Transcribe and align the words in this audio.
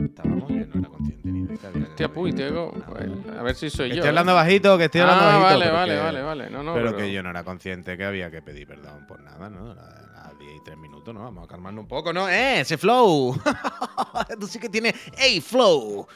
Estábamos, 0.00 0.48
yo 0.48 0.66
no 0.66 0.78
era 0.80 0.88
consciente 0.88 1.28
ni 1.30 1.42
de 1.46 1.58
que 1.58 1.66
había 1.66 1.80
que 1.84 1.90
Hostia, 1.90 2.08
puy, 2.12 2.32
tengo. 2.32 2.72
nada. 2.74 2.86
pues, 2.86 3.38
A 3.38 3.42
ver 3.42 3.54
si 3.54 3.70
soy 3.70 3.88
Que 3.88 3.96
yo. 3.96 4.00
estoy 4.00 4.08
hablando 4.10 4.34
bajito, 4.34 4.78
que 4.78 4.84
estoy 4.84 5.00
hablando 5.02 5.24
ah, 5.24 5.38
bajito. 5.38 5.44
vale, 5.44 5.64
pero 5.64 5.74
vale, 5.76 5.94
que- 5.94 6.00
vale, 6.00 6.22
vale. 6.22 6.50
No, 6.50 6.62
no, 6.62 6.74
pero, 6.74 6.86
pero, 6.86 6.98
que 6.98 7.12
yo 7.12 7.22
no 7.22 7.30
era 7.30 7.44
consciente 7.44 7.96
que 7.96 8.04
había 8.04 8.30
que 8.30 8.42
pedir 8.42 8.66
perdón 8.66 9.06
por 9.06 9.20
nada, 9.22 9.48
¿no? 9.50 9.70
A 9.72 9.74
las 9.74 10.38
10 10.38 10.52
y 10.56 10.64
3 10.64 10.76
minutos, 10.78 11.12
¿no? 11.14 11.22
Vamos 11.22 11.44
a 11.44 11.48
calmarnos 11.48 11.82
un 11.82 11.88
poco, 11.88 12.12
¿no? 12.12 12.28
¡Eh! 12.28 12.60
¡Ese 12.60 12.78
flow! 12.78 13.36
Tú 14.40 14.46
sí 14.46 14.58
que 14.58 14.68
tienes. 14.68 14.94
¡Ey, 15.18 15.40
flow! 15.40 16.06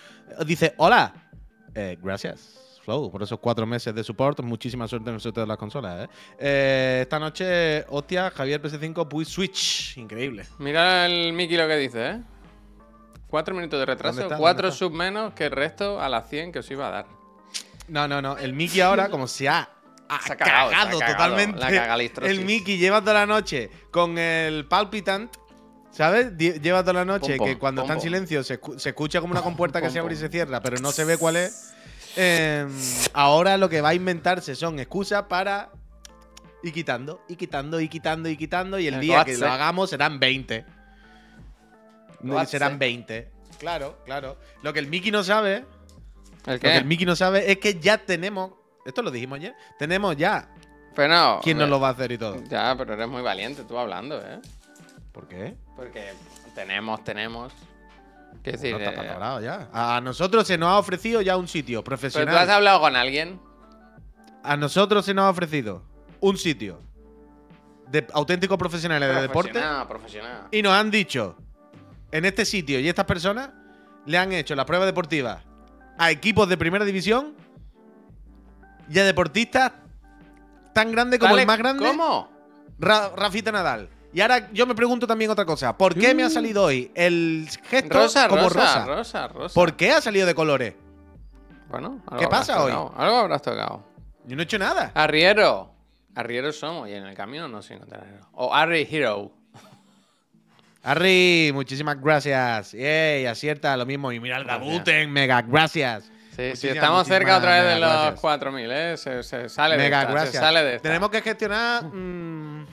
Dice, 0.46 0.74
hola. 0.78 1.12
Eh, 1.74 1.98
gracias, 2.00 2.60
flow, 2.84 3.10
por 3.10 3.22
esos 3.22 3.38
cuatro 3.40 3.66
meses 3.66 3.94
de 3.94 4.04
support. 4.04 4.40
Muchísima 4.40 4.86
suerte 4.86 5.08
en 5.10 5.16
el 5.16 5.20
sorteo 5.20 5.42
de 5.42 5.48
las 5.48 5.56
consolas, 5.58 6.04
¿eh? 6.04 6.08
Eh, 6.38 6.98
Esta 7.02 7.18
noche, 7.18 7.84
hostia, 7.88 8.30
Javier 8.30 8.62
PS5, 8.62 9.08
Puy 9.08 9.24
Switch. 9.24 9.96
Increíble. 9.96 10.46
Mira 10.58 11.06
el 11.06 11.32
Mickey 11.32 11.56
lo 11.56 11.66
que 11.66 11.76
dice, 11.76 12.10
¿eh? 12.10 12.22
Cuatro 13.28 13.54
minutos 13.54 13.80
de 13.80 13.86
¿Dónde 13.86 14.04
retraso, 14.04 14.36
cuatro 14.38 14.70
sub 14.70 14.92
menos 14.92 15.34
que 15.34 15.46
el 15.46 15.50
resto 15.50 16.00
a 16.00 16.08
las 16.08 16.28
100 16.28 16.52
que 16.52 16.60
os 16.60 16.70
iba 16.70 16.86
a 16.86 16.90
dar. 16.90 17.06
No, 17.88 18.06
no, 18.06 18.22
no. 18.22 18.38
El 18.38 18.52
Mickey 18.52 18.80
ahora, 18.80 19.08
como 19.08 19.26
se 19.26 19.48
ha, 19.48 19.68
ha 20.08 20.20
Se 20.22 20.32
ha 20.34 20.36
cagado, 20.36 20.70
se 20.70 20.74
ha 20.76 20.78
cagado 20.78 20.98
cagado, 21.00 21.12
totalmente. 21.12 21.58
la. 21.58 22.28
El 22.28 22.44
Mickey 22.44 22.78
lleva 22.78 23.00
toda 23.00 23.14
la 23.14 23.26
noche 23.26 23.70
con 23.90 24.18
el 24.18 24.66
palpitant. 24.66 25.34
¿Sabes? 25.90 26.36
Lleva 26.36 26.82
toda 26.82 26.92
la 26.92 27.04
noche 27.04 27.36
Pom, 27.36 27.38
pom, 27.38 27.46
que 27.46 27.58
cuando 27.58 27.82
pom, 27.82 27.90
está 27.90 27.94
en 27.94 28.00
silencio 28.00 28.42
se, 28.42 28.58
se 28.78 28.88
escucha 28.88 29.20
como 29.20 29.30
una 29.30 29.42
compuerta 29.42 29.80
que 29.80 29.90
se 29.90 30.00
abre 30.00 30.14
y 30.14 30.16
se 30.16 30.28
cierra, 30.28 30.60
pero 30.60 30.78
no 30.78 30.90
se 30.90 31.04
ve 31.04 31.18
cuál 31.18 31.36
es. 31.36 31.73
Eh, 32.16 32.66
ahora 33.12 33.56
lo 33.56 33.68
que 33.68 33.80
va 33.80 33.90
a 33.90 33.94
inventarse 33.94 34.54
son 34.54 34.78
excusas 34.78 35.24
para 35.24 35.70
ir 36.62 36.72
quitando, 36.72 37.20
y 37.28 37.36
quitando, 37.36 37.80
y 37.80 37.88
quitando, 37.88 38.28
y 38.28 38.36
quitando. 38.36 38.78
Y 38.78 38.86
el 38.86 38.94
El 38.94 39.00
día 39.00 39.24
que 39.24 39.36
lo 39.36 39.48
hagamos 39.48 39.90
serán 39.90 40.18
20. 40.20 40.64
No, 42.20 42.34
WhatsApp. 42.34 42.50
serán 42.50 42.78
20. 42.78 43.30
Claro, 43.58 43.98
claro. 44.04 44.38
Lo 44.62 44.72
que 44.72 44.78
el 44.80 44.86
Mickey 44.86 45.10
no 45.10 45.22
sabe 45.22 45.64
¿El 46.46 46.54
lo 46.54 46.60
que 46.60 46.76
el 46.76 46.84
Mickey 46.84 47.06
no 47.06 47.16
sabe 47.16 47.50
es 47.50 47.58
que 47.58 47.78
ya 47.78 47.98
tenemos. 47.98 48.52
Esto 48.84 49.02
lo 49.02 49.10
dijimos 49.10 49.36
ayer. 49.38 49.54
Tenemos 49.78 50.16
ya 50.16 50.48
Pero 50.94 51.08
no. 51.14 51.40
quién 51.42 51.58
nos 51.58 51.68
lo 51.68 51.80
va 51.80 51.88
a 51.88 51.92
hacer 51.92 52.12
y 52.12 52.18
todo. 52.18 52.42
Ya, 52.48 52.74
pero 52.76 52.94
eres 52.94 53.08
muy 53.08 53.22
valiente 53.22 53.64
tú 53.64 53.78
hablando, 53.78 54.20
¿eh? 54.20 54.40
¿Por 55.12 55.26
qué? 55.28 55.54
Porque 55.76 56.12
tenemos, 56.54 57.02
tenemos. 57.04 57.52
¿Qué 58.44 58.52
decir? 58.52 58.72
No 58.72 58.78
está 58.78 59.38
eh, 59.40 59.42
ya. 59.42 59.68
A 59.72 60.00
nosotros 60.02 60.46
se 60.46 60.58
nos 60.58 60.68
ha 60.68 60.78
ofrecido 60.78 61.22
ya 61.22 61.36
un 61.36 61.48
sitio 61.48 61.82
pero 61.82 61.96
tú 61.98 62.06
has 62.06 62.12
profesional. 62.12 62.50
hablado 62.50 62.80
con 62.80 62.94
alguien. 62.94 63.40
A 64.42 64.56
nosotros 64.56 65.04
se 65.06 65.14
nos 65.14 65.24
ha 65.24 65.30
ofrecido 65.30 65.82
un 66.20 66.36
sitio 66.36 66.80
de 67.90 68.06
auténticos 68.12 68.58
profesionales 68.58 69.14
de 69.14 69.22
deporte. 69.22 69.52
Profesional, 69.52 69.88
profesional. 69.88 70.42
Y 70.50 70.60
nos 70.62 70.72
han 70.74 70.90
dicho, 70.90 71.36
en 72.12 72.26
este 72.26 72.44
sitio 72.44 72.78
y 72.78 72.88
estas 72.88 73.06
personas 73.06 73.48
le 74.04 74.18
han 74.18 74.32
hecho 74.32 74.54
la 74.54 74.66
prueba 74.66 74.84
deportiva 74.84 75.42
a 75.96 76.10
equipos 76.10 76.46
de 76.48 76.58
primera 76.58 76.84
división 76.84 77.34
y 78.90 78.98
a 78.98 79.04
deportistas 79.04 79.72
tan 80.74 80.92
grandes 80.92 81.18
como 81.18 81.30
Dale, 81.32 81.42
el 81.42 81.46
más 81.46 81.58
grande. 81.58 81.86
¿Cómo? 81.86 82.28
Ra- 82.78 83.10
Rafita 83.16 83.50
Nadal. 83.52 83.88
Y 84.14 84.20
ahora 84.20 84.48
yo 84.52 84.64
me 84.66 84.74
pregunto 84.76 85.06
también 85.06 85.30
otra 85.30 85.44
cosa. 85.44 85.76
¿Por 85.76 85.94
qué 85.94 86.14
me 86.14 86.22
ha 86.22 86.30
salido 86.30 86.62
hoy 86.62 86.90
el 86.94 87.48
gesto 87.68 87.88
Mm. 87.94 87.98
Rosa, 88.00 88.28
como 88.28 88.48
rosa, 88.48 88.84
rosa? 88.84 88.84
rosa, 88.86 89.28
rosa, 89.28 89.54
¿Por 89.54 89.74
qué 89.76 89.90
ha 89.90 90.00
salido 90.00 90.26
de 90.26 90.34
colores? 90.34 90.74
Bueno, 91.68 92.00
algo 92.06 92.18
¿Qué 92.20 92.28
pasa 92.28 92.62
hoy? 92.62 92.70
Algo 92.70 93.16
habrás 93.16 93.42
tocado. 93.42 93.82
Yo 94.26 94.36
no 94.36 94.42
he 94.42 94.44
hecho 94.44 94.58
nada. 94.58 94.92
Arriero. 94.94 95.70
Arriero 96.14 96.52
somos 96.52 96.88
y 96.88 96.92
en 96.92 97.04
el 97.04 97.14
camino 97.16 97.48
no 97.48 97.60
se 97.60 97.74
encontrará. 97.74 98.06
O 98.32 98.54
Arri 98.54 98.86
Hero. 98.88 99.32
Harry, 100.84 101.50
muchísimas 101.52 102.00
gracias. 102.00 102.72
Yay, 102.72 103.26
acierta 103.26 103.76
lo 103.76 103.84
mismo. 103.86 104.12
Y 104.12 104.20
mira 104.20 104.36
el. 104.36 104.44
Gabuten, 104.44 105.10
mega 105.10 105.42
gracias. 105.42 106.04
Sí, 106.04 106.10
sí, 106.36 106.42
Muchísimas, 106.48 106.74
estamos 106.76 107.06
cerca 107.06 107.38
otra 107.38 107.62
vez 107.62 107.74
de 107.74 107.80
los 107.80 107.90
gracias. 107.92 108.20
4000, 108.20 108.70
¿eh? 108.70 108.96
Se, 108.96 109.22
se 109.22 109.48
sale 109.48 109.76
Mega 109.76 109.98
de 109.98 110.02
esta, 110.02 110.12
gracias. 110.12 110.32
se 110.34 110.38
sale 110.40 110.62
de 110.64 110.74
esta. 110.76 110.82
Tenemos 110.88 111.10
que 111.10 111.22
gestionar. 111.22 111.84
mm, 111.84 112.66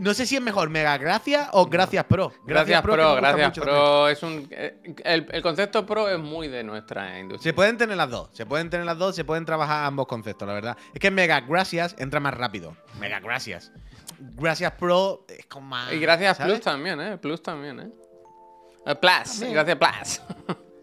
no 0.00 0.14
sé 0.14 0.26
si 0.26 0.36
es 0.36 0.42
mejor 0.42 0.70
mega 0.70 0.96
gracias 0.98 1.48
o 1.52 1.66
gracias 1.66 2.04
pro. 2.04 2.32
Gracias, 2.44 2.82
Pro, 2.82 3.14
gracias. 3.16 3.58
Pro. 3.58 4.08
Es 4.08 4.22
un, 4.22 4.48
eh, 4.50 4.80
el, 5.04 5.26
el 5.30 5.42
concepto 5.42 5.84
Pro 5.86 6.08
es 6.08 6.18
muy 6.18 6.48
de 6.48 6.62
nuestra 6.64 7.18
industria. 7.18 7.50
Se 7.50 7.54
pueden 7.54 7.76
tener 7.76 7.96
las 7.96 8.10
dos, 8.10 8.30
se 8.32 8.46
pueden 8.46 8.70
tener 8.70 8.86
las 8.86 8.98
dos, 8.98 9.14
se 9.16 9.24
pueden 9.24 9.44
trabajar 9.44 9.84
ambos 9.84 10.06
conceptos, 10.06 10.46
la 10.46 10.54
verdad. 10.54 10.76
Es 10.92 11.00
que 11.00 11.10
mega 11.10 11.40
gracias 11.40 11.94
entra 11.98 12.20
más 12.20 12.34
rápido. 12.34 12.76
Mega 12.98 13.20
gracias. 13.20 13.72
Gracias 14.18 14.72
Pro 14.72 15.24
es 15.28 15.46
como 15.46 15.68
más. 15.68 15.92
Y 15.92 15.98
gracias 15.98 16.36
¿sabes? 16.36 16.54
Plus 16.54 16.64
también, 16.64 17.00
¿eh? 17.00 17.18
Plus 17.18 17.42
también, 17.42 17.80
¿eh? 17.80 17.90
Eh, 18.86 18.94
Plus, 18.94 19.40
También. 19.40 19.52
gracias 19.52 19.76
Plus. 19.78 20.22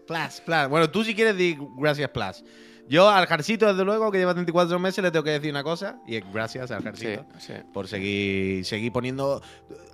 Plus, 0.06 0.40
plus. 0.44 0.68
Bueno, 0.68 0.90
tú 0.90 1.04
si 1.04 1.14
quieres 1.14 1.36
di 1.36 1.56
gracias 1.78 2.10
Plus. 2.10 2.44
Yo 2.88 3.08
al 3.08 3.26
Jarcito, 3.26 3.66
desde 3.66 3.84
luego, 3.84 4.10
que 4.10 4.18
lleva 4.18 4.34
34 4.34 4.78
meses, 4.78 5.02
le 5.02 5.10
tengo 5.10 5.24
que 5.24 5.30
decir 5.30 5.50
una 5.50 5.62
cosa. 5.62 5.98
Y 6.06 6.16
es 6.16 6.24
gracias 6.32 6.70
al 6.70 6.82
Jarcito. 6.82 7.24
sí. 7.38 7.54
por 7.72 7.88
seguir, 7.88 8.64
seguir 8.64 8.92
poniendo. 8.92 9.40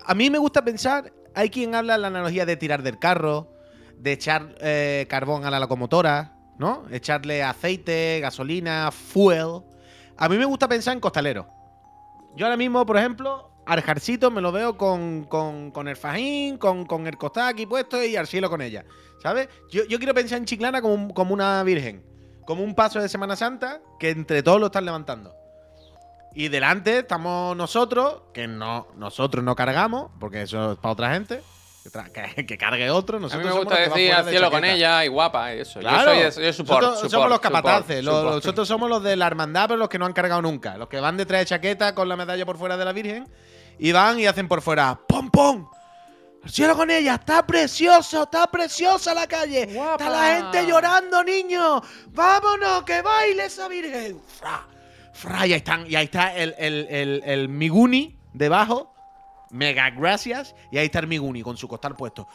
A 0.04 0.15
mí 0.15 0.31
me 0.31 0.38
gusta 0.38 0.65
pensar, 0.65 1.12
hay 1.34 1.50
quien 1.50 1.75
habla 1.75 1.94
en 1.97 2.03
la 2.03 2.09
analogía 2.09 2.44
de 2.47 2.56
tirar 2.56 2.82
del 2.82 2.99
carro, 2.99 3.53
de 3.99 4.12
echar 4.12 4.54
eh, 4.60 5.06
carbón 5.09 5.44
a 5.44 5.50
la 5.50 5.60
locomotora, 5.60 6.34
¿no? 6.59 6.84
Echarle 6.91 7.43
aceite, 7.43 8.19
gasolina, 8.21 8.91
fuel. 8.91 9.62
A 10.16 10.28
mí 10.28 10.37
me 10.37 10.44
gusta 10.44 10.66
pensar 10.69 10.94
en 10.94 11.00
costalero. 11.00 11.47
Yo 12.37 12.47
ahora 12.47 12.56
mismo, 12.56 12.84
por 12.87 12.97
ejemplo, 12.97 13.50
al 13.66 13.82
jarcito 13.82 14.31
me 14.31 14.41
lo 14.41 14.50
veo 14.50 14.76
con, 14.76 15.25
con- 15.25 15.70
con 15.70 15.87
el 15.88 15.97
fajín, 15.97 16.56
con, 16.59 16.84
con 16.87 17.06
el 17.06 17.16
costal 17.16 17.49
aquí 17.49 17.66
puesto 17.66 18.03
y 18.03 18.16
al 18.16 18.26
cielo 18.26 18.49
con 18.50 18.60
ella. 18.62 18.84
¿Sabes? 19.22 19.49
Yo, 19.70 19.84
yo 19.84 19.99
quiero 19.99 20.15
pensar 20.15 20.38
en 20.38 20.47
Chiclana 20.47 20.81
como, 20.81 21.12
como 21.15 21.34
una 21.34 21.62
virgen. 21.65 22.03
Como 22.49 22.65
un 22.65 22.75
paso 22.75 22.99
de 22.99 23.11
Semana 23.11 23.37
Santa 23.37 23.79
que 24.01 24.09
entre 24.09 24.43
todos 24.43 24.59
lo 24.59 24.67
están 24.67 24.87
levantando. 24.87 25.37
Y 26.35 26.49
delante 26.49 27.01
estamos 27.01 27.55
nosotros, 27.55 28.23
que 28.33 28.49
no, 28.49 28.87
nosotros 28.97 29.45
no 29.45 29.55
cargamos, 29.55 30.11
porque 30.19 30.41
eso 30.41 30.73
es 30.73 30.79
para 30.79 30.93
otra 30.93 31.13
gente. 31.13 31.43
Que, 32.47 32.57
cargue 32.57 32.89
otro. 32.91 33.19
A 33.19 33.21
Nosotros 33.21 33.45
mí 33.45 33.53
me 33.53 33.59
gusta 33.65 33.79
decir 33.79 34.15
al 34.15 34.25
de 34.25 34.31
cielo 34.31 34.51
con 34.51 34.65
ella 34.65 35.05
y 35.05 35.09
guapa, 35.09 35.55
y 35.55 35.61
eso. 35.61 35.79
Claro. 35.81 36.15
Yo 36.15 36.33
soy, 36.33 36.45
yo 36.45 36.53
support, 36.55 36.81
nosotros 36.81 37.11
support, 37.11 37.11
somos 37.13 37.29
los 37.29 37.37
support, 37.37 37.55
capataces. 37.55 38.03
los- 38.03 38.25
nosotros 38.25 38.67
somos 38.67 38.89
los 38.89 39.03
de 39.03 39.15
la 39.17 39.27
hermandad, 39.27 39.69
pero 39.69 39.77
los 39.77 39.91
que 39.91 39.99
no 39.99 40.07
han 40.07 40.15
cargado 40.15 40.41
nunca. 40.41 40.79
Los 40.79 40.89
que 40.89 41.01
van 41.01 41.19
detrás 41.19 41.43
de 41.43 41.47
chaqueta 41.47 41.95
con 41.95 42.09
la 42.09 42.17
medalla 42.17 42.47
por 42.47 42.57
fuera 42.57 42.79
de 42.79 42.85
la 42.87 42.93
Virgen. 42.95 43.29
Y 43.79 43.93
van 43.93 44.19
y 44.19 44.25
hacen 44.27 44.49
por 44.49 44.63
fuera. 44.63 44.99
¡Pom, 45.07 45.31
pom! 45.31 45.69
¡Al 46.44 46.50
cielo 46.50 46.76
con 46.76 46.91
ella! 46.91 47.15
¡Está 47.16 47.47
precioso! 47.47 48.22
¡Está 48.22 48.47
preciosa 48.50 49.12
la 49.12 49.26
calle! 49.26 49.66
Guapa. 49.66 50.04
¡Está 50.04 50.10
la 50.10 50.37
gente 50.37 50.66
llorando, 50.71 51.22
niños! 51.25 51.82
¡Vámonos! 52.09 52.84
¡Que 52.84 53.03
baile 53.03 53.47
esa 53.47 53.69
Virgen! 53.69 54.21
¡Fra! 54.38 54.66
¡Fra! 55.12 55.47
Y 55.47 55.53
ahí, 55.53 55.59
están, 55.59 55.84
y 55.91 55.97
ahí 55.97 56.04
está 56.04 56.34
el, 56.37 56.54
el, 56.59 56.87
el, 56.91 57.22
el 57.25 57.49
Miguni 57.49 58.19
debajo. 58.32 58.94
Mega 59.50 59.91
gracias. 59.91 60.54
Y 60.71 60.78
ahí 60.78 60.87
está 60.87 61.00
el 61.00 61.06
Miguni 61.06 61.43
con 61.43 61.56
su 61.56 61.66
costal 61.66 61.97
puesto. 61.97 62.28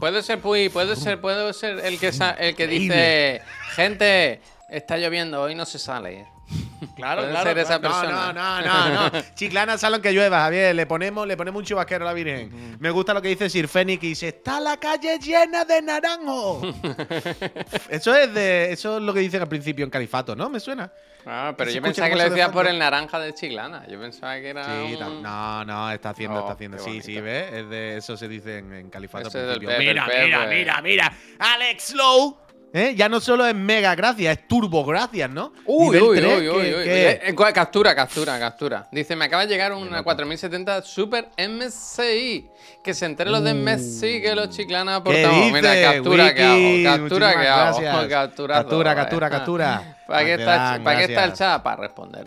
Puede 0.00 0.22
ser, 0.22 0.40
Puy, 0.40 0.68
puede 0.68 0.96
ser, 0.96 1.20
puede 1.20 1.52
ser 1.52 1.78
el 1.84 1.98
que, 2.00 2.12
sa- 2.12 2.30
el 2.32 2.56
que 2.56 2.66
dice, 2.66 3.42
gente, 3.74 4.40
está 4.68 4.96
lloviendo, 4.96 5.42
hoy 5.42 5.54
no 5.54 5.64
se 5.66 5.78
sale. 5.78 6.26
Claro, 6.96 7.22
ser 7.44 7.58
esa 7.58 7.78
claro. 7.80 8.00
persona. 8.00 8.32
No, 8.32 8.60
no, 8.60 8.88
no, 8.90 9.10
no. 9.10 9.20
Chiclana, 9.34 9.78
salón 9.78 10.00
que 10.02 10.12
llueva, 10.12 10.40
Javier. 10.40 10.74
Le 10.74 10.86
ponemos, 10.86 11.26
le 11.28 11.36
ponemos 11.36 11.60
un 11.60 11.64
chubasquero 11.66 12.04
a 12.04 12.08
la 12.08 12.12
Virgen. 12.14 12.76
Me 12.80 12.90
gusta 12.90 13.14
lo 13.14 13.22
que 13.22 13.28
dice 13.28 13.48
Sir 13.48 13.68
Fénix, 13.68 14.00
que 14.00 14.06
dice, 14.08 14.28
está 14.28 14.58
la 14.58 14.76
calle 14.78 15.18
llena 15.18 15.64
de 15.64 15.80
naranjo. 15.82 16.60
eso 17.88 18.14
es 18.14 18.32
de. 18.34 18.72
Eso 18.72 18.96
es 18.98 19.02
lo 19.02 19.12
que 19.14 19.20
dicen 19.20 19.40
al 19.42 19.48
principio 19.48 19.84
en 19.84 19.90
Califato, 19.90 20.34
¿no? 20.34 20.48
¿Me 20.50 20.60
suena? 20.60 20.90
Ah, 21.26 21.52
pero 21.56 21.70
yo 21.70 21.82
pensaba 21.82 22.08
que 22.08 22.16
lo 22.16 22.22
de 22.22 22.30
decía 22.30 22.50
por 22.50 22.66
el 22.66 22.78
naranja 22.78 23.18
de 23.18 23.34
Chiclana. 23.34 23.86
Yo 23.86 24.00
pensaba 24.00 24.36
que 24.36 24.48
era 24.48 24.64
Sí, 24.64 24.94
un- 24.94 25.22
no, 25.22 25.64
no, 25.64 25.90
está 25.90 26.10
haciendo, 26.10 26.36
Oh, 26.38 26.40
está 26.40 26.52
haciendo. 26.54 26.78
qué 26.78 26.82
Sí, 26.84 27.02
sí. 27.02 27.20
¿ves? 27.20 27.52
Es 27.52 27.68
de, 27.68 27.96
eso 27.98 28.16
se 28.16 28.28
dice 28.28 28.58
en, 28.58 28.72
en 28.72 28.90
Califato 28.90 29.26
al 29.26 29.32
principio. 29.32 29.68
Pepe, 29.68 29.78
mira, 29.80 30.06
mira, 30.06 30.46
mira, 30.46 30.80
mira. 30.82 31.12
Alex 31.38 31.94
Lowe. 31.94 32.36
¿Eh? 32.72 32.94
Ya 32.96 33.08
no 33.08 33.18
solo 33.20 33.46
es 33.46 33.54
mega 33.54 33.94
gracias, 33.94 34.36
es 34.38 34.46
turbo 34.46 34.84
gracias, 34.84 35.30
¿no? 35.30 35.52
Uy, 35.64 35.96
Nivel 35.96 36.02
uy, 36.02 36.18
uy, 36.18 36.48
uy, 36.48 36.62
que- 36.62 36.76
uy. 36.76 36.84
que- 36.84 37.10
Eh, 37.24 37.34
Captura, 37.54 37.94
captura, 37.94 38.38
captura. 38.38 38.88
Dice, 38.92 39.16
me 39.16 39.24
acaba 39.24 39.46
de 39.46 39.48
llegar 39.52 39.72
una 39.72 39.98
loco. 39.98 40.04
4070 40.04 40.82
Super 40.82 41.28
MSI. 41.38 42.48
Que 42.84 42.94
se 42.94 43.06
entere 43.06 43.30
los 43.30 43.42
de 43.42 43.54
MSI 43.54 44.20
que 44.20 44.34
los 44.34 44.50
chiclanas 44.50 45.00
Uh. 45.00 45.04
¿Qué 45.04 45.24
aportamos. 45.24 45.52
Mira, 45.52 45.92
captura 45.92 46.34
que 46.34 46.42
Wiki? 46.50 46.86
hago, 46.86 46.98
captura 47.02 47.30
que 47.40 47.48
hago. 47.48 48.08
Captura, 48.08 48.92
eh. 48.92 48.94
captura, 48.96 49.30
captura. 49.30 49.96
¿Para 50.06 50.20
qué, 50.24 50.36
Te 50.36 50.42
está, 50.42 50.80
¿para 50.82 50.98
qué 50.98 51.04
está 51.04 51.24
el 51.24 51.32
chat? 51.32 51.62
Para 51.62 51.76
responder. 51.76 52.26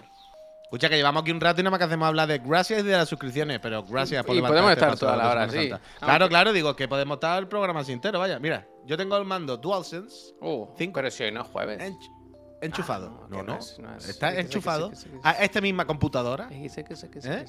Escucha, 0.63 0.87
que 0.87 0.95
llevamos 0.95 1.21
aquí 1.23 1.31
un 1.31 1.41
rato 1.41 1.59
y 1.59 1.63
nada 1.63 1.71
más 1.71 1.79
que 1.79 1.83
hacemos 1.85 2.07
hablar 2.07 2.27
de 2.29 2.37
gracias 2.39 2.79
y 2.79 2.83
de 2.83 2.93
las 2.93 3.09
suscripciones, 3.09 3.59
pero 3.59 3.83
gracias 3.83 4.23
por 4.23 4.35
Y 4.35 4.41
podemos 4.41 4.71
estar 4.71 4.97
toda 4.97 5.17
la 5.17 5.29
hora. 5.29 5.41
Santa. 5.49 5.59
Aunque- 5.59 5.79
Claro, 5.99 6.29
claro, 6.29 6.53
digo 6.53 6.75
que 6.75 6.87
podemos 6.87 7.17
estar 7.17 7.37
el 7.39 7.47
programa 7.47 7.81
entero, 7.85 8.19
vaya. 8.19 8.39
Mira, 8.39 8.65
yo 8.85 8.97
tengo 8.97 9.17
el 9.17 9.25
mando 9.25 9.57
DualSense 9.57 10.33
Uh, 10.41 10.67
Cinco. 10.77 10.93
pero 10.95 11.11
si 11.11 11.23
hoy 11.23 11.31
no 11.31 11.41
es 11.41 11.47
jueves. 11.47 11.79
ench- 11.79 12.11
enchufado. 12.61 13.21
Ah, 13.23 13.27
no, 13.29 13.43
no, 13.43 13.57
es- 13.57 13.77
no 13.79 13.95
es- 13.95 14.09
Está 14.09 14.37
enchufado 14.39 14.91
a 15.23 15.31
esta 15.33 15.61
misma 15.61 15.85
computadora. 15.85 16.49
¿Eh? 16.51 17.45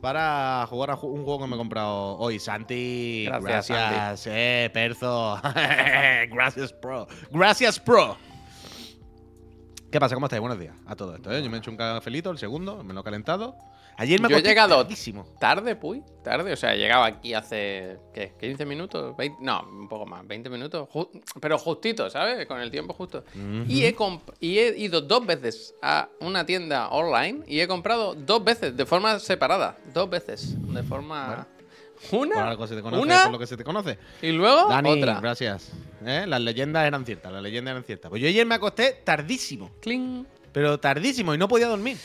para 0.00 0.66
jugar 0.68 0.90
a 0.90 0.94
un 0.96 1.24
juego 1.24 1.40
que 1.40 1.46
me 1.48 1.54
he 1.54 1.58
comprado 1.58 2.16
hoy. 2.18 2.38
Santi, 2.38 3.24
Gracias, 3.26 3.68
gracias, 3.68 4.26
eh, 4.28 4.70
Perzo. 4.72 5.40
gracias, 6.30 6.72
pro. 6.72 7.08
Gracias, 7.30 7.80
pro. 7.80 8.16
¿Qué 9.90 9.98
pasa? 9.98 10.14
¿Cómo 10.14 10.26
estáis? 10.26 10.40
Buenos 10.40 10.58
días 10.58 10.74
a 10.86 10.94
todo 10.94 11.14
esto. 11.16 11.32
¿eh? 11.32 11.42
Yo 11.42 11.48
me 11.48 11.56
he 11.56 11.60
hecho 11.60 11.70
un 11.70 11.76
cafelito, 11.76 12.30
el 12.30 12.38
segundo, 12.38 12.84
me 12.84 12.92
lo 12.92 13.00
he 13.00 13.04
calentado. 13.04 13.56
Ayer 13.98 14.20
me 14.20 14.28
Yo 14.28 14.34
he 14.34 14.38
acosté 14.38 14.48
llegado 14.50 14.76
tardísimo. 14.76 15.26
Tarde, 15.40 15.74
puy, 15.74 16.02
tarde. 16.22 16.52
O 16.52 16.56
sea, 16.56 16.74
he 16.74 16.78
llegado 16.78 17.04
aquí 17.04 17.32
hace, 17.32 17.96
¿qué? 18.12 18.32
¿15 18.38 18.66
minutos? 18.66 19.16
20 19.16 19.38
no, 19.42 19.62
un 19.62 19.88
poco 19.88 20.04
más, 20.04 20.26
20 20.26 20.50
minutos. 20.50 20.88
Ju- 20.92 21.08
pero 21.40 21.56
justito, 21.58 22.10
¿sabes? 22.10 22.46
Con 22.46 22.60
el 22.60 22.70
tiempo 22.70 22.92
justo. 22.92 23.24
y, 23.66 23.84
he 23.84 23.96
y 24.40 24.58
he 24.58 24.78
ido 24.78 25.00
dos 25.00 25.24
veces 25.24 25.74
a 25.80 26.08
una 26.20 26.44
tienda 26.44 26.88
online 26.88 27.42
y 27.46 27.60
he 27.60 27.66
comprado 27.66 28.14
dos 28.14 28.44
veces, 28.44 28.76
de 28.76 28.84
forma 28.84 29.18
separada. 29.18 29.78
Dos 29.94 30.10
veces, 30.10 30.54
de 30.74 30.82
forma... 30.82 31.46
Por 32.10 32.26
Una, 32.26 32.50
algo 32.50 32.66
se 32.66 32.76
te 32.76 32.82
conoce, 32.82 33.02
una 33.02 33.22
por 33.22 33.32
lo 33.32 33.38
que 33.38 33.46
se 33.46 33.56
te 33.56 33.64
conoce. 33.64 33.98
y 34.20 34.30
luego 34.30 34.68
Dani, 34.68 34.90
otra. 34.90 35.18
gracias. 35.18 35.72
¿Eh? 36.04 36.26
Las 36.28 36.42
leyendas 36.42 36.86
eran 36.86 37.06
ciertas, 37.06 37.32
las 37.32 37.42
leyendas 37.42 37.72
eran 37.72 37.84
ciertas. 37.84 38.10
Pues 38.10 38.20
yo 38.20 38.28
ayer 38.28 38.44
me 38.44 38.54
acosté 38.54 39.00
tardísimo. 39.02 39.70
Cling. 39.80 40.26
pero 40.52 40.78
tardísimo 40.78 41.34
y 41.34 41.38
no 41.38 41.48
podía 41.48 41.68
dormir. 41.68 41.96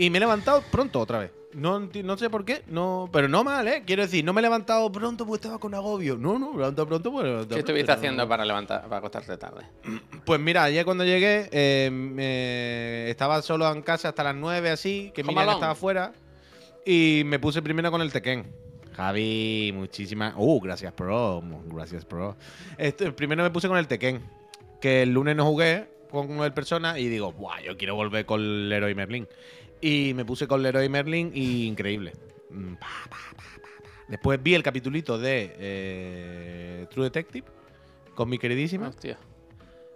Y 0.00 0.08
me 0.08 0.16
he 0.16 0.20
levantado 0.20 0.62
pronto 0.70 0.98
otra 0.98 1.18
vez. 1.18 1.30
No, 1.52 1.78
no 1.80 2.16
sé 2.16 2.30
por 2.30 2.44
qué, 2.44 2.62
no, 2.68 3.10
pero 3.12 3.28
no 3.28 3.44
mal, 3.44 3.66
¿eh? 3.68 3.82
Quiero 3.84 4.02
decir, 4.02 4.24
no 4.24 4.32
me 4.32 4.40
he 4.40 4.42
levantado 4.42 4.90
pronto 4.90 5.26
porque 5.26 5.40
estaba 5.42 5.58
con 5.58 5.74
agobio. 5.74 6.16
No, 6.16 6.38
no, 6.38 6.50
me 6.50 6.54
he 6.54 6.58
levantado 6.58 6.86
pronto 6.88 7.10
porque 7.10 7.24
me 7.24 7.28
he 7.28 7.32
levantado 7.32 7.56
¿Qué 7.56 7.60
estuviste 7.60 7.92
haciendo 7.92 8.22
no. 8.22 8.28
para 8.28 8.44
levantar, 8.44 8.82
para 8.84 8.96
acostarte 8.96 9.36
tarde? 9.36 9.64
Pues 10.24 10.40
mira, 10.40 10.64
ayer 10.64 10.84
cuando 10.84 11.04
llegué, 11.04 11.48
eh, 11.52 11.90
me- 11.92 13.10
estaba 13.10 13.42
solo 13.42 13.70
en 13.72 13.82
casa 13.82 14.08
hasta 14.10 14.22
las 14.24 14.34
9 14.36 14.70
así, 14.70 15.10
que 15.14 15.22
Miriam 15.22 15.40
Alone. 15.42 15.56
estaba 15.56 15.72
afuera. 15.72 16.12
Y 16.86 17.22
me 17.26 17.38
puse 17.38 17.60
primero 17.60 17.90
con 17.90 18.00
el 18.00 18.10
Tekken. 18.12 18.46
Javi, 18.94 19.72
muchísimas. 19.74 20.34
Uh, 20.36 20.60
gracias, 20.60 20.92
pro. 20.92 21.42
Gracias, 21.66 22.04
pro. 22.04 22.36
Este, 22.78 23.12
primero 23.12 23.42
me 23.42 23.50
puse 23.50 23.68
con 23.68 23.76
el 23.76 23.86
Tekken. 23.86 24.22
Que 24.80 25.02
el 25.02 25.10
lunes 25.12 25.36
no 25.36 25.44
jugué 25.44 25.88
con 26.10 26.30
el 26.42 26.52
persona 26.52 26.98
y 26.98 27.08
digo, 27.08 27.32
Buah, 27.32 27.60
yo 27.62 27.76
quiero 27.76 27.94
volver 27.96 28.24
con 28.24 28.68
Leroy 28.68 28.94
Merlin. 28.94 29.28
Y 29.80 30.12
me 30.14 30.24
puse 30.24 30.46
con 30.46 30.62
Leroy 30.62 30.88
Merlin 30.88 31.30
y 31.34 31.66
increíble. 31.66 32.12
Mm. 32.50 32.74
Después 34.08 34.42
vi 34.42 34.54
el 34.54 34.62
capitulito 34.62 35.18
de 35.18 35.54
eh, 35.58 36.86
True 36.90 37.04
Detective 37.04 37.46
con 38.14 38.28
mi 38.28 38.38
queridísima. 38.38 38.88
Hostia. 38.88 39.16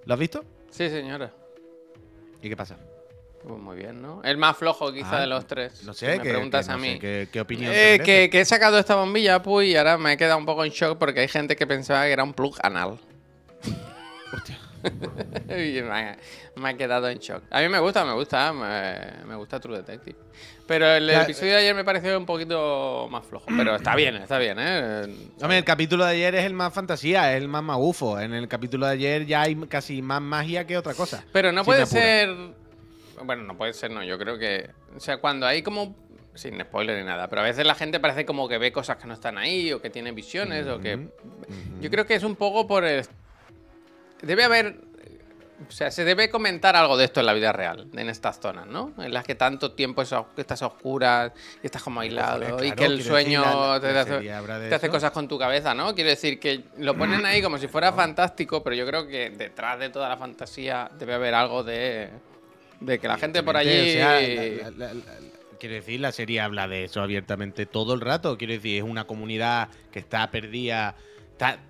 ¿Lo 0.04 0.14
has 0.14 0.20
visto? 0.20 0.44
Sí, 0.70 0.88
señora. 0.88 1.32
¿Y 2.40 2.48
qué 2.48 2.56
pasa? 2.56 2.76
Pues 3.42 3.60
muy 3.60 3.76
bien, 3.76 4.00
¿no? 4.00 4.22
El 4.22 4.38
más 4.38 4.56
flojo 4.56 4.90
quizá 4.92 5.18
Ah, 5.18 5.20
de 5.20 5.26
los 5.26 5.46
tres. 5.46 5.82
No 5.84 5.92
si 5.92 6.00
sé, 6.06 6.16
me 6.16 6.22
que, 6.22 6.30
preguntas 6.30 6.66
que 6.66 6.72
no 6.72 6.78
a 6.78 6.80
sé 6.80 6.86
mí. 6.92 6.98
¿qué, 6.98 7.28
qué 7.30 7.40
opinión 7.40 7.72
Eh, 7.74 7.96
te 7.98 8.04
que, 8.04 8.30
que 8.30 8.40
he 8.40 8.44
sacado 8.44 8.78
esta 8.78 8.94
bombilla, 8.94 9.42
pues, 9.42 9.68
y 9.68 9.76
ahora 9.76 9.98
me 9.98 10.12
he 10.12 10.16
quedado 10.16 10.38
un 10.38 10.46
poco 10.46 10.64
en 10.64 10.70
shock 10.70 10.96
porque 10.98 11.20
hay 11.20 11.28
gente 11.28 11.54
que 11.56 11.66
pensaba 11.66 12.04
que 12.06 12.12
era 12.12 12.22
un 12.24 12.32
plug 12.32 12.56
anal. 12.62 12.98
y 13.66 13.70
me 15.48 15.80
ha, 15.90 16.16
me 16.56 16.68
ha 16.68 16.74
quedado 16.76 17.08
en 17.08 17.18
shock. 17.18 17.42
A 17.50 17.60
mí 17.60 17.68
me 17.68 17.78
gusta, 17.78 18.04
me 18.04 18.12
gusta, 18.12 18.52
me, 18.52 19.26
me 19.26 19.34
gusta 19.36 19.60
True 19.60 19.78
Detective. 19.78 20.16
Pero 20.66 20.86
el 20.86 21.06
Claro, 21.08 21.24
episodio 21.24 21.52
de 21.52 21.58
ayer 21.58 21.74
me 21.74 21.84
pareció 21.84 22.16
un 22.18 22.26
poquito 22.26 23.06
más 23.10 23.26
flojo. 23.26 23.46
Pero 23.56 23.76
está 23.76 23.94
bien, 23.94 24.16
está 24.16 24.38
bien, 24.38 24.56
¿eh? 24.58 25.02
Hombre, 25.40 25.58
el 25.58 25.64
capítulo 25.64 26.04
de 26.04 26.12
ayer 26.12 26.34
es 26.36 26.44
el 26.44 26.54
más 26.54 26.72
fantasía, 26.72 27.34
es 27.36 27.42
el 27.42 27.48
más 27.48 27.62
magufo. 27.62 28.18
En 28.18 28.32
el 28.32 28.48
capítulo 28.48 28.86
de 28.86 28.92
ayer 28.92 29.26
ya 29.26 29.42
hay 29.42 29.56
casi 29.68 30.00
más 30.00 30.22
magia 30.22 30.66
que 30.66 30.78
otra 30.78 30.94
cosa. 30.94 31.24
Pero 31.32 31.52
no 31.52 31.62
si 31.62 31.66
puede 31.66 31.86
ser. 31.86 32.34
Bueno, 33.22 33.42
no 33.44 33.56
puede 33.56 33.72
ser, 33.74 33.90
no. 33.90 34.02
Yo 34.02 34.18
creo 34.18 34.38
que. 34.38 34.70
O 34.96 35.00
sea, 35.00 35.18
cuando 35.18 35.46
hay 35.46 35.62
como. 35.62 36.02
Sin 36.34 36.60
spoiler 36.60 36.98
ni 36.98 37.04
nada, 37.04 37.28
pero 37.28 37.42
a 37.42 37.44
veces 37.44 37.64
la 37.64 37.76
gente 37.76 38.00
parece 38.00 38.26
como 38.26 38.48
que 38.48 38.58
ve 38.58 38.72
cosas 38.72 38.96
que 38.96 39.06
no 39.06 39.14
están 39.14 39.38
ahí, 39.38 39.72
o 39.72 39.80
que 39.80 39.88
tiene 39.88 40.10
visiones, 40.10 40.66
o 40.66 40.80
que. 40.80 41.08
Yo 41.80 41.90
creo 41.90 42.06
que 42.06 42.14
es 42.16 42.24
un 42.24 42.34
poco 42.34 42.66
por 42.66 42.84
el. 42.84 43.04
Debe 44.24 44.44
haber. 44.44 44.76
O 45.68 45.70
sea, 45.70 45.90
se 45.90 46.04
debe 46.04 46.28
comentar 46.30 46.74
algo 46.76 46.96
de 46.96 47.04
esto 47.04 47.20
en 47.20 47.26
la 47.26 47.32
vida 47.32 47.52
real, 47.52 47.86
en 47.94 48.08
estas 48.10 48.38
zonas, 48.40 48.66
¿no? 48.66 48.92
En 48.98 49.14
las 49.14 49.24
que 49.24 49.34
tanto 49.36 49.72
tiempo 49.72 50.02
es 50.02 50.12
estás 50.36 50.60
a 50.62 50.66
oscuras 50.66 51.32
y 51.62 51.66
estás 51.66 51.82
como 51.82 52.00
aislado 52.00 52.62
y 52.64 52.72
que 52.72 52.84
el 52.84 53.02
sueño 53.02 53.40
la- 53.42 53.80
te, 53.80 53.86
hace, 53.98 54.10
te 54.80 54.88
cosas 54.90 55.10
con 55.12 55.28
tu 55.28 55.38
cabeza, 55.38 55.72
¿no? 55.72 55.94
Quiero 55.94 56.10
decir 56.10 56.38
que 56.40 56.64
lo 56.78 56.96
ponen 56.98 57.24
ahí 57.24 57.40
como 57.40 57.56
si 57.58 57.68
fuera 57.68 57.92
fantástico, 57.92 58.62
pero 58.64 58.74
yo 58.76 58.84
creo 58.84 59.06
que 59.06 59.30
detrás 59.30 59.78
de 59.78 59.88
toda 59.90 60.08
la 60.08 60.16
fantasía 60.16 60.90
debe 60.98 61.14
haber 61.14 61.34
algo 61.34 61.62
de, 61.62 62.10
de 62.80 62.98
que 62.98 63.08
la 63.08 63.16
gente 63.16 63.42
por 63.44 63.56
allí... 63.56 63.70
Evidentemente, 63.70 64.54
o 64.54 64.58
sea, 64.58 64.70
la- 64.72 64.76
la- 64.76 64.92
la- 64.92 64.94
la- 64.94 65.58
quiero 65.60 65.76
decir, 65.76 66.00
la 66.00 66.12
serie 66.12 66.40
habla 66.40 66.68
de 66.68 66.84
eso 66.84 67.00
abiertamente 67.00 67.64
todo 67.64 67.94
el 67.94 68.00
rato. 68.02 68.36
Quiero 68.36 68.52
decir, 68.52 68.76
es 68.78 68.82
una 68.82 69.04
comunidad 69.06 69.68
que 69.92 70.00
está 70.00 70.30
perdida, 70.30 70.94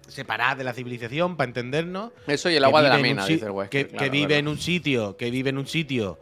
separada 0.06 0.56
de 0.56 0.64
la 0.64 0.72
civilización, 0.72 1.36
para 1.36 1.48
entendernos. 1.48 2.12
Eso 2.26 2.50
y 2.50 2.56
el 2.56 2.64
agua 2.64 2.82
de 2.82 2.88
la 2.88 2.98
mina, 2.98 3.26
dice 3.26 3.46
el 3.46 3.52
Wesker, 3.52 3.86
Que, 3.86 3.90
claro, 3.90 4.04
que 4.04 4.10
vive 4.10 4.38
en 4.38 4.48
un 4.48 4.58
sitio, 4.58 5.16
que 5.16 5.30
vive 5.30 5.50
en 5.50 5.58
un 5.58 5.66
sitio 5.66 6.18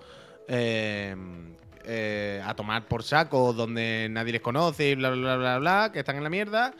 eh, 0.49 1.15
eh, 1.85 2.43
a 2.45 2.55
tomar 2.55 2.87
por 2.87 3.03
saco 3.03 3.53
donde 3.53 4.09
nadie 4.11 4.33
les 4.33 4.41
conoce 4.41 4.91
y 4.91 4.95
bla, 4.95 5.11
bla, 5.11 5.21
bla, 5.21 5.37
bla, 5.37 5.59
bla, 5.59 5.91
que 5.93 6.01
están 6.01 6.17
en 6.17 6.23
la 6.25 6.31
mierda. 6.31 6.75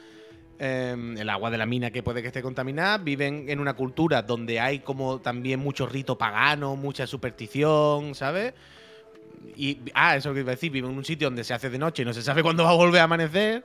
Eh, 0.65 1.15
el 1.19 1.29
agua 1.29 1.51
de 1.51 1.59
la 1.59 1.67
mina 1.67 1.91
que 1.91 2.05
puede 2.05 2.23
que 2.23 2.29
esté 2.29 2.41
contaminada. 2.41 2.99
Viven 2.99 3.47
en 3.49 3.59
una 3.59 3.75
cultura 3.75 4.23
donde 4.23 4.61
hay 4.61 4.79
como 4.79 5.21
también 5.21 5.59
mucho 5.59 5.87
rito 5.87 6.17
pagano, 6.17 6.77
mucha 6.77 7.07
superstición, 7.07 8.15
¿sabes? 8.15 8.55
Y, 9.57 9.79
ah, 9.95 10.17
eso 10.17 10.33
que 10.33 10.41
iba 10.41 10.53
a 10.53 10.55
decir, 10.55 10.71
vive 10.71 10.89
en 10.89 10.97
un 10.97 11.05
sitio 11.05 11.27
donde 11.27 11.43
se 11.43 11.53
hace 11.53 11.69
de 11.69 11.79
noche 11.79 12.03
y 12.03 12.05
no 12.05 12.15
se 12.15 12.23
sabe 12.23 12.43
cuándo 12.45 12.63
va 12.63 12.71
a 12.71 12.75
volver 12.75 13.01
a 13.01 13.05
amanecer. 13.05 13.65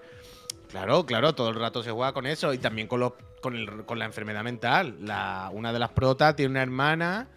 Claro, 0.70 1.06
claro, 1.06 1.34
todo 1.34 1.50
el 1.50 1.56
rato 1.56 1.82
se 1.82 1.92
juega 1.92 2.12
con 2.14 2.26
eso 2.26 2.54
y 2.54 2.58
también 2.58 2.88
con, 2.88 3.00
los, 3.00 3.14
con, 3.42 3.56
el- 3.56 3.86
con 3.86 4.00
la 4.00 4.06
enfermedad 4.06 4.44
mental. 4.44 4.98
La, 5.02 5.50
una 5.54 5.72
de 5.72 5.80
las 5.80 5.92
protas 5.92 6.36
tiene 6.36 6.52
una 6.52 6.62
hermana 6.64 7.28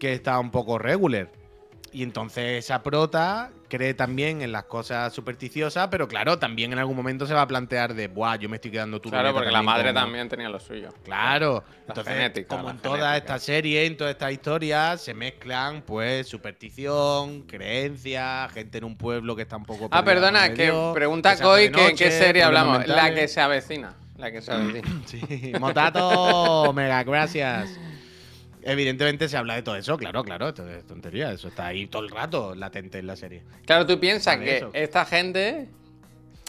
que 0.00 0.12
está 0.12 0.38
un 0.38 0.50
poco 0.50 0.78
regular. 0.78 1.30
Y 1.96 2.02
entonces 2.02 2.62
esa 2.62 2.82
prota 2.82 3.50
cree 3.70 3.94
también 3.94 4.42
en 4.42 4.52
las 4.52 4.64
cosas 4.64 5.14
supersticiosas, 5.14 5.88
pero 5.88 6.06
claro, 6.06 6.38
también 6.38 6.74
en 6.74 6.78
algún 6.78 6.94
momento 6.94 7.24
se 7.24 7.32
va 7.32 7.40
a 7.40 7.46
plantear 7.46 7.94
de, 7.94 8.08
buah, 8.08 8.36
yo 8.36 8.50
me 8.50 8.56
estoy 8.56 8.70
quedando 8.70 9.00
tu 9.00 9.08
Claro, 9.08 9.32
porque 9.32 9.50
la 9.50 9.62
madre 9.62 9.94
como-". 9.94 10.00
también 10.00 10.28
tenía 10.28 10.50
lo 10.50 10.60
suyo. 10.60 10.90
Claro, 11.04 11.64
La 11.66 11.84
entonces, 11.88 12.12
genética, 12.12 12.54
como 12.54 12.68
en 12.68 12.76
toda 12.80 13.16
esta 13.16 13.38
serie, 13.38 13.86
en 13.86 13.96
toda 13.96 14.10
esta 14.10 14.30
historia, 14.30 14.98
se 14.98 15.14
mezclan, 15.14 15.80
pues, 15.80 16.28
superstición, 16.28 17.44
creencia, 17.44 18.46
gente 18.52 18.76
en 18.76 18.84
un 18.84 18.98
pueblo 18.98 19.34
que 19.34 19.40
está 19.40 19.56
un 19.56 19.64
poco. 19.64 19.88
Ah, 19.90 20.04
perdona, 20.04 20.50
que 20.50 20.70
medio, 20.70 20.92
pregunta 20.92 21.34
que 21.34 21.42
Koi 21.42 21.62
de 21.68 21.72
que 21.72 21.86
en 21.88 21.96
qué 21.96 22.10
serie 22.10 22.42
hablamos. 22.42 22.86
La 22.86 23.14
que 23.14 23.26
se 23.26 23.40
avecina. 23.40 23.94
La 24.18 24.30
que 24.30 24.42
se 24.42 24.52
avecina. 24.52 24.86
Sí, 25.06 25.52
Motato, 25.58 26.72
mega 26.74 27.02
gracias. 27.04 27.70
Evidentemente 28.68 29.28
se 29.28 29.36
habla 29.36 29.54
de 29.54 29.62
todo 29.62 29.76
eso, 29.76 29.96
claro, 29.96 30.24
claro, 30.24 30.48
esto 30.48 30.68
es 30.68 30.84
tontería, 30.84 31.30
eso 31.30 31.46
está 31.48 31.66
ahí 31.66 31.86
todo 31.86 32.02
el 32.02 32.10
rato 32.10 32.52
latente 32.56 32.98
en 32.98 33.06
la 33.06 33.14
serie. 33.14 33.42
Claro, 33.64 33.86
tú 33.86 34.00
piensas 34.00 34.38
que 34.38 34.56
eso. 34.56 34.70
esta 34.72 35.04
gente, 35.04 35.68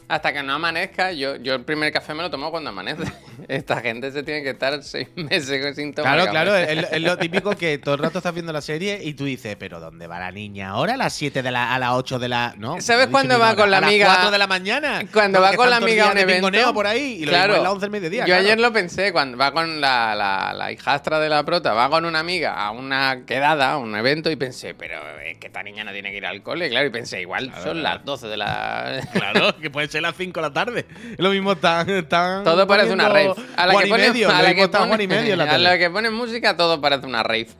hasta 0.10 0.32
que 0.32 0.42
no 0.42 0.54
amanezca, 0.54 1.12
yo, 1.12 1.36
yo 1.36 1.56
el 1.56 1.64
primer 1.66 1.92
café 1.92 2.14
me 2.14 2.24
lo 2.24 2.30
tomo 2.30 2.50
cuando 2.50 2.70
amanece. 2.70 3.04
Esta 3.48 3.82
gente 3.82 4.12
se 4.12 4.24
tiene 4.24 4.42
que 4.42 4.52
estar 4.52 4.82
seis 4.82 5.10
meses 5.16 5.76
sin 5.76 5.94
tomar 5.94 6.14
Claro, 6.14 6.32
claro, 6.32 6.56
es, 6.56 6.88
es 6.92 7.02
lo 7.02 7.18
típico 7.18 7.56
que 7.58 7.78
todo 7.78 7.96
el 7.96 8.02
rato 8.02 8.20
estás 8.20 8.34
viendo 8.34 8.54
la 8.54 8.62
serie 8.62 9.00
y 9.04 9.14
tú 9.16 9.26
dices, 9.26 9.58
pero 9.60 9.82
¿dónde 9.82 10.08
va 10.08 10.20
la 10.20 10.32
niña 10.32 10.70
ahora? 10.70 10.94
¿A 10.94 10.98
las 10.98 11.14
7 11.14 11.44
de 11.44 11.52
la, 11.52 11.76
a 11.76 11.80
las 11.80 11.92
8 11.92 12.20
de 12.20 12.30
la. 12.30 12.54
No, 12.58 12.80
¿Sabes 12.80 13.08
cuándo 13.08 13.38
va 13.38 13.56
con 13.56 13.70
la 13.70 13.78
a 13.78 13.82
las 13.82 13.90
amiga? 13.90 14.06
4 14.06 14.32
de 14.32 14.38
la 14.38 14.48
mañana. 14.48 15.02
Cuando 15.12 15.42
va 15.42 15.54
con 15.54 15.70
la 15.70 15.78
amiga 15.78 16.08
a 16.08 16.12
un 16.12 16.18
evento. 16.18 16.74
por 16.74 16.88
ahí 16.88 17.18
y 17.22 17.26
lo 17.26 17.32
claro, 17.32 17.56
es 17.56 17.62
las 17.62 17.72
11 17.74 17.82
del 17.82 17.92
mediodía. 17.92 18.22
Yo 18.22 18.26
claro. 18.28 18.42
ayer 18.44 18.60
lo 18.60 18.72
pensé, 18.72 19.12
cuando 19.12 19.38
va 19.38 19.52
con 19.52 19.82
la, 19.82 20.16
la, 20.16 20.54
la 20.54 20.72
hijastra 20.72 21.20
de 21.20 21.28
la 21.28 21.44
prota, 21.44 21.74
va 21.74 21.90
con 21.90 22.06
una 22.06 22.20
amiga 22.20 22.54
a 22.54 22.72
una 22.72 23.26
quedada, 23.26 23.74
a 23.74 23.78
un 23.78 23.96
evento, 23.96 24.32
y 24.32 24.38
pensé, 24.38 24.74
pero 24.74 25.00
es 25.20 25.38
que 25.38 25.48
esta 25.48 25.64
niña 25.64 25.84
no 25.84 25.92
tiene 25.92 26.12
que 26.12 26.18
ir 26.18 26.26
al 26.26 26.42
cole, 26.42 26.70
claro, 26.70 26.88
y 26.88 26.92
pensé, 26.92 27.22
igual 27.22 27.52
son 27.62 27.84
las 27.84 28.06
12 28.06 28.28
de 28.28 28.38
la. 28.38 29.02
Claro, 29.12 29.58
que 29.58 29.70
puede 29.70 29.88
ser 29.90 29.97
las 30.02 30.16
5 30.16 30.40
de 30.40 30.48
la 30.48 30.54
tarde. 30.54 30.86
Lo 31.18 31.30
mismo 31.32 31.54
están. 31.54 31.90
están 31.90 32.44
Todo 32.44 32.66
parece 32.68 32.94
una 32.94 33.10
rave. 33.10 33.34
A 33.56 33.68
la 33.68 33.82
que 33.82 33.88
ponen, 33.88 34.12
medio, 34.12 34.30
a 34.30 34.42
la 34.42 34.54
que 34.54 34.62
y 34.62 34.66
ponen- 34.68 35.08
medio 35.08 35.34
en 35.34 35.38
la 35.40 35.44
a 35.46 35.50
tele. 35.50 35.64
la 35.64 35.78
que 35.78 35.90
ponen 35.90 36.14
música, 36.14 36.56
todo 36.58 36.80
parece 36.82 37.06
una 37.06 37.24
rave. 37.24 37.48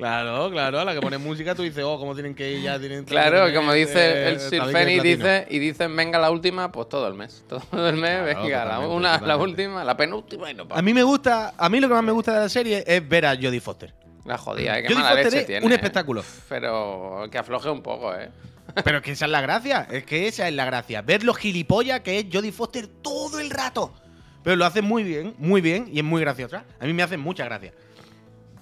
Claro, 0.00 0.50
claro, 0.50 0.80
a 0.80 0.84
la 0.86 0.94
que 0.94 1.00
pone 1.02 1.18
música 1.18 1.54
tú 1.54 1.62
dices, 1.62 1.84
oh, 1.86 1.98
cómo 1.98 2.14
tienen 2.14 2.34
que 2.34 2.50
ir 2.50 2.62
ya. 2.62 2.78
Tienen 2.80 3.04
Claro, 3.04 3.52
como 3.54 3.74
dice 3.74 3.98
eh, 3.98 4.28
el 4.30 4.40
Sir 4.40 4.62
dice, 5.02 5.46
y 5.50 5.58
dicen, 5.58 5.94
venga 5.94 6.18
la 6.18 6.30
última, 6.30 6.72
pues 6.72 6.88
todo 6.88 7.06
el 7.06 7.12
mes. 7.12 7.44
Todo 7.48 7.86
el 7.86 7.96
mes, 7.96 8.22
Claro, 8.22 8.40
venga, 8.42 8.64
la, 8.64 8.64
totalmente, 8.76 8.94
una, 8.96 9.20
la 9.20 9.36
última, 9.36 9.84
la 9.84 9.96
penúltima 9.98 10.50
y 10.50 10.54
no 10.54 10.62
A 10.62 10.68
pasa. 10.68 10.80
mí 10.80 10.94
me 10.94 11.02
gusta, 11.02 11.52
a 11.54 11.68
mí 11.68 11.80
lo 11.80 11.88
que 11.88 11.92
más 11.92 12.02
me 12.02 12.12
gusta 12.12 12.32
de 12.32 12.40
la 12.40 12.48
serie 12.48 12.82
es 12.86 13.06
ver 13.06 13.26
a 13.26 13.34
Jodie 13.36 13.60
Foster. 13.60 13.92
La 14.24 14.38
jodida, 14.38 14.78
eh, 14.78 14.82
qué 14.84 14.88
Jodie 14.88 15.02
mala 15.02 15.08
Foster 15.10 15.24
leche 15.26 15.40
es 15.40 15.46
tiene. 15.46 15.66
un 15.66 15.72
eh. 15.72 15.74
espectáculo. 15.74 16.24
Pero 16.48 17.28
que 17.30 17.36
afloje 17.36 17.68
un 17.68 17.82
poco, 17.82 18.14
¿eh? 18.14 18.30
Pero 18.84 18.98
es 18.98 19.02
que 19.02 19.12
esa 19.12 19.24
es 19.26 19.30
la 19.30 19.40
gracia, 19.40 19.86
es 19.90 20.04
que 20.04 20.28
esa 20.28 20.48
es 20.48 20.54
la 20.54 20.64
gracia. 20.64 21.02
Ver 21.02 21.24
lo 21.24 21.34
gilipollas 21.34 22.00
que 22.00 22.18
es 22.18 22.26
Jodie 22.32 22.52
Foster 22.52 22.86
todo 22.86 23.40
el 23.40 23.50
rato. 23.50 23.94
Pero 24.42 24.56
lo 24.56 24.64
hace 24.64 24.82
muy 24.82 25.02
bien, 25.02 25.34
muy 25.38 25.60
bien 25.60 25.88
y 25.92 25.98
es 25.98 26.04
muy 26.04 26.20
graciosa. 26.20 26.64
A 26.78 26.86
mí 26.86 26.92
me 26.92 27.02
hace 27.02 27.16
mucha 27.16 27.44
gracia. 27.44 27.72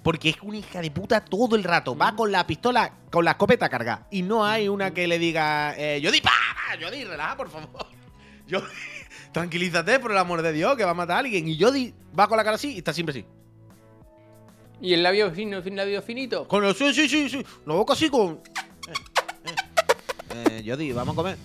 Porque 0.02 0.30
es 0.30 0.36
una 0.42 0.56
hija 0.56 0.80
de 0.80 0.90
puta 0.90 1.24
todo 1.24 1.56
el 1.56 1.64
rato. 1.64 1.96
Va 1.96 2.14
con 2.16 2.32
la 2.32 2.46
pistola, 2.46 2.92
con 3.10 3.24
la 3.24 3.32
escopeta 3.32 3.68
cargada. 3.68 4.06
Y 4.10 4.22
no 4.22 4.44
hay 4.44 4.68
una 4.68 4.92
que 4.92 5.06
le 5.06 5.18
diga, 5.18 5.74
eh, 5.76 6.00
Jody, 6.02 6.20
¡pa! 6.20 6.32
Jody, 6.80 7.04
relaja, 7.04 7.36
por 7.36 7.50
favor. 7.50 7.86
Jody, 8.50 8.64
tranquilízate, 9.32 9.98
por 9.98 10.12
el 10.12 10.18
amor 10.18 10.42
de 10.42 10.52
Dios, 10.52 10.76
que 10.76 10.84
va 10.84 10.92
a 10.92 10.94
matar 10.94 11.16
a 11.16 11.18
alguien. 11.20 11.48
Y 11.48 11.60
Jody 11.60 11.94
va 12.18 12.26
con 12.28 12.36
la 12.36 12.44
cara 12.44 12.56
así 12.56 12.74
y 12.74 12.78
está 12.78 12.92
siempre 12.92 13.12
así. 13.12 13.26
¿Y 14.80 14.94
el 14.94 15.02
labio 15.02 15.30
fino, 15.32 15.58
el 15.58 15.76
labio 15.76 16.02
finito? 16.02 16.46
Con 16.46 16.64
el 16.64 16.74
sí, 16.74 16.94
sí, 16.94 17.08
sí, 17.08 17.28
sí. 17.28 17.44
La 17.66 17.74
boca 17.74 17.94
así 17.94 18.08
con. 18.08 18.40
Eh, 20.46 20.60
eh. 20.60 20.60
eh 20.60 20.62
Jody, 20.66 20.92
vamos 20.92 21.14
a 21.14 21.16
comer. 21.16 21.36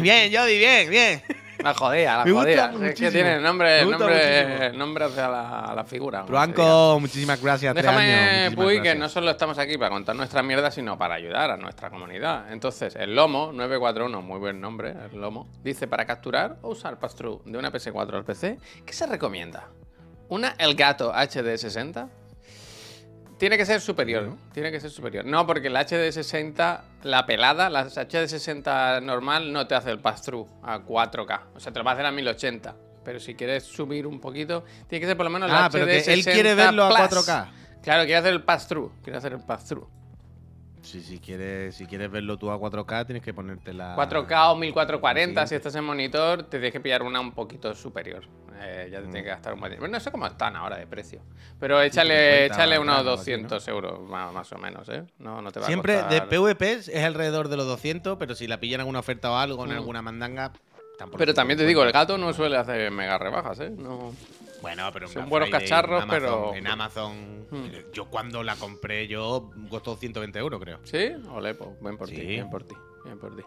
Bien, 0.00 0.32
Jody, 0.32 0.58
bien, 0.58 0.90
bien. 0.90 1.22
La 1.58 1.72
jodía, 1.72 2.18
la 2.18 2.32
jodía. 2.32 2.72
Es 2.82 2.94
que 2.94 3.10
tiene 3.10 3.40
nombre, 3.40 3.84
nombre, 3.86 4.72
nombre 4.72 5.04
hacia 5.06 5.28
la, 5.28 5.84
figura. 5.86 6.22
Blanco, 6.22 6.98
muchísimas 7.00 7.40
gracias. 7.40 7.74
Déjame, 7.74 8.50
Puy, 8.54 8.82
que 8.82 8.94
no 8.94 9.08
solo 9.08 9.30
estamos 9.30 9.58
aquí 9.58 9.78
para 9.78 9.90
contar 9.90 10.14
nuestra 10.16 10.42
mierda, 10.42 10.70
sino 10.70 10.98
para 10.98 11.14
ayudar 11.14 11.52
a 11.52 11.56
nuestra 11.56 11.90
comunidad. 11.90 12.52
Entonces, 12.52 12.94
el 12.96 13.14
Lomo 13.14 13.52
941, 13.52 14.20
muy 14.20 14.38
buen 14.38 14.60
nombre, 14.60 14.94
el 15.12 15.20
Lomo, 15.20 15.48
dice 15.62 15.86
para 15.86 16.04
capturar 16.04 16.58
o 16.62 16.70
usar 16.70 16.98
pass-through 16.98 17.42
de 17.44 17.56
una 17.56 17.72
PS4 17.72 18.14
al 18.14 18.24
PC, 18.24 18.58
¿qué 18.84 18.92
se 18.92 19.06
recomienda? 19.06 19.68
¿Una 20.28 20.54
Elgato 20.58 21.12
HD60? 21.14 22.08
Tiene 23.44 23.58
que 23.58 23.66
ser 23.66 23.82
superior, 23.82 24.38
tiene 24.54 24.72
que 24.72 24.80
ser 24.80 24.90
superior. 24.90 25.26
No, 25.26 25.46
porque 25.46 25.68
la 25.68 25.86
HD60, 25.86 26.80
la 27.02 27.26
pelada, 27.26 27.68
la 27.68 27.84
HD60 27.84 29.02
normal 29.02 29.52
no 29.52 29.66
te 29.66 29.74
hace 29.74 29.90
el 29.90 29.98
pass-through 29.98 30.48
a 30.62 30.78
4K. 30.78 31.40
O 31.54 31.60
sea, 31.60 31.70
te 31.70 31.78
lo 31.78 31.84
va 31.84 31.90
a 31.90 31.94
hacer 31.94 32.06
a 32.06 32.10
1080. 32.10 32.74
Pero 33.04 33.20
si 33.20 33.34
quieres 33.34 33.64
subir 33.64 34.06
un 34.06 34.18
poquito, 34.18 34.64
tiene 34.88 35.02
que 35.02 35.08
ser 35.08 35.18
por 35.18 35.24
lo 35.24 35.30
menos 35.30 35.50
la 35.50 35.66
ah, 35.66 35.68
pero 35.70 35.86
él 35.86 36.24
quiere 36.24 36.54
verlo 36.54 36.84
a 36.86 37.06
4K. 37.06 37.48
Claro, 37.82 38.04
quiere 38.04 38.16
hacer 38.16 38.32
el 38.32 38.42
pass-through. 38.44 39.02
Quiere 39.02 39.18
hacer 39.18 39.34
el 39.34 39.40
pass-through. 39.40 39.86
Sí, 40.84 41.00
si 41.00 41.18
quieres, 41.18 41.74
si 41.74 41.86
quieres 41.86 42.10
verlo 42.10 42.36
tú 42.36 42.50
a 42.50 42.58
4K, 42.58 43.06
tienes 43.06 43.22
que 43.22 43.32
ponerte 43.32 43.72
la. 43.72 43.96
4K 43.96 44.52
o 44.52 44.56
1440, 44.56 45.46
si 45.46 45.54
estás 45.54 45.74
en 45.76 45.84
monitor, 45.84 46.42
te 46.42 46.58
tienes 46.58 46.72
que 46.72 46.80
pillar 46.80 47.02
una 47.02 47.20
un 47.20 47.32
poquito 47.32 47.74
superior. 47.74 48.22
Eh, 48.60 48.88
ya 48.92 48.98
te 48.98 49.04
tiene 49.04 49.22
que 49.22 49.30
gastar 49.30 49.54
un 49.54 49.60
buen 49.60 49.90
No 49.90 49.98
sé 49.98 50.10
cómo 50.12 50.26
están 50.26 50.56
ahora 50.56 50.76
de 50.76 50.86
precio. 50.86 51.22
Pero 51.58 51.80
échale, 51.80 52.46
échale 52.46 52.78
unos 52.78 53.02
200 53.04 53.66
euros 53.68 54.00
más, 54.02 54.52
o 54.52 54.58
menos, 54.58 54.88
¿eh? 54.90 55.04
No, 55.18 55.40
no 55.40 55.50
te 55.50 55.60
va 55.60 55.66
Siempre 55.66 55.98
a 55.98 56.02
costar... 56.02 56.28
de 56.28 56.28
PvP 56.28 56.72
es 56.72 57.04
alrededor 57.04 57.48
de 57.48 57.56
los 57.56 57.66
200, 57.66 58.18
pero 58.18 58.34
si 58.34 58.46
la 58.46 58.60
pillan 58.60 58.80
alguna 58.80 59.00
oferta 59.00 59.30
o 59.30 59.36
algo, 59.36 59.64
en 59.64 59.70
mm. 59.70 59.74
alguna 59.74 60.02
mandanga. 60.02 60.52
Tampoco 60.98 61.18
pero 61.18 61.34
también 61.34 61.58
te 61.58 61.66
digo, 61.66 61.82
el 61.82 61.92
gato 61.92 62.18
no 62.18 62.32
suele 62.32 62.56
hacer 62.56 62.90
mega 62.90 63.18
rebajas, 63.18 63.58
¿eh? 63.60 63.70
No. 63.70 64.12
Bueno, 64.64 64.90
pero 64.94 65.08
son 65.08 65.28
buenos 65.28 65.50
cacharros, 65.50 66.06
pero. 66.08 66.54
En 66.54 66.66
Amazon, 66.66 67.46
hmm. 67.50 67.92
yo 67.92 68.06
cuando 68.06 68.42
la 68.42 68.56
compré, 68.56 69.06
yo 69.06 69.50
costó 69.68 69.94
120 69.94 70.38
euros, 70.38 70.58
creo. 70.58 70.80
¿Sí? 70.84 71.12
Ole, 71.30 71.54
pues 71.54 71.70
ven 71.82 71.98
por 71.98 72.08
ti, 72.08 72.22
bien 72.22 72.48
por 72.48 72.64
ti, 72.64 72.74
bien 73.04 73.18
por 73.18 73.36
ti. 73.36 73.42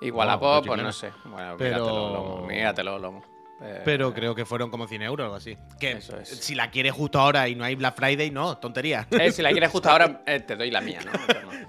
Igual 0.00 0.30
a 0.30 0.38
pues, 0.38 0.62
pues 0.64 0.80
no 0.80 0.92
sé. 0.92 1.10
Bueno, 1.24 1.56
pero... 1.58 1.74
míratelo, 1.84 2.12
lomo, 2.12 2.46
míratelo, 2.46 2.98
lomo. 3.00 3.40
Pero 3.84 4.14
creo 4.14 4.34
que 4.34 4.46
fueron 4.46 4.70
como 4.70 4.86
100 4.86 5.02
euros 5.02 5.24
o 5.24 5.26
algo 5.26 5.36
así. 5.36 5.56
Que 5.78 5.92
Eso 5.92 6.16
es. 6.16 6.28
si 6.28 6.54
la 6.54 6.70
quieres 6.70 6.92
justo 6.92 7.20
ahora 7.20 7.48
y 7.48 7.54
no 7.54 7.64
hay 7.64 7.74
Black 7.74 7.96
Friday, 7.96 8.30
no, 8.30 8.56
tontería. 8.56 9.06
Eh, 9.10 9.32
si 9.32 9.42
la 9.42 9.50
quieres 9.50 9.70
justo 9.70 9.90
ahora, 9.90 10.22
eh, 10.26 10.40
te 10.40 10.56
doy 10.56 10.70
la 10.70 10.80
mía, 10.80 11.00
¿no? 11.04 11.12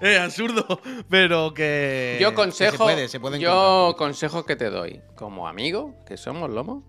es 0.00 0.18
absurdo, 0.18 0.80
pero 1.10 1.52
que. 1.52 2.16
Yo 2.20 2.34
consejo. 2.34 2.88
se 2.88 3.20
puede, 3.20 3.38
yo 3.40 3.94
consejo 3.98 4.46
que 4.46 4.56
te 4.56 4.70
doy 4.70 5.02
como 5.16 5.46
amigo, 5.46 5.94
que 6.06 6.16
somos 6.16 6.48
Lomo, 6.48 6.84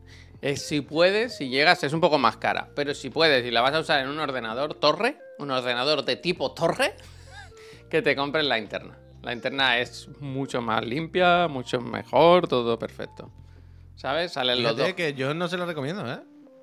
si 0.57 0.81
puedes, 0.81 1.37
si 1.37 1.49
llegas, 1.49 1.83
es 1.83 1.93
un 1.93 2.01
poco 2.01 2.17
más 2.17 2.37
cara. 2.37 2.69
Pero 2.75 2.93
si 2.93 3.09
puedes 3.09 3.45
y 3.45 3.51
la 3.51 3.61
vas 3.61 3.73
a 3.73 3.79
usar 3.79 4.01
en 4.01 4.09
un 4.09 4.19
ordenador 4.19 4.73
torre, 4.73 5.17
un 5.39 5.51
ordenador 5.51 6.03
de 6.03 6.17
tipo 6.17 6.51
torre, 6.51 6.95
que 7.89 8.01
te 8.01 8.15
compres 8.15 8.45
la 8.45 8.57
interna. 8.57 8.97
La 9.21 9.31
interna 9.31 9.77
es 9.77 10.09
mucho 10.19 10.61
más 10.61 10.85
limpia, 10.85 11.47
mucho 11.47 11.79
mejor, 11.79 12.47
todo 12.47 12.77
perfecto. 12.77 13.31
¿Sabes? 13.95 14.33
Salen 14.33 14.61
los 14.61 14.75
dos. 14.75 14.93
que 14.93 15.13
yo 15.13 15.33
no 15.33 15.47
se 15.47 15.57
la 15.57 15.65
recomiendo, 15.65 16.05
¿eh? 16.11 16.19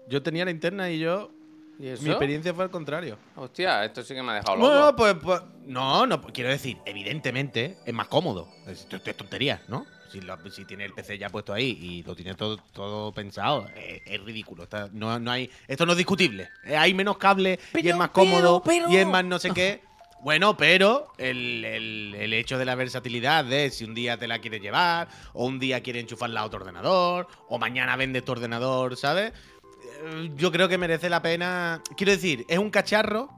Yo 0.09 0.23
tenía 0.23 0.45
la 0.45 0.51
interna 0.51 0.91
y 0.91 0.99
yo. 0.99 1.31
Mi 1.79 1.89
experiencia 1.89 2.53
fue 2.53 2.65
al 2.65 2.71
contrario. 2.71 3.17
Hostia, 3.37 3.83
esto 3.87 4.03
sí 4.03 4.15
que 4.15 4.23
me 4.23 4.33
ha 4.33 4.35
dejado 4.35 4.59
loco. 4.59 4.75
No, 4.75 4.97
pues, 4.97 5.15
pues, 5.15 5.41
no, 5.65 6.07
no, 6.07 6.21
quiero 6.21 6.51
decir, 6.51 6.77
evidentemente 6.85 7.79
es 7.87 7.95
más 7.95 8.09
cómodo. 8.09 8.51
Esto 8.67 8.97
es 9.03 9.17
tontería, 9.17 9.63
¿no? 9.69 9.87
Si, 10.11 10.65
tiene 10.65 10.85
el 10.85 10.93
PC 10.93 11.19
ya 11.19 11.29
puesto 11.31 11.53
ahí 11.53 11.79
y 11.81 12.03
lo 12.03 12.15
tiene 12.15 12.35
todo, 12.35 12.57
todo 12.73 13.13
pensado, 13.13 13.67
es, 13.77 14.21
ridículo. 14.23 14.69
no, 14.93 15.19
no, 15.19 15.31
hay, 15.31 15.51
esto 15.69 15.87
no 15.87 15.93
es 15.93 15.99
discutible. 15.99 16.49
Eh, 16.65 16.77
hay 16.77 16.95
menos 16.95 17.19
cable 17.19 17.59
y 17.75 17.89
es 17.89 17.97
más 17.97 18.11
cómodo 18.11 18.63
y 18.89 18.97
es 18.97 19.07
más 19.07 19.25
no 19.25 19.39
sé 19.39 19.51
qué. 19.51 19.83
Bueno, 20.23 20.55
pero 20.55 21.13
el, 21.17 21.65
el, 21.65 22.33
hecho 22.35 22.59
de 22.59 22.67
la 22.67 22.75
versatilidad 22.75 23.43
de 23.43 23.71
si 23.71 23.85
un 23.85 23.95
día 23.95 24.19
te 24.19 24.29
la 24.29 24.39
quieres 24.39 24.61
llevar, 24.61 25.09
o 25.33 25.47
un 25.47 25.59
día 25.59 25.83
quieres 25.83 26.03
enchufarla 26.03 26.41
a 26.41 26.45
otro 26.45 26.61
ordenador, 26.61 27.27
o 27.49 27.59
mañana 27.59 27.97
vendes 27.97 28.23
tu 28.23 28.33
ordenador, 28.33 28.99
¿sabes? 28.99 29.33
Eh, 29.33 30.31
yo 30.37 30.53
creo 30.53 30.69
que 30.69 30.77
merece 30.77 31.09
la 31.09 31.23
pena. 31.23 31.83
Quiero 31.97 32.13
decir, 32.13 32.45
es 32.49 32.59
un 32.59 32.69
cacharro 32.69 33.31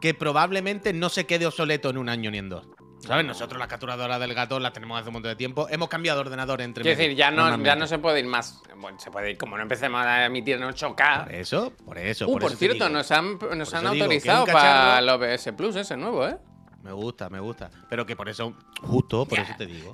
que 0.00 0.14
probablemente 0.14 0.94
no 0.94 1.10
se 1.10 1.26
quede 1.26 1.46
obsoleto 1.46 1.90
en 1.90 1.98
un 1.98 2.08
año 2.08 2.30
ni 2.30 2.38
en 2.38 2.48
dos. 2.48 2.66
¿Sabes? 3.00 3.24
Nosotros 3.24 3.58
las 3.58 3.68
capturadoras 3.68 4.18
del 4.18 4.34
gato 4.34 4.58
las 4.58 4.72
tenemos 4.72 4.98
hace 4.98 5.08
un 5.08 5.14
montón 5.14 5.30
de 5.30 5.36
tiempo. 5.36 5.68
Hemos 5.70 5.88
cambiado 5.88 6.18
de 6.18 6.26
ordenador 6.26 6.60
entre 6.60 6.82
Quiero 6.82 6.98
decir, 6.98 7.16
ya 7.16 7.30
no, 7.30 7.62
ya 7.62 7.76
no 7.76 7.86
se 7.86 7.98
puede 7.98 8.20
ir 8.20 8.26
más. 8.26 8.62
Bueno, 8.76 8.98
se 8.98 9.10
puede 9.10 9.32
ir, 9.32 9.38
como 9.38 9.56
no 9.56 9.62
empecemos 9.62 10.04
a 10.04 10.26
emitir 10.26 10.56
en 10.56 10.62
8K. 10.62 11.24
Por 11.24 11.34
eso, 11.34 11.72
por 11.84 11.98
eso. 11.98 12.28
Uh, 12.28 12.38
por, 12.38 12.56
cierto, 12.56 12.88
nos 12.88 13.10
han, 13.10 13.38
nos 13.56 13.72
han 13.74 13.86
autorizado 13.86 14.46
para 14.46 14.98
el 14.98 15.08
OBS 15.08 15.52
Plus 15.56 15.76
ese 15.76 15.96
nuevo, 15.96 16.26
¿eh? 16.26 16.36
Me 16.82 16.92
gusta, 16.92 17.28
me 17.28 17.40
gusta. 17.40 17.70
Pero 17.90 18.06
que 18.06 18.14
por 18.14 18.28
eso, 18.28 18.54
justo 18.80 19.26
por 19.26 19.38
eso 19.40 19.52
te 19.58 19.66
digo, 19.66 19.90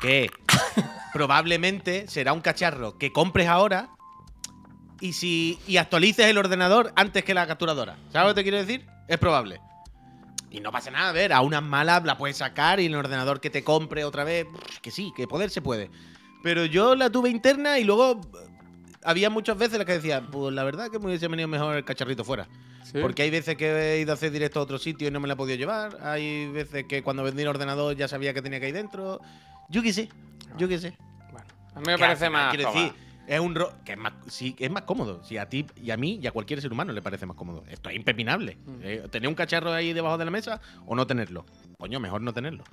que 0.00 0.30
probablemente 1.12 2.06
será 2.06 2.32
un 2.32 2.40
cacharro 2.40 2.98
que 2.98 3.12
compres 3.12 3.48
ahora 3.48 3.90
y 5.00 5.14
si 5.14 5.58
y 5.66 5.78
actualices 5.78 6.26
el 6.26 6.38
ordenador 6.38 6.92
antes 6.94 7.24
que 7.24 7.34
la 7.34 7.48
capturadora. 7.48 7.96
¿Sabes 8.12 8.28
lo 8.28 8.34
que 8.34 8.40
te 8.40 8.42
quiero 8.44 8.58
decir? 8.58 8.86
Es 9.08 9.18
probable. 9.18 9.60
Y 10.50 10.60
no 10.60 10.70
pasa 10.70 10.90
nada, 10.90 11.10
a 11.10 11.12
ver, 11.12 11.32
a 11.32 11.40
unas 11.40 11.62
malas 11.62 12.04
la 12.04 12.16
puedes 12.16 12.36
sacar 12.36 12.80
y 12.80 12.86
en 12.86 12.92
el 12.92 12.98
ordenador 12.98 13.40
que 13.40 13.50
te 13.50 13.64
compre 13.64 14.04
otra 14.04 14.24
vez, 14.24 14.46
que 14.80 14.90
sí, 14.90 15.12
que 15.16 15.26
poder 15.26 15.50
se 15.50 15.60
puede. 15.60 15.90
Pero 16.42 16.64
yo 16.64 16.94
la 16.94 17.10
tuve 17.10 17.30
interna 17.30 17.78
y 17.78 17.84
luego 17.84 18.20
había 19.02 19.30
muchas 19.30 19.58
veces 19.58 19.78
las 19.78 19.86
que 19.86 19.94
decía, 19.94 20.22
pues 20.30 20.54
la 20.54 20.64
verdad 20.64 20.90
que 20.90 20.98
me 20.98 21.06
hubiese 21.06 21.28
venido 21.28 21.48
mejor 21.48 21.76
el 21.76 21.84
cacharrito 21.84 22.24
fuera. 22.24 22.48
Porque 23.00 23.22
hay 23.22 23.30
veces 23.30 23.56
que 23.56 23.94
he 23.94 24.00
ido 24.00 24.12
a 24.12 24.14
hacer 24.14 24.30
directo 24.30 24.60
a 24.60 24.62
otro 24.62 24.78
sitio 24.78 25.08
y 25.08 25.10
no 25.10 25.20
me 25.20 25.26
la 25.26 25.34
he 25.34 25.36
podido 25.36 25.58
llevar. 25.58 25.98
Hay 26.02 26.46
veces 26.48 26.84
que 26.88 27.02
cuando 27.02 27.22
vendí 27.22 27.42
el 27.42 27.48
ordenador 27.48 27.96
ya 27.96 28.08
sabía 28.08 28.32
que 28.32 28.42
tenía 28.42 28.60
que 28.60 28.68
ir 28.68 28.74
dentro. 28.74 29.20
Yo 29.68 29.82
qué 29.82 29.92
sé, 29.92 30.08
yo 30.56 30.68
qué 30.68 30.78
sé. 30.78 30.96
Bueno, 31.32 31.46
a 31.74 31.80
mí 31.80 31.86
me 31.86 31.98
parece 31.98 32.30
más. 32.30 32.54
Quiero 32.54 32.72
decir, 32.72 32.92
es 33.26 33.40
un 33.40 33.54
ro 33.54 33.72
que 33.84 33.92
es 33.92 33.98
más, 33.98 34.12
sí, 34.28 34.54
es 34.58 34.70
más 34.70 34.82
cómodo. 34.82 35.22
Si 35.24 35.36
a 35.38 35.48
ti 35.48 35.66
y 35.82 35.90
a 35.90 35.96
mí 35.96 36.20
y 36.22 36.26
a 36.26 36.32
cualquier 36.32 36.60
ser 36.60 36.72
humano 36.72 36.92
le 36.92 37.02
parece 37.02 37.26
más 37.26 37.36
cómodo. 37.36 37.64
Esto 37.68 37.90
es 37.90 37.96
impepinable. 37.96 38.56
Mm. 38.64 38.80
Eh, 38.82 39.02
tener 39.10 39.28
un 39.28 39.34
cacharro 39.34 39.72
ahí 39.72 39.92
debajo 39.92 40.18
de 40.18 40.24
la 40.24 40.30
mesa 40.30 40.60
o 40.86 40.94
no 40.94 41.06
tenerlo. 41.06 41.44
Coño, 41.78 42.00
mejor 42.00 42.22
no 42.22 42.32
tenerlo. 42.32 42.64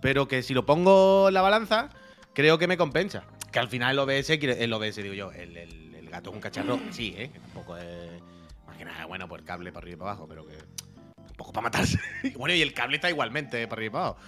Pero 0.00 0.28
que 0.28 0.42
si 0.42 0.54
lo 0.54 0.66
pongo 0.66 1.28
en 1.28 1.34
la 1.34 1.42
balanza, 1.42 1.88
creo 2.34 2.58
que 2.58 2.66
me 2.66 2.76
compensa. 2.76 3.24
Que 3.50 3.58
al 3.58 3.68
final 3.68 3.92
el 3.92 3.98
OBS, 4.00 4.30
el 4.30 4.72
OBS 4.72 4.96
digo 4.96 5.14
yo, 5.14 5.32
el, 5.32 5.56
el, 5.56 6.10
gato 6.10 6.30
es 6.30 6.36
un 6.36 6.40
cacharro, 6.40 6.78
sí, 6.90 7.14
¿eh? 7.16 7.30
Que 7.32 7.40
tampoco 7.40 7.76
es. 7.76 8.22
Más 8.66 8.76
que 8.76 8.84
nada, 8.84 9.06
bueno, 9.06 9.26
por 9.26 9.40
el 9.40 9.44
cable 9.44 9.72
para 9.72 9.84
arriba 9.84 9.96
y 9.96 9.98
para 9.98 10.10
abajo, 10.12 10.28
pero 10.28 10.46
que. 10.46 10.54
Un 10.54 11.36
poco 11.36 11.52
para 11.52 11.64
matarse. 11.64 11.98
bueno, 12.36 12.54
y 12.54 12.62
el 12.62 12.72
cable 12.72 12.96
está 12.96 13.10
igualmente 13.10 13.62
eh, 13.62 13.66
para 13.66 13.80
arriba 13.80 13.88
y 13.88 13.92
para 13.92 14.04
abajo. 14.06 14.20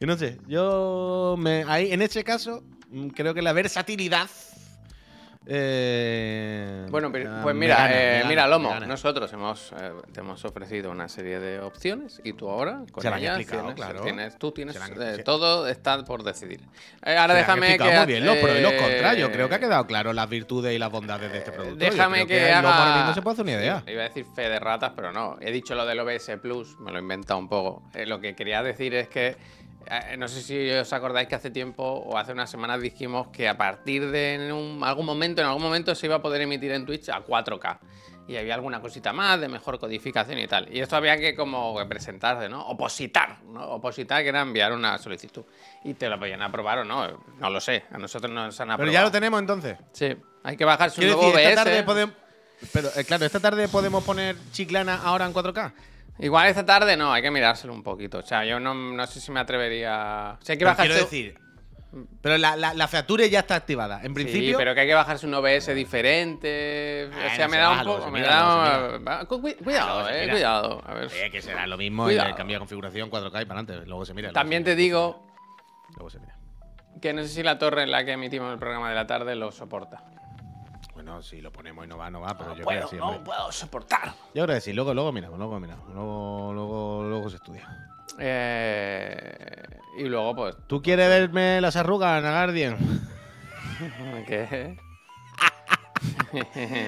Y 0.00 0.06
no 0.06 0.16
sé, 0.16 0.38
yo 0.46 1.36
me, 1.38 1.64
ahí, 1.66 1.92
en 1.92 2.02
ese 2.02 2.24
caso, 2.24 2.64
mm, 2.90 3.08
creo 3.08 3.34
que 3.34 3.42
la 3.42 3.52
versatilidad 3.52 4.28
eh, 5.50 6.86
bueno, 6.90 7.10
pues 7.10 7.54
mira, 7.54 7.88
eh, 7.90 8.24
mira, 8.28 8.46
Lomo, 8.46 8.78
nosotros 8.80 9.32
hemos, 9.32 9.72
eh, 9.72 9.92
te 10.12 10.20
hemos 10.20 10.44
ofrecido 10.44 10.90
una 10.90 11.08
serie 11.08 11.40
de 11.40 11.60
opciones 11.60 12.20
y 12.22 12.34
tú 12.34 12.50
ahora 12.50 12.82
con 12.92 13.06
ellas 13.14 13.38
tienes, 14.02 14.38
tú 14.38 14.52
tienes 14.52 14.78
todo 15.24 15.66
está 15.66 16.04
por 16.04 16.22
decidir. 16.22 16.60
ahora 17.02 17.32
déjame 17.32 17.78
que 17.78 17.84
muy 17.84 18.06
bien 18.06 18.26
los 18.26 18.36
pros 18.36 18.58
y 18.58 18.60
los 18.60 18.72
contras. 18.74 19.16
Yo 19.16 19.32
creo 19.32 19.48
que 19.48 19.54
ha 19.54 19.60
quedado 19.60 19.86
claro 19.86 20.12
las 20.12 20.28
virtudes 20.28 20.74
y 20.74 20.78
las 20.78 20.92
bondades 20.92 21.32
de 21.32 21.38
este 21.38 21.52
producto. 21.52 21.76
Déjame 21.76 22.26
que, 22.26 22.52
haga. 22.52 23.06
No 23.06 23.14
se 23.14 23.22
puede 23.22 23.32
hacer 23.32 23.44
una 23.44 23.52
idea. 23.52 23.82
Iba 23.86 24.02
a 24.02 24.08
decir 24.08 24.26
fe 24.34 24.50
de 24.50 24.58
ratas, 24.58 24.92
pero 24.94 25.12
no. 25.12 25.38
He 25.40 25.50
dicho 25.50 25.74
lo 25.74 25.86
del 25.86 25.98
OBS 26.00 26.30
Plus, 26.42 26.78
me 26.78 26.90
lo 26.90 26.98
he 26.98 27.00
inventado 27.00 27.40
un 27.40 27.48
poco. 27.48 27.82
lo 27.94 28.20
que 28.20 28.34
quería 28.34 28.62
decir 28.62 28.94
es 28.94 29.08
que 29.08 29.28
eh, 29.28 29.36
no 30.18 30.28
sé 30.28 30.42
si 30.42 30.70
os 30.70 30.92
acordáis 30.92 31.28
que 31.28 31.34
hace 31.34 31.50
tiempo 31.50 31.82
o 31.82 32.18
hace 32.18 32.32
unas 32.32 32.50
semanas 32.50 32.80
dijimos 32.80 33.28
que 33.28 33.48
a 33.48 33.56
partir 33.56 34.10
de 34.10 34.50
algún 34.82 35.06
momento, 35.06 35.40
en 35.40 35.48
algún 35.48 35.62
momento 35.62 35.94
se 35.94 36.06
iba 36.06 36.16
a 36.16 36.22
poder 36.22 36.42
emitir 36.42 36.72
en 36.72 36.84
Twitch 36.84 37.08
a 37.08 37.24
4K. 37.24 37.78
Y 38.28 38.36
había 38.36 38.54
alguna 38.54 38.82
cosita 38.82 39.14
más 39.14 39.40
de 39.40 39.48
mejor 39.48 39.78
codificación 39.78 40.38
y 40.38 40.46
tal. 40.46 40.68
Y 40.70 40.80
esto 40.80 40.96
había 40.96 41.16
que 41.16 41.34
como 41.34 41.74
presentarse, 41.88 42.46
¿no? 42.46 42.60
Opositar, 42.66 43.42
¿no? 43.44 43.64
Opositar 43.70 44.22
que 44.22 44.28
era 44.28 44.42
enviar 44.42 44.72
una 44.74 44.98
solicitud. 44.98 45.44
Y 45.84 45.94
te 45.94 46.10
lo 46.10 46.18
podían 46.18 46.42
aprobar 46.42 46.80
o 46.80 46.84
no, 46.84 47.24
no 47.38 47.48
lo 47.48 47.58
sé. 47.58 47.84
A 47.90 47.96
nosotros 47.96 48.30
nos 48.30 48.60
han 48.60 48.70
aprobado. 48.70 48.84
Pero 48.84 48.92
ya 48.92 49.02
lo 49.02 49.10
tenemos 49.10 49.40
entonces. 49.40 49.78
Sí, 49.92 50.14
hay 50.42 50.56
que 50.58 50.64
bajar 50.66 50.90
su 50.90 51.00
nuevo 51.00 51.22
OBS. 51.22 52.12
Pero 52.72 52.88
eh, 52.96 53.04
claro, 53.04 53.24
esta 53.24 53.40
tarde 53.40 53.68
podemos 53.68 54.04
poner 54.04 54.36
Chiclana 54.52 55.00
ahora 55.02 55.24
en 55.24 55.32
4K. 55.32 55.72
Igual 56.20 56.48
esta 56.48 56.64
tarde 56.66 56.96
no, 56.96 57.12
hay 57.12 57.22
que 57.22 57.30
mirárselo 57.30 57.72
un 57.72 57.82
poquito. 57.82 58.18
O 58.18 58.22
sea, 58.22 58.44
yo 58.44 58.58
no, 58.58 58.74
no 58.74 59.06
sé 59.06 59.20
si 59.20 59.30
me 59.30 59.40
atrevería. 59.40 60.36
O 60.40 60.44
sea, 60.44 60.54
hay 60.54 60.58
que 60.58 60.64
Pero 60.64 60.70
bajarse. 60.70 60.88
quiero 60.88 61.04
decir. 61.04 61.38
Pero 62.20 62.36
la, 62.36 62.54
la, 62.54 62.74
la 62.74 62.86
Feature 62.88 63.30
ya 63.30 63.38
está 63.40 63.54
activada. 63.54 64.00
En 64.02 64.08
Sí, 64.08 64.14
principio. 64.14 64.58
pero 64.58 64.74
que 64.74 64.80
hay 64.82 64.86
que 64.86 64.94
bajarse 64.94 65.26
un 65.26 65.32
OBS 65.34 65.68
diferente. 65.74 67.08
Ah, 67.12 67.28
o 67.32 67.36
sea, 67.36 67.46
no 67.46 67.50
me 67.50 67.56
se 67.56 67.62
da 67.62 67.70
un 67.70 67.84
poco. 67.84 68.10
Me 68.10 68.20
da. 68.20 69.24
Cuidado, 69.26 70.08
eh, 70.10 70.28
cuidado. 70.30 70.82
A 70.86 70.94
ver. 70.94 71.08
Eh, 71.14 71.30
que 71.30 71.40
será 71.40 71.66
lo 71.66 71.76
mismo 71.78 72.04
Cuidado. 72.04 72.30
y 72.30 72.34
cambia 72.34 72.56
de 72.56 72.60
configuración 72.60 73.10
4K 73.10 73.42
y 73.42 73.44
para 73.46 73.60
adelante. 73.60 73.86
Luego 73.86 74.04
se 74.04 74.12
mira. 74.12 74.28
luego 74.28 74.34
También 74.34 74.62
se 74.64 74.70
te 74.72 74.76
digo 74.76 75.26
Luego 75.96 76.10
se 76.10 76.18
mira. 76.20 76.36
que 77.00 77.12
no 77.14 77.22
sé 77.22 77.28
si 77.28 77.42
la 77.42 77.58
torre 77.58 77.84
en 77.84 77.90
la 77.90 78.04
que 78.04 78.12
emitimos 78.12 78.52
el 78.52 78.58
programa 78.58 78.90
de 78.90 78.94
la 78.94 79.06
tarde 79.06 79.34
lo 79.34 79.50
soporta. 79.50 80.02
Bueno, 81.08 81.22
si 81.22 81.40
lo 81.40 81.50
ponemos 81.50 81.86
y 81.86 81.88
no 81.88 81.96
va, 81.96 82.10
no 82.10 82.20
va, 82.20 82.36
pero 82.36 82.50
No 82.50 82.56
yo 82.56 82.64
puedo, 82.64 82.78
creo 82.80 82.90
que 82.90 82.96
sí. 82.96 83.00
no 83.00 83.06
hombre. 83.08 83.24
puedo 83.24 83.50
soportar. 83.50 84.12
Yo 84.34 84.44
creo 84.44 84.56
que 84.56 84.60
sí. 84.60 84.74
Luego, 84.74 84.92
luego 84.92 85.10
miramos, 85.10 85.38
luego 85.38 85.58
miramos. 85.58 85.88
Luego, 85.94 86.52
luego, 86.52 87.02
luego 87.04 87.30
se 87.30 87.36
estudia. 87.36 87.66
Eh, 88.18 89.64
y 89.96 90.04
luego, 90.04 90.34
pues. 90.36 90.56
¿Tú 90.66 90.82
quieres 90.82 91.08
verme 91.08 91.62
las 91.62 91.76
arrugas, 91.76 92.22
Nagardian? 92.22 92.76
¿Qué? 94.26 94.76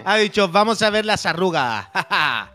ha 0.04 0.16
dicho, 0.18 0.48
vamos 0.48 0.82
a 0.82 0.90
ver 0.90 1.06
las 1.06 1.24
arrugas. 1.26 1.88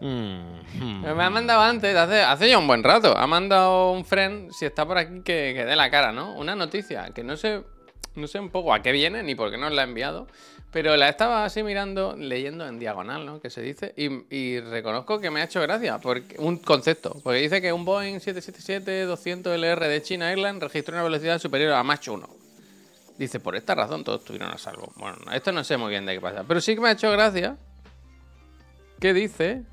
Mm, 0.00 0.60
mm. 0.78 1.00
Me 1.12 1.24
ha 1.24 1.28
mandado 1.28 1.60
antes, 1.60 1.96
hace, 1.96 2.22
hace 2.22 2.48
ya 2.48 2.56
un 2.58 2.68
buen 2.68 2.84
rato. 2.84 3.18
Ha 3.18 3.26
mandado 3.26 3.90
un 3.90 4.04
friend, 4.04 4.52
si 4.52 4.64
está 4.64 4.86
por 4.86 4.96
aquí, 4.96 5.22
que, 5.24 5.52
que 5.56 5.64
dé 5.64 5.74
la 5.74 5.90
cara, 5.90 6.12
¿no? 6.12 6.34
Una 6.34 6.54
noticia 6.54 7.10
que 7.12 7.24
no 7.24 7.36
sé, 7.36 7.64
no 8.18 8.26
sé 8.26 8.38
un 8.40 8.50
poco 8.50 8.74
a 8.74 8.82
qué 8.82 8.92
viene 8.92 9.22
ni 9.22 9.34
por 9.34 9.50
qué 9.50 9.56
nos 9.56 9.72
la 9.72 9.82
ha 9.82 9.84
enviado. 9.84 10.26
Pero 10.70 10.96
la 10.96 11.08
estaba 11.08 11.44
así 11.44 11.62
mirando, 11.62 12.14
leyendo 12.16 12.66
en 12.66 12.78
diagonal, 12.78 13.24
¿no? 13.24 13.40
Que 13.40 13.48
se 13.48 13.62
dice. 13.62 13.94
Y, 13.96 14.60
reconozco 14.60 15.18
que 15.18 15.30
me 15.30 15.40
ha 15.40 15.44
hecho 15.44 15.62
gracia. 15.62 15.98
Porque, 15.98 16.36
un 16.38 16.58
concepto. 16.58 17.16
Porque 17.22 17.40
dice 17.40 17.62
que 17.62 17.72
un 17.72 17.86
Boeing 17.86 18.18
777-200LR 18.18 19.88
de 19.88 20.02
China 20.02 20.30
Airlines 20.30 20.60
registró 20.60 20.94
una 20.94 21.04
velocidad 21.04 21.38
superior 21.38 21.72
a 21.72 21.82
Mach 21.82 22.06
1. 22.06 22.28
Dice, 23.16 23.40
por 23.40 23.56
esta 23.56 23.74
razón 23.74 24.04
todos 24.04 24.20
estuvieron 24.20 24.50
a 24.50 24.58
salvo. 24.58 24.92
Bueno, 24.96 25.16
esto 25.32 25.52
no 25.52 25.64
sé 25.64 25.76
muy 25.78 25.90
bien 25.90 26.04
de 26.04 26.14
qué 26.14 26.20
pasa. 26.20 26.44
Pero 26.46 26.60
sí 26.60 26.74
que 26.74 26.80
me 26.82 26.88
ha 26.90 26.92
hecho 26.92 27.10
gracia 27.10 27.56
que 29.00 29.14
dice 29.14 29.64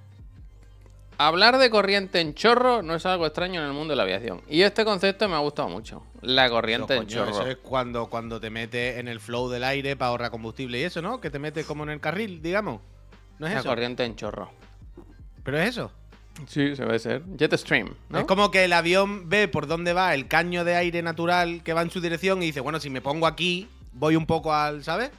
Hablar 1.17 1.57
de 1.57 1.69
corriente 1.69 2.19
en 2.19 2.33
chorro 2.33 2.81
no 2.81 2.95
es 2.95 3.05
algo 3.05 3.25
extraño 3.25 3.61
en 3.61 3.67
el 3.67 3.73
mundo 3.73 3.91
de 3.93 3.95
la 3.95 4.03
aviación. 4.03 4.41
Y 4.49 4.61
este 4.63 4.83
concepto 4.83 5.29
me 5.29 5.35
ha 5.35 5.39
gustado 5.39 5.69
mucho. 5.69 6.03
La 6.21 6.43
Pero, 6.43 6.55
corriente 6.55 6.93
en 6.95 7.03
coño, 7.03 7.09
chorro. 7.09 7.31
eso 7.31 7.47
es 7.47 7.57
cuando, 7.57 8.07
cuando 8.07 8.39
te 8.39 8.49
metes 8.49 8.97
en 8.97 9.07
el 9.07 9.19
flow 9.19 9.49
del 9.49 9.63
aire 9.63 9.95
para 9.95 10.09
ahorrar 10.09 10.31
combustible 10.31 10.79
y 10.79 10.83
eso, 10.83 11.01
¿no? 11.01 11.21
Que 11.21 11.29
te 11.29 11.39
metes 11.39 11.65
como 11.65 11.83
en 11.83 11.89
el 11.91 11.99
carril, 12.01 12.41
digamos. 12.41 12.81
¿No 13.39 13.47
es 13.47 13.53
La 13.53 13.59
eso? 13.61 13.69
corriente 13.69 14.03
en 14.03 14.15
chorro. 14.15 14.51
Pero 15.43 15.59
es 15.59 15.69
eso. 15.69 15.91
Sí, 16.47 16.75
se 16.75 16.83
debe 16.83 16.99
ser. 16.99 17.21
Jetstream, 17.39 17.95
¿no? 18.09 18.19
Es 18.19 18.25
como 18.25 18.51
que 18.51 18.65
el 18.65 18.73
avión 18.73 19.29
ve 19.29 19.47
por 19.47 19.67
dónde 19.67 19.93
va 19.93 20.13
el 20.13 20.27
caño 20.27 20.65
de 20.65 20.75
aire 20.75 21.01
natural 21.01 21.63
que 21.63 21.73
va 21.73 21.81
en 21.81 21.91
su 21.91 22.01
dirección 22.01 22.43
y 22.43 22.47
dice, 22.47 22.59
bueno, 22.59 22.79
si 22.81 22.89
me 22.89 22.99
pongo 23.01 23.25
aquí, 23.25 23.69
voy 23.93 24.17
un 24.17 24.25
poco 24.25 24.53
al, 24.53 24.83
¿sabes? 24.83 25.11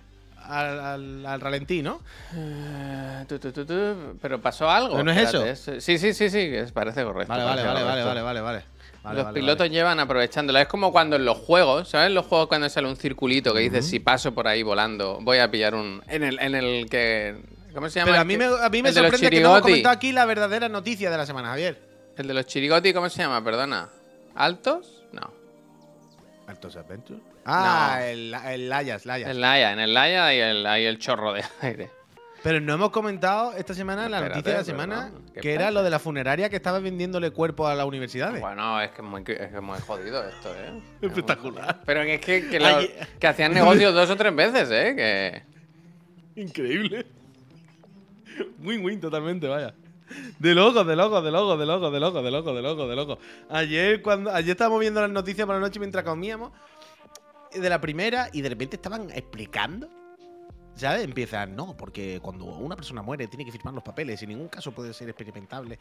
Al, 0.48 0.80
al- 0.80 1.26
al 1.26 1.40
ralentí, 1.40 1.82
¿no? 1.82 2.00
Eh, 2.34 3.24
tu, 3.28 3.38
tu, 3.38 3.52
tu, 3.52 3.64
tu, 3.66 4.16
Pero 4.20 4.40
pasó 4.40 4.70
algo. 4.70 4.92
¿Pero 4.92 5.04
no 5.04 5.10
es 5.12 5.18
espérate, 5.18 5.50
eso? 5.50 5.72
es- 5.72 5.84
Sí, 5.84 5.98
sí, 5.98 6.12
sí, 6.14 6.30
sí, 6.30 6.38
que 6.50 6.66
parece 6.72 7.02
correcto. 7.04 7.32
Vale, 7.32 7.44
vale, 7.44 7.62
parece 7.62 7.66
vale, 7.66 7.84
vale, 7.84 8.02
correcto. 8.02 8.24
vale, 8.24 8.40
vale, 8.40 8.40
vale. 8.40 8.76
Vale, 9.02 9.16
Los 9.18 9.24
vale, 9.26 9.34
pilotos 9.40 9.58
vale. 9.60 9.70
llevan 9.70 10.00
aprovechándola. 10.00 10.62
Es 10.62 10.68
como 10.68 10.90
cuando 10.92 11.14
en 11.16 11.24
los 11.24 11.38
juegos, 11.38 11.88
¿sabes? 11.90 12.08
En 12.08 12.14
los 12.14 12.26
juegos 12.26 12.48
cuando 12.48 12.68
sale 12.68 12.88
un 12.88 12.96
circulito 12.96 13.54
que 13.54 13.60
dices, 13.60 13.86
si 13.86 14.00
paso 14.00 14.34
por 14.34 14.48
ahí 14.48 14.62
volando, 14.64 15.18
voy 15.22 15.38
a 15.38 15.48
pillar 15.50 15.74
un... 15.76 16.02
En 16.08 16.24
el, 16.24 16.38
en 16.40 16.54
el 16.56 16.88
que... 16.90 17.36
¿Cómo 17.72 17.88
se 17.88 18.00
llama? 18.00 18.06
Pero 18.12 18.18
a 18.18 18.22
el 18.22 18.26
mí 18.26 18.34
que- 18.34 18.38
me, 18.38 18.44
a 18.64 18.68
mí 18.68 18.82
me 18.82 18.92
sorprende 18.92 19.30
que 19.30 19.40
no 19.40 19.50
hemos 19.50 19.60
comentado 19.62 19.94
aquí 19.94 20.10
la 20.12 20.24
verdadera 20.24 20.68
noticia 20.68 21.10
de 21.10 21.16
la 21.18 21.26
semana, 21.26 21.48
Javier. 21.50 21.80
El 22.16 22.26
de 22.26 22.34
los 22.34 22.46
chirigoti, 22.46 22.92
¿cómo 22.92 23.08
se 23.08 23.18
llama? 23.22 23.44
Perdona. 23.44 23.88
¿Altos? 24.34 25.04
No. 25.12 25.30
Altos 26.48 26.74
Adventure. 26.76 27.20
Ah, 27.46 27.98
No. 28.00 28.04
el, 28.04 28.34
el 28.34 28.68
Layas, 28.68 29.06
Layas. 29.06 29.30
El 29.30 29.40
Laia, 29.40 29.72
en 29.72 29.78
el 29.78 29.94
Laia 29.94 30.26
hay 30.26 30.38
el, 30.40 30.66
hay 30.66 30.84
el 30.84 30.98
chorro 30.98 31.32
de 31.32 31.44
aire. 31.62 31.90
Pero 32.42 32.60
no 32.60 32.74
hemos 32.74 32.90
comentado 32.90 33.54
esta 33.54 33.74
semana 33.74 34.08
la 34.08 34.18
Espérate, 34.18 34.36
noticia 34.36 34.52
de 34.52 34.58
la 34.58 34.64
semana, 34.64 35.10
¿qué 35.34 35.40
que 35.40 35.54
era 35.54 35.70
lo 35.70 35.82
de 35.82 35.90
la 35.90 35.98
funeraria 35.98 36.48
que 36.48 36.56
estaba 36.56 36.78
vendiéndole 36.78 37.30
cuerpo 37.30 37.66
a 37.66 37.74
las 37.74 37.86
universidades. 37.86 38.40
Bueno, 38.40 38.80
es 38.80 38.90
que 38.90 39.02
es 39.02 39.08
muy, 39.08 39.20
es 39.20 39.24
que 39.24 39.44
es 39.56 39.62
muy 39.62 39.78
jodido 39.80 40.22
esto, 40.28 40.54
¿eh? 40.54 40.80
Espectacular. 41.02 41.80
Pero 41.84 42.02
es 42.02 42.20
que, 42.20 43.26
hacían 43.26 43.52
negocios 43.52 43.94
dos 43.94 44.10
o 44.10 44.16
tres 44.16 44.34
veces, 44.34 44.68
¿eh? 44.70 44.94
Que... 46.34 46.40
Increíble. 46.40 47.06
Win-win 48.62 49.00
totalmente, 49.00 49.48
vaya. 49.48 49.74
De 50.38 50.54
loco, 50.54 50.84
de 50.84 50.94
loco, 50.94 51.20
de 51.22 51.30
loco, 51.32 51.56
de 51.56 51.66
loco, 51.66 51.90
de 51.90 52.00
loco, 52.00 52.22
de 52.22 52.30
loco, 52.30 52.54
de 52.54 52.62
loco, 52.62 52.88
de 52.88 52.96
loco. 52.96 53.18
Ayer, 53.50 54.02
cuando, 54.02 54.30
ayer 54.32 54.50
estábamos 54.50 54.78
viendo 54.80 55.00
las 55.00 55.10
noticias 55.10 55.46
por 55.46 55.56
la 55.56 55.60
noche 55.60 55.80
mientras 55.80 56.04
comíamos. 56.04 56.52
De 57.52 57.68
la 57.68 57.80
primera, 57.80 58.28
y 58.32 58.40
de 58.42 58.48
repente 58.48 58.76
estaban 58.76 59.10
explicando. 59.10 59.88
¿Sabes? 60.74 61.04
Empiezan, 61.04 61.56
no, 61.56 61.74
porque 61.74 62.20
cuando 62.20 62.44
una 62.44 62.76
persona 62.76 63.00
muere 63.00 63.26
tiene 63.28 63.46
que 63.46 63.52
firmar 63.52 63.72
los 63.72 63.82
papeles, 63.82 64.22
en 64.22 64.28
ningún 64.28 64.48
caso 64.48 64.72
puede 64.72 64.92
ser 64.92 65.08
experimentable. 65.08 65.78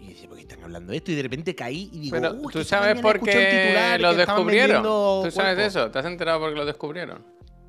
Y 0.00 0.08
dice, 0.08 0.26
¿por 0.26 0.36
qué 0.36 0.42
están 0.42 0.64
hablando 0.64 0.90
de 0.90 0.96
esto? 0.96 1.12
Y 1.12 1.14
de 1.14 1.22
repente 1.22 1.54
caí 1.54 1.88
y 1.92 2.00
digo, 2.00 2.16
Pero 2.16 2.32
"Uh, 2.32 2.40
es 2.40 2.46
que 2.48 2.58
tú 2.58 2.64
sabes 2.64 3.00
por 3.00 3.20
qué 3.20 3.98
lo 4.00 4.12
descubrieron. 4.14 4.82
¿Tú 4.82 5.30
sabes 5.30 5.54
cuerpos". 5.54 5.64
eso? 5.76 5.90
¿Te 5.92 5.98
has 6.00 6.04
enterado 6.06 6.40
por 6.40 6.50
qué 6.50 6.56
lo 6.56 6.66
descubrieron? 6.66 7.24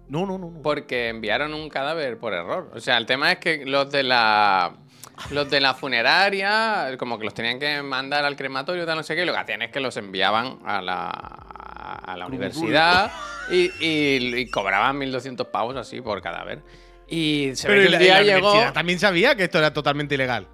No, 0.08 0.26
no, 0.26 0.40
no. 0.40 0.50
no. 0.50 0.62
Porque 0.64 1.10
enviaron 1.10 1.54
un 1.54 1.70
cadáver 1.70 2.18
por 2.18 2.34
error. 2.34 2.72
O 2.74 2.80
sea, 2.80 2.98
el 2.98 3.06
tema 3.06 3.32
es 3.32 3.38
que 3.40 3.64
los 3.66 3.92
de 3.92 4.02
la. 4.04 4.76
Los 5.32 5.50
de 5.50 5.62
la 5.62 5.74
funeraria, 5.76 6.98
como 6.98 7.18
que 7.18 7.24
los 7.24 7.34
tenían 7.34 7.58
que 7.58 7.82
mandar 7.82 8.26
al 8.26 8.36
crematorio, 8.36 8.86
tal, 8.86 8.98
no 8.98 9.04
sé 9.04 9.16
qué, 9.16 9.22
y 9.22 9.26
lo 9.26 9.32
que 9.32 9.40
hacían 9.40 9.62
es 9.62 9.72
que 9.72 9.80
los 9.80 9.96
enviaban 9.96 10.60
a 10.66 10.82
la, 10.82 11.45
a 12.06 12.18
la 12.18 12.28
universidad 12.28 13.12
y, 13.50 13.72
y- 13.80 14.36
y 14.38 14.50
cobraban 14.50 14.98
1.200 15.00 15.46
pavos 15.52 15.76
así 15.76 16.02
por 16.02 16.22
cadáver. 16.22 16.62
Y 17.08 17.52
se 17.56 17.68
Pero 17.68 17.80
ve 17.82 17.86
que 17.86 17.92
la, 17.92 17.98
un 17.98 18.04
día 18.04 18.22
llegó. 18.24 18.72
también 18.74 19.00
sabía 19.00 19.36
que 19.36 19.44
esto 19.44 19.58
era 19.60 19.72
totalmente 19.74 20.16
ilegal. 20.16 20.48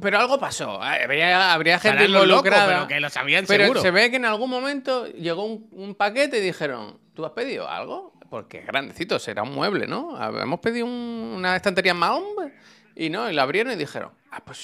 Pero 0.00 0.20
algo 0.20 0.38
pasó. 0.38 0.80
Habría, 0.80 1.52
habría 1.52 1.78
gente 1.80 2.04
involucrada. 2.04 2.66
pero 2.66 2.88
que 2.88 3.00
lo 3.00 3.10
sabían 3.10 3.44
Pero 3.48 3.64
seguro. 3.64 3.80
se 3.82 3.90
ve 3.90 4.08
que 4.10 4.16
en 4.16 4.24
algún 4.24 4.48
momento 4.48 5.06
llegó 5.08 5.44
un, 5.44 5.68
un 5.72 5.94
paquete 5.96 6.38
y 6.38 6.40
dijeron, 6.40 6.98
¿tú 7.14 7.24
has 7.26 7.32
pedido 7.32 7.68
algo? 7.68 8.12
Porque 8.30 8.58
es 8.58 8.66
grandecito, 8.66 9.18
será 9.18 9.42
un 9.42 9.52
mueble, 9.52 9.88
¿no? 9.88 10.16
Hemos 10.40 10.60
pedido 10.60 10.86
un- 10.86 11.32
una 11.36 11.56
estantería 11.56 11.92
más 11.94 12.10
hombre. 12.12 12.54
Y 12.94 13.10
no, 13.10 13.28
y 13.28 13.34
la 13.34 13.42
abrieron 13.42 13.72
y 13.72 13.76
dijeron, 13.76 14.12
ah, 14.30 14.40
pues 14.44 14.58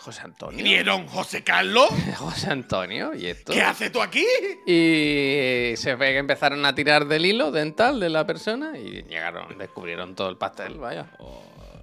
José 0.00 0.22
Antonio. 0.24 0.64
¿Vieron 0.64 1.06
José 1.06 1.44
Carlos? 1.44 1.90
José 2.16 2.50
Antonio, 2.50 3.14
¿y 3.14 3.26
esto? 3.26 3.52
¿Qué 3.52 3.60
haces 3.60 3.92
tú 3.92 4.00
aquí? 4.00 4.26
Y 4.64 5.76
se 5.76 5.94
ve 5.94 6.12
que 6.12 6.18
empezaron 6.18 6.64
a 6.64 6.74
tirar 6.74 7.06
del 7.06 7.26
hilo 7.26 7.50
dental 7.50 8.00
de 8.00 8.08
la 8.08 8.26
persona 8.26 8.78
y 8.78 9.02
llegaron, 9.02 9.58
descubrieron 9.58 10.14
todo 10.14 10.30
el 10.30 10.38
pastel, 10.38 10.78
vaya. 10.78 11.06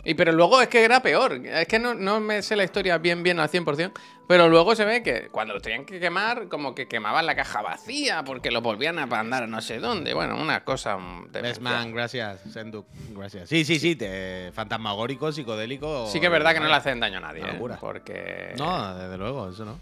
Y 0.03 0.15
pero 0.15 0.31
luego 0.31 0.59
es 0.61 0.67
que 0.67 0.83
era 0.83 1.01
peor. 1.01 1.33
Es 1.45 1.67
que 1.67 1.77
no, 1.77 1.93
no 1.93 2.19
me 2.19 2.41
sé 2.41 2.55
la 2.55 2.63
historia 2.63 2.97
bien, 2.97 3.21
bien 3.21 3.39
al 3.39 3.51
100%. 3.51 3.91
Pero 4.27 4.49
luego 4.49 4.75
se 4.75 4.83
ve 4.83 5.01
que 5.03 5.29
cuando 5.31 5.53
lo 5.53 5.61
tenían 5.61 5.85
que 5.85 5.99
quemar, 6.01 6.49
como 6.49 6.75
que 6.75 6.87
quemaban 6.87 7.25
la 7.25 7.33
caja 7.35 7.61
vacía 7.61 8.23
porque 8.25 8.51
lo 8.51 8.61
volvían 8.61 8.99
a 8.99 9.05
mandar 9.05 9.43
a 9.43 9.47
no 9.47 9.61
sé 9.61 9.79
dónde. 9.79 10.13
Bueno, 10.13 10.35
una 10.35 10.65
cosa. 10.65 10.97
mm, 10.97 11.31
Best 11.31 11.33
demencial. 11.33 11.63
man, 11.63 11.93
gracias. 11.93 12.41
Senduk, 12.51 12.85
gracias. 13.11 13.47
Sí, 13.47 13.63
sí, 13.63 13.79
sí. 13.79 13.95
Te, 13.95 14.51
fantasmagórico, 14.53 15.31
psicodélico. 15.31 16.07
Sí 16.07 16.19
que 16.19 16.25
es 16.25 16.31
verdad 16.31 16.51
que 16.53 16.59
no 16.59 16.65
le 16.65 16.71
vaya. 16.71 16.79
hacen 16.79 16.99
daño 16.99 17.19
a 17.19 17.21
nadie. 17.21 17.41
Una 17.41 17.49
¿eh? 17.51 17.53
locura. 17.53 17.77
Porque. 17.79 18.53
No, 18.57 18.95
desde 18.97 19.17
luego, 19.17 19.49
eso 19.49 19.63
no. 19.65 19.79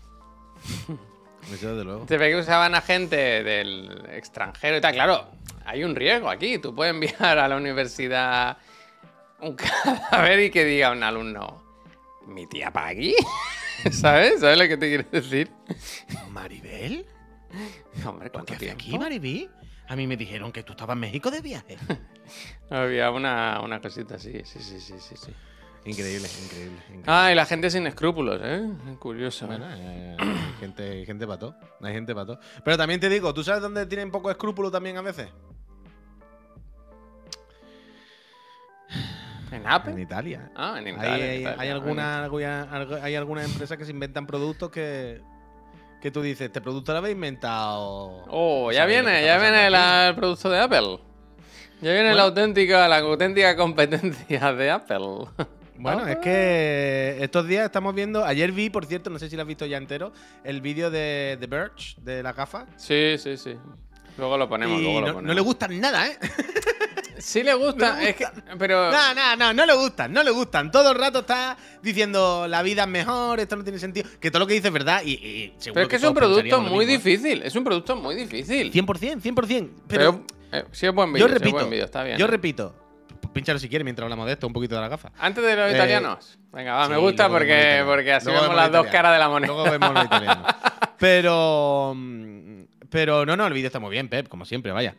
Eso 1.52 1.70
desde 1.70 1.84
luego. 1.84 2.08
Se 2.08 2.18
ve 2.18 2.30
que 2.30 2.38
usaban 2.38 2.74
a 2.74 2.82
gente 2.82 3.44
del 3.44 4.04
extranjero 4.12 4.78
y 4.78 4.82
tal. 4.82 4.94
Claro, 4.94 5.28
hay 5.64 5.84
un 5.84 5.96
riesgo 5.96 6.28
aquí. 6.30 6.58
Tú 6.58 6.74
puedes 6.74 6.92
enviar 6.94 7.38
a 7.38 7.48
la 7.48 7.56
universidad 7.58 8.58
un 9.42 9.56
cadáver 9.56 10.40
y 10.40 10.50
que 10.50 10.66
diga 10.66 10.92
un 10.92 11.04
alumno, 11.04 11.62
mi 12.28 12.48
tía 12.48 12.72
Paggy. 12.72 13.14
¿Sabes? 13.92 14.40
¿Sabes 14.42 14.58
lo 14.58 14.68
que 14.68 14.78
te 14.78 14.88
quiero 14.88 15.10
decir? 15.12 15.52
¿Maribel? 16.32 17.06
Hombre, 18.06 18.30
¿Tú 18.30 18.34
¿cuánto 18.34 18.46
qué 18.48 18.54
haces 18.56 18.60
tiempo? 18.78 18.82
aquí, 18.84 18.98
Maribel? 19.00 19.50
A 19.88 19.96
mí 19.96 20.08
me 20.08 20.18
dijeron 20.18 20.52
que 20.52 20.64
tú 20.64 20.74
estabas 20.74 20.96
en 20.96 21.02
México 21.02 21.30
de 21.30 21.42
viaje. 21.42 21.78
Había 22.70 23.12
una, 23.12 23.62
una 23.64 23.80
cosita 23.80 24.16
así, 24.16 24.32
sí, 24.44 24.60
sí, 24.60 24.80
sí, 24.80 24.96
sí, 25.00 25.16
sí. 25.16 25.32
increíble, 25.86 26.28
increíble. 26.44 26.78
increíble. 26.88 27.04
Ah, 27.06 27.32
y 27.32 27.36
la 27.36 27.46
gente 27.46 27.70
sin 27.70 27.86
escrúpulos, 27.86 28.42
¿eh? 28.44 28.68
Curioso. 29.00 29.46
Bueno, 29.46 29.66
eh, 29.70 30.18
hay 30.20 30.54
gente, 30.60 30.84
hay 30.90 31.06
gente 31.06 31.28
para 31.28 31.40
todo. 31.40 31.56
Hay 31.82 31.94
gente 31.94 32.16
para 32.16 32.26
todo. 32.26 32.40
Pero 32.64 32.78
también 32.78 33.00
te 33.00 33.10
digo, 33.10 33.32
¿tú 33.34 33.44
sabes 33.44 33.62
dónde 33.62 33.86
tienen 33.86 34.10
poco 34.10 34.32
escrúpulo 34.32 34.72
también 34.72 34.98
a 34.98 35.02
veces? 35.02 35.30
¿En 39.52 39.62
En 39.62 39.68
Apple? 39.68 40.02
Italia. 40.02 40.50
Ah, 40.56 40.76
en 40.80 40.88
Hay, 40.88 40.94
Italia. 40.94 41.16
en 41.16 41.22
hay, 41.32 41.40
Italia. 41.42 41.62
hay 41.62 41.70
alguna- 41.70 42.24
alguna- 42.24 42.68
hay 43.04 43.16
algunas 43.16 43.46
empresas 43.46 43.78
que 43.78 43.86
se 43.86 43.92
inventan 43.92 44.26
productos 44.26 44.70
que, 44.72 45.22
que 46.02 46.12
tú 46.12 46.22
dices, 46.22 46.48
este 46.48 46.62
producto 46.62 46.92
lo 46.92 47.00
habéis 47.00 47.16
inventado. 47.16 48.24
Oh, 48.30 48.72
ya 48.72 48.80
¿Sabéis 48.82 49.00
lo 49.00 49.06
que 49.06 49.12
viene, 49.12 49.26
ya 49.26 49.38
viene 49.38 49.70
la- 49.70 50.08
el 50.10 50.16
producto 50.16 50.50
de 50.50 50.60
Apple. 50.60 51.00
Ya 51.82 51.92
viene 51.94 52.14
la 52.16 52.24
auténtica, 52.24 52.88
la 52.88 52.98
auténtica 53.00 53.56
competencia 53.56 54.54
de 54.54 54.72
Apple. 54.72 55.28
Bueno, 55.78 56.08
es 56.08 56.18
que 56.18 57.18
estos 57.20 57.46
días 57.48 57.66
estamos 57.66 57.94
viendo. 57.94 58.24
Ayer 58.24 58.52
vi, 58.54 58.70
por 58.70 58.86
cierto, 58.86 59.10
no 59.10 59.20
sé 59.20 59.30
si 59.30 59.36
lo 59.36 59.42
has 59.42 59.48
visto 59.48 59.66
ya 59.66 59.76
entero, 59.78 60.14
el 60.46 60.62
vídeo 60.62 60.90
de 60.90 61.38
The 61.40 61.48
Birch, 61.48 61.98
de 61.98 62.24
la 62.24 62.32
gafa. 62.32 62.66
Sí, 62.78 63.16
sí, 63.18 63.36
sí. 63.36 63.58
Luego 64.18 64.38
lo 64.38 64.48
ponemos, 64.50 64.80
Y 64.80 64.84
luego 64.84 65.02
lo 65.02 65.08
no, 65.08 65.14
ponemos. 65.14 65.24
no 65.30 65.34
le 65.34 65.42
gustan 65.42 65.80
nada, 65.80 66.08
¿eh? 66.08 66.18
Sí 67.18 67.44
le 67.44 67.54
gusta, 67.54 67.94
No 67.96 68.02
le 68.02 68.10
es 68.10 68.16
que, 68.18 68.28
pero 68.60 68.92
No, 68.92 69.14
no, 69.16 69.36
no, 69.38 69.54
no 69.54 69.66
le 69.66 69.74
gustan, 69.74 70.12
no 70.14 70.22
le 70.22 70.32
gustan. 70.32 70.70
Todo 70.70 70.92
el 70.92 70.98
rato 71.00 71.20
está 71.20 71.56
diciendo 71.82 72.46
la 72.48 72.62
vida 72.62 72.84
es 72.84 72.90
mejor, 72.90 73.40
esto 73.40 73.56
no 73.56 73.64
tiene 73.64 73.80
sentido. 73.80 74.08
Que 74.20 74.30
todo 74.30 74.42
lo 74.42 74.48
que 74.48 74.54
dice 74.54 74.68
es 74.68 74.74
verdad 74.74 75.02
y, 75.04 75.14
y 75.14 75.54
seguro 75.58 75.74
pero 75.76 75.84
es 75.84 75.90
que 75.90 75.96
es 75.96 76.04
un 76.04 76.14
producto 76.14 76.60
muy 76.62 76.84
¿eh? 76.86 76.88
difícil, 76.90 77.42
es 77.42 77.56
un 77.56 77.64
producto 77.64 77.96
muy 77.96 78.16
difícil. 78.16 78.72
100%, 78.72 79.22
100%. 79.22 79.34
Pero, 79.34 79.72
Pero, 79.88 80.24
eh, 80.52 80.66
sí 80.72 80.86
es 80.86 80.94
buen 80.94 81.14
vídeo, 81.14 81.26
yo 81.26 81.30
sí 81.30 81.36
es 81.36 81.40
repito, 81.40 81.56
buen 81.58 81.70
vídeo, 81.70 81.86
está 81.86 82.04
bien. 82.04 82.18
yo 82.18 82.26
eh. 82.26 82.30
repito. 82.30 82.76
Pínchalo 83.34 83.60
si 83.60 83.68
quieres 83.70 83.84
mientras 83.86 84.04
hablamos 84.06 84.28
de 84.28 84.34
esto, 84.34 84.48
un 84.48 84.54
poquito 84.54 84.76
de 84.76 84.82
la 84.82 84.88
gafa. 84.90 85.12
Antes 85.18 85.44
de 85.44 85.56
los 85.56 85.72
Eh, 85.72 85.76
italianos. 85.76 86.38
Venga, 86.54 86.74
va, 86.76 86.90
me 86.90 86.98
gusta 86.98 87.28
porque, 87.28 87.82
porque 87.86 88.14
así 88.14 88.26
Luego 88.28 88.42
vemos 88.42 88.56
las 88.56 88.72
dos 88.72 88.88
caras 88.88 89.14
de 89.14 89.20
la 89.20 89.30
moneda. 89.30 89.52
Luego 89.54 89.72
vemos 89.72 89.94
lo 89.94 90.04
italiano. 90.04 90.46
Pero. 91.00 91.96
Pero 92.96 93.26
no, 93.26 93.36
no, 93.36 93.46
el 93.46 93.52
vídeo 93.52 93.68
está 93.68 93.82
muy 93.82 93.92
bien, 93.92 94.08
Pep, 94.08 94.30
como 94.30 94.46
siempre, 94.46 94.72
vaya. 94.72 94.96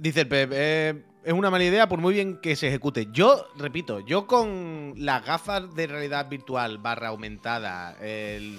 Dice 0.00 0.22
el 0.22 0.28
Pep, 0.28 0.50
eh, 0.52 1.04
es 1.22 1.32
una 1.32 1.48
mala 1.48 1.62
idea 1.62 1.88
por 1.88 2.00
muy 2.00 2.12
bien 2.12 2.38
que 2.40 2.56
se 2.56 2.66
ejecute. 2.66 3.06
Yo, 3.12 3.46
repito, 3.56 4.00
yo 4.00 4.26
con 4.26 4.94
las 4.96 5.24
gafas 5.24 5.72
de 5.76 5.86
realidad 5.86 6.28
virtual 6.28 6.78
barra 6.78 7.10
aumentada, 7.10 7.96
el- 8.00 8.58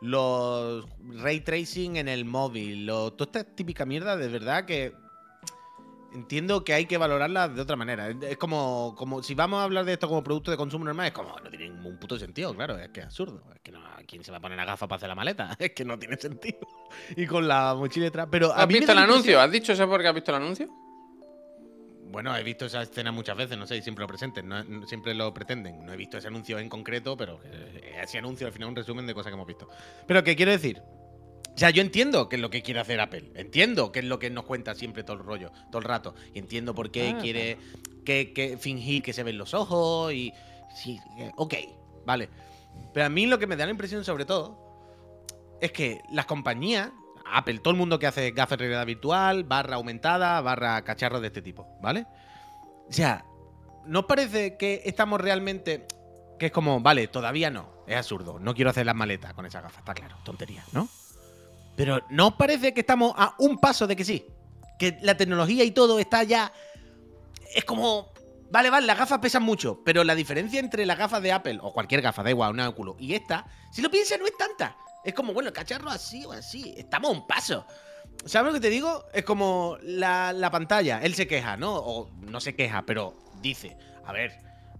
los 0.00 0.84
ray 1.20 1.42
tracing 1.42 1.94
en 1.94 2.08
el 2.08 2.24
móvil, 2.24 2.86
lo- 2.86 3.12
toda 3.12 3.40
esta 3.40 3.54
típica 3.54 3.86
mierda, 3.86 4.16
de 4.16 4.26
verdad 4.26 4.64
que 4.64 4.92
entiendo 6.12 6.64
que 6.64 6.74
hay 6.74 6.86
que 6.86 6.98
valorarlas 6.98 7.54
de 7.54 7.60
otra 7.62 7.76
manera. 7.76 8.08
Es 8.08 8.36
como, 8.36 8.96
como 8.98 9.22
si 9.22 9.36
vamos 9.36 9.60
a 9.60 9.62
hablar 9.62 9.84
de 9.84 9.92
esto 9.92 10.08
como 10.08 10.24
producto 10.24 10.50
de 10.50 10.56
consumo 10.56 10.84
normal, 10.86 11.06
es 11.06 11.12
como, 11.12 11.38
no 11.38 11.48
tiene 11.48 11.68
ningún 11.70 11.98
puto 12.00 12.18
sentido, 12.18 12.52
claro, 12.52 12.76
es 12.78 12.88
que 12.88 12.98
es 12.98 13.06
absurdo. 13.06 13.44
Es 13.54 13.60
que 13.60 13.70
no, 13.70 13.80
¿quién 14.10 14.24
se 14.24 14.32
va 14.32 14.38
a 14.38 14.40
poner 14.40 14.56
la 14.58 14.64
gafa 14.64 14.88
para 14.88 14.96
hacer 14.96 15.08
la 15.08 15.14
maleta? 15.14 15.56
Es 15.58 15.70
que 15.70 15.84
no 15.84 15.96
tiene 15.98 16.16
sentido. 16.16 16.58
Y 17.16 17.26
con 17.26 17.46
la 17.46 17.74
mochila 17.76 18.06
detrás. 18.06 18.26
Pero 18.30 18.52
¿Has 18.52 18.66
visto 18.66 18.90
el 18.92 18.98
anuncio? 18.98 19.40
¿Has 19.40 19.50
dicho 19.52 19.72
eso 19.72 19.88
porque 19.88 20.08
has 20.08 20.14
visto 20.14 20.32
el 20.32 20.42
anuncio? 20.42 20.68
Bueno, 22.10 22.36
he 22.36 22.42
visto 22.42 22.66
esa 22.66 22.82
escena 22.82 23.12
muchas 23.12 23.36
veces, 23.36 23.56
no 23.56 23.68
sé, 23.68 23.76
y 23.76 23.82
siempre 23.82 24.02
lo 24.02 24.08
presenten, 24.08 24.48
no, 24.48 24.64
no- 24.64 24.84
siempre 24.86 25.14
lo 25.14 25.32
pretenden. 25.32 25.86
No 25.86 25.92
he 25.92 25.96
visto 25.96 26.18
ese 26.18 26.26
anuncio 26.26 26.58
en 26.58 26.68
concreto, 26.68 27.16
pero 27.16 27.38
eh, 27.44 28.00
ese 28.02 28.18
anuncio 28.18 28.48
al 28.48 28.52
final 28.52 28.66
es 28.66 28.70
un 28.70 28.76
resumen 28.76 29.06
de 29.06 29.14
cosas 29.14 29.30
que 29.30 29.34
hemos 29.34 29.46
visto. 29.46 29.68
Pero 30.08 30.24
¿qué 30.24 30.34
quiero 30.34 30.50
decir? 30.50 30.82
O 31.54 31.56
sea, 31.60 31.70
yo 31.70 31.82
entiendo 31.82 32.28
qué 32.28 32.34
es 32.36 32.42
lo 32.42 32.50
que 32.50 32.62
quiere 32.62 32.80
hacer 32.80 33.00
Apple. 33.00 33.30
Entiendo 33.36 33.92
qué 33.92 34.00
es 34.00 34.06
lo 34.06 34.18
que 34.18 34.28
nos 34.30 34.44
cuenta 34.44 34.74
siempre 34.74 35.04
todo 35.04 35.18
el 35.18 35.22
rollo, 35.22 35.52
todo 35.70 35.78
el 35.78 35.84
rato. 35.84 36.14
Y 36.34 36.40
entiendo 36.40 36.74
por 36.74 36.90
qué 36.90 37.12
Ah, 37.14 37.18
quiere 37.20 37.58
que, 38.04 38.32
que 38.32 38.56
fingir 38.56 39.02
que 39.02 39.12
se 39.12 39.22
ven 39.22 39.38
los 39.38 39.54
ojos 39.54 40.12
y... 40.12 40.32
Sí, 40.74 40.98
eh, 41.18 41.30
ok, 41.36 41.54
vale. 42.06 42.28
Pero 42.92 43.06
a 43.06 43.08
mí 43.08 43.26
lo 43.26 43.38
que 43.38 43.46
me 43.46 43.56
da 43.56 43.64
la 43.64 43.70
impresión 43.70 44.04
sobre 44.04 44.24
todo 44.24 44.70
es 45.60 45.72
que 45.72 46.02
las 46.10 46.26
compañías, 46.26 46.90
Apple, 47.32 47.58
todo 47.58 47.72
el 47.72 47.78
mundo 47.78 47.98
que 47.98 48.06
hace 48.06 48.30
gafas 48.32 48.58
de 48.58 48.64
realidad 48.64 48.86
virtual, 48.86 49.44
barra 49.44 49.76
aumentada, 49.76 50.40
barra 50.40 50.82
cacharros 50.82 51.20
de 51.20 51.28
este 51.28 51.42
tipo, 51.42 51.66
¿vale? 51.80 52.06
O 52.88 52.92
sea, 52.92 53.24
¿no 53.86 54.06
parece 54.06 54.56
que 54.56 54.82
estamos 54.84 55.20
realmente... 55.20 55.86
Que 56.38 56.46
es 56.46 56.52
como, 56.52 56.80
vale, 56.80 57.06
todavía 57.08 57.50
no, 57.50 57.84
es 57.86 57.96
absurdo, 57.96 58.38
no 58.38 58.54
quiero 58.54 58.70
hacer 58.70 58.86
las 58.86 58.94
maletas 58.94 59.34
con 59.34 59.44
esa 59.44 59.60
gafa, 59.60 59.80
está 59.80 59.92
claro, 59.92 60.16
tontería, 60.24 60.64
¿no? 60.72 60.88
Pero 61.76 62.00
¿no 62.08 62.36
parece 62.36 62.72
que 62.72 62.80
estamos 62.80 63.12
a 63.16 63.34
un 63.38 63.58
paso 63.58 63.86
de 63.86 63.94
que 63.94 64.04
sí? 64.04 64.26
Que 64.78 64.98
la 65.02 65.16
tecnología 65.16 65.64
y 65.64 65.70
todo 65.70 65.98
está 65.98 66.22
ya... 66.22 66.52
Es 67.54 67.64
como... 67.64 68.12
Vale, 68.50 68.68
vale, 68.70 68.86
las 68.86 68.98
gafas 68.98 69.20
pesan 69.20 69.42
mucho, 69.42 69.80
pero 69.84 70.02
la 70.02 70.14
diferencia 70.14 70.58
entre 70.58 70.84
las 70.84 70.98
gafas 70.98 71.22
de 71.22 71.32
Apple, 71.32 71.58
o 71.62 71.72
cualquier 71.72 72.02
gafa, 72.02 72.22
da 72.22 72.30
igual, 72.30 72.52
un 72.52 72.60
Oculus, 72.60 72.96
y 72.98 73.14
esta, 73.14 73.46
si 73.70 73.80
lo 73.80 73.90
piensas, 73.90 74.18
no 74.18 74.26
es 74.26 74.36
tanta. 74.36 74.76
Es 75.04 75.14
como, 75.14 75.32
bueno, 75.32 75.48
el 75.48 75.54
cacharro 75.54 75.88
así 75.88 76.24
o 76.24 76.32
así, 76.32 76.74
estamos 76.76 77.10
a 77.10 77.12
un 77.12 77.26
paso. 77.26 77.64
¿Sabes 78.24 78.52
lo 78.52 78.60
que 78.60 78.60
te 78.60 78.70
digo? 78.70 79.04
Es 79.14 79.24
como 79.24 79.78
la, 79.82 80.32
la 80.32 80.50
pantalla, 80.50 81.00
él 81.02 81.14
se 81.14 81.26
queja, 81.26 81.56
¿no? 81.56 81.74
O 81.76 82.10
no 82.20 82.40
se 82.40 82.54
queja, 82.56 82.82
pero 82.82 83.16
dice, 83.40 83.78
a 84.04 84.12
ver, 84.12 84.32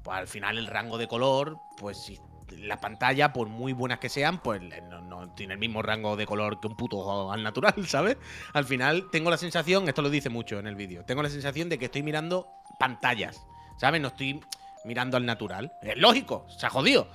pues 0.02 0.18
al 0.18 0.26
final 0.26 0.59
el 0.59 0.66
rango 0.66 0.98
de 0.98 1.06
color, 1.06 1.56
pues 1.78 2.12
la 2.50 2.80
pantalla, 2.80 3.33
por 3.33 3.48
muy 3.48 3.72
buenas 3.72 4.00
que 4.00 4.09
sean, 4.09 4.42
pues 4.42 4.61
no, 4.88 5.00
no 5.00 5.33
tiene 5.35 5.54
el 5.54 5.61
mismo 5.61 5.83
rango 5.83 6.16
de 6.16 6.26
color 6.26 6.61
que 6.61 6.66
un 6.66 6.76
puto 6.76 7.30
al 7.30 7.42
natural, 7.42 7.74
¿sabes? 7.87 8.16
Al 8.52 8.64
final 8.64 9.09
tengo 9.11 9.30
la 9.30 9.37
sensación, 9.37 9.88
esto 9.88 10.02
lo 10.02 10.11
dice 10.11 10.28
mucho 10.28 10.59
en 10.59 10.66
el 10.66 10.74
vídeo, 10.74 11.04
tengo 11.04 11.22
la 11.22 11.30
sensación 11.30 11.68
de 11.68 11.78
que 11.78 11.87
estoy 11.87 12.02
mirando 12.02 12.48
pantallas, 12.78 13.46
¿sabes? 13.80 14.00
No 14.00 14.08
estoy 14.08 14.40
mirando 14.84 15.16
al 15.16 15.24
natural. 15.24 15.72
Es 15.82 15.96
lógico, 15.96 16.46
se 16.58 16.66
ha 16.66 16.70
jodido. 16.70 17.08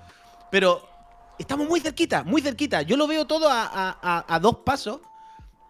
Pero 0.51 0.87
estamos 1.37 1.67
muy 1.67 1.79
cerquita, 1.79 2.23
muy 2.23 2.41
cerquita. 2.41 2.81
Yo 2.81 2.97
lo 2.97 3.07
veo 3.07 3.25
todo 3.25 3.49
a, 3.49 3.63
a- 3.65 3.97
a- 4.01 4.25
a 4.35 4.39
dos 4.39 4.57
pasos 4.65 4.99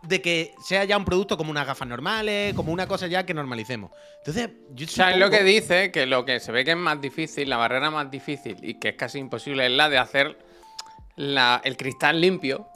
de 0.03 0.21
que 0.21 0.53
sea 0.63 0.84
ya 0.86 0.97
un 0.97 1.03
producto 1.05 1.36
como 1.36 1.49
unas 1.49 1.65
gafas 1.65 1.88
normales, 1.88 2.53
como 2.53 2.71
una 2.71 2.88
cosa 2.88 3.08
ya 3.08 3.25
que 3.25 3.34
normalicemos. 3.34 3.91
Entonces, 4.19 4.51
yo 4.75 4.86
O 4.86 4.89
sea, 4.89 5.10
es 5.12 5.17
lo 5.17 5.25
supongo- 5.27 5.38
que 5.39 5.43
dice 5.43 5.91
que 5.91 6.05
lo 6.05 6.25
que 6.25 6.39
se 6.39 6.51
ve 6.51 6.63
que 6.63 6.71
es 6.71 6.77
más 6.77 7.01
difícil, 7.01 7.49
la 7.49 7.58
barrera 7.58 7.89
más 7.89 8.12
difícil 8.12 8.58
y 8.62 8.75
que 8.75 8.89
es 8.89 8.95
casi 8.95 9.17
imposible 9.19 9.65
es 9.65 9.71
la 9.71 9.89
de 9.89 9.97
hacer 9.97 10.38
la- 11.15 11.60
el 11.63 11.75
cristal 11.75 12.21
limpio. 12.21 12.67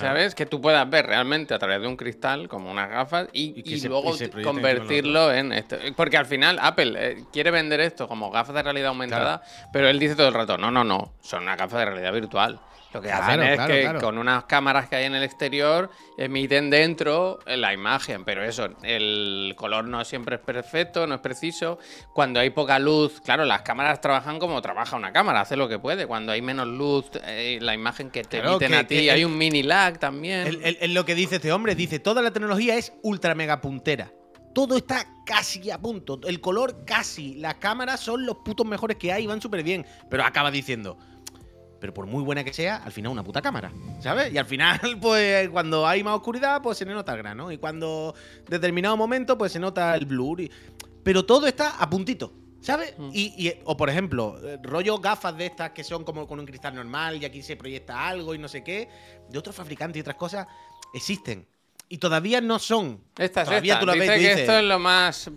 ¿Sabes? 0.00 0.34
Que 0.34 0.46
tú 0.46 0.60
puedas 0.60 0.88
ver 0.90 1.06
realmente 1.06 1.54
a 1.54 1.58
través 1.58 1.80
de 1.80 1.86
un 1.88 1.96
cristal, 1.96 2.48
como 2.48 2.70
unas 2.70 2.88
gafas, 2.90 3.28
y, 3.32 3.58
Y 3.58 3.62
que 3.62 3.70
y 3.74 3.78
se- 3.78 3.88
luego 3.88 4.14
y 4.14 4.42
convertirlo 4.42 5.32
en 5.32 5.52
esto. 5.52 5.76
Porque 5.96 6.16
al 6.16 6.26
final 6.26 6.58
Apple 6.60 6.94
eh, 6.98 7.24
quiere 7.32 7.50
vender 7.50 7.80
esto 7.80 8.06
como 8.06 8.30
gafas 8.30 8.54
de 8.54 8.62
realidad 8.62 8.88
aumentada, 8.88 9.42
pero 9.72 9.88
él 9.88 9.98
dice 9.98 10.14
todo 10.14 10.28
el 10.28 10.34
rato, 10.34 10.58
no, 10.58 10.70
no, 10.70 10.84
no, 10.84 11.14
son 11.20 11.42
una 11.44 11.56
gafas 11.56 11.78
de 11.80 11.84
realidad 11.86 12.12
virtual. 12.12 12.60
Lo 12.92 13.02
que 13.02 13.08
Claro, 13.08 13.24
hacen 13.24 13.42
es 13.42 13.54
claro, 13.56 13.74
que 13.74 13.80
claro. 13.82 14.00
con 14.00 14.16
unas 14.16 14.44
cámaras 14.44 14.88
que 14.88 14.96
hay 14.96 15.04
en 15.04 15.14
el 15.14 15.22
exterior 15.22 15.90
emiten 16.16 16.70
dentro 16.70 17.40
eh, 17.44 17.56
la 17.58 17.74
imagen, 17.74 18.24
pero 18.24 18.42
eso, 18.42 18.68
el 18.82 19.52
color 19.56 19.84
no 19.86 20.02
siempre 20.04 20.36
es 20.36 20.40
perfecto, 20.42 21.06
no 21.06 21.16
es 21.16 21.20
preciso. 21.20 21.78
Cuando 22.14 22.40
hay 22.40 22.50
poca 22.50 22.78
luz, 22.78 23.20
claro, 23.20 23.44
las 23.44 23.62
cámaras 23.62 24.00
trabajan 24.00 24.38
como 24.38 24.62
trabaja 24.62 24.96
una 24.96 25.12
cámara, 25.12 25.42
hace 25.42 25.56
lo 25.56 25.68
que 25.68 25.78
puede. 25.78 26.06
Cuando 26.06 26.32
hay 26.32 26.40
menos 26.40 26.66
luz, 26.68 27.06
eh, 27.24 27.58
la 27.60 27.74
imagen 27.74 28.10
que 28.10 28.22
te 28.24 28.38
emiten 28.38 28.70
que- 28.70 28.76
a 28.76 28.86
ti, 28.86 28.94
que 29.02 29.10
hay 29.10 29.20
el- 29.20 29.26
un 29.26 29.36
mini 29.36 29.62
lag 29.62 29.98
también. 29.98 30.46
El- 30.46 30.64
el- 30.64 30.78
el- 30.80 30.94
lo 30.94 31.04
que 31.04 31.14
dice 31.14 31.36
este 31.36 31.52
hombre, 31.52 31.74
dice, 31.74 31.98
toda 31.98 32.22
la 32.22 32.30
tecnología 32.30 32.76
es 32.76 32.92
ultra 33.02 33.34
mega 33.34 33.60
puntera. 33.60 34.10
Todo 34.54 34.78
está 34.78 35.04
casi 35.26 35.70
a 35.70 35.78
punto. 35.78 36.18
El 36.26 36.40
color 36.40 36.84
casi. 36.86 37.34
Las 37.34 37.56
cámaras 37.56 38.00
son 38.00 38.24
los 38.24 38.36
putos 38.38 38.66
mejores 38.66 38.96
que 38.96 39.12
hay, 39.12 39.26
van 39.26 39.42
súper 39.42 39.62
bien. 39.62 39.84
Pero 40.08 40.24
acaba 40.24 40.50
diciendo, 40.50 40.96
pero 41.80 41.92
por 41.94 42.06
muy 42.06 42.22
buena 42.22 42.42
que 42.44 42.52
sea, 42.52 42.76
al 42.76 42.92
final 42.92 43.12
una 43.12 43.22
puta 43.24 43.40
cámara. 43.42 43.72
¿Sabes? 44.00 44.32
Y 44.32 44.38
al 44.38 44.46
final, 44.46 44.80
pues 45.00 45.48
cuando 45.50 45.86
hay 45.86 46.02
más 46.02 46.14
oscuridad, 46.16 46.62
pues 46.62 46.78
se 46.78 46.84
le 46.84 46.94
nota 46.94 47.12
el 47.12 47.18
grano. 47.18 47.50
Y 47.52 47.58
cuando 47.58 48.14
determinado 48.48 48.96
momento, 48.96 49.36
pues 49.38 49.52
se 49.52 49.58
nota 49.60 49.94
el 49.94 50.06
blur. 50.06 50.40
y- 50.40 50.50
Pero 51.02 51.24
todo 51.24 51.46
está 51.46 51.76
a 51.78 51.88
puntito. 51.90 52.32
¿Sabes? 52.60 52.94
Mm. 52.98 53.10
Y, 53.12 53.48
y- 53.48 53.60
o 53.64 53.76
por 53.76 53.88
ejemplo, 53.90 54.38
eh, 54.42 54.58
rollo 54.62 54.98
gafas 54.98 55.36
de 55.36 55.46
estas 55.46 55.70
que 55.70 55.84
son 55.84 56.02
como 56.02 56.26
con 56.26 56.40
un 56.40 56.46
cristal 56.46 56.74
normal 56.74 57.22
y 57.22 57.24
aquí 57.24 57.40
se 57.42 57.54
proyecta 57.56 58.08
algo 58.08 58.34
y 58.34 58.38
no 58.38 58.48
sé 58.48 58.64
qué, 58.64 58.88
de 59.30 59.38
otros 59.38 59.54
fabricantes 59.54 59.98
y 59.98 60.00
otras 60.00 60.16
cosas, 60.16 60.48
existen. 60.92 61.46
Y 61.88 61.98
todavía 61.98 62.40
no 62.40 62.58
son. 62.58 63.00
Esta 63.16 63.42
es 63.42 63.48
todavía 63.48 63.74
esta. 63.74 63.80
tú 63.80 63.86
la 63.86 63.92
ves 63.92 64.02
Dice 64.02 64.18
que 64.18 64.32
esto 64.40 64.58
es 64.58 64.64
lo 64.64 64.78
más 64.80 65.30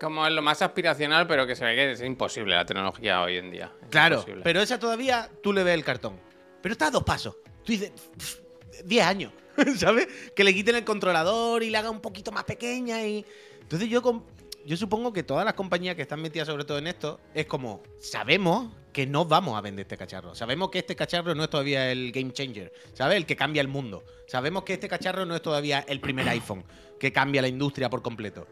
como 0.00 0.26
es 0.26 0.32
lo 0.32 0.42
más 0.42 0.60
aspiracional, 0.62 1.26
pero 1.26 1.46
que 1.46 1.56
se 1.56 1.64
ve 1.64 1.74
que 1.74 1.92
es 1.92 2.00
imposible 2.02 2.54
la 2.54 2.64
tecnología 2.66 3.22
hoy 3.22 3.36
en 3.36 3.50
día. 3.50 3.72
Es 3.82 3.88
Claro, 3.88 4.16
imposible. 4.16 4.42
pero 4.44 4.60
esa 4.60 4.78
todavía 4.78 5.30
tú 5.42 5.52
le 5.52 5.62
ves 5.64 5.74
el 5.74 5.84
cartón. 5.84 6.18
Pero 6.62 6.72
está 6.72 6.86
a 6.86 6.90
dos 6.90 7.02
pasos. 7.04 7.36
Tú 7.64 7.72
dices, 7.72 7.92
"Pff, 8.16 8.36
10 8.84 9.04
años, 9.06 9.32
¿sabes? 9.76 10.08
Que 10.34 10.44
le 10.44 10.52
quiten 10.54 10.76
el 10.76 10.84
controlador 10.84 11.62
y 11.62 11.70
la 11.70 11.80
haga 11.80 11.90
un 11.90 12.00
poquito 12.00 12.32
más 12.32 12.44
pequeña 12.44 13.04
y... 13.06 13.24
Entonces 13.60 13.88
yo, 13.88 14.24
yo 14.66 14.76
supongo 14.76 15.12
que 15.12 15.22
todas 15.22 15.44
las 15.44 15.54
compañías 15.54 15.94
que 15.96 16.02
están 16.02 16.20
metidas 16.20 16.46
sobre 16.48 16.64
todo 16.64 16.78
en 16.78 16.86
esto 16.86 17.20
es 17.34 17.46
como, 17.46 17.82
sabemos 17.98 18.70
que 18.92 19.06
no 19.06 19.24
vamos 19.24 19.56
a 19.58 19.60
vender 19.60 19.84
este 19.84 19.96
cacharro. 19.96 20.34
Sabemos 20.34 20.70
que 20.70 20.78
este 20.78 20.94
cacharro 20.94 21.34
no 21.34 21.44
es 21.44 21.50
todavía 21.50 21.90
el 21.90 22.12
game 22.12 22.32
changer, 22.32 22.72
¿sabes? 22.92 23.16
El 23.16 23.26
que 23.26 23.34
cambia 23.36 23.60
el 23.60 23.68
mundo. 23.68 24.04
Sabemos 24.26 24.62
que 24.64 24.74
este 24.74 24.88
cacharro 24.88 25.24
no 25.26 25.34
es 25.34 25.42
todavía 25.42 25.84
el 25.88 26.00
primer 26.00 26.28
iPhone 26.28 26.64
que 27.00 27.12
cambia 27.12 27.42
la 27.42 27.48
industria 27.48 27.90
por 27.90 28.02
completo. 28.02 28.46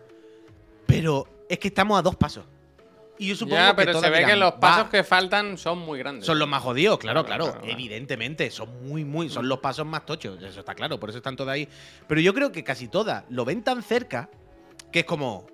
Pero 0.95 1.27
es 1.49 1.59
que 1.59 1.69
estamos 1.69 1.99
a 1.99 2.03
dos 2.03 2.17
pasos. 2.17 2.45
Y 3.19 3.29
yo 3.29 3.37
supongo 3.37 3.57
ya, 3.57 3.71
que 3.71 3.77
pero 3.85 4.01
se 4.01 4.11
ve 4.11 4.25
que 4.25 4.35
los 4.37 4.53
"Va". 4.55 4.61
pasos 4.61 4.89
que 4.89 5.05
faltan 5.05 5.57
son 5.59 5.79
muy 5.79 5.99
grandes. 5.99 6.27
Son 6.27 6.39
los 6.39 6.49
más 6.49 6.63
jodidos, 6.63 6.99
claro, 6.99 7.25
Claro, 7.25 7.27
claro. 7.27 7.45
claro, 7.53 7.61
claro. 7.61 7.73
Evidentemente, 7.73 8.51
son 8.51 8.89
muy, 8.89 9.05
muy. 9.05 9.29
Son 9.29 9.49
los 9.49 9.59
pasos 9.61 9.87
más 9.87 10.05
tochos. 10.07 10.43
Eso 10.43 10.61
está 10.61 10.75
claro, 10.75 10.99
por 10.99 11.09
eso 11.11 11.19
están 11.19 11.37
todas 11.37 11.55
ahí. 11.55 11.69
Pero 12.09 12.21
yo 12.21 12.35
creo 12.35 12.51
que 12.51 12.65
casi 12.65 12.89
todas 12.89 13.25
lo 13.29 13.45
ven 13.45 13.63
tan 13.63 13.83
cerca 13.83 14.29
que 14.91 15.01
es 15.01 15.05
como. 15.05 15.47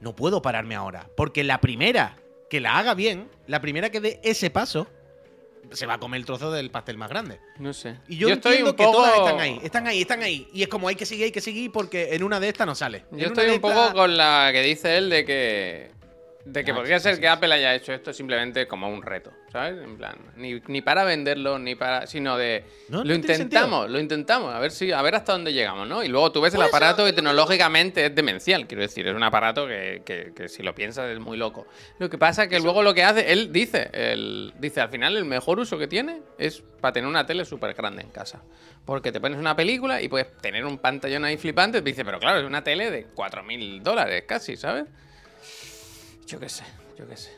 No 0.00 0.16
puedo 0.16 0.42
pararme 0.42 0.74
ahora. 0.74 1.06
Porque 1.16 1.44
la 1.44 1.60
primera 1.60 2.16
que 2.50 2.60
la 2.60 2.76
haga 2.76 2.94
bien, 2.94 3.30
la 3.46 3.60
primera 3.60 3.90
que 3.90 4.00
dé 4.00 4.20
ese 4.24 4.50
paso, 4.50 4.88
se 5.74 5.86
va 5.86 5.94
a 5.94 5.98
comer 5.98 6.20
el 6.20 6.26
trozo 6.26 6.50
del 6.50 6.70
pastel 6.70 6.98
más 6.98 7.10
grande. 7.10 7.40
No 7.58 7.72
sé. 7.72 7.96
Y 8.08 8.16
yo, 8.16 8.28
estoy 8.28 8.52
entiendo 8.52 8.70
un 8.70 8.76
que 8.76 8.84
poco... 8.84 8.98
todas 8.98 9.18
están 9.18 9.40
ahí, 9.40 9.60
están 9.62 9.86
ahí, 9.86 10.00
están 10.00 10.22
ahí. 10.22 10.48
Y 10.52 10.62
es 10.62 10.68
como 10.68 10.88
hay 10.88 10.96
que 10.96 11.06
seguir, 11.06 11.24
hay 11.24 11.32
que 11.32 11.40
seguir 11.40 11.70
porque 11.72 12.14
en 12.14 12.22
una 12.22 12.40
de 12.40 12.48
estas 12.48 12.66
no 12.66 12.74
sale. 12.74 13.04
Yo 13.12 13.28
estoy 13.28 13.50
un 13.50 13.60
poco 13.60 13.92
con 13.92 14.16
la 14.16 14.50
que 14.52 14.62
dice 14.62 14.96
él 14.96 15.10
de 15.10 15.24
que. 15.24 15.90
De 16.44 16.64
que 16.64 16.72
Ah, 16.72 16.74
podría 16.74 16.98
ser 16.98 17.20
que. 17.20 17.28
Apple 17.28 17.54
haya 17.54 17.72
hecho 17.74 17.92
esto 17.92 18.12
simplemente 18.12 18.66
como 18.66 18.88
un 18.88 19.00
reto, 19.00 19.32
¿sabes? 19.52 19.80
En 19.80 19.96
plan, 19.96 20.16
ni, 20.36 20.60
ni 20.66 20.82
para 20.82 21.04
venderlo, 21.04 21.56
ni 21.58 21.76
para. 21.76 22.06
sino 22.08 22.36
de. 22.36 22.64
No, 22.88 22.98
lo 22.98 23.04
no 23.04 23.14
intentamos, 23.14 23.88
lo 23.88 24.00
intentamos, 24.00 24.52
a 24.52 24.58
ver 24.58 24.72
si, 24.72 24.90
a 24.90 25.00
ver 25.02 25.14
hasta 25.14 25.32
dónde 25.32 25.52
llegamos, 25.52 25.86
¿no? 25.86 26.02
Y 26.02 26.08
luego 26.08 26.32
tú 26.32 26.40
ves 26.40 26.52
el 26.54 26.62
aparato 26.62 27.06
y 27.06 27.12
tecnológicamente 27.12 28.06
es 28.06 28.14
demencial, 28.14 28.66
quiero 28.66 28.82
decir, 28.82 29.06
es 29.06 29.14
un 29.14 29.22
aparato 29.22 29.68
que, 29.68 30.02
que- 30.04 30.32
que 30.34 30.48
si 30.48 30.64
lo 30.64 30.74
piensas 30.74 31.10
es 31.10 31.20
muy 31.20 31.36
loco. 31.36 31.66
Lo 32.00 32.10
que 32.10 32.18
pasa 32.18 32.42
es 32.44 32.48
que 32.48 32.58
luego 32.58 32.82
lo 32.82 32.92
que 32.92 33.04
hace, 33.04 33.32
él 33.32 33.52
dice, 33.52 33.88
él 33.92 34.52
dice, 34.58 34.80
al 34.80 34.88
final 34.88 35.16
el 35.16 35.24
mejor 35.24 35.60
uso 35.60 35.78
que 35.78 35.86
tiene 35.86 36.22
es 36.38 36.60
para 36.80 36.92
tener 36.92 37.08
una 37.08 37.24
tele 37.24 37.44
súper 37.44 37.72
grande 37.74 38.02
en 38.02 38.10
casa. 38.10 38.42
Porque 38.84 39.12
te 39.12 39.20
pones 39.20 39.38
una 39.38 39.54
película 39.54 40.02
y 40.02 40.08
puedes 40.08 40.36
tener 40.38 40.64
un 40.66 40.76
pantallón 40.78 41.24
ahí 41.24 41.36
flipante. 41.36 41.82
Dice, 41.82 42.04
pero 42.04 42.18
claro, 42.18 42.40
es 42.40 42.44
una 42.46 42.64
tele 42.64 42.90
de 42.90 43.06
4.000 43.14 43.80
dólares 43.80 44.24
casi, 44.26 44.56
¿sabes? 44.56 44.86
Yo 46.26 46.38
qué 46.40 46.48
sé, 46.48 46.64
yo 46.98 47.06
qué 47.06 47.16
sé. 47.16 47.30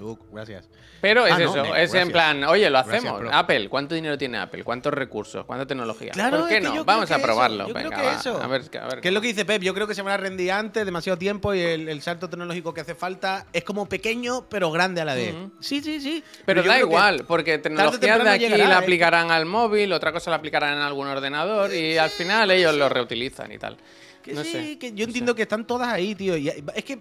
Uh, 0.00 0.16
gracias. 0.32 0.68
Pero 1.00 1.26
es 1.26 1.32
Ah, 1.32 1.38
no, 1.38 1.44
eso, 1.44 1.74
es 1.76 1.94
en 1.94 2.10
plan, 2.10 2.42
oye, 2.44 2.68
lo 2.70 2.78
hacemos. 2.78 3.22
Apple, 3.30 3.68
¿cuánto 3.68 3.94
dinero 3.94 4.18
tiene 4.18 4.38
Apple? 4.38 4.64
¿Cuántos 4.64 4.92
recursos? 4.92 5.44
¿Cuánta 5.44 5.66
tecnología? 5.66 6.10
Claro, 6.12 6.40
¿Por 6.40 6.48
qué 6.48 6.60
no? 6.60 6.84
Vamos 6.84 7.10
a 7.10 7.18
probarlo. 7.20 7.64
eso, 7.64 7.68
yo 7.68 7.74
creo 7.74 7.90
Venga, 7.90 8.02
que 8.02 8.06
va, 8.08 8.14
eso. 8.20 8.42
A 8.42 8.46
ver, 8.48 8.62
a 8.80 8.86
ver 8.88 9.00
¿Qué 9.00 9.08
es 9.08 9.14
lo 9.14 9.20
que 9.20 9.28
dice 9.28 9.44
Pep? 9.44 9.62
Yo 9.62 9.74
creo 9.74 9.86
que 9.86 9.94
se 9.94 10.02
van 10.02 10.14
a 10.14 10.16
rendir 10.16 10.50
antes, 10.50 10.84
demasiado 10.84 11.18
tiempo 11.18 11.54
y 11.54 11.60
el, 11.60 11.88
el 11.88 12.02
salto 12.02 12.28
tecnológico 12.28 12.74
que 12.74 12.80
hace 12.80 12.94
falta 12.96 13.46
es 13.52 13.62
como 13.64 13.88
pequeño 13.88 14.46
pero 14.48 14.70
grande 14.72 15.00
a 15.00 15.04
la 15.04 15.14
vez. 15.14 15.34
Ujú. 15.34 15.52
Sí, 15.60 15.80
sí, 15.82 16.00
sí. 16.00 16.24
Pero 16.46 16.62
da 16.62 16.78
igual, 16.78 17.24
porque 17.26 17.58
tecnologías 17.58 18.24
de 18.24 18.30
aquí 18.30 18.44
llegará, 18.44 18.64
la 18.68 18.74
¿eh? 18.74 18.78
aplicarán 18.78 19.30
al 19.30 19.44
móvil, 19.46 19.92
otra 19.92 20.12
cosa 20.12 20.30
la 20.30 20.36
aplicarán 20.36 20.74
en 20.78 20.82
algún 20.82 21.06
ordenador 21.06 21.72
y 21.72 21.98
al 21.98 22.10
final 22.10 22.50
ellos 22.50 22.74
lo 22.74 22.88
reutilizan 22.88 23.52
y 23.52 23.58
tal. 23.58 23.76
Que 24.22 24.34
no 24.34 24.42
sí, 24.44 24.52
sé. 24.52 24.78
que 24.78 24.92
yo 24.94 25.04
entiendo 25.04 25.34
que 25.34 25.42
están 25.42 25.66
todas 25.66 25.88
ahí, 25.88 26.14
tío. 26.14 26.36
y 26.36 26.48
es 26.48 26.84
que 26.84 27.00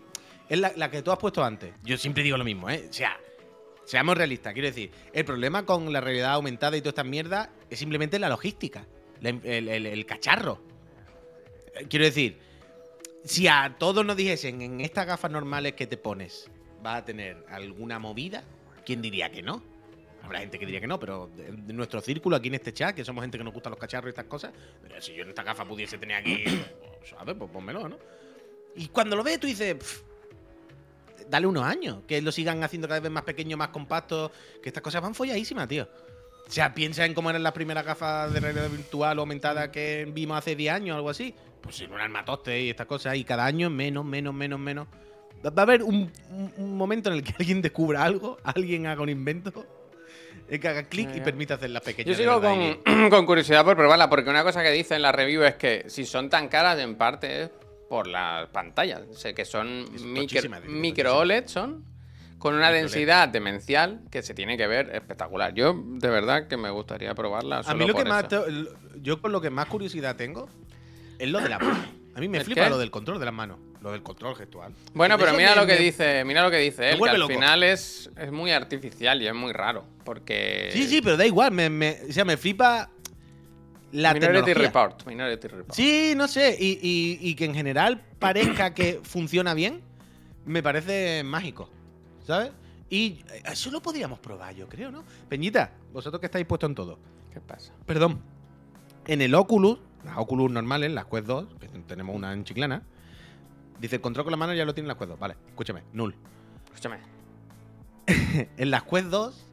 es 0.51 0.59
la, 0.59 0.91
que 0.91 1.01
tú 1.01 1.13
has 1.13 1.17
puesto 1.17 1.41
antes. 1.41 1.73
Yo 1.81 1.97
siempre 1.97 2.23
digo 2.23 2.37
lo 2.37 2.43
mismo, 2.43 2.69
¿eh? 2.69 2.85
O 2.89 2.91
sea, 2.91 3.17
seamos 3.85 4.17
realistas. 4.17 4.51
Quiero 4.51 4.67
decir, 4.67 4.91
el 5.13 5.23
problema 5.23 5.65
con 5.65 5.93
la 5.93 6.01
realidad 6.01 6.33
aumentada 6.33 6.75
y 6.75 6.81
toda 6.81 6.89
esta 6.89 7.05
mierda 7.05 7.51
es 7.69 7.79
simplemente 7.79 8.19
la 8.19 8.27
logística, 8.27 8.85
el, 9.21 10.05
cacharro. 10.05 10.61
Eh, 11.73 11.85
Quiero 11.89 12.03
decir, 12.03 12.37
si 13.23 13.47
a 13.47 13.77
todos 13.79 14.05
nos 14.05 14.17
dijesen 14.17 14.61
en 14.61 14.81
estas 14.81 15.07
gafas 15.07 15.31
normales 15.31 15.71
que 15.71 15.87
te 15.87 15.95
pones 15.95 16.51
va 16.85 16.97
a 16.97 17.05
tener 17.05 17.45
alguna 17.47 17.97
movida, 17.97 18.43
¿quién 18.85 19.01
diría 19.01 19.31
que 19.31 19.41
no? 19.41 19.63
Habrá 20.21 20.39
gente 20.39 20.59
que 20.59 20.65
diría 20.65 20.81
que 20.81 20.87
no, 20.87 20.99
pero 20.99 21.31
de 21.33 21.71
nuestro 21.73 22.01
círculo 22.01 22.35
aquí 22.35 22.49
en 22.49 22.55
este 22.55 22.73
chat, 22.73 22.93
que 22.93 23.05
somos 23.05 23.23
gente 23.23 23.37
que 23.37 23.43
nos 23.45 23.53
gustan 23.53 23.71
los 23.71 23.79
cacharros 23.79 24.09
y 24.09 24.09
estas 24.09 24.25
cosas, 24.25 24.51
si 24.99 25.13
yo 25.13 25.23
en 25.23 25.29
esta 25.29 25.43
gafa 25.43 25.63
pudiese 25.63 25.97
tener 25.97 26.17
aquí, 26.17 26.43
pues, 26.43 27.09
¿sabes? 27.09 27.35
Pues 27.39 27.49
pónmelo, 27.49 27.87
¿no? 27.87 27.97
Y 28.75 28.89
cuando 28.89 29.15
lo 29.15 29.23
ves, 29.23 29.39
tú 29.39 29.47
dices, 29.47 29.75
"Pff, 29.75 30.10
dale 31.31 31.47
unos 31.47 31.63
años, 31.63 31.99
que 32.07 32.21
lo 32.21 32.31
sigan 32.31 32.63
haciendo 32.63 32.87
cada 32.87 32.99
vez 32.99 33.11
más 33.11 33.23
pequeño, 33.23 33.57
más 33.57 33.69
compacto, 33.69 34.31
que 34.61 34.69
estas 34.69 34.83
cosas 34.83 35.01
van 35.01 35.15
folladísimas, 35.15 35.67
tío. 35.67 35.87
O 36.47 36.51
sea, 36.51 36.73
piensa 36.73 37.05
en 37.05 37.13
cómo 37.13 37.29
eran 37.29 37.41
las 37.43 37.53
primeras 37.53 37.85
gafas 37.85 38.31
de 38.33 38.39
realidad 38.41 38.69
virtual 38.69 39.17
o 39.17 39.21
aumentada 39.21 39.71
que 39.71 40.07
vimos 40.13 40.37
hace 40.37 40.55
10 40.55 40.73
años 40.73 40.93
o 40.95 40.97
algo 40.97 41.09
así. 41.09 41.33
Pues 41.61 41.77
sin 41.77 41.91
un 41.91 41.99
armatoste 41.99 42.61
y 42.61 42.69
estas 42.69 42.87
cosas, 42.87 43.15
y 43.15 43.23
cada 43.23 43.45
año 43.45 43.69
menos, 43.69 44.03
menos, 44.03 44.33
menos, 44.33 44.59
menos. 44.59 44.87
Va 45.45 45.51
a 45.55 45.61
haber 45.61 45.81
un, 45.81 46.11
un- 46.29 46.53
un 46.57 46.77
momento 46.77 47.09
en 47.09 47.15
el 47.15 47.23
que 47.23 47.33
alguien 47.39 47.61
descubra 47.61 48.03
algo, 48.03 48.37
alguien 48.43 48.85
haga 48.87 49.01
un 49.01 49.09
invento, 49.09 49.65
eh, 50.49 50.59
que 50.59 50.67
haga 50.67 50.83
clic 50.83 51.09
y 51.13 51.17
ya. 51.19 51.23
permita 51.23 51.53
hacer 51.53 51.69
las 51.69 51.81
pequeñas. 51.83 52.17
Yo 52.17 52.21
sigo 52.23 52.41
con, 52.41 53.09
con 53.09 53.25
curiosidad 53.25 53.63
por 53.63 53.77
probarla, 53.77 54.09
porque 54.09 54.29
una 54.29 54.43
cosa 54.43 54.61
que 54.61 54.71
dice 54.71 54.95
en 54.95 55.03
la 55.03 55.11
review 55.11 55.43
es 55.43 55.55
que 55.55 55.85
si 55.87 56.05
son 56.05 56.29
tan 56.29 56.47
caras, 56.49 56.77
en 56.79 56.95
parte 56.95 57.43
es 57.43 57.49
por 57.91 58.07
las 58.07 58.47
pantallas. 58.51 59.01
Sé 59.17 59.33
que 59.33 59.43
son 59.43 59.85
micro, 60.13 60.41
micro. 60.69 61.17
OLED, 61.17 61.47
son 61.47 61.83
con 62.39 62.53
una 62.55 62.67
Micro 62.67 62.73
LED. 62.75 62.81
densidad 62.83 63.27
demencial 63.27 63.99
que 64.09 64.21
se 64.23 64.33
tiene 64.33 64.55
que 64.55 64.65
ver 64.65 64.91
espectacular. 64.95 65.53
Yo, 65.53 65.75
de 65.75 66.07
verdad, 66.07 66.47
que 66.47 66.55
me 66.55 66.69
gustaría 66.69 67.13
probarla. 67.13 67.59
A 67.65 67.73
mí 67.73 67.85
lo 67.85 67.93
que 67.93 68.05
más. 68.05 68.29
te- 68.29 68.37
yo 69.01 69.21
con 69.21 69.33
lo 69.33 69.41
que 69.41 69.49
más 69.49 69.65
curiosidad 69.65 70.15
tengo 70.15 70.47
es 71.19 71.29
lo 71.29 71.41
de 71.41 71.49
la 71.49 71.59
mano. 71.59 71.83
A 72.15 72.19
mí 72.21 72.29
me 72.29 72.37
¿El 72.37 72.45
flipa 72.45 72.63
qué? 72.63 72.69
lo 72.69 72.77
del 72.77 72.91
control 72.91 73.19
de 73.19 73.25
las 73.25 73.33
manos. 73.33 73.57
Lo 73.81 73.91
del 73.91 74.03
control 74.03 74.37
gestual. 74.37 74.71
Bueno, 74.93 75.17
pero 75.17 75.33
mira 75.33 75.53
lo 75.53 75.65
que 75.65 75.75
dice, 75.75 76.23
mira 76.23 76.43
lo 76.43 76.49
que 76.51 76.59
dice 76.59 76.91
él, 76.91 76.97
que 77.01 77.09
al 77.09 77.27
final 77.27 77.61
es, 77.63 78.09
es 78.17 78.31
muy 78.31 78.51
artificial 78.51 79.21
y 79.21 79.27
es 79.27 79.33
muy 79.35 79.51
raro. 79.51 79.83
Porque. 80.05 80.69
Sí, 80.71 80.87
sí, 80.87 81.01
pero 81.01 81.17
da 81.17 81.25
igual. 81.25 81.51
Me, 81.51 81.69
me- 81.69 81.97
o 82.09 82.13
sea, 82.13 82.23
me 82.23 82.37
flipa 82.37 82.89
la 83.91 84.13
Minority 84.13 84.37
tecnología. 84.45 84.67
Report. 84.67 85.05
Minority 85.07 85.47
Report. 85.47 85.73
Sí, 85.75 86.13
no 86.15 86.27
sé. 86.27 86.55
Y, 86.59 86.79
y- 86.81 87.19
y 87.29 87.35
que 87.35 87.45
en 87.45 87.53
general 87.53 88.01
parezca 88.19 88.73
que 88.73 88.99
funciona 89.03 89.53
bien, 89.53 89.81
me 90.45 90.61
parece 90.63 91.23
mágico. 91.23 91.69
¿Sabes? 92.25 92.51
Y 92.89 93.23
eh, 93.31 93.43
eso 93.51 93.71
lo 93.71 93.81
podríamos 93.81 94.19
probar, 94.19 94.53
yo 94.55 94.67
creo, 94.67 94.91
¿no? 94.91 95.03
Peñita, 95.29 95.71
vosotros 95.93 96.19
que 96.19 96.27
estáis 96.27 96.45
puestos 96.45 96.69
en 96.69 96.75
todo. 96.75 96.99
¿Qué 97.33 97.39
pasa? 97.39 97.73
Perdón. 97.85 98.21
En 99.07 99.21
el 99.21 99.33
Oculus, 99.33 99.79
las 100.05 100.17
Oculus 100.17 100.51
normales, 100.51 100.91
las 100.91 101.05
Quest 101.05 101.25
2, 101.25 101.47
que 101.59 101.67
tenemos 101.87 102.15
una 102.15 102.33
en 102.33 102.43
Chiclana, 102.43 102.83
dice 103.79 103.95
el 103.95 104.01
control 104.01 104.25
con 104.25 104.31
la 104.31 104.37
mano 104.37 104.53
ya 104.53 104.65
lo 104.65 104.73
tienen 104.73 104.87
las 104.89 104.97
Quest 104.97 105.09
2. 105.09 105.19
Vale, 105.19 105.35
escúchame, 105.47 105.83
null. 105.93 106.13
Escúchame. 106.65 106.99
En 108.57 108.71
las 108.71 108.83
Quest 108.83 109.07
2, 109.07 109.47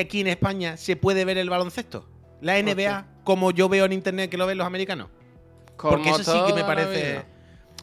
aquí 0.00 0.20
en 0.20 0.26
España, 0.28 0.76
se 0.76 0.96
puede 0.96 1.24
ver 1.24 1.38
el 1.38 1.50
baloncesto. 1.50 2.08
La 2.44 2.58
NBA, 2.62 3.06
como 3.24 3.50
yo 3.50 3.68
veo 3.68 3.84
en 3.86 3.92
internet 3.92 4.30
que 4.30 4.36
lo 4.36 4.46
ven 4.46 4.58
los 4.58 4.66
americanos. 4.66 5.08
Porque 5.78 6.10
eso 6.10 6.32
sí 6.32 6.38
que 6.46 6.52
me 6.54 6.64
parece. 6.64 7.24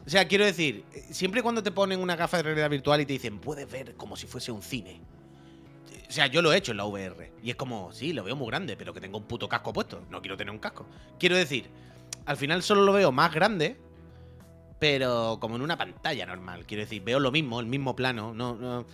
O 0.06 0.10
sea, 0.10 0.28
quiero 0.28 0.46
decir, 0.46 0.86
siempre 1.12 1.44
cuando 1.44 1.62
te 1.62 1.72
ponen 1.72 2.00
una 2.00 2.16
gafa 2.16 2.38
de 2.38 2.44
realidad 2.44 2.70
virtual 2.70 3.02
y 3.02 3.06
te 3.06 3.14
dicen, 3.14 3.40
puedes 3.40 3.70
ver 3.70 3.96
como 3.96 4.16
si 4.16 4.28
fuese 4.28 4.52
un 4.52 4.62
cine. 4.62 5.02
O 6.08 6.12
sea, 6.12 6.28
yo 6.28 6.42
lo 6.42 6.52
he 6.52 6.58
hecho 6.58 6.72
en 6.72 6.78
la 6.78 6.86
VR. 6.86 7.32
Y 7.44 7.50
es 7.52 7.56
como, 7.56 7.92
sí, 7.94 8.12
lo 8.14 8.24
veo 8.24 8.36
muy 8.36 8.48
grande, 8.48 8.76
pero 8.76 8.94
que 8.94 9.00
tengo 9.02 9.18
un 9.18 9.24
puto 9.26 9.48
casco 9.48 9.72
puesto. 9.74 10.04
No 10.10 10.22
quiero 10.22 10.38
tener 10.38 10.52
un 10.52 10.60
casco. 10.60 10.86
Quiero 11.20 11.36
decir, 11.36 11.70
al 12.26 12.38
final 12.38 12.62
solo 12.64 12.82
lo 12.84 12.94
veo 12.94 13.12
más 13.12 13.34
grande, 13.34 13.78
pero 14.80 15.38
como 15.40 15.56
en 15.56 15.62
una 15.62 15.78
pantalla 15.78 16.26
normal. 16.26 16.66
Quiero 16.66 16.82
decir, 16.84 17.02
veo 17.04 17.20
lo 17.20 17.32
mismo, 17.32 17.60
el 17.60 17.68
mismo 17.68 17.96
plano. 17.96 18.34
No, 18.34 18.56
no- 18.56 18.86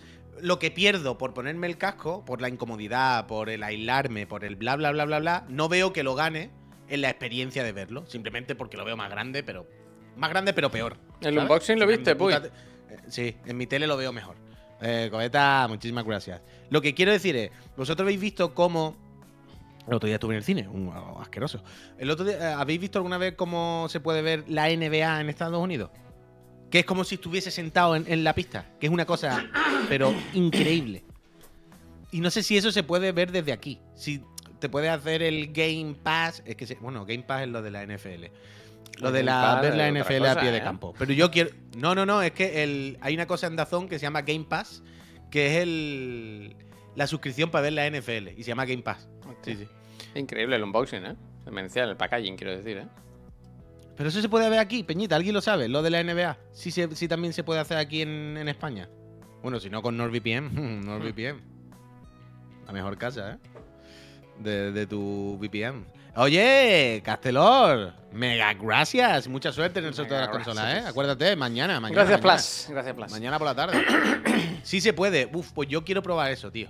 Lo 0.42 0.58
que 0.58 0.70
pierdo 0.70 1.18
por 1.18 1.34
ponerme 1.34 1.66
el 1.66 1.76
casco, 1.78 2.24
por 2.24 2.40
la 2.40 2.48
incomodidad, 2.48 3.26
por 3.26 3.48
el 3.50 3.62
aislarme, 3.62 4.26
por 4.26 4.44
el 4.44 4.56
bla, 4.56 4.76
bla, 4.76 4.92
bla, 4.92 5.04
bla, 5.04 5.18
bla, 5.18 5.44
no 5.48 5.68
veo 5.68 5.92
que 5.92 6.02
lo 6.02 6.14
gane 6.14 6.50
en 6.88 7.00
la 7.02 7.10
experiencia 7.10 7.62
de 7.64 7.72
verlo. 7.72 8.06
Simplemente 8.06 8.54
porque 8.54 8.76
lo 8.76 8.84
veo 8.84 8.96
más 8.96 9.10
grande, 9.10 9.42
pero. 9.42 9.66
Más 10.16 10.30
grande, 10.30 10.52
pero 10.52 10.70
peor. 10.70 10.96
¿El 11.20 11.34
¿sabes? 11.34 11.42
unboxing 11.42 11.78
lo 11.78 11.86
viste, 11.86 12.16
puta 12.16 12.40
Puy? 12.40 12.50
te- 12.50 12.94
eh, 12.94 12.98
Sí, 13.08 13.36
en 13.46 13.56
mi 13.56 13.66
tele 13.66 13.86
lo 13.86 13.96
veo 13.96 14.12
mejor. 14.12 14.36
Eh, 14.80 15.08
Cobeta, 15.10 15.66
muchísimas 15.68 16.04
gracias. 16.04 16.40
Lo 16.70 16.80
que 16.80 16.94
quiero 16.94 17.12
decir 17.12 17.34
es, 17.36 17.50
vosotros 17.76 18.04
habéis 18.04 18.20
visto 18.20 18.54
cómo... 18.54 18.96
El 19.86 19.94
otro 19.94 20.06
día 20.06 20.16
estuve 20.16 20.34
en 20.34 20.38
el 20.38 20.44
cine, 20.44 20.68
un 20.68 20.88
oh, 20.88 21.20
asqueroso. 21.20 21.62
El 21.98 22.10
otro 22.10 22.24
día, 22.26 22.36
eh, 22.50 22.54
¿habéis 22.54 22.78
visto 22.80 22.98
alguna 22.98 23.16
vez 23.18 23.34
cómo 23.34 23.86
se 23.88 24.00
puede 24.00 24.22
ver 24.22 24.44
la 24.48 24.68
NBA 24.68 25.20
en 25.20 25.28
Estados 25.30 25.58
Unidos? 25.58 25.90
Que 26.70 26.80
es 26.80 26.84
como 26.84 27.04
si 27.04 27.14
estuviese 27.14 27.50
sentado 27.50 27.96
en, 27.96 28.04
en 28.08 28.24
la 28.24 28.34
pista, 28.34 28.66
que 28.78 28.86
es 28.86 28.92
una 28.92 29.06
cosa, 29.06 29.46
pero 29.88 30.14
increíble. 30.34 31.04
Y 32.10 32.20
no 32.20 32.30
sé 32.30 32.42
si 32.42 32.56
eso 32.56 32.72
se 32.72 32.82
puede 32.82 33.12
ver 33.12 33.32
desde 33.32 33.52
aquí. 33.52 33.78
Si 33.94 34.22
te 34.58 34.68
puedes 34.68 34.90
hacer 34.90 35.22
el 35.22 35.52
Game 35.52 35.94
Pass, 36.02 36.42
es 36.46 36.56
que 36.56 36.66
se- 36.66 36.74
bueno, 36.76 37.04
Game 37.06 37.22
Pass 37.22 37.42
es 37.42 37.48
lo 37.48 37.62
de 37.62 37.70
la 37.70 37.82
NFL. 37.86 38.24
Lo 39.00 39.08
El 39.08 39.14
de 39.14 39.22
la 39.22 39.40
Pass 39.42 39.62
ver 39.62 39.76
la 39.76 39.88
NFL 39.88 40.26
a 40.26 40.40
pie 40.40 40.50
de 40.50 40.58
¿eh? 40.58 40.62
campo. 40.62 40.94
Pero 40.98 41.12
yo 41.12 41.30
quiero. 41.30 41.50
No, 41.76 41.94
no, 41.94 42.04
no. 42.04 42.20
Es 42.22 42.32
que 42.32 42.62
el, 42.64 42.98
hay 43.00 43.14
una 43.14 43.26
cosa 43.26 43.46
en 43.46 43.56
Dazón 43.56 43.88
que 43.88 43.98
se 43.98 44.02
llama 44.02 44.22
Game 44.22 44.44
Pass, 44.48 44.82
que 45.30 45.46
es 45.56 45.62
el 45.62 46.56
la 46.96 47.06
suscripción 47.06 47.50
para 47.50 47.62
ver 47.62 47.74
la 47.74 47.88
NFL. 47.88 48.28
Y 48.36 48.42
se 48.42 48.48
llama 48.48 48.64
Game 48.64 48.82
Pass. 48.82 49.08
Sí, 49.42 49.54
sí. 49.54 49.68
Increíble 50.16 50.56
el 50.56 50.64
unboxing, 50.64 51.06
¿eh? 51.06 51.14
Demencial, 51.44 51.90
el 51.90 51.96
packaging, 51.96 52.36
quiero 52.36 52.56
decir, 52.56 52.78
¿eh? 52.78 52.86
Pero 53.98 54.08
eso 54.08 54.22
se 54.22 54.28
puede 54.28 54.48
ver 54.48 54.60
aquí, 54.60 54.82
Peñita. 54.84 55.16
¿Alguien 55.16 55.34
lo 55.34 55.40
sabe? 55.42 55.68
Lo 55.68 55.82
de 55.82 55.90
la 55.90 56.00
NBA. 56.02 56.38
Sí, 56.52 56.70
se- 56.70 56.94
sí 56.96 57.06
también 57.08 57.32
se 57.34 57.42
puede 57.44 57.60
hacer 57.60 57.76
aquí 57.76 58.00
en, 58.00 58.36
en 58.38 58.48
España. 58.48 58.88
Bueno, 59.42 59.58
si 59.60 59.68
no 59.68 59.82
con 59.82 59.96
NordVPN. 59.96 60.84
NordVPN. 60.86 61.40
La 62.66 62.72
mejor 62.72 62.96
casa, 62.96 63.32
¿eh? 63.32 63.38
De, 64.38 64.72
de 64.72 64.86
tu 64.86 65.36
VPN. 65.40 65.84
Oye, 66.14 67.00
Castelor, 67.04 67.92
mega 68.12 68.54
gracias. 68.54 69.26
Mucha 69.28 69.52
suerte 69.52 69.80
en 69.80 69.86
el 69.86 69.94
sorteo 69.94 70.16
de 70.16 70.22
las 70.22 70.30
consolas, 70.30 70.76
¿eh? 70.76 70.84
Acuérdate, 70.86 71.34
mañana, 71.36 71.80
mañana. 71.80 72.02
Gracias, 72.04 72.20
mañana. 72.22 72.36
Plus. 72.36 72.66
Gracias, 72.70 72.94
Plus. 72.94 73.10
Mañana 73.10 73.38
por 73.38 73.46
la 73.46 73.54
tarde. 73.54 73.84
sí 74.62 74.80
se 74.80 74.92
puede. 74.92 75.28
Uf, 75.32 75.50
pues 75.52 75.68
yo 75.68 75.84
quiero 75.84 76.02
probar 76.02 76.30
eso, 76.30 76.50
tío. 76.52 76.68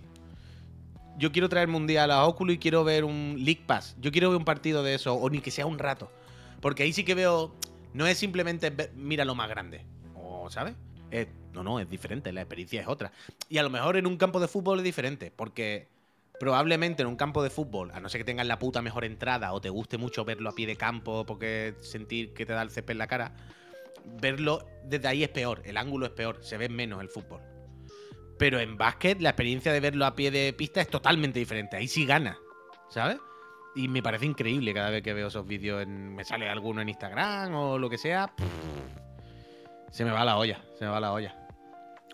Yo 1.18 1.30
quiero 1.32 1.48
traerme 1.48 1.76
un 1.76 1.86
día 1.86 2.04
a 2.04 2.24
Oculus 2.26 2.54
y 2.54 2.58
quiero 2.58 2.84
ver 2.84 3.04
un 3.04 3.34
League 3.38 3.62
Pass. 3.66 3.96
Yo 4.00 4.10
quiero 4.12 4.30
ver 4.30 4.38
un 4.38 4.44
partido 4.44 4.82
de 4.82 4.94
eso, 4.94 5.14
o 5.14 5.28
ni 5.28 5.40
que 5.40 5.50
sea 5.50 5.66
un 5.66 5.78
rato. 5.78 6.10
Porque 6.60 6.82
ahí 6.82 6.92
sí 6.92 7.04
que 7.04 7.14
veo. 7.14 7.54
No 7.94 8.06
es 8.06 8.18
simplemente 8.18 8.70
ve- 8.70 8.90
mira 8.94 9.24
lo 9.24 9.34
más 9.34 9.48
grande. 9.48 9.84
O, 10.14 10.50
¿sabes? 10.50 10.74
Es- 11.10 11.28
no, 11.52 11.62
no, 11.62 11.80
es 11.80 11.88
diferente. 11.88 12.32
La 12.32 12.42
experiencia 12.42 12.80
es 12.80 12.88
otra. 12.88 13.12
Y 13.48 13.58
a 13.58 13.62
lo 13.62 13.70
mejor 13.70 13.96
en 13.96 14.06
un 14.06 14.16
campo 14.16 14.40
de 14.40 14.48
fútbol 14.48 14.78
es 14.78 14.84
diferente. 14.84 15.32
Porque 15.34 15.88
probablemente 16.38 17.02
en 17.02 17.08
un 17.08 17.16
campo 17.16 17.42
de 17.42 17.50
fútbol, 17.50 17.90
a 17.92 18.00
no 18.00 18.08
ser 18.08 18.20
que 18.20 18.24
tengas 18.24 18.46
la 18.46 18.58
puta 18.58 18.80
mejor 18.82 19.04
entrada 19.04 19.52
o 19.52 19.60
te 19.60 19.70
guste 19.70 19.98
mucho 19.98 20.24
verlo 20.24 20.50
a 20.50 20.54
pie 20.54 20.66
de 20.66 20.76
campo 20.76 21.26
porque 21.26 21.74
sentir 21.80 22.32
que 22.32 22.46
te 22.46 22.52
da 22.52 22.62
el 22.62 22.70
césped 22.70 22.92
en 22.92 22.98
la 22.98 23.08
cara, 23.08 23.34
verlo 24.20 24.64
desde 24.84 25.08
ahí 25.08 25.24
es 25.24 25.30
peor, 25.30 25.62
el 25.64 25.76
ángulo 25.76 26.06
es 26.06 26.12
peor, 26.12 26.38
se 26.42 26.56
ve 26.56 26.68
menos 26.68 27.00
el 27.00 27.08
fútbol. 27.08 27.40
Pero 28.38 28.60
en 28.60 28.76
básquet 28.78 29.20
la 29.20 29.30
experiencia 29.30 29.72
de 29.72 29.80
verlo 29.80 30.06
a 30.06 30.14
pie 30.14 30.30
de 30.30 30.52
pista 30.52 30.80
es 30.80 30.88
totalmente 30.88 31.40
diferente, 31.40 31.76
ahí 31.76 31.88
sí 31.88 32.06
gana, 32.06 32.38
¿sabes? 32.88 33.18
Y 33.74 33.88
me 33.88 34.02
parece 34.02 34.26
increíble 34.26 34.74
cada 34.74 34.90
vez 34.90 35.02
que 35.02 35.12
veo 35.14 35.28
esos 35.28 35.46
vídeos, 35.46 35.82
en, 35.82 36.14
me 36.14 36.24
sale 36.24 36.48
alguno 36.48 36.80
en 36.80 36.88
Instagram 36.88 37.54
o 37.54 37.78
lo 37.78 37.88
que 37.88 37.98
sea, 37.98 38.32
se 39.90 40.04
me 40.04 40.10
va 40.10 40.24
la 40.24 40.36
olla, 40.36 40.60
se 40.78 40.84
me 40.84 40.90
va 40.90 41.00
la 41.00 41.12
olla. 41.12 41.34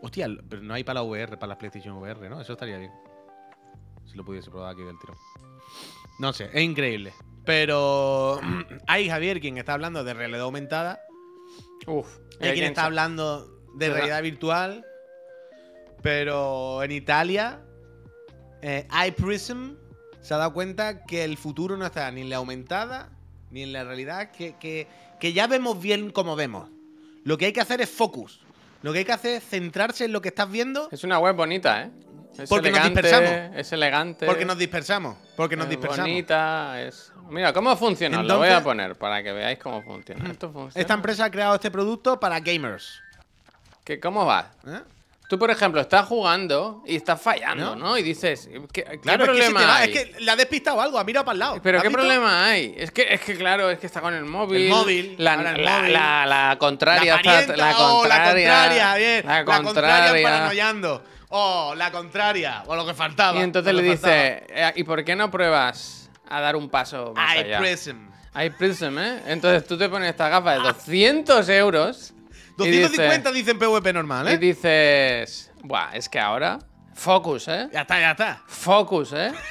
Hostia, 0.02 0.28
pero 0.48 0.62
no 0.62 0.74
hay 0.74 0.84
para 0.84 1.00
la 1.00 1.02
VR, 1.04 1.38
para 1.38 1.50
la 1.50 1.58
PlayStation 1.58 1.96
VR, 1.96 2.28
¿no? 2.28 2.40
Eso 2.40 2.52
estaría 2.52 2.78
bien. 2.78 2.92
Si 4.04 4.16
lo 4.16 4.24
pudiese 4.24 4.50
probar 4.50 4.72
aquí 4.72 4.82
del 4.82 4.98
tiro. 4.98 5.14
No 6.18 6.32
sé, 6.32 6.50
es 6.52 6.62
increíble. 6.62 7.12
Pero 7.44 8.40
hay 8.86 9.08
Javier 9.08 9.40
quien 9.40 9.56
está 9.58 9.74
hablando 9.74 10.04
de 10.04 10.14
realidad 10.14 10.42
aumentada. 10.42 11.00
Uf. 11.86 12.18
Hay 12.40 12.52
quien 12.52 12.66
está 12.66 12.84
hablando 12.84 13.46
de 13.76 13.90
realidad 13.90 14.22
virtual. 14.22 14.84
Pero 16.02 16.82
en 16.82 16.92
Italia, 16.92 17.64
eh, 18.60 18.86
iPrism 19.06 19.74
se 20.24 20.34
ha 20.34 20.38
dado 20.38 20.52
cuenta 20.52 21.04
que 21.04 21.22
el 21.22 21.36
futuro 21.36 21.76
no 21.76 21.86
está 21.86 22.10
ni 22.10 22.22
en 22.22 22.30
la 22.30 22.36
aumentada 22.36 23.10
ni 23.50 23.62
en 23.62 23.72
la 23.72 23.84
realidad, 23.84 24.30
que, 24.32 24.56
que- 24.58 24.88
que 25.20 25.32
ya 25.32 25.46
vemos 25.46 25.80
bien 25.80 26.10
como 26.10 26.34
vemos. 26.34 26.68
Lo 27.22 27.38
que 27.38 27.46
hay 27.46 27.52
que 27.52 27.60
hacer 27.60 27.80
es 27.80 27.88
focus. 27.88 28.40
Lo 28.82 28.92
que 28.92 28.98
hay 29.00 29.04
que 29.04 29.12
hacer 29.12 29.36
es 29.36 29.44
centrarse 29.48 30.04
en 30.06 30.12
lo 30.12 30.20
que 30.20 30.28
estás 30.28 30.50
viendo 30.50 30.88
Es 30.90 31.04
una 31.04 31.18
web 31.20 31.36
bonita, 31.36 31.82
¿eh? 31.84 31.90
Es 32.36 32.48
Porque 32.50 32.70
nos 32.70 32.80
elegante, 32.80 33.02
dispersamos. 33.02 33.56
Es 33.60 33.72
elegante. 33.72 34.26
porque 34.26 34.44
nos 34.44 34.58
dispersamos. 34.58 35.16
Porque 35.36 35.56
nos 35.56 35.66
es 35.66 35.70
dispersamos. 35.70 36.10
bonita, 36.10 36.82
es... 36.82 37.12
Mira, 37.30 37.52
¿cómo 37.52 37.76
funciona? 37.76 38.22
Lo 38.24 38.38
voy 38.38 38.48
a 38.48 38.62
poner 38.62 38.96
para 38.96 39.22
que 39.22 39.32
veáis 39.32 39.58
cómo 39.60 39.82
funciona. 39.82 40.30
Esto 40.30 40.50
funciona. 40.50 40.80
Esta 40.80 40.94
empresa 40.94 41.26
ha 41.26 41.30
creado 41.30 41.54
este 41.54 41.70
producto 41.70 42.18
para 42.18 42.40
gamers. 42.40 43.00
¿Qué, 43.84 44.00
¿Cómo 44.00 44.26
va? 44.26 44.50
¿eh? 44.66 44.80
Tú, 45.26 45.38
por 45.38 45.50
ejemplo, 45.50 45.80
estás 45.80 46.06
jugando 46.06 46.82
y 46.86 46.96
estás 46.96 47.20
fallando, 47.20 47.74
¿No? 47.76 47.96
Y 47.96 48.02
dices, 48.02 48.48
¿qué, 48.72 48.84
qué 48.84 48.98
Claro, 49.00 49.24
es 49.24 49.30
que, 49.30 49.36
problema 49.36 49.76
hay? 49.78 49.92
es 49.92 49.98
que 50.12 50.20
le 50.20 50.30
ha 50.30 50.36
despistado 50.36 50.80
algo, 50.82 50.98
ha 50.98 51.04
mirado 51.04 51.24
para 51.24 51.32
el 51.32 51.38
lado. 51.38 51.60
Pero 51.62 51.78
¿Has 51.78 51.82
¿qué 51.82 51.88
visto? 51.88 51.98
problema 52.02 52.44
hay? 52.46 52.74
Es 52.76 52.90
que, 52.90 53.06
es 53.08 53.20
que 53.22 53.34
claro, 53.36 53.70
es 53.70 53.78
que 53.78 53.86
está 53.86 54.02
con 54.02 54.12
el 54.12 54.24
móvil. 54.26 54.62
El 54.64 54.68
móvil, 54.70 55.14
La, 55.18 55.34
el 55.34 55.62
móvil. 55.64 55.92
la- 55.94 56.26
la 56.26 56.56
contraria 56.58 57.18
La 57.24 57.40
está. 57.40 57.56
La 57.56 57.74
oh, 57.78 58.00
contraria. 58.02 58.18
la 58.18 58.24
contraria, 58.26 58.86
Javier. 58.88 59.24
La 59.24 59.32
La 59.38 59.44
contraria 59.44 59.62
contraria. 59.64 60.22
paranoiando. 60.28 61.04
Oh, 61.30 61.74
la 61.74 61.90
contraria. 61.90 62.62
O 62.66 62.76
lo 62.76 62.86
que 62.86 62.92
faltaba. 62.94 63.38
y 63.40 63.42
entonces 63.42 63.74
le 63.74 63.82
dice, 63.82 64.44
eh, 64.50 64.72
¿y 64.76 64.84
por 64.84 65.02
qué 65.04 65.16
no 65.16 65.30
pruebas 65.30 66.10
a 66.28 66.40
dar 66.40 66.54
un 66.54 66.68
paso 66.68 67.12
más 67.16 67.38
allá? 67.38 67.56
iPrism. 67.58 67.96
Hay 68.36 68.50
Prism, 68.50 68.98
¿eh? 68.98 69.22
Entonces 69.28 69.64
tú 69.66 69.78
te 69.78 69.88
pones 69.88 70.10
esta 70.10 70.28
gafa 70.28 70.52
de 70.54 70.58
200 70.58 71.48
euros. 71.50 72.12
Y 72.58 72.80
250 72.80 73.30
dices- 73.30 73.34
dicen 73.34 73.58
PvP 73.58 73.92
normal, 73.92 74.28
Y 74.28 74.32
¿eh? 74.32 74.38
dices, 74.38 75.50
buah, 75.62 75.94
es 75.94 76.08
que 76.08 76.18
ahora. 76.20 76.58
Focus, 76.94 77.48
¿eh? 77.48 77.68
Ya 77.72 77.80
está, 77.82 77.98
ya 78.00 78.10
está. 78.12 78.42
Focus, 78.46 79.12
¿eh? 79.14 79.32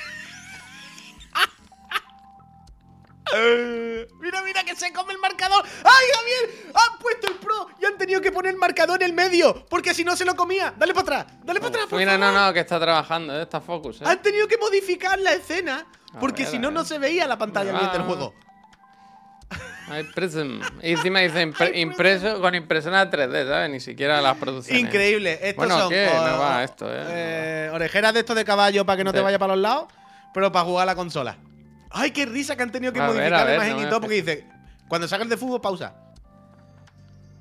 Mira, 4.22 4.42
mira 4.44 4.64
que 4.64 4.76
se 4.76 4.92
come 4.94 5.14
el 5.14 5.20
marcador. 5.20 5.66
¡Ay, 5.84 6.06
Javier! 6.16 6.72
Han 6.76 7.00
puesto 7.00 7.28
el 7.28 7.36
pro 7.36 7.68
y 7.82 7.86
han 7.86 7.98
tenido 7.98 8.22
que 8.22 8.32
poner 8.32 8.52
el 8.54 8.58
marcador 8.60 9.02
en 9.02 9.10
el 9.10 9.14
medio. 9.16 9.66
Porque 9.70 9.94
si 9.94 10.04
no 10.04 10.16
se 10.16 10.24
lo 10.26 10.36
comía. 10.36 10.74
Dale 10.78 10.94
para 10.94 11.22
atrás. 11.22 11.38
Dale 11.44 11.60
para 11.60 11.70
atrás, 11.70 11.86
por 11.88 11.98
Mira, 12.00 12.18
no, 12.18 12.28
favor. 12.28 12.42
no, 12.48 12.54
que 12.54 12.60
está 12.60 12.80
trabajando, 12.80 13.38
¿eh? 13.38 13.42
Está 13.44 13.60
Focus, 13.60 14.02
¿eh? 14.02 14.06
Han 14.06 14.22
tenido 14.22 14.48
que 14.48 14.58
modificar 14.58 15.18
la 15.20 15.34
escena. 15.34 15.86
Porque 16.20 16.46
si 16.46 16.60
no, 16.60 16.70
no 16.70 16.86
se 16.86 17.00
veía 17.00 17.26
la 17.28 17.38
pantalla 17.40 17.72
Ah. 17.76 17.92
del 17.92 18.04
juego. 18.04 18.36
Hay 19.94 20.04
Prism. 20.04 20.60
Y 20.82 20.92
encima 20.92 21.20
dice 21.20 21.46
impre- 21.48 21.76
impreso 21.78 22.42
con 22.42 22.56
impresora 22.56 23.10
3D, 23.10 23.48
¿sabes? 23.48 23.70
Ni 23.70 23.80
siquiera 23.80 24.22
las 24.22 24.38
producciones. 24.38 24.84
Increíble. 24.84 25.34
Estos 25.42 25.56
Bueno, 25.56 25.80
son 25.80 25.90
¿qué? 25.90 26.08
o- 26.10 26.24
Me 26.24 26.32
va 26.32 26.64
esto, 26.64 26.88
¿eh? 26.90 27.04
eh, 27.08 27.70
orejeras 27.74 28.14
de 28.14 28.22
estos 28.22 28.36
de 28.36 28.44
caballo 28.46 28.86
para 28.86 28.98
que 28.98 29.04
no 29.04 29.14
te 29.14 29.22
vaya 29.22 29.38
para 29.40 29.54
los 29.56 29.62
lados, 29.62 29.86
pero 30.34 30.52
para 30.52 30.66
jugar 30.66 30.84
a 30.84 30.86
la 30.92 30.96
consola. 30.96 31.38
Ay, 31.92 32.12
qué 32.12 32.26
risa 32.26 32.56
que 32.56 32.64
han 32.64 32.72
tenido 32.72 32.92
que 32.92 33.00
A 33.00 33.06
modificar 33.08 33.32
la 33.32 33.44
ver, 33.44 33.56
imagen 33.56 33.76
no 33.78 33.82
y 33.84 33.86
todo 33.86 34.02
porque 34.02 34.16
dice, 34.16 34.48
cuando 34.88 35.08
sacas 35.08 35.30
de 35.30 35.38
fútbol, 35.38 35.62
pausa. 35.62 35.94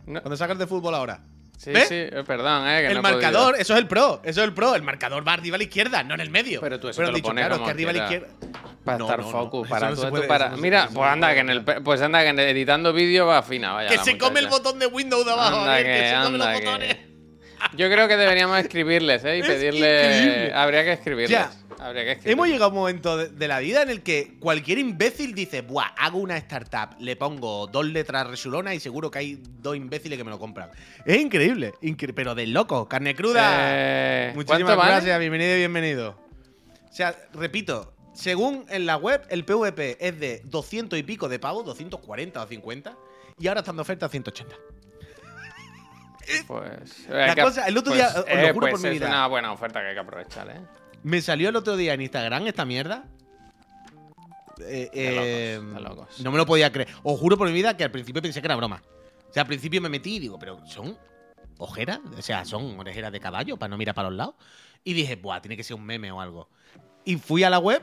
No. 0.07 0.21
Cuando 0.21 0.37
sacas 0.37 0.59
de 0.59 0.67
fútbol 0.67 0.95
ahora. 0.95 1.21
Sí, 1.57 1.71
¿Ves? 1.71 1.89
sí, 1.89 1.95
eh, 1.95 2.25
perdón, 2.27 2.67
¿eh? 2.69 2.81
Que 2.83 2.87
el 2.89 2.95
no 2.97 3.03
marcador, 3.03 3.55
eso 3.57 3.73
es 3.75 3.79
el 3.79 3.87
pro, 3.87 4.21
eso 4.25 4.41
es 4.43 4.49
el 4.49 4.53
pro. 4.53 4.75
El 4.75 4.83
marcador 4.83 5.27
va 5.27 5.35
arriba 5.35 5.55
a 5.55 5.59
la 5.59 5.65
izquierda, 5.65 6.03
no 6.03 6.15
en 6.15 6.21
el 6.21 6.29
medio. 6.31 6.61
Pero 6.61 6.81
tú 6.81 6.89
eso 6.89 7.01
han 7.03 7.07
te 7.07 7.13
lo 7.13 7.17
dicho, 7.17 7.29
pones 7.29 7.43
claro, 7.43 7.55
como 7.55 7.67
que 7.67 7.71
arriba 7.71 7.91
a 7.91 7.93
la 7.95 8.03
izquierda. 8.03 8.29
Para 8.85 8.99
No, 8.99 9.05
estar 9.05 9.21
no, 9.21 9.31
focus, 9.31 9.69
para 9.69 9.95
todo 9.95 10.09
esto, 10.09 10.27
para. 10.29 10.57
Mira, 10.57 10.89
pues 10.93 11.07
se 11.07 11.13
anda, 11.13 11.35
que 11.35 11.41
en 11.41 11.51
el. 11.51 11.63
Pues 11.65 12.01
anda, 12.03 12.23
que 12.23 12.29
en- 12.31 12.41
editando 12.41 12.93
vídeo 12.93 13.27
va 13.27 13.43
fina, 13.43 13.73
vaya. 13.73 13.89
Que 13.91 13.99
se 13.99 14.19
come 14.19 14.41
el 14.41 14.49
botón 14.49 14.79
de 14.81 14.87
Windows 14.87 15.25
de 15.25 15.33
abajo, 15.33 15.61
Anda 15.61 15.73
Javier, 15.75 15.87
que, 15.87 16.03
que- 16.03 16.09
se 16.09 16.25
come 16.25 16.39
los 16.39 16.47
que- 16.49 16.55
botones. 16.65 16.97
Yo 17.77 17.89
creo 17.89 18.09
que 18.09 18.17
deberíamos 18.17 18.59
escribirles, 18.59 19.25
¿eh? 19.25 19.37
Y 19.37 19.41
Es 19.43 19.47
pedirle. 19.47 20.03
increíble. 20.03 20.53
Habría 20.55 20.83
que 20.85 20.93
escribirles. 20.95 21.31
Ya. 21.31 21.53
Habría 21.79 22.05
que 22.05 22.11
escribirles. 22.13 22.33
Hemos 22.33 22.49
llegado 22.49 22.65
a 22.65 22.69
un 22.69 22.75
momento 22.75 23.17
de, 23.17 23.29
de 23.29 23.49
la 23.49 23.61
vida 23.61 23.83
en 23.83 23.91
el 23.91 24.03
que 24.03 24.35
cualquier 24.41 24.79
imbécil 24.79 25.33
dice, 25.35 25.63
buah, 25.63 25.95
hago 25.97 26.19
una 26.19 26.37
startup, 26.39 26.97
le 27.01 27.15
pongo 27.17 27.69
dos 27.69 27.87
letras 27.87 28.27
resulonas 28.27 28.75
y 28.75 28.81
seguro 28.81 29.11
que 29.13 29.19
hay 29.21 29.43
dos 29.61 29.77
imbéciles 29.77 30.19
que 30.19 30.25
me 30.25 30.31
lo 30.31 30.39
compran. 30.41 30.71
Es 31.07 31.21
increíble, 31.21 31.73
incre- 31.83 32.13
pero 32.15 32.35
de 32.35 32.49
loco, 32.49 32.89
carne 32.89 33.15
cruda. 33.15 33.43
Eh, 33.61 34.33
Muchísimas 34.35 34.63
¿cuánto 34.65 34.77
vale? 34.77 34.91
gracias, 34.95 35.19
bienvenido 35.21 35.55
y 35.55 35.59
bienvenido. 35.59 36.19
O 36.91 36.93
sea, 36.95 37.17
repito, 37.33 37.95
según 38.13 38.65
en 38.69 38.87
la 38.87 38.97
web, 38.97 39.23
el 39.31 39.45
PvP 39.45 39.97
es 40.01 40.19
de 40.21 40.43
200 40.45 40.99
y 40.99 41.03
pico 41.03 41.29
de 41.29 41.39
pavos, 41.39 41.65
240 41.65 42.43
o 42.43 42.47
50, 42.47 42.97
y 43.39 43.49
ahora 43.49 43.61
están 43.61 43.77
de 43.77 43.83
oferta 43.83 44.07
a 44.07 44.09
180. 44.09 44.55
Pues. 46.47 47.09
La 47.09 47.25
hay 47.27 47.35
que- 47.35 47.43
cosa- 47.43 47.67
el 47.67 47.77
otro 47.77 47.93
pues, 47.93 47.99
día, 47.99 48.09
os 48.21 48.27
lo 48.27 48.33
eh, 48.33 48.53
juro 48.53 48.61
pues 48.61 48.73
por 48.75 48.81
mi 48.83 48.89
es 48.89 48.95
vida. 48.95 49.09
una 49.09 49.27
buena 49.27 49.53
oferta 49.53 49.81
que 49.81 49.89
hay 49.89 49.95
que 49.95 50.01
aprovechar, 50.01 50.49
¿eh? 50.51 50.61
Me 51.03 51.21
salió 51.21 51.49
el 51.49 51.57
otro 51.57 51.77
día 51.77 51.95
en 51.95 52.01
Instagram 52.01 52.47
esta 52.47 52.65
mierda. 52.65 53.05
Eh, 54.61 54.89
De 54.93 55.55
eh, 55.55 55.57
locos, 55.59 55.75
de 55.75 55.81
locos. 55.81 56.21
No 56.21 56.31
me 56.31 56.37
lo 56.39 56.47
podía 56.47 56.71
creer. 56.71 56.89
Os 57.03 57.19
juro 57.19 57.37
por 57.37 57.49
mi 57.49 57.53
vida 57.55 57.77
que 57.77 57.83
al 57.85 57.91
principio 57.91 58.23
pensé 58.23 58.41
que 58.41 58.47
era 58.47 58.55
broma. 58.55 58.83
O 59.29 59.33
sea, 59.33 59.43
al 59.43 59.49
principio 59.49 59.81
me 59.81 59.89
metí 59.89 60.17
y 60.17 60.19
digo, 60.21 60.39
pero 60.39 60.65
son 60.67 60.97
ojeras, 61.59 61.99
o 62.17 62.23
sea, 62.23 62.45
son 62.45 62.79
orejeras 62.79 63.11
de 63.11 63.19
caballo 63.19 63.57
para 63.57 63.71
no 63.71 63.77
mirar 63.77 63.95
para 63.97 64.09
los 64.09 64.17
lados. 64.17 64.35
Y 64.85 64.93
dije, 64.93 65.17
buah, 65.17 65.41
tiene 65.41 65.57
que 65.57 65.65
ser 65.65 65.75
un 65.77 65.85
meme 65.85 66.13
o 66.13 66.21
algo. 66.21 66.49
Y 67.05 67.17
fui 67.17 67.43
a 67.43 67.51
la 67.51 67.59
web 67.59 67.83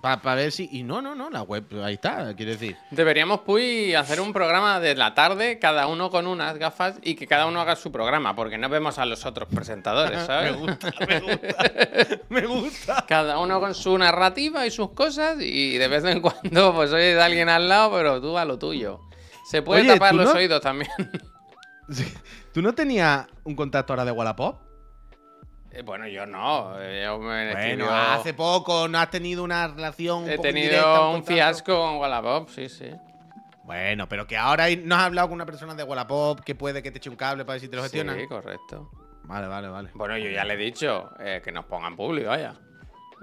para 0.00 0.34
ver 0.34 0.52
si. 0.52 0.68
Y 0.72 0.82
no, 0.82 1.02
no, 1.02 1.14
no, 1.14 1.30
la 1.30 1.42
web 1.42 1.64
ahí 1.82 1.94
está, 1.94 2.34
quiero 2.34 2.52
decir. 2.52 2.76
Deberíamos, 2.90 3.40
Puy, 3.40 3.94
hacer 3.94 4.20
un 4.20 4.32
programa 4.32 4.80
de 4.80 4.94
la 4.94 5.14
tarde, 5.14 5.58
cada 5.58 5.86
uno 5.86 6.10
con 6.10 6.26
unas 6.26 6.56
gafas 6.58 6.96
y 7.02 7.14
que 7.14 7.26
cada 7.26 7.46
uno 7.46 7.60
haga 7.60 7.76
su 7.76 7.92
programa, 7.92 8.34
porque 8.34 8.58
no 8.58 8.68
vemos 8.68 8.98
a 8.98 9.06
los 9.06 9.26
otros 9.26 9.48
presentadores, 9.48 10.18
me 10.20 10.26
¿sabes? 10.26 10.56
gusta, 10.56 10.92
me 11.06 11.20
gusta. 11.20 12.20
me 12.28 12.46
gusta. 12.46 13.04
Cada 13.06 13.38
uno 13.38 13.60
con 13.60 13.74
su 13.74 13.96
narrativa 13.98 14.66
y 14.66 14.70
sus 14.70 14.90
cosas 14.92 15.36
y 15.40 15.76
de 15.78 15.88
vez 15.88 16.04
en 16.04 16.20
cuando 16.20 16.74
pues 16.74 16.92
oyes 16.92 17.18
a 17.18 17.24
alguien 17.26 17.48
al 17.48 17.68
lado, 17.68 17.92
pero 17.92 18.20
tú 18.20 18.38
a 18.38 18.44
lo 18.44 18.58
tuyo. 18.58 19.00
Se 19.50 19.62
puede 19.62 19.82
Oye, 19.82 19.92
tapar 19.94 20.12
¿tú 20.12 20.16
los 20.18 20.26
no? 20.26 20.32
oídos 20.38 20.60
también. 20.60 20.90
¿Tú 22.52 22.62
no 22.62 22.72
tenías 22.74 23.26
un 23.44 23.54
contacto 23.56 23.92
ahora 23.92 24.04
de 24.04 24.12
Wallapop? 24.12 24.69
Eh, 25.72 25.82
bueno, 25.82 26.06
yo 26.08 26.26
no. 26.26 26.74
eh, 26.80 27.02
Yo 27.04 27.18
me 27.18 27.24
Bueno, 27.52 27.58
escribió- 27.60 27.90
hace 27.92 28.34
poco 28.34 28.88
no 28.88 28.98
has 28.98 29.10
tenido 29.10 29.44
una 29.44 29.68
relación. 29.68 30.24
Un 30.24 30.30
He 30.30 30.36
poco 30.36 30.48
tenido 30.48 31.10
un 31.12 31.24
fiasco 31.24 31.76
con 31.76 31.96
Wallapop, 31.98 32.48
sí, 32.48 32.68
sí. 32.68 32.90
Bueno, 33.62 34.08
pero 34.08 34.26
que 34.26 34.36
ahora 34.36 34.66
no 34.82 34.96
has 34.96 35.02
hablado 35.02 35.28
con 35.28 35.36
una 35.36 35.46
persona 35.46 35.74
de 35.74 35.84
Wallapop 35.84 36.40
que 36.40 36.56
puede 36.56 36.82
que 36.82 36.90
te 36.90 36.98
eche 36.98 37.08
un 37.08 37.14
cable 37.16 37.44
para 37.44 37.54
ver 37.54 37.60
si 37.60 37.68
te 37.68 37.76
lo 37.76 37.82
gestiona. 37.82 38.16
Sí, 38.16 38.26
correcto. 38.26 38.90
Vale, 39.22 39.46
vale, 39.46 39.68
vale. 39.68 39.90
Bueno, 39.94 40.18
yo 40.18 40.28
ya 40.28 40.44
le 40.44 40.54
he 40.54 40.56
dicho 40.56 41.10
eh, 41.20 41.40
que 41.44 41.52
nos 41.52 41.66
pongan 41.66 41.94
público, 41.94 42.30
vaya. 42.30 42.54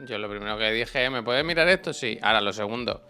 Yo 0.06 0.18
lo 0.18 0.30
primero 0.30 0.58
que 0.58 0.72
dije, 0.72 1.10
¿me 1.10 1.22
puedes 1.24 1.44
mirar 1.44 1.68
esto? 1.68 1.92
Sí. 1.92 2.18
Ahora 2.22 2.40
lo 2.40 2.54
segundo, 2.54 3.02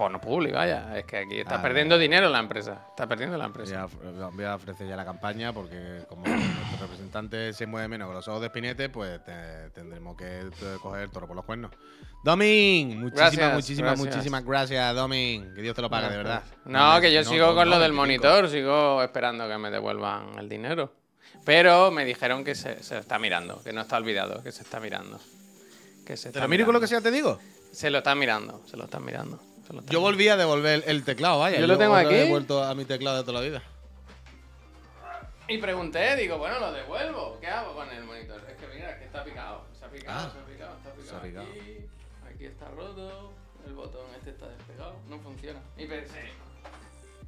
pues 0.00 0.12
no 0.12 0.18
público, 0.20 0.56
vaya. 0.56 0.96
Es 0.96 1.04
que 1.04 1.18
aquí 1.18 1.40
está 1.40 1.56
Ah, 1.56 1.62
perdiendo 1.62 1.98
dinero 1.98 2.30
la 2.30 2.38
empresa. 2.38 2.86
Está 2.88 3.06
perdiendo 3.06 3.36
la 3.36 3.48
Voy 3.48 3.62
empresa. 3.64 3.82
a, 3.82 4.28
voy 4.30 4.44
a 4.46 4.54
ofrecer 4.54 4.88
ya 4.88 4.96
la 4.96 5.04
campaña 5.04 5.52
porque 5.52 6.04
como 6.08 6.24
nuestro 6.26 6.78
representante 6.80 7.52
se 7.52 7.66
mueve 7.66 7.88
menos 7.88 8.06
con 8.06 8.14
los 8.14 8.26
ojos 8.28 8.40
de 8.40 8.46
espinete, 8.46 8.88
pues 8.88 9.22
te- 9.24 9.68
tendremos 9.74 10.16
que 10.16 10.40
eh, 10.40 10.50
coger 10.80 11.02
el 11.02 11.10
toro 11.10 11.26
por 11.26 11.36
los 11.36 11.44
cuernos. 11.44 11.70
Domin, 12.24 12.98
muchísimas, 12.98 13.12
Gracias, 13.14 13.54
muchísimas, 13.54 13.90
gracias. 13.92 14.14
muchísimas 14.16 14.44
gracias, 14.44 14.94
Domin. 14.94 15.54
Que 15.54 15.60
Dios 15.60 15.74
te 15.76 15.82
lo 15.82 15.90
pague, 15.90 16.08
de 16.08 16.16
verdad. 16.16 16.42
No, 16.64 16.98
que 17.00 17.12
yo 17.12 17.22
no, 17.22 17.28
sigo 17.30 17.46
no, 17.48 17.54
con 17.54 17.68
lo 17.68 17.78
del 17.78 17.92
25. 17.92 17.96
monitor, 18.00 18.48
sigo 18.50 19.02
esperando 19.02 19.46
que 19.48 19.58
me 19.58 19.70
devuelvan 19.70 20.38
el 20.38 20.48
dinero. 20.48 20.92
Pero 21.44 21.90
me 21.90 22.06
dijeron 22.06 22.42
que 22.42 22.54
se, 22.54 22.82
se 22.82 22.96
está 22.98 23.18
mirando, 23.18 23.62
que 23.62 23.72
no 23.74 23.82
está 23.82 23.98
olvidado, 23.98 24.42
que 24.42 24.50
se 24.52 24.62
está 24.62 24.80
mirando. 24.80 25.20
Que 26.06 26.16
se 26.16 26.30
¿Te 26.32 26.40
lo 26.40 26.48
miro 26.48 26.64
con 26.64 26.74
lo 26.74 26.80
que 26.80 26.86
sea, 26.86 27.00
te 27.02 27.10
digo? 27.10 27.38
Se 27.72 27.88
lo 27.88 27.98
están 27.98 28.18
mirando, 28.18 28.62
se 28.66 28.76
lo 28.76 28.84
están 28.84 29.04
mirando. 29.04 29.40
Lo 29.72 29.82
Yo 29.86 30.00
volví 30.00 30.28
a 30.28 30.36
devolver 30.36 30.82
el 30.86 31.04
teclado, 31.04 31.40
vaya. 31.40 31.58
Yo 31.60 31.66
lo 31.66 31.78
tengo 31.78 31.94
aquí. 31.94 32.14
He 32.14 32.28
vuelto 32.28 32.62
a 32.62 32.74
mi 32.74 32.84
teclado 32.84 33.18
de 33.18 33.24
toda 33.24 33.40
la 33.40 33.46
vida. 33.48 33.62
Y 35.48 35.58
pregunté, 35.58 36.14
digo, 36.16 36.38
bueno, 36.38 36.60
lo 36.60 36.72
devuelvo. 36.72 37.38
¿Qué 37.40 37.48
hago 37.48 37.74
con 37.74 37.90
el 37.90 38.04
monitor? 38.04 38.40
Es 38.48 38.54
que 38.56 38.74
mira, 38.74 38.96
que 38.98 39.04
está 39.06 39.24
picado. 39.24 39.64
Se 39.78 39.84
ha 39.84 39.88
picado, 39.88 40.18
Ah, 40.18 40.30
se 40.32 40.38
ha 40.38 40.44
picado, 40.46 40.76
está 40.76 40.90
picado. 40.92 41.08
se 41.08 41.16
ha 41.16 41.20
picado. 41.20 41.46
Aquí, 41.46 41.86
aquí 42.34 42.44
está 42.46 42.68
roto. 42.68 43.32
El 43.66 43.74
botón 43.74 44.06
este 44.16 44.30
está 44.30 44.46
despegado. 44.48 44.94
No 45.08 45.18
funciona. 45.18 45.58
Y 45.76 45.86
pensé. 45.86 46.20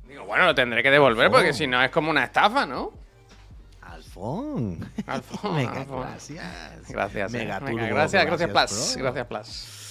Digo, 0.06 0.24
bueno, 0.24 0.46
lo 0.46 0.54
tendré 0.54 0.82
que 0.82 0.90
devolver 0.90 1.30
porque 1.30 1.52
si 1.52 1.66
no 1.66 1.82
es 1.82 1.90
como 1.90 2.10
una 2.10 2.24
estafa, 2.24 2.64
¿no? 2.64 2.92
Alfón. 3.80 4.88
Alfón, 5.06 5.56
Mega, 5.56 5.72
Alfón. 5.80 6.00
gracias. 6.02 6.88
Gracias, 6.88 7.34
eh. 7.34 7.38
Mega 7.38 7.58
turbo, 7.60 7.76
gracias, 7.88 8.24
gracias, 8.26 8.50
Plus. 8.50 8.92
Pro. 8.94 9.02
Gracias, 9.02 9.26
Plus. 9.26 9.81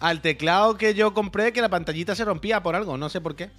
Al 0.00 0.22
teclado 0.22 0.76
que 0.76 0.94
yo 0.94 1.12
compré, 1.12 1.52
que 1.52 1.60
la 1.60 1.68
pantallita 1.68 2.14
se 2.14 2.24
rompía 2.24 2.62
por 2.62 2.74
algo, 2.74 2.96
no 2.96 3.08
sé 3.08 3.20
por 3.20 3.36
qué. 3.36 3.50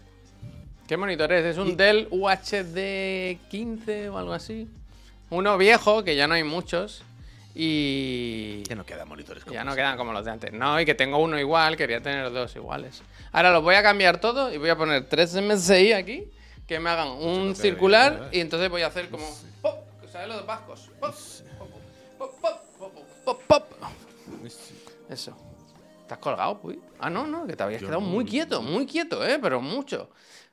¿Qué 0.87 0.97
monitor 0.97 1.31
es? 1.31 1.45
¿Es 1.45 1.57
un 1.57 1.69
Y- 1.69 1.75
Dell 1.75 2.07
UHD 2.09 3.37
15 3.49 4.09
o 4.09 4.17
algo 4.17 4.33
así? 4.33 4.67
Uno 5.29 5.57
viejo, 5.57 6.03
que 6.03 6.15
ya 6.15 6.27
no 6.27 6.33
hay 6.33 6.43
muchos. 6.43 7.03
Y. 7.53 8.63
Que 8.63 8.75
no 8.75 8.85
quedan 8.85 9.07
monitores 9.07 9.43
como 9.43 9.53
Ya 9.53 9.63
no 9.63 9.75
quedan 9.75 9.97
como 9.97 10.13
los 10.13 10.25
de 10.25 10.31
antes. 10.31 10.53
No, 10.53 10.79
y 10.81 10.85
que 10.85 10.95
tengo 10.95 11.17
uno 11.19 11.39
igual, 11.39 11.77
quería 11.77 12.01
tener 12.01 12.31
dos 12.31 12.55
iguales. 12.55 13.01
Ahora 13.31 13.51
los 13.51 13.61
voy 13.61 13.75
a 13.75 13.83
cambiar 13.83 14.19
todo 14.19 14.51
y 14.53 14.57
voy 14.57 14.69
a 14.69 14.77
poner 14.77 15.05
tres 15.07 15.35
MSI 15.35 15.93
aquí, 15.93 16.29
que 16.67 16.79
me 16.79 16.89
hagan 16.89 17.09
un 17.09 17.55
circular 17.55 18.13
¿verdad? 18.13 18.29
y 18.31 18.39
entonces 18.39 18.69
voy 18.69 18.81
a 18.81 18.87
hacer 18.87 19.09
como 19.09 19.25
pop, 19.61 19.79
¿sabes 20.11 20.29
los 20.29 20.45
vascos? 20.45 20.89
Pop, 20.99 21.13
pop, 21.57 21.69
pop, 22.17 22.31
pop, 22.79 22.93
pop, 23.25 23.41
pop, 23.47 23.63
pop. 23.79 23.91
Eso. 25.09 25.37
¿Estás 26.11 26.23
colgado, 26.23 26.59
Puy? 26.59 26.77
Ah, 26.99 27.09
no, 27.09 27.25
no, 27.25 27.47
que 27.47 27.55
te 27.55 27.63
habías 27.63 27.79
Yo 27.79 27.87
quedado 27.87 28.01
no. 28.01 28.07
muy 28.07 28.25
quieto, 28.25 28.61
muy 28.61 28.85
quieto, 28.85 29.25
¿eh? 29.25 29.39
Pero 29.41 29.61
mucho. 29.61 30.09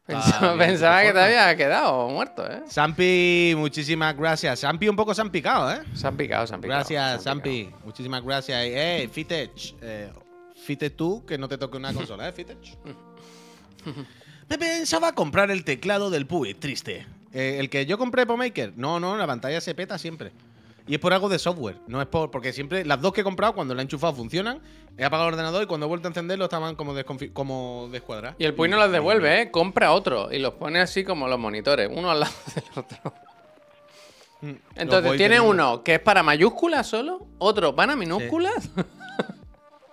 Ah, 0.06 0.54
Pensaba, 0.56 1.02
que 1.02 1.12
te 1.12 1.18
había 1.18 1.56
quedado 1.56 2.08
muerto, 2.10 2.46
¿eh? 2.48 2.62
Sampi, 2.68 3.54
muchísimas 3.56 4.16
gracias. 4.16 4.60
Sampi 4.60 4.88
un 4.88 4.94
poco 4.94 5.12
se 5.14 5.20
han 5.20 5.30
picado, 5.30 5.72
¿eh? 5.72 5.80
Se 5.94 6.06
han 6.06 6.16
picado, 6.16 6.46
se 6.46 6.54
han 6.54 6.60
picado. 6.60 6.78
Gracias, 6.78 7.24
Sampi. 7.24 7.70
Muchísimas 7.84 8.22
gracias. 8.22 8.56
Eh, 8.66 9.10
Fitech. 9.12 9.74
Eh, 9.82 10.12
Fitech 10.54 10.94
tú, 10.94 11.26
que 11.26 11.36
no 11.36 11.48
te 11.48 11.58
toque 11.58 11.76
una 11.76 11.92
consola, 11.92 12.28
¿eh, 12.28 12.32
Fitech? 12.32 12.78
Me 14.48 14.58
pensaba 14.58 15.12
comprar 15.12 15.50
el 15.50 15.64
teclado 15.64 16.08
del 16.08 16.28
Puy, 16.28 16.54
triste. 16.54 17.04
Eh, 17.32 17.56
el 17.58 17.68
que 17.68 17.84
yo 17.84 17.98
compré 17.98 18.26
por 18.26 18.36
Maker. 18.38 18.74
No, 18.76 19.00
no, 19.00 19.16
la 19.16 19.26
pantalla 19.26 19.60
se 19.60 19.74
peta 19.74 19.98
siempre. 19.98 20.30
Y 20.88 20.94
es 20.94 21.00
por 21.00 21.12
algo 21.12 21.28
de 21.28 21.38
software, 21.38 21.76
no 21.86 22.00
es 22.00 22.08
por. 22.08 22.30
Porque 22.30 22.52
siempre. 22.52 22.84
Las 22.84 23.00
dos 23.00 23.12
que 23.12 23.20
he 23.20 23.24
comprado, 23.24 23.54
cuando 23.54 23.74
la 23.74 23.82
he 23.82 23.84
enchufado, 23.84 24.14
funcionan. 24.14 24.60
He 24.96 25.04
apagado 25.04 25.28
el 25.28 25.34
ordenador 25.34 25.62
y 25.62 25.66
cuando 25.66 25.86
he 25.86 25.88
vuelto 25.88 26.08
a 26.08 26.10
encenderlo 26.10 26.46
estaban 26.46 26.74
como, 26.74 26.94
como 27.32 27.88
descuadradas. 27.92 28.36
Y 28.38 28.44
el 28.44 28.54
Puy 28.54 28.68
no 28.68 28.78
los 28.78 28.90
devuelve, 28.90 29.42
¿eh? 29.42 29.50
Compra 29.50 29.92
otro 29.92 30.32
y 30.32 30.38
los 30.38 30.54
pone 30.54 30.80
así 30.80 31.04
como 31.04 31.28
los 31.28 31.38
monitores, 31.38 31.88
uno 31.92 32.10
al 32.10 32.20
lado 32.20 32.32
del 32.54 32.64
otro. 32.74 33.14
Mm, 34.40 34.52
Entonces, 34.76 35.16
tiene 35.16 35.40
uno 35.40 35.84
que 35.84 35.94
es 35.94 36.00
para 36.00 36.22
mayúsculas 36.22 36.86
solo, 36.86 37.26
otro 37.38 37.76
para 37.76 37.94
minúsculas. 37.94 38.70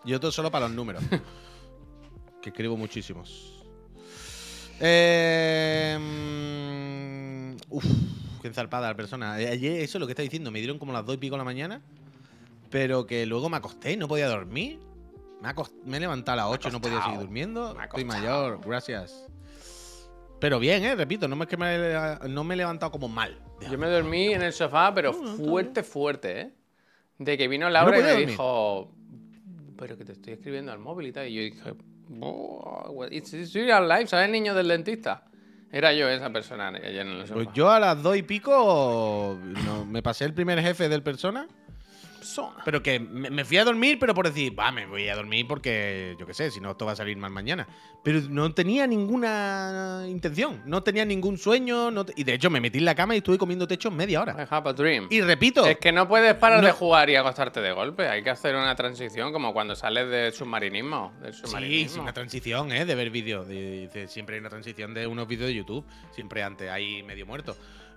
Y 0.05 0.13
otro 0.13 0.31
solo 0.31 0.49
para 0.49 0.67
los 0.67 0.75
números. 0.75 1.03
que 2.41 2.49
escribo 2.49 2.77
muchísimos. 2.77 3.63
Eh, 4.79 5.97
mm, 5.99 7.55
uf, 7.69 7.85
qué 8.45 8.49
enzarpada 8.49 8.87
la 8.89 8.95
persona. 8.95 9.39
Eh, 9.41 9.47
Ayer, 9.49 9.81
eso 9.81 9.97
es 9.97 9.99
lo 9.99 10.05
que 10.05 10.11
está 10.11 10.21
diciendo, 10.21 10.51
me 10.51 10.59
dieron 10.59 10.77
como 10.77 10.93
las 10.93 11.03
dos 11.05 11.15
y 11.15 11.17
pico 11.17 11.33
de 11.35 11.39
la 11.39 11.43
mañana. 11.43 11.81
Pero 12.69 13.05
que 13.07 13.25
luego 13.25 13.49
me 13.49 13.57
acosté 13.57 13.93
y 13.93 13.97
no 13.97 14.07
podía 14.07 14.27
dormir. 14.27 14.79
Me, 15.41 15.53
me 15.85 15.97
he 15.97 15.99
levantado 15.99 16.33
a 16.41 16.43
las 16.45 16.53
8 16.53 16.69
y 16.69 16.71
no 16.71 16.81
podía 16.81 17.01
seguir 17.03 17.19
durmiendo. 17.19 17.75
Estoy 17.81 18.05
mayor, 18.05 18.59
gracias. 18.65 19.27
Pero 20.39 20.59
bien, 20.59 20.83
eh, 20.83 20.95
repito, 20.95 21.27
no 21.27 21.35
me, 21.35 21.45
es 21.45 21.49
que 21.49 21.57
me, 21.57 21.75
he- 21.75 22.29
no 22.29 22.43
me 22.43 22.53
he 22.53 22.57
levantado 22.57 22.91
como 22.91 23.07
mal. 23.07 23.39
Yo 23.71 23.77
me 23.77 23.87
dormí 23.87 24.33
en 24.33 24.41
el 24.41 24.53
sofá, 24.53 24.93
pero 24.93 25.13
fuerte, 25.13 25.81
fuerte, 25.83 26.41
¿eh? 26.41 26.51
De 27.17 27.37
que 27.37 27.47
vino 27.47 27.69
Laura 27.69 27.97
y 27.97 28.01
me 28.01 28.07
dormir. 28.09 28.27
dijo, 28.29 28.91
pero 29.77 29.97
que 29.97 30.03
te 30.05 30.11
estoy 30.11 30.33
escribiendo 30.33 30.71
al 30.71 30.79
móvil 30.79 31.07
y 31.07 31.11
tal. 31.13 31.27
Y 31.27 31.33
yo 31.35 31.41
dije, 31.41 31.73
"Oh, 32.19 33.05
it's, 33.09 33.33
it's 33.33 33.53
real 33.53 33.87
life, 33.87 34.07
¿sabes, 34.07 34.29
niño 34.29 34.53
del 34.53 34.67
dentista? 34.67 35.23
Era 35.71 35.93
yo 35.93 36.07
esa 36.07 36.31
persona 36.31 36.69
ayer 36.69 37.01
en 37.01 37.07
el 37.09 37.21
sofá. 37.27 37.33
Pues 37.35 37.47
yo 37.53 37.69
a 37.69 37.79
las 37.79 38.01
dos 38.01 38.15
y 38.15 38.23
pico 38.23 39.37
no, 39.65 39.85
me 39.85 40.01
pasé 40.01 40.25
el 40.25 40.33
primer 40.33 40.61
jefe 40.61 40.89
del 40.89 41.03
persona. 41.03 41.47
Persona. 42.25 42.61
Pero 42.65 42.81
que 42.81 42.99
me, 42.99 43.29
me 43.29 43.45
fui 43.45 43.57
a 43.57 43.63
dormir, 43.63 43.97
pero 43.99 44.13
por 44.15 44.25
decir, 44.27 44.57
va, 44.57 44.71
me 44.71 44.85
voy 44.87 45.07
a 45.09 45.15
dormir 45.15 45.45
porque, 45.47 46.15
yo 46.19 46.25
qué 46.25 46.33
sé, 46.33 46.49
si 46.49 46.59
no, 46.59 46.71
esto 46.71 46.85
va 46.85 46.93
a 46.93 46.95
salir 46.95 47.15
mal 47.17 47.31
mañana. 47.31 47.67
Pero 48.03 48.19
no 48.29 48.51
tenía 48.53 48.87
ninguna 48.87 50.05
intención, 50.07 50.61
no 50.65 50.83
tenía 50.83 51.05
ningún 51.05 51.37
sueño. 51.37 51.91
no 51.91 52.05
te- 52.05 52.13
y 52.15 52.23
de 52.23 52.33
hecho, 52.33 52.49
me 52.49 52.59
metí 52.59 52.79
en 52.79 52.85
la 52.85 52.95
cama 52.95 53.13
y 53.15 53.17
estuve 53.17 53.37
comiendo 53.37 53.67
techo 53.67 53.91
media 53.91 54.21
hora. 54.21 54.33
I 54.39 54.47
have 54.49 54.69
a 54.69 54.73
dream. 54.73 55.07
Y 55.09 55.21
repito, 55.21 55.65
Es 55.65 55.77
que 55.77 55.91
no 55.91 56.07
puedes 56.07 56.33
parar 56.35 56.61
No. 56.61 56.67
de 56.67 56.71
jugar 56.73 57.09
y 57.09 57.15
acostarte 57.15 57.61
de 57.61 57.71
golpe. 57.71 58.07
Hay 58.07 58.23
que 58.23 58.29
hacer 58.29 58.55
una 58.55 58.75
transición 58.75 59.31
como 59.31 59.53
cuando 59.53 59.75
sales 59.75 60.09
del 60.09 60.33
submarinismo. 60.33 61.13
Del 61.21 61.33
sí, 61.33 61.41
submarinismo. 61.45 61.93
sí, 61.95 61.99
una 61.99 62.13
transición, 62.13 62.71
¿eh? 62.71 62.85
De 62.85 62.95
ver 62.95 63.09
vídeos. 63.09 63.47
siempre 64.09 64.35
hay 64.35 64.39
una 64.39 64.49
transición 64.49 64.93
de 64.93 65.07
unos 65.07 65.27
vídeos 65.27 65.47
de 65.47 65.55
YouTube, 65.55 65.85
siempre 66.11 66.43
antes, 66.43 66.69
ahí 66.69 67.03
medio 67.03 67.25
muerto. 67.25 67.55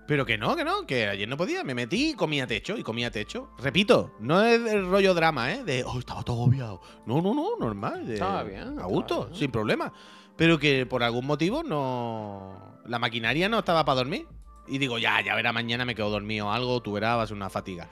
Pero 0.08 0.24
que 0.26 0.36
no, 0.38 0.56
que 0.56 0.64
no, 0.64 0.86
que 0.86 1.06
ayer 1.06 1.28
no 1.28 1.36
podía. 1.36 1.62
Me 1.62 1.74
metí 1.74 2.10
y 2.10 2.14
comía 2.14 2.46
techo, 2.46 2.76
y 2.76 2.82
comía 2.82 3.10
techo. 3.10 3.50
Repito, 3.58 4.14
no 4.18 4.42
es 4.42 4.58
el 4.72 4.88
rollo 4.88 5.12
drama, 5.14 5.52
¿eh? 5.52 5.62
De, 5.64 5.84
oh, 5.84 5.98
estaba 5.98 6.22
todo 6.24 6.38
obviado. 6.38 6.80
No, 7.06 7.20
no, 7.22 7.34
no, 7.34 7.56
normal. 7.60 8.06
de- 8.06 8.14
Estaba 8.14 8.42
bien, 8.42 8.78
A 8.80 8.86
gusto, 8.86 9.26
bien. 9.26 9.38
sin 9.38 9.50
problema. 9.52 9.92
Pero 10.34 10.58
que 10.58 10.86
por 10.86 11.02
algún 11.04 11.26
motivo 11.26 11.62
no. 11.62 12.80
La 12.86 12.98
maquinaria 12.98 13.48
no 13.48 13.58
estaba 13.60 13.84
para 13.84 13.96
dormir. 13.96 14.26
Y 14.66 14.78
digo, 14.78 14.98
ya, 14.98 15.20
ya 15.20 15.34
verá, 15.34 15.52
mañana 15.52 15.84
me 15.84 15.94
quedo 15.94 16.10
dormido 16.10 16.46
o 16.46 16.50
algo, 16.50 16.80
tú 16.82 16.92
verás, 16.92 17.18
va 17.18 17.22
a 17.22 17.26
ser 17.26 17.36
una 17.36 17.50
fatiga. 17.50 17.88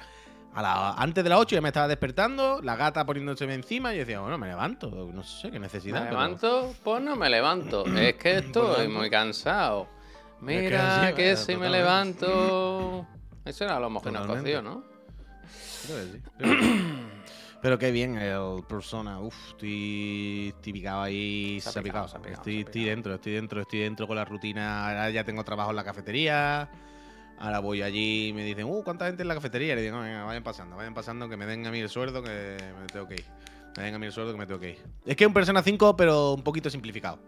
A 0.55 0.63
la- 0.63 0.93
antes 0.95 1.23
de 1.23 1.29
las 1.29 1.39
8 1.39 1.55
ya 1.57 1.61
me 1.61 1.69
estaba 1.69 1.87
despertando, 1.89 2.61
la 2.63 2.77
gata 2.77 3.05
poniéndose 3.05 3.45
encima 3.53 3.93
y 3.93 3.97
yo 3.99 4.01
decía, 4.07 4.21
bueno, 4.21 4.39
me 4.39 4.47
levanto, 4.47 4.89
no 5.13 5.23
sé 5.23 5.51
qué 5.51 5.59
necesidad. 5.59 6.01
Me 6.01 6.07
pero- 6.07 6.21
levanto, 6.21 6.75
pues 6.83 7.03
no 7.03 7.15
me 7.15 7.29
levanto. 7.29 7.85
es 7.87 8.15
que 8.15 8.37
estoy 8.39 8.63
levanto. 8.87 8.99
muy 8.99 9.11
cansado. 9.11 9.89
Mira 10.41 11.15
que 11.15 11.37
si 11.37 11.57
me 11.57 11.69
levanto. 11.69 13.07
Eso 13.45 13.65
era 13.65 13.79
lo 13.81 13.91
mejor 13.91 14.13
¿no? 14.13 14.85
Creo 15.87 15.99
que 15.99 16.13
sí, 16.13 16.21
creo 16.37 16.51
que 16.57 16.63
sí. 16.63 17.07
Pero 17.63 17.79
qué 17.79 17.91
bien 17.91 18.19
el 18.19 18.63
persona. 18.69 19.21
Uf, 19.21 19.35
estoy, 19.51 20.53
estoy 20.55 20.73
picado 20.73 21.03
ahí. 21.03 21.59
Se 21.61 21.69
ha 21.69 21.73
Se 21.73 21.79
ha 21.79 21.83
picado, 21.83 22.07
picado. 22.07 22.09
se 22.09 22.17
ha 22.17 22.21
picado, 22.21 22.35
estoy, 22.37 22.53
se 22.53 22.59
ha 22.59 22.61
estoy 22.61 22.73
picado. 22.83 22.91
dentro, 22.95 23.15
estoy 23.15 23.33
dentro, 23.33 23.61
estoy 23.63 23.79
dentro 23.81 24.07
con 24.07 24.17
la 24.17 24.25
rutina. 24.25 24.89
Ahora 24.89 25.11
ya 25.11 25.25
tengo 25.25 25.43
trabajo 25.45 25.71
en 25.71 25.77
la 25.77 25.85
cafetería. 25.85 26.69
Ahora 27.39 27.59
voy 27.59 27.83
allí 27.83 28.29
y 28.29 28.33
me 28.33 28.45
dicen, 28.45 28.67
uh, 28.67 28.83
¿cuánta 28.83 29.07
gente 29.07 29.23
en 29.23 29.29
la 29.29 29.35
cafetería? 29.35 29.73
Y 29.73 29.77
le 29.77 29.83
digo, 29.83 30.01
venga, 30.01 30.25
vayan 30.25 30.43
pasando, 30.43 30.77
vayan 30.77 30.95
pasando, 30.95 31.29
que 31.29 31.37
me 31.37 31.45
den 31.47 31.67
a 31.67 31.71
mí 31.71 31.81
el 31.81 31.89
sueldo, 31.89 32.23
que 32.23 32.57
me 32.81 32.87
tengo 32.87 33.07
que 33.07 33.15
ir. 33.15 33.25
Me 33.77 33.85
den 33.85 33.95
a 33.95 33.99
mí 33.99 34.07
el 34.07 34.13
sueldo, 34.13 34.33
que 34.33 34.39
me 34.39 34.47
tengo 34.47 34.61
que 34.61 34.71
ir. 34.71 34.79
Es 35.05 35.17
que 35.17 35.25
es 35.25 35.29
un 35.29 35.35
Persona 35.35 35.63
5, 35.63 35.97
pero 35.97 36.33
un 36.33 36.43
poquito 36.43 36.71
simplificado. 36.71 37.19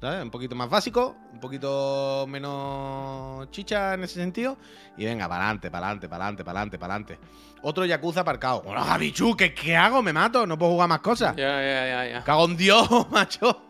¿Sabes? 0.00 0.22
Un 0.22 0.30
poquito 0.30 0.54
más 0.56 0.70
básico, 0.70 1.14
un 1.32 1.40
poquito 1.40 2.24
menos 2.26 3.50
chicha 3.50 3.92
en 3.94 4.04
ese 4.04 4.14
sentido. 4.14 4.56
Y 4.96 5.04
venga, 5.04 5.28
para 5.28 5.44
adelante, 5.44 5.70
para 5.70 5.86
adelante, 5.88 6.08
para 6.08 6.24
adelante, 6.24 6.44
para 6.44 6.58
adelante, 6.58 6.78
para 6.78 6.94
adelante. 6.94 7.18
Otro 7.62 7.84
Yakuza 7.84 8.20
aparcado. 8.20 8.62
Hola, 8.64 8.82
Javichu, 8.82 9.36
¿qué, 9.36 9.52
¿qué 9.52 9.76
hago? 9.76 10.02
¿Me 10.02 10.12
mato? 10.14 10.46
No 10.46 10.56
puedo 10.56 10.72
jugar 10.72 10.88
más 10.88 11.00
cosas. 11.00 11.36
Ya, 11.36 11.60
ya, 11.62 11.86
ya, 11.86 12.12
ya. 12.12 12.24
Cago 12.24 12.46
en 12.46 12.56
Dios, 12.56 12.88
macho. 13.10 13.62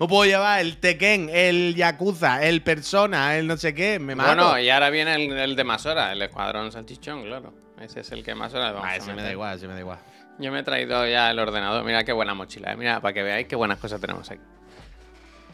No 0.00 0.08
puedo 0.08 0.24
llevar 0.24 0.60
el 0.60 0.78
Tekken, 0.78 1.28
el 1.30 1.74
Yakuza, 1.74 2.42
el 2.44 2.62
Persona, 2.62 3.36
el 3.36 3.46
no 3.46 3.56
sé 3.58 3.74
qué. 3.74 3.98
Me 3.98 4.14
mato. 4.14 4.34
Bueno, 4.34 4.58
y 4.60 4.70
ahora 4.70 4.88
viene 4.88 5.14
el, 5.16 5.32
el 5.32 5.54
de 5.56 5.64
más 5.64 5.84
horas, 5.84 6.12
el 6.12 6.22
escuadrón 6.22 6.72
salchichón, 6.72 7.24
claro. 7.24 7.52
Ese 7.78 8.00
es 8.00 8.10
el 8.12 8.24
que 8.24 8.34
más 8.34 8.54
horas 8.54 8.72
vamos 8.72 8.86
Ah, 8.88 8.92
a 8.92 8.96
ese 8.96 9.12
me 9.12 9.22
da 9.22 9.30
igual, 9.30 9.56
ese 9.56 9.68
me 9.68 9.74
da 9.74 9.80
igual. 9.80 9.98
Yo 10.38 10.50
me 10.50 10.60
he 10.60 10.62
traído 10.62 11.06
ya 11.06 11.30
el 11.30 11.38
ordenador. 11.38 11.84
Mira 11.84 12.04
qué 12.04 12.12
buena 12.12 12.32
mochila. 12.32 12.72
eh. 12.72 12.76
Mira, 12.76 13.00
para 13.00 13.12
que 13.12 13.22
veáis 13.22 13.46
qué 13.48 13.56
buenas 13.56 13.78
cosas 13.78 14.00
tenemos 14.00 14.30
aquí. 14.30 14.40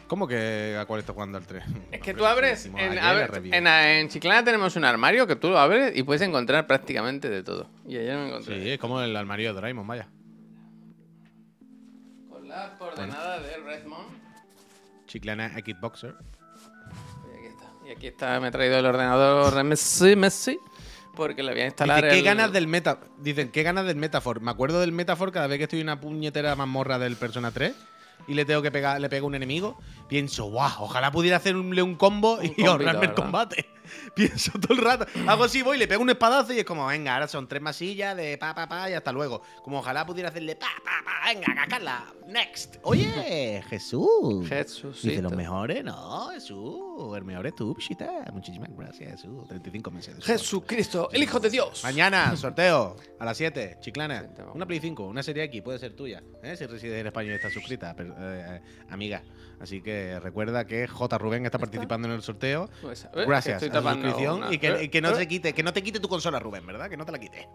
¿Cómo 0.07 0.27
que 0.27 0.77
a 0.79 0.85
cuál 0.85 0.99
estás 0.99 1.13
jugando 1.15 1.37
al 1.39 1.47
3? 1.47 1.63
Es 1.91 1.99
que 2.01 2.13
tú 2.13 2.25
abres. 2.25 2.67
En, 2.67 2.75
ayer 2.99 3.29
en, 3.53 3.65
en 3.67 4.09
Chiclana 4.09 4.43
tenemos 4.43 4.75
un 4.75 4.85
armario 4.85 5.25
que 5.25 5.35
tú 5.35 5.49
lo 5.49 5.57
abres 5.57 5.97
y 5.97 6.03
puedes 6.03 6.21
encontrar 6.21 6.67
prácticamente 6.67 7.27
de 7.29 7.41
todo. 7.41 7.69
Y 7.87 7.97
ayer 7.97 8.15
me 8.15 8.27
encontré. 8.27 8.61
Sí, 8.63 8.69
es 8.71 8.79
como 8.79 9.01
el 9.01 9.15
armario 9.15 9.47
de 9.49 9.53
Doraemon, 9.55 9.87
vaya. 9.87 10.07
Con 12.29 12.47
las 12.47 12.71
coordenadas 12.77 13.41
de 13.43 13.57
Redmond. 13.57 14.09
Chiclana 15.07 15.49
Xboxer. 15.49 16.13
Y 17.33 17.37
aquí 17.37 17.47
está. 17.47 17.65
Y 17.87 17.91
aquí 17.91 18.07
está, 18.07 18.39
me 18.39 18.49
he 18.49 18.51
traído 18.51 18.77
el 18.77 18.85
ordenador 18.85 19.63
Messi, 19.63 20.15
Messi. 20.15 20.59
Porque 21.15 21.41
le 21.41 21.51
voy 21.53 21.61
a 21.61 21.65
instalar 21.67 22.03
Dice, 22.03 22.09
¿qué 22.13 22.19
el- 22.19 22.25
ganas 22.25 22.51
del 22.51 22.67
meta? 22.67 22.99
Dicen, 23.19 23.49
¿qué 23.49 23.63
ganas 23.63 23.85
del 23.85 23.95
Metafor? 23.95 24.41
Me 24.41 24.51
acuerdo 24.51 24.81
del 24.81 24.91
Metafor 24.91 25.31
cada 25.31 25.47
vez 25.47 25.57
que 25.57 25.63
estoy 25.63 25.79
en 25.79 25.85
una 25.87 25.99
puñetera 25.99 26.55
mazmorra 26.55 26.99
del 26.99 27.15
Persona 27.15 27.51
3 27.51 27.73
y 28.27 28.33
le 28.33 28.45
tengo 28.45 28.61
que 28.61 28.71
pegar, 28.71 28.99
le 28.99 29.09
pego 29.09 29.25
a 29.25 29.29
un 29.29 29.35
enemigo. 29.35 29.77
Pienso, 30.07 30.45
guau, 30.45 30.83
ojalá 30.83 31.11
pudiera 31.11 31.37
hacerle 31.37 31.81
un 31.81 31.95
combo 31.95 32.37
Un 32.37 32.45
y 32.45 32.47
compito, 32.49 32.71
ahorrarme 32.71 33.05
el 33.05 33.13
combate. 33.13 33.69
pienso 34.15 34.51
todo 34.59 34.73
el 34.73 34.83
rato. 34.83 35.05
Hago 35.27 35.43
así, 35.43 35.61
voy, 35.61 35.77
le 35.77 35.87
pego 35.87 36.01
un 36.01 36.09
espadazo 36.09 36.53
y 36.53 36.59
es 36.59 36.65
como, 36.65 36.87
venga, 36.87 37.13
ahora 37.13 37.27
son 37.27 37.47
tres 37.47 37.61
masillas 37.61 38.15
de 38.15 38.37
pa, 38.37 38.53
pa, 38.53 38.67
pa 38.67 38.89
y 38.89 38.93
hasta 38.93 39.11
luego. 39.11 39.41
Como 39.63 39.79
ojalá 39.79 40.05
pudiera 40.05 40.29
hacerle 40.29 40.55
pa, 40.55 40.67
pa, 40.83 41.03
pa, 41.03 41.33
venga, 41.33 41.53
cacarla. 41.55 42.05
Next. 42.27 42.77
Oye, 42.81 43.63
Jesús. 43.69 44.47
Jesús. 44.47 45.01
Dice 45.01 45.21
los 45.21 45.33
mejores, 45.33 45.83
no, 45.83 46.29
Jesús. 46.29 47.15
El 47.15 47.23
mejor 47.23 47.47
es 47.47 47.55
tú, 47.55 47.73
Pishita. 47.75 48.25
Muchísimas 48.33 48.69
gracias, 48.75 49.11
Jesús. 49.11 49.47
35 49.47 49.91
meses. 49.91 50.23
Jesucristo, 50.23 51.09
el 51.11 51.23
Hijo 51.23 51.39
de 51.39 51.49
Dios. 51.49 51.83
Mañana, 51.83 52.35
sorteo, 52.37 52.95
a 53.19 53.25
las 53.25 53.37
7, 53.37 53.77
chiclana. 53.81 54.21
Sí. 54.35 54.41
Una 54.53 54.65
Play 54.65 54.79
5, 54.79 55.03
una 55.05 55.23
serie 55.23 55.43
X, 55.43 55.61
puede 55.61 55.79
ser 55.79 55.95
tuya. 55.95 56.23
¿eh? 56.43 56.55
Si 56.55 56.65
resides 56.65 56.99
en 56.99 57.07
España 57.07 57.31
y 57.31 57.35
estás 57.35 57.53
suscrita, 57.53 57.93
pero, 57.95 58.15
eh, 58.17 58.61
amiga. 58.89 59.23
Así 59.59 59.81
que 59.81 60.19
recuerda 60.19 60.65
que 60.65 60.87
J. 60.87 61.17
Rubén 61.17 61.45
está 61.45 61.57
participando 61.57 62.07
en 62.07 62.13
el 62.13 62.21
sorteo. 62.21 62.69
Pues, 62.81 63.07
Gracias 63.13 63.63
a 63.79 63.81
tapando 63.81 64.07
suscripción. 64.07 64.37
una. 64.37 64.53
Y 64.53 64.57
que, 64.59 64.83
y 64.83 64.89
que 64.89 65.01
no 65.01 65.09
Eh, 65.09 65.15
se 65.15 65.27
quite, 65.27 65.53
que 65.53 65.63
no 65.63 65.73
te 65.73 65.81
quite 65.83 65.99
tu 65.99 66.07
consola, 66.09 66.39
Rubén, 66.39 66.65
¿verdad? 66.65 66.89
Que 66.89 66.97
no 66.97 67.05
te 67.05 67.11
la 67.11 67.19
quite. 67.19 67.47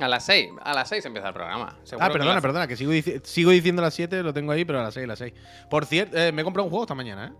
A 0.00 0.08
las 0.08 0.26
6, 0.26 0.50
a 0.62 0.74
las 0.74 0.88
6 0.90 1.04
empieza 1.06 1.28
el 1.28 1.34
programa. 1.34 1.78
Seguro 1.84 2.04
Ah, 2.04 2.08
que 2.08 2.12
perdona, 2.12 2.34
las- 2.34 2.42
perdona, 2.42 2.66
que 2.68 2.76
sigo, 2.76 2.92
dici- 2.92 3.22
sigo 3.24 3.50
diciendo 3.50 3.80
las 3.80 3.94
7, 3.94 4.22
lo 4.22 4.34
tengo 4.34 4.52
ahí, 4.52 4.64
pero 4.66 4.80
a 4.80 4.82
las 4.82 4.92
6, 4.94 5.04
a 5.04 5.06
las 5.06 5.18
6. 5.18 5.32
Por 5.70 5.86
cierto, 5.86 6.18
eh, 6.18 6.32
me 6.32 6.42
he 6.42 6.44
comprado 6.44 6.64
un 6.64 6.70
juego 6.70 6.84
esta 6.84 6.94
mañana, 6.94 7.28
¿eh? 7.28 7.32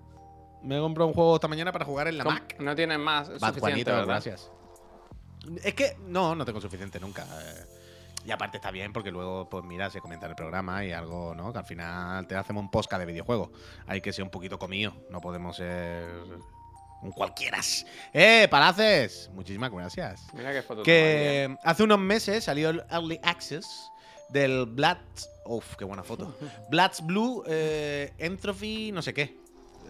Me 0.63 0.79
he 0.79 0.81
comprado 0.81 1.09
un 1.09 1.15
juego 1.15 1.35
esta 1.35 1.49
mañana 1.49 1.71
para 1.71 1.85
jugar 1.85 2.09
en 2.09 2.17
la. 2.17 2.25
Mac. 2.25 2.57
No 2.59 2.75
tienes 2.75 2.99
más 2.99 3.29
Bad 3.29 3.35
suficiente, 3.35 3.61
Juanito, 3.61 3.91
¿verdad? 3.91 4.07
gracias. 4.07 4.51
Es 5.63 5.75
que 5.75 5.97
no, 6.07 6.35
no 6.35 6.45
tengo 6.47 6.61
suficiente 6.61 6.99
nunca. 6.99 7.25
eh. 7.25 7.65
Y 8.25 8.31
aparte 8.33 8.57
está 8.57 8.73
bien 8.73 8.93
porque 8.93 9.13
luego, 9.13 9.49
pues 9.49 9.63
mira, 9.63 9.89
se 9.91 10.01
comenta 10.01 10.27
en 10.27 10.31
el 10.31 10.37
programa 10.37 10.85
y 10.85 10.91
algo, 10.93 11.35
¿no? 11.37 11.53
Que 11.53 11.59
al 11.61 11.65
final 11.67 12.27
te 12.27 12.35
hacemos 12.35 12.63
un 12.63 12.71
podcast 12.73 12.99
de 13.01 13.07
videojuegos. 13.07 13.51
Hay 13.87 14.01
que 14.01 14.13
ser 14.13 14.25
un 14.25 14.31
poquito 14.31 14.59
comido. 14.59 14.95
No 15.11 15.21
podemos 15.21 15.55
ser 15.57 16.09
un 17.03 17.13
cualquieras. 17.13 17.87
¡Eh, 18.13 18.49
Palaces! 18.51 19.31
Muchísimas 19.33 19.71
gracias. 19.71 20.27
Mira 20.35 20.53
qué 20.53 20.63
foto 20.63 20.83
Que 20.83 21.57
hace 21.63 21.83
unos 21.83 21.99
meses 21.99 22.45
salió 22.45 22.71
el 22.71 22.83
Early 22.91 23.21
Access 23.23 23.91
del 24.31 24.67
Blood. 24.67 24.99
Uf, 25.45 25.77
qué 25.77 25.85
buena 25.85 26.03
foto. 26.03 26.37
Blood's 26.71 27.05
Blue 27.05 27.45
eh, 27.47 28.13
Entropy, 28.19 28.93
no 28.93 29.03
sé 29.03 29.15
qué. 29.15 29.39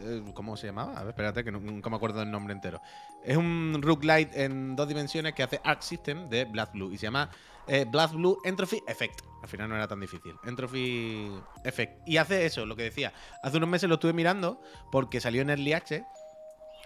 Eh, 0.00 0.22
¿Cómo 0.34 0.57
se 0.57 0.66
llamaba? 0.66 0.92
A 0.92 1.00
ver, 1.00 1.11
espérate, 1.11 1.44
que 1.44 1.52
nunca 1.52 1.88
me 1.90 1.96
acuerdo 1.96 2.20
del 2.20 2.30
nombre 2.30 2.52
entero. 2.52 2.80
Es 3.24 3.36
un 3.36 3.78
roguelite 3.80 4.44
en 4.44 4.76
dos 4.76 4.86
dimensiones 4.88 5.34
que 5.34 5.42
hace 5.42 5.61
Arc 5.64 5.82
System 5.82 6.28
de 6.28 6.44
Blood 6.44 6.68
Blue 6.74 6.92
y 6.92 6.98
se 6.98 7.07
llama 7.07 7.30
eh, 7.66 7.84
Blood 7.88 8.12
Blue 8.12 8.38
Entropy 8.44 8.82
Effect. 8.86 9.20
Al 9.42 9.48
final 9.48 9.68
no 9.68 9.76
era 9.76 9.88
tan 9.88 10.00
difícil. 10.00 10.34
Entropy 10.44 11.32
Effect. 11.64 12.07
Y 12.07 12.16
hace 12.18 12.46
eso, 12.46 12.66
lo 12.66 12.76
que 12.76 12.84
decía. 12.84 13.12
Hace 13.42 13.57
unos 13.57 13.68
meses 13.68 13.88
lo 13.88 13.94
estuve 13.94 14.12
mirando 14.12 14.61
porque 14.92 15.20
salió 15.20 15.42
en 15.42 15.50
Early 15.50 15.72
Access. 15.72 16.02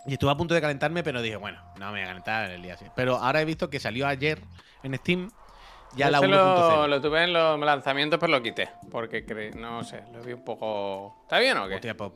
Y 0.06 0.14
estuve 0.14 0.30
a 0.30 0.34
punto 0.36 0.54
de 0.54 0.60
calentarme, 0.60 1.02
pero 1.02 1.20
dije, 1.22 1.36
bueno, 1.36 1.60
no 1.78 1.86
me 1.86 1.92
voy 1.92 2.00
a 2.00 2.06
calentar 2.06 2.46
en 2.46 2.52
el 2.56 2.62
día 2.62 2.74
así. 2.74 2.86
Pero 2.96 3.16
ahora 3.16 3.40
he 3.42 3.44
visto 3.44 3.68
que 3.70 3.78
salió 3.80 4.06
ayer 4.06 4.40
en 4.82 4.94
Steam 4.96 5.30
ya 5.96 6.06
Yo 6.06 6.12
la 6.12 6.18
ese 6.18 6.26
1.0. 6.28 6.30
lo, 6.30 6.86
lo 6.88 7.00
tuve 7.00 7.24
en 7.24 7.32
los 7.32 7.58
lanzamientos, 7.60 8.18
pero 8.20 8.32
lo 8.32 8.42
quité. 8.42 8.70
Porque 8.90 9.26
cre- 9.26 9.52
no 9.54 9.82
sé, 9.84 10.02
lo 10.12 10.22
vi 10.22 10.32
un 10.32 10.44
poco. 10.44 11.16
¿Está 11.24 11.38
bien 11.38 11.56
o 11.58 11.68
qué? 11.68 11.74
Hostia, 11.74 11.96
pues, 11.96 12.12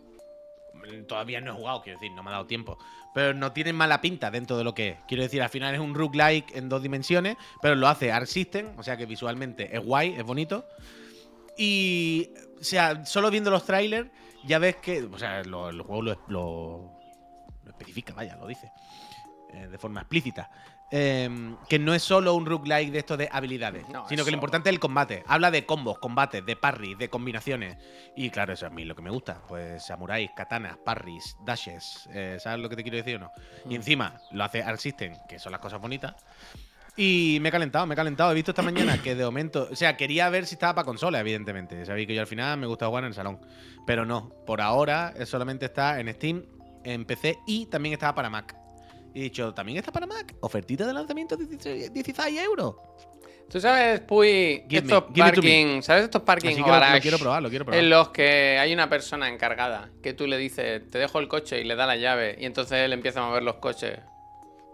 todavía 1.09 1.41
no 1.41 1.53
he 1.53 1.55
jugado, 1.55 1.82
quiero 1.82 1.99
decir, 1.99 2.12
no 2.14 2.22
me 2.22 2.30
ha 2.30 2.35
dado 2.35 2.47
tiempo. 2.47 2.78
Pero 3.14 3.35
no 3.35 3.53
tiene 3.53 3.72
mala 3.72 4.01
pinta 4.01 4.30
dentro 4.30 4.57
de 4.57 4.64
lo 4.64 4.74
que 4.74 4.89
es. 4.91 4.97
Quiero 5.09 5.22
decir, 5.22 5.43
al 5.43 5.49
final 5.51 5.74
es 5.74 5.80
un 5.80 5.95
roguelike 5.95 6.57
en 6.57 6.68
dos 6.68 6.82
dimensiones, 6.82 7.37
pero 7.62 7.74
lo 7.74 7.87
hace 7.89 8.11
Arc 8.12 8.26
System, 8.26 8.78
o 8.78 8.82
sea 8.82 8.97
que 8.97 9.07
visualmente 9.07 9.76
es 9.76 9.85
guay, 9.85 10.14
es 10.16 10.24
bonito. 10.24 10.64
Y, 11.57 12.30
o 12.61 12.64
sea, 12.64 13.05
solo 13.05 13.30
viendo 13.30 13.51
los 13.51 13.64
trailers, 13.64 14.09
ya 14.45 14.59
ves 14.59 14.76
que, 14.76 15.03
o 15.05 15.18
sea, 15.18 15.43
lo- 15.45 15.68
el 15.70 15.80
juego 15.82 16.03
lo, 16.03 16.12
lo- 16.12 16.20
lo 16.28 16.93
especifica, 17.85 18.14
vaya, 18.14 18.37
lo 18.37 18.47
dice, 18.47 18.72
eh, 19.53 19.68
de 19.68 19.78
forma 19.78 20.01
explícita. 20.01 20.51
Em, 20.91 21.57
que 21.68 21.78
no 21.78 21.93
es 21.93 22.03
solo 22.03 22.35
un 22.35 22.47
roguelike 22.47 22.93
de 22.93 22.99
esto 23.01 23.16
de 23.16 23.28
habilidades, 23.32 23.89
No, 23.89 24.07
sino 24.09 24.24
que 24.24 24.30
lo 24.30 24.37
importante 24.37 24.68
es 24.68 24.74
el 24.74 24.78
combate. 24.80 25.24
Habla 25.26 25.51
de 25.51 25.66
combos, 25.66 25.99
combates, 25.99 26.45
de 26.45 26.55
parries, 26.57 26.97
de 26.99 27.09
combinaciones. 27.09 27.78
Y 28.14 28.30
claro, 28.30 28.53
eso 28.53 28.66
es 28.66 28.70
a 28.70 28.74
mí 28.74 28.85
lo 28.85 28.95
que 28.95 29.03
me 29.03 29.11
gusta. 29.11 29.41
Pues 29.49 29.85
samuráis, 29.85 30.30
katanas, 30.37 30.76
parries, 30.85 31.37
dashes. 31.45 32.09
eh, 32.12 32.37
¿Sabes 32.39 32.61
lo 32.61 32.68
que 32.68 32.76
te 32.76 32.82
quiero 32.82 32.99
decir 32.99 33.16
o 33.16 33.18
no? 33.18 33.32
Mm. 33.64 33.72
Y 33.72 33.74
encima 33.74 34.20
lo 34.30 34.45
hace 34.45 34.62
Arc 34.62 34.78
System, 34.78 35.14
que 35.28 35.39
son 35.41 35.51
las 35.53 35.61
cosas 35.61 35.80
bonitas. 35.80 36.14
Y 36.97 37.39
me 37.41 37.49
he 37.49 37.53
calentado, 37.53 37.87
me 37.87 37.95
he 37.95 37.97
calentado. 37.97 38.30
He 38.30 38.35
visto 38.35 38.53
esta 38.53 38.62
mañana 38.62 39.03
que 39.03 39.16
de 39.16 39.24
momento. 39.24 39.66
O 39.72 39.74
sea, 39.74 39.97
quería 39.97 40.28
ver 40.28 40.47
si 40.47 40.55
estaba 40.55 40.76
para 40.76 40.85
consola, 40.85 41.18
evidentemente. 41.18 41.85
Sabéis 41.87 42.07
que 42.07 42.14
yo 42.14 42.20
al 42.20 42.28
final 42.28 42.57
me 42.59 42.68
gusta 42.68 42.87
jugar 42.87 43.03
en 43.03 43.09
el 43.09 43.14
salón. 43.14 43.41
Pero 43.85 44.05
no, 44.05 44.28
por 44.47 44.61
ahora 44.61 45.12
solamente 45.26 45.64
está 45.64 45.99
en 45.99 46.12
Steam, 46.14 46.45
en 46.85 47.05
PC 47.05 47.39
y 47.47 47.66
también 47.66 47.93
estaba 47.95 48.14
para 48.14 48.30
Mac. 48.30 48.57
Y 49.14 49.20
he 49.20 49.22
dicho, 49.24 49.55
¿también 49.55 49.78
está 49.78 49.93
para 49.93 50.07
Mac? 50.07 50.35
Ofertita 50.41 50.87
de 50.87 50.93
lanzamiento 50.93 51.37
16, 51.37 51.93
16 51.93 52.41
euros. 52.43 52.74
Tú 53.51 53.61
sabes, 53.61 54.01
Puy, 54.01 54.64
Give 54.68 54.78
estos 54.78 55.05
me. 55.11 55.16
parking, 55.18 55.82
¿sabes 55.82 56.05
estos 56.05 56.22
parking 56.22 56.49
o 56.62 56.66
lo, 56.66 56.95
lo 56.95 57.01
quiero 57.01 57.18
probar, 57.18 57.43
lo 57.43 57.51
quiero 57.51 57.64
probar. 57.66 57.78
En 57.80 57.91
los 57.91 58.09
que 58.09 58.59
hay 58.59 58.72
una 58.72 58.89
persona 58.89 59.28
encargada 59.28 59.91
que 60.03 60.14
tú 60.14 60.26
le 60.26 60.39
dices, 60.39 60.89
te 60.91 60.99
dejo 60.99 61.18
el 61.20 61.28
coche 61.28 61.61
y 61.61 61.64
le 61.64 61.76
da 61.76 61.87
la 61.87 61.97
llave 61.97 62.37
y 62.41 62.47
entonces 62.47 62.78
él 62.78 62.93
empieza 62.95 63.20
a 63.22 63.26
mover 63.28 63.43
los 63.43 63.57
coches 63.57 63.99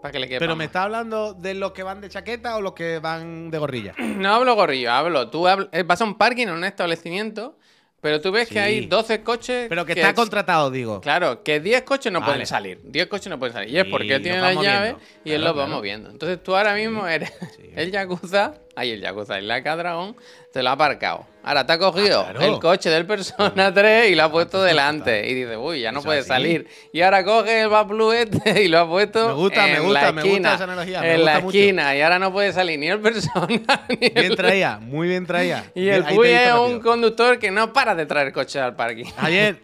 para 0.01 0.13
que 0.13 0.19
le 0.19 0.27
quepa 0.29 0.39
Pero 0.39 0.55
me 0.55 0.63
está 0.65 0.83
hablando 0.83 1.33
de 1.33 1.53
los 1.53 1.73
que 1.73 1.83
van 1.83 2.01
de 2.01 2.09
chaqueta 2.09 2.55
o 2.55 2.61
los 2.61 2.73
que 2.73 2.97
van 2.99 3.51
de 3.51 3.57
gorrilla. 3.59 3.93
No 3.99 4.33
hablo 4.33 4.55
gorrillo, 4.55 4.91
hablo. 4.91 5.29
Tú 5.29 5.43
habl- 5.47 5.69
eh, 5.73 5.83
vas 5.83 6.01
a 6.01 6.05
un 6.05 6.15
parking 6.17 6.47
en 6.47 6.53
un 6.53 6.63
establecimiento, 6.63 7.59
pero 8.01 8.19
tú 8.19 8.31
ves 8.31 8.47
Sí. 8.47 8.55
que 8.55 8.59
hay 8.59 8.85
12 8.87 9.21
coches. 9.23 9.67
Pero 9.69 9.85
que 9.85 9.93
está 9.93 10.09
es- 10.09 10.13
contratado, 10.15 10.69
digo. 10.71 10.99
Claro, 11.01 11.43
que 11.43 11.59
10 11.59 11.83
coches 11.83 12.11
no 12.11 12.19
Vale. 12.19 12.31
pueden 12.33 12.47
salir. 12.47 12.79
10 12.83 13.07
coches 13.07 13.29
no 13.29 13.37
pueden 13.39 13.53
salir. 13.53 13.69
Y 13.73 13.77
es 13.77 13.85
Sí, 13.85 13.89
porque 13.91 14.15
él 14.15 14.21
tiene 14.21 14.39
los 14.39 14.47
la 14.49 14.55
va 14.55 14.63
llave 14.63 14.79
moviendo. 14.93 14.99
y 15.23 15.31
él 15.31 15.41
Claro, 15.41 15.55
los 15.55 15.63
va 15.63 15.67
moviendo. 15.67 16.09
Entonces 16.09 16.43
tú 16.43 16.55
ahora 16.55 16.73
mismo 16.75 17.07
eres 17.07 17.31
el 17.75 17.91
Yakuza. 17.91 18.55
Ahí 18.81 18.89
el 18.91 19.01
Yakuza, 19.01 19.37
el 19.37 19.47
Laca 19.47 19.75
Dragón, 19.75 20.15
te 20.51 20.63
lo 20.63 20.69
ha 20.69 20.73
aparcado. 20.73 21.27
Ahora 21.43 21.65
te 21.67 21.73
ha 21.73 21.77
cogido 21.77 22.21
Ah, 22.27 22.31
claro. 22.33 22.53
el 22.55 22.59
coche 22.59 22.89
del 22.89 23.05
Persona 23.05 23.71
3 23.71 24.09
y 24.09 24.15
lo 24.15 24.23
ha 24.23 24.31
puesto 24.31 24.63
delante. 24.63 25.29
Y 25.29 25.35
dice, 25.35 25.55
uy, 25.55 25.81
ya 25.81 25.91
no 25.91 26.01
puede 26.01 26.19
así. 26.21 26.27
salir. 26.29 26.67
Y 26.91 27.01
ahora 27.01 27.23
coge 27.23 27.61
el 27.61 27.69
Blue 27.85 28.11
este 28.11 28.61
y 28.63 28.67
lo 28.67 28.79
ha 28.79 28.89
puesto 28.89 29.27
Me 29.27 29.33
gusta, 29.35 29.65
me 29.67 29.75
en 29.75 29.83
gusta, 29.83 30.01
la 30.01 30.11
me 30.13 30.21
gusta 30.23 30.27
esquina. 30.31 30.53
esa 30.55 30.63
analogía, 30.63 31.01
me 31.01 31.11
En 31.11 31.17
gusta 31.17 31.31
la 31.33 31.39
mucho. 31.41 31.57
esquina. 31.59 31.95
Y 31.95 32.01
ahora 32.01 32.17
no 32.19 32.31
puede 32.33 32.53
salir 32.53 32.79
ni 32.79 32.87
el 32.87 32.99
Persona 32.99 33.47
ni 33.89 34.07
el 34.07 34.13
Bien 34.13 34.35
traía, 34.35 34.79
muy 34.79 35.07
bien 35.07 35.27
traía. 35.27 35.65
y 35.75 35.87
el 35.89 36.01
visto 36.03 36.23
es 36.23 36.53
un 36.53 36.79
conductor 36.79 37.37
que 37.37 37.51
no 37.51 37.71
para 37.71 37.93
de 37.93 38.07
traer 38.07 38.33
coches 38.33 38.61
al 38.63 38.75
parking. 38.75 39.05
Ayer 39.17 39.57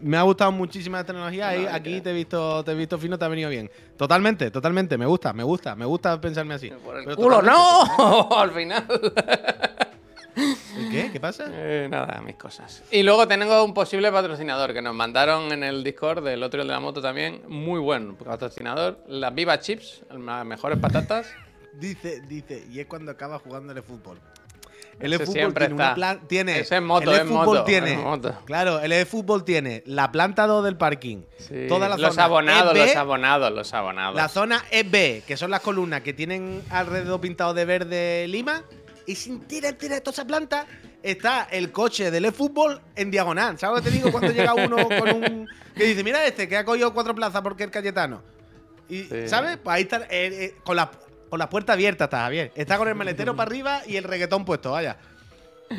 me 0.00 0.16
ha 0.16 0.22
gustado 0.22 0.52
muchísimo 0.52 0.96
la 0.96 1.04
tecnología 1.04 1.56
y 1.56 1.66
aquí 1.66 2.00
te 2.00 2.10
he 2.10 2.12
visto, 2.12 2.64
te 2.64 2.72
he 2.72 2.74
visto 2.74 2.98
fino, 2.98 3.18
te 3.18 3.24
ha 3.24 3.28
venido 3.28 3.50
bien. 3.50 3.70
Totalmente, 3.96 4.50
totalmente, 4.50 4.96
me 4.96 5.06
gusta, 5.06 5.32
me 5.32 5.42
gusta, 5.42 5.74
me 5.74 5.84
gusta 5.84 6.20
pensarme 6.20 6.54
así. 6.54 6.70
Por 6.70 6.98
el 6.98 7.04
Pero 7.04 7.16
culo, 7.16 7.42
no, 7.42 8.28
al 8.36 8.50
final. 8.52 8.86
¿El 10.36 10.90
¿Qué? 10.90 11.10
¿Qué 11.12 11.20
pasa? 11.20 11.46
Eh, 11.50 11.88
nada, 11.90 12.20
mis 12.24 12.36
cosas. 12.36 12.84
Y 12.90 13.02
luego 13.02 13.26
tengo 13.26 13.64
un 13.64 13.74
posible 13.74 14.12
patrocinador 14.12 14.72
que 14.72 14.80
nos 14.80 14.94
mandaron 14.94 15.50
en 15.52 15.64
el 15.64 15.82
Discord 15.82 16.22
del 16.24 16.42
otro 16.42 16.62
de 16.62 16.68
la 16.68 16.78
moto 16.78 17.02
también. 17.02 17.42
Muy 17.48 17.80
buen 17.80 18.14
patrocinador. 18.14 18.98
Las 19.08 19.34
Viva 19.34 19.58
Chips, 19.58 20.02
las 20.10 20.46
mejores 20.46 20.78
patatas. 20.78 21.28
Dice, 21.78 22.22
dice, 22.22 22.64
y 22.72 22.80
es 22.80 22.86
cuando 22.86 23.12
acaba 23.12 23.38
jugando 23.38 23.72
el 23.72 23.82
fútbol. 23.84 24.18
El 25.00 25.12
Ese 25.12 25.26
fútbol 25.26 25.54
tiene 25.54 25.74
una 25.74 25.94
plan- 25.94 26.20
tiene 26.26 26.58
Ese 26.60 26.76
es 26.76 26.82
moto, 26.82 27.10
el 27.12 27.20
es 27.20 27.26
fútbol 27.28 27.46
moto, 27.46 27.64
tiene, 27.64 27.92
es 27.92 27.98
moto. 27.98 28.34
Claro, 28.44 28.80
el 28.80 29.06
fútbol 29.06 29.44
tiene 29.44 29.82
la 29.86 30.10
planta 30.10 30.46
2 30.46 30.64
del 30.64 30.76
parking, 30.76 31.18
Sí. 31.38 31.66
toda 31.68 31.88
la 31.88 31.96
los 31.96 32.10
zona 32.14 32.24
abonados, 32.24 32.74
EB, 32.76 32.86
los 32.86 32.96
abonados, 32.96 33.52
los 33.52 33.74
abonados. 33.74 34.16
La 34.16 34.28
zona 34.28 34.64
EB, 34.72 35.22
que 35.24 35.36
son 35.36 35.50
las 35.52 35.60
columnas 35.60 36.00
que 36.00 36.12
tienen 36.14 36.62
alrededor 36.70 37.20
pintado 37.20 37.54
de 37.54 37.64
verde 37.64 38.26
lima, 38.28 38.64
y 39.06 39.14
sin 39.14 39.40
tira 39.42 39.68
entera 39.68 39.94
de 39.94 40.00
toda 40.00 40.12
esa 40.14 40.26
planta 40.26 40.66
está 41.02 41.46
el 41.50 41.70
coche 41.70 42.10
del 42.10 42.24
eFootball 42.26 42.80
en 42.96 43.10
diagonal. 43.10 43.56
¿Sabes 43.58 43.78
lo 43.78 43.84
que 43.84 43.90
te 43.90 43.96
digo? 43.96 44.10
Cuando 44.10 44.32
llega 44.32 44.52
uno 44.54 44.76
con 44.88 45.08
un. 45.10 45.48
que 45.76 45.84
dice, 45.84 46.02
mira 46.02 46.26
este, 46.26 46.48
que 46.48 46.56
ha 46.56 46.64
cogido 46.64 46.92
cuatro 46.92 47.14
plazas 47.14 47.40
porque 47.42 47.64
es 47.64 47.70
Cayetano. 47.70 48.20
Y, 48.88 49.04
Sí. 49.04 49.28
¿sabes? 49.28 49.58
Pues 49.62 49.76
ahí 49.76 49.82
está, 49.82 49.98
eh, 49.98 50.08
eh, 50.10 50.54
con, 50.64 50.74
la, 50.76 50.90
con 51.28 51.38
la 51.38 51.48
puerta 51.48 51.72
abierta 51.74 52.04
está 52.04 52.20
Javier. 52.22 52.52
Está 52.54 52.78
con 52.78 52.88
el 52.88 52.94
maletero 52.94 53.34
para 53.36 53.48
arriba 53.48 53.82
y 53.86 53.96
el 53.96 54.04
reggaetón 54.04 54.44
puesto, 54.44 54.72
vaya. 54.72 54.96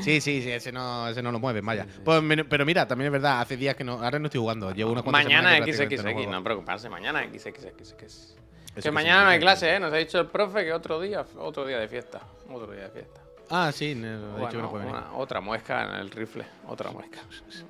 Sí, 0.03 0.21
sí, 0.21 0.41
sí, 0.43 0.51
ese 0.51 0.71
no, 0.71 1.07
ese 1.07 1.21
no 1.23 1.31
lo 1.31 1.39
mueven, 1.39 1.65
vaya. 1.65 1.87
Pues, 2.05 2.21
pero 2.47 2.63
mira, 2.65 2.87
también 2.87 3.07
es 3.07 3.11
verdad, 3.11 3.41
hace 3.41 3.57
días 3.57 3.75
que 3.75 3.83
no. 3.83 3.93
Ahora 4.03 4.19
no 4.19 4.25
estoy 4.27 4.39
jugando. 4.39 4.71
Llevo 4.71 4.91
unas 4.91 5.03
cuantas 5.03 5.23
Mañana 5.25 5.57
XXX, 5.65 6.01
juego. 6.03 6.31
no 6.31 6.43
preocuparse, 6.43 6.89
mañana 6.89 7.23
XXX. 7.23 7.93
Que, 7.97 8.05
es- 8.05 8.35
que 8.83 8.91
mañana 8.91 9.23
no 9.23 9.29
hay 9.31 9.39
clase, 9.39 9.73
¿eh? 9.75 9.79
Nos 9.79 9.91
ha 9.91 9.95
dicho 9.97 10.19
el 10.19 10.27
profe 10.27 10.63
que 10.63 10.73
otro 10.73 11.01
día, 11.01 11.25
otro 11.39 11.65
día 11.65 11.79
de 11.79 11.87
fiesta. 11.87 12.21
Otro 12.51 12.71
día 12.71 12.83
de 12.83 12.89
fiesta. 12.91 13.21
Ah, 13.49 13.71
sí, 13.73 13.95
no, 13.95 14.07
dicho 14.15 14.35
que 14.35 14.39
Bueno, 14.41 14.61
no 14.61 14.69
puede 14.69 14.85
venir. 14.85 14.95
una- 14.99 15.13
otra 15.15 15.41
muesca 15.41 15.83
en 15.83 15.95
el 15.95 16.11
rifle, 16.11 16.45
otra 16.67 16.91
muesca. 16.91 17.17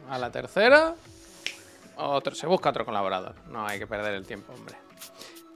A 0.09 0.17
la 0.17 0.29
tercera, 0.29 0.93
otro, 1.95 2.35
se 2.35 2.45
busca 2.47 2.69
otro 2.69 2.83
colaborador. 2.83 3.33
No 3.47 3.65
hay 3.65 3.79
que 3.79 3.87
perder 3.87 4.13
el 4.15 4.25
tiempo, 4.25 4.51
hombre. 4.51 4.75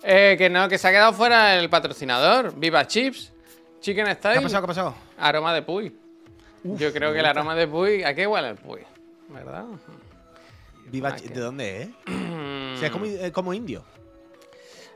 Eh, 0.03 0.35
que 0.37 0.49
no, 0.49 0.67
que 0.67 0.77
se 0.77 0.87
ha 0.87 0.91
quedado 0.91 1.13
fuera 1.13 1.55
el 1.57 1.69
patrocinador. 1.69 2.53
Viva 2.57 2.85
Chips, 2.85 3.31
Chicken 3.79 4.05
¿Qué 4.05 4.11
ha 4.11 4.15
Style, 4.15 4.41
pasado? 4.41 4.61
¿Qué 4.61 4.65
ha 4.65 4.67
pasado? 4.67 4.95
aroma 5.17 5.53
de 5.53 5.61
Puy. 5.61 5.95
Yo 6.63 6.91
creo 6.93 7.11
que 7.13 7.19
el 7.19 7.25
aroma 7.25 7.55
de 7.55 7.67
Puy, 7.67 8.03
¿a 8.03 8.13
qué 8.13 8.25
huele 8.27 8.49
el 8.49 8.55
Puy? 8.55 8.81
¿Verdad? 9.29 9.65
Viva 10.85 11.09
Ah, 11.09 11.15
¿De 11.15 11.39
dónde 11.39 11.81
es? 11.83 11.89
O 12.73 12.77
sea, 12.77 12.87
es 12.87 12.91
como, 12.91 13.05
es 13.05 13.31
como 13.31 13.53
indio. 13.53 13.83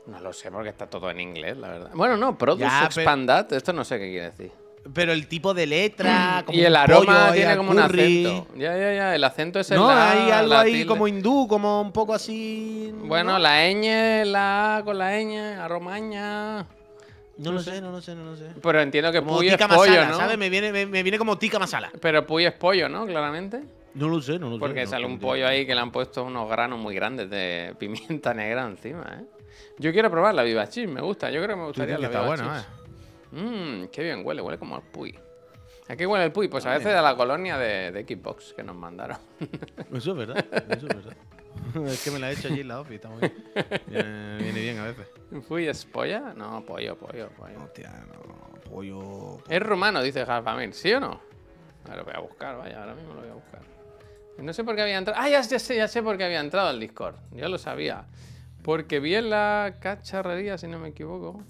No 0.06 0.18
lo 0.20 0.32
sé 0.32 0.50
porque 0.50 0.68
está 0.70 0.86
todo 0.88 1.10
en 1.10 1.20
inglés, 1.20 1.56
la 1.56 1.68
verdad. 1.68 1.90
Bueno, 1.94 2.16
no, 2.16 2.36
Produce 2.36 2.62
Ya, 2.64 2.88
pero- 2.88 3.02
Expanded, 3.02 3.52
esto 3.52 3.72
no 3.72 3.84
sé 3.84 3.98
qué 3.98 4.08
quiere 4.10 4.24
decir. 4.30 4.52
Pero 4.94 5.12
el 5.12 5.26
tipo 5.28 5.52
de 5.54 5.66
letra. 5.66 6.42
como 6.46 6.56
y 6.58 6.62
el 6.62 6.72
un 6.72 6.76
aroma 6.76 7.18
pollo 7.26 7.32
tiene 7.32 7.56
como 7.56 7.70
un 7.72 7.78
acento. 7.78 8.46
Ya, 8.56 8.76
ya, 8.76 8.92
ya, 8.94 9.14
el 9.14 9.24
acento 9.24 9.60
es 9.60 9.70
el 9.70 9.78
No, 9.78 9.88
la, 9.88 10.12
hay 10.12 10.30
algo 10.30 10.54
la 10.54 10.60
ahí 10.60 10.72
tilde. 10.72 10.86
como 10.86 11.08
hindú, 11.08 11.46
como 11.48 11.80
un 11.82 11.92
poco 11.92 12.14
así. 12.14 12.92
Bueno, 13.04 13.32
¿no? 13.32 13.38
la 13.38 13.66
ñ, 13.70 14.24
la 14.24 14.76
A 14.76 14.84
con 14.84 14.98
la 14.98 15.12
ñ, 15.20 15.58
aromaña. 15.60 16.66
No 17.38 17.52
lo 17.52 17.60
sé, 17.60 17.80
no 17.80 17.92
lo 17.92 18.00
sé, 18.00 18.14
no 18.14 18.24
lo 18.24 18.36
sé. 18.36 18.46
Pero 18.60 18.80
entiendo 18.80 19.12
que 19.12 19.20
Como 19.20 19.36
Puy 19.36 19.48
es 19.48 19.56
pollo, 19.56 19.68
masala, 19.68 20.08
¿no? 20.08 20.16
¿sabes? 20.16 20.36
Me 20.38 20.50
viene, 20.50 20.72
me, 20.72 20.86
me 20.86 21.02
viene 21.02 21.18
como 21.18 21.38
tikka 21.38 21.58
masala. 21.58 21.90
Pero 22.00 22.26
Puy 22.26 22.46
es 22.46 22.52
pollo, 22.52 22.88
¿no? 22.88 23.06
Claramente. 23.06 23.62
No 23.94 24.08
lo 24.08 24.20
sé, 24.20 24.38
no 24.38 24.48
lo 24.48 24.56
sé. 24.56 24.60
Porque 24.60 24.84
no 24.84 24.90
sale 24.90 25.06
un 25.06 25.18
pollo 25.18 25.46
ahí 25.46 25.64
que 25.66 25.74
le 25.74 25.80
han 25.80 25.92
puesto 25.92 26.24
unos 26.24 26.48
granos 26.48 26.78
muy 26.80 26.94
grandes 26.94 27.30
de 27.30 27.74
pimienta 27.78 28.34
negra 28.34 28.64
encima, 28.64 29.04
¿eh? 29.20 29.24
Yo 29.78 29.92
quiero 29.92 30.10
probar 30.10 30.34
la 30.34 30.42
Viva 30.42 30.68
Cheese, 30.68 30.88
me 30.88 31.00
gusta. 31.00 31.30
Yo 31.30 31.40
creo 31.42 31.54
que 31.54 31.60
me 31.60 31.66
gustaría 31.66 31.98
la 31.98 32.08
Viva 32.08 32.20
está 32.20 32.26
bueno, 32.26 32.56
eh. 32.56 32.62
Mmm, 33.32 33.86
qué 33.92 34.02
bien 34.02 34.24
huele, 34.24 34.42
huele 34.42 34.58
como 34.58 34.76
al 34.76 34.82
Puy. 34.82 35.18
¿A 35.88 35.96
qué 35.96 36.06
huele 36.06 36.24
el 36.26 36.32
Puy? 36.32 36.48
Pues 36.48 36.66
a 36.66 36.70
veces 36.70 36.94
a 36.94 37.02
la 37.02 37.16
colonia 37.16 37.56
de, 37.56 37.92
de 37.92 38.02
Xbox 38.02 38.52
que 38.54 38.62
nos 38.62 38.76
mandaron. 38.76 39.16
Eso 39.92 40.12
es 40.12 40.16
verdad, 40.16 40.44
eso 40.70 40.86
es 40.86 40.94
verdad. 40.94 41.16
es 41.86 42.04
que 42.04 42.10
me 42.10 42.18
la 42.18 42.30
he 42.30 42.34
hecho 42.34 42.48
allí 42.48 42.60
en 42.60 42.68
la 42.68 42.80
office, 42.80 42.96
está 42.96 43.08
muy 43.08 43.20
bien. 43.20 43.34
Viene, 43.86 44.38
viene 44.38 44.60
bien 44.60 44.78
a 44.78 44.84
veces. 44.84 45.06
¿Puy 45.48 45.66
es 45.66 45.84
polla? 45.84 46.34
No, 46.36 46.64
pollo, 46.64 46.96
pollo, 46.96 47.28
pollo. 47.30 47.62
Hostia, 47.64 48.04
no, 48.06 48.70
pollo. 48.70 49.38
Es 49.48 49.60
rumano, 49.60 50.02
dice 50.02 50.24
Jalfamil, 50.24 50.72
¿sí 50.74 50.92
o 50.92 51.00
no? 51.00 51.20
Ahora 51.84 51.96
lo 51.96 52.04
voy 52.04 52.14
a 52.14 52.20
buscar, 52.20 52.58
vaya, 52.58 52.80
ahora 52.80 52.94
mismo 52.94 53.14
lo 53.14 53.20
voy 53.20 53.30
a 53.30 53.34
buscar. 53.34 53.60
No 54.38 54.52
sé 54.52 54.62
por 54.62 54.76
qué 54.76 54.82
había 54.82 54.98
entrado. 54.98 55.20
Ah, 55.20 55.28
ya, 55.28 55.40
ya 55.40 55.58
sé, 55.58 55.76
ya 55.76 55.88
sé 55.88 56.02
por 56.02 56.16
qué 56.16 56.24
había 56.24 56.40
entrado 56.40 56.68
al 56.68 56.78
Discord. 56.78 57.16
Ya 57.32 57.48
lo 57.48 57.58
sabía. 57.58 58.06
Porque 58.62 59.00
vi 59.00 59.14
en 59.14 59.30
la 59.30 59.78
cacharrería, 59.80 60.58
si 60.58 60.68
no 60.68 60.78
me 60.78 60.88
equivoco, 60.88 61.42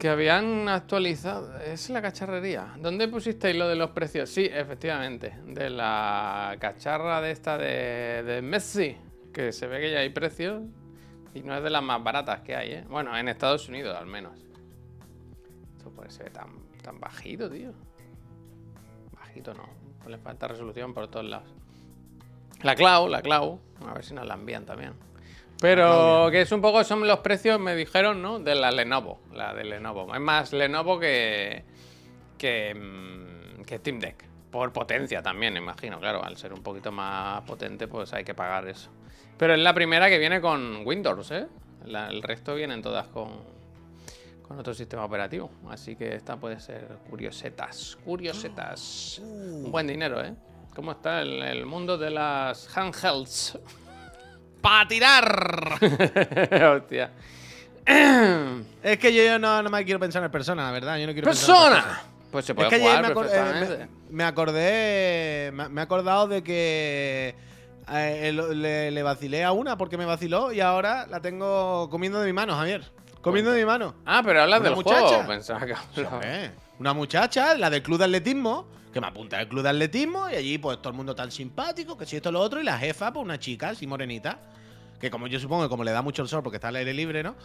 que 0.00 0.08
habían 0.08 0.66
actualizado. 0.70 1.60
Es 1.60 1.90
la 1.90 2.00
cacharrería. 2.00 2.74
¿Dónde 2.78 3.06
pusisteis 3.06 3.54
lo 3.54 3.68
de 3.68 3.76
los 3.76 3.90
precios? 3.90 4.30
Sí, 4.30 4.48
efectivamente. 4.50 5.36
De 5.46 5.68
la 5.68 6.56
cacharra 6.58 7.20
de 7.20 7.30
esta 7.30 7.58
de, 7.58 8.40
Messi. 8.42 8.96
Que 9.32 9.52
se 9.52 9.66
ve 9.66 9.78
que 9.78 9.92
ya 9.92 9.98
hay 9.98 10.08
precios. 10.08 10.62
Y 11.34 11.42
no 11.42 11.54
es 11.54 11.62
de 11.62 11.68
las 11.68 11.82
más 11.82 12.02
baratas 12.02 12.40
que 12.40 12.56
hay, 12.56 12.72
¿eh? 12.72 12.84
Bueno, 12.88 13.16
en 13.16 13.28
Estados 13.28 13.68
Unidos 13.68 13.94
al 13.94 14.06
menos. 14.06 14.40
Esto 15.76 15.90
puede 15.90 16.10
ser 16.10 16.30
tan, 16.30 16.48
tan 16.82 16.98
bajito, 16.98 17.50
tío. 17.50 17.72
Bajito 19.12 19.52
no. 19.52 19.68
Le 20.08 20.16
falta 20.16 20.48
resolución 20.48 20.94
por 20.94 21.08
todos 21.08 21.26
lados. 21.26 21.54
La 22.62 22.74
Clau, 22.74 23.06
la 23.06 23.20
Clau. 23.20 23.60
A 23.86 23.92
ver 23.92 24.04
si 24.04 24.14
nos 24.14 24.26
la 24.26 24.34
envían 24.34 24.64
también. 24.64 24.94
Pero 25.60 26.28
que 26.30 26.40
es 26.42 26.52
un 26.52 26.60
poco, 26.62 26.82
son 26.84 27.06
los 27.06 27.18
precios, 27.20 27.60
me 27.60 27.74
dijeron, 27.74 28.22
¿no? 28.22 28.38
De 28.38 28.54
la 28.54 28.70
Lenovo. 28.70 29.20
La 29.32 29.52
de 29.54 29.64
Lenovo. 29.64 30.14
Es 30.14 30.20
más 30.20 30.52
Lenovo 30.52 30.98
que. 30.98 31.64
que. 32.38 32.74
mm, 32.74 33.62
que 33.64 33.78
Steam 33.78 33.98
Deck. 34.00 34.24
Por 34.50 34.72
potencia 34.72 35.22
también, 35.22 35.56
imagino, 35.56 36.00
claro. 36.00 36.24
Al 36.24 36.36
ser 36.36 36.52
un 36.52 36.62
poquito 36.62 36.90
más 36.90 37.42
potente, 37.42 37.86
pues 37.86 38.12
hay 38.14 38.24
que 38.24 38.34
pagar 38.34 38.66
eso. 38.68 38.90
Pero 39.36 39.54
es 39.54 39.60
la 39.60 39.72
primera 39.74 40.08
que 40.08 40.18
viene 40.18 40.40
con 40.40 40.84
Windows, 40.86 41.30
¿eh? 41.30 41.46
La- 41.84 42.08
el 42.08 42.22
resto 42.22 42.54
vienen 42.54 42.82
todas 42.82 43.06
con, 43.08 43.30
con 44.48 44.58
otro 44.58 44.74
sistema 44.74 45.04
operativo. 45.04 45.50
Así 45.68 45.94
que 45.94 46.14
esta 46.16 46.36
puede 46.36 46.58
ser 46.58 46.88
curiosetas. 47.08 47.96
Curiosetas. 48.04 49.18
Un 49.22 49.70
buen 49.70 49.86
dinero, 49.86 50.22
¿eh? 50.24 50.34
¿Cómo 50.74 50.92
está 50.92 51.20
el, 51.22 51.42
el 51.42 51.66
mundo 51.66 51.96
de 51.98 52.10
las 52.10 52.66
handhelds? 52.76 53.58
¡Para 54.60 54.88
tirar! 54.88 55.78
Hostia. 56.76 57.10
es 58.82 58.98
que 58.98 59.12
yo, 59.14 59.22
yo 59.24 59.38
no, 59.38 59.62
no 59.62 59.70
me 59.70 59.84
quiero 59.84 59.98
pensar 60.00 60.22
en 60.22 60.30
persona, 60.30 60.64
la 60.64 60.70
verdad. 60.72 60.98
Yo 60.98 61.06
no 61.06 61.12
quiero 61.12 61.26
pensar 61.28 61.48
en 61.50 61.72
¡Persona! 61.82 62.02
Pues 62.30 62.44
se 62.44 62.54
puede 62.54 62.68
es 62.68 62.74
que 62.74 62.80
jugar 62.80 63.02
me, 63.02 63.08
acor- 63.14 63.28
eh, 63.32 63.88
me- 64.10 64.16
me 64.16 64.24
acordé. 64.24 65.50
Me, 65.52 65.80
he 65.80 65.82
acordado 65.84 66.28
de 66.28 66.42
que. 66.44 67.34
eh, 67.92 68.32
le, 68.32 68.90
le 68.92 69.02
vacilé 69.02 69.42
a 69.44 69.50
una 69.52 69.76
porque 69.76 69.96
me 69.98 70.04
vaciló 70.04 70.52
y 70.52 70.60
ahora 70.60 71.06
la 71.08 71.20
tengo 71.20 71.88
comiendo 71.90 72.20
de 72.20 72.26
mi 72.26 72.32
mano, 72.32 72.54
Javier. 72.54 72.84
Comiendo 73.20 73.50
de 73.50 73.58
mi 73.60 73.66
mano. 73.66 73.94
Ah, 74.06 74.22
pero 74.24 74.42
hablas 74.42 74.60
una 74.60 74.68
del 74.68 74.76
muchacha. 74.76 75.00
juego. 75.08 75.26
Pensaba 75.26 75.66
que 75.66 75.74
hablaba- 75.74 76.14
Hombre, 76.16 76.50
Una 76.78 76.92
muchacha, 76.94 77.54
la 77.54 77.68
del 77.68 77.82
club 77.82 77.98
de 77.98 78.04
atletismo, 78.04 78.66
que 78.92 79.00
me 79.00 79.06
apunta 79.06 79.38
al 79.38 79.48
club 79.48 79.62
de 79.62 79.68
atletismo 79.70 80.28
y 80.30 80.34
allí 80.34 80.58
pues 80.58 80.78
todo 80.78 80.90
el 80.90 80.96
mundo 80.96 81.14
tan 81.14 81.30
simpático, 81.30 81.96
que 81.96 82.06
si 82.06 82.16
esto 82.16 82.32
lo 82.32 82.40
otro, 82.40 82.60
y 82.60 82.64
la 82.64 82.78
jefa, 82.78 83.12
pues 83.12 83.24
una 83.24 83.38
chica 83.38 83.70
así 83.70 83.86
morenita, 83.86 84.38
que 85.00 85.10
como 85.10 85.26
yo 85.26 85.38
supongo 85.40 85.62
que 85.64 85.68
como 85.68 85.84
le 85.84 85.92
da 85.92 86.02
mucho 86.02 86.22
el 86.22 86.28
sol 86.28 86.42
porque 86.42 86.56
está 86.56 86.68
al 86.68 86.76
aire 86.76 86.92
libre, 86.92 87.22
¿no? 87.22 87.36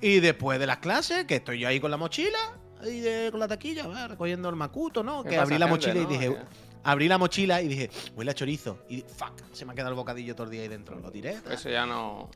Y 0.00 0.20
después 0.20 0.58
de 0.58 0.66
las 0.66 0.78
clases, 0.78 1.24
que 1.26 1.36
estoy 1.36 1.60
yo 1.60 1.68
ahí 1.68 1.78
con 1.78 1.90
la 1.90 1.96
mochila, 1.96 2.38
ahí 2.82 3.00
de- 3.00 3.30
con 3.30 3.38
la 3.38 3.46
taquilla, 3.46 3.86
va, 3.86 4.08
recogiendo 4.08 4.48
el 4.48 4.56
macuto, 4.56 5.02
¿no? 5.04 5.22
¿Qué 5.22 5.30
Que 5.30 5.36
abrí 5.38 5.58
la 5.58 5.68
mochila 5.68 6.00
y 6.00 6.04
dije, 6.06 6.36
abrí 6.82 7.06
la 7.08 7.18
mochila 7.18 7.62
y 7.62 7.68
dije, 7.68 7.90
huele 8.16 8.32
a 8.32 8.34
chorizo. 8.34 8.78
Y 8.88 9.02
fuck, 9.02 9.40
se 9.52 9.64
me 9.64 9.70
ha 9.72 9.74
quedado 9.76 9.90
el 9.90 9.96
bocadillo 9.96 10.34
todo 10.34 10.46
el 10.46 10.50
día 10.50 10.62
ahí 10.62 10.68
dentro. 10.68 10.98
Lo 10.98 11.12
tiré. 11.12 11.38
Eso 11.48 11.70
ya 11.70 11.86
no. 11.86 12.28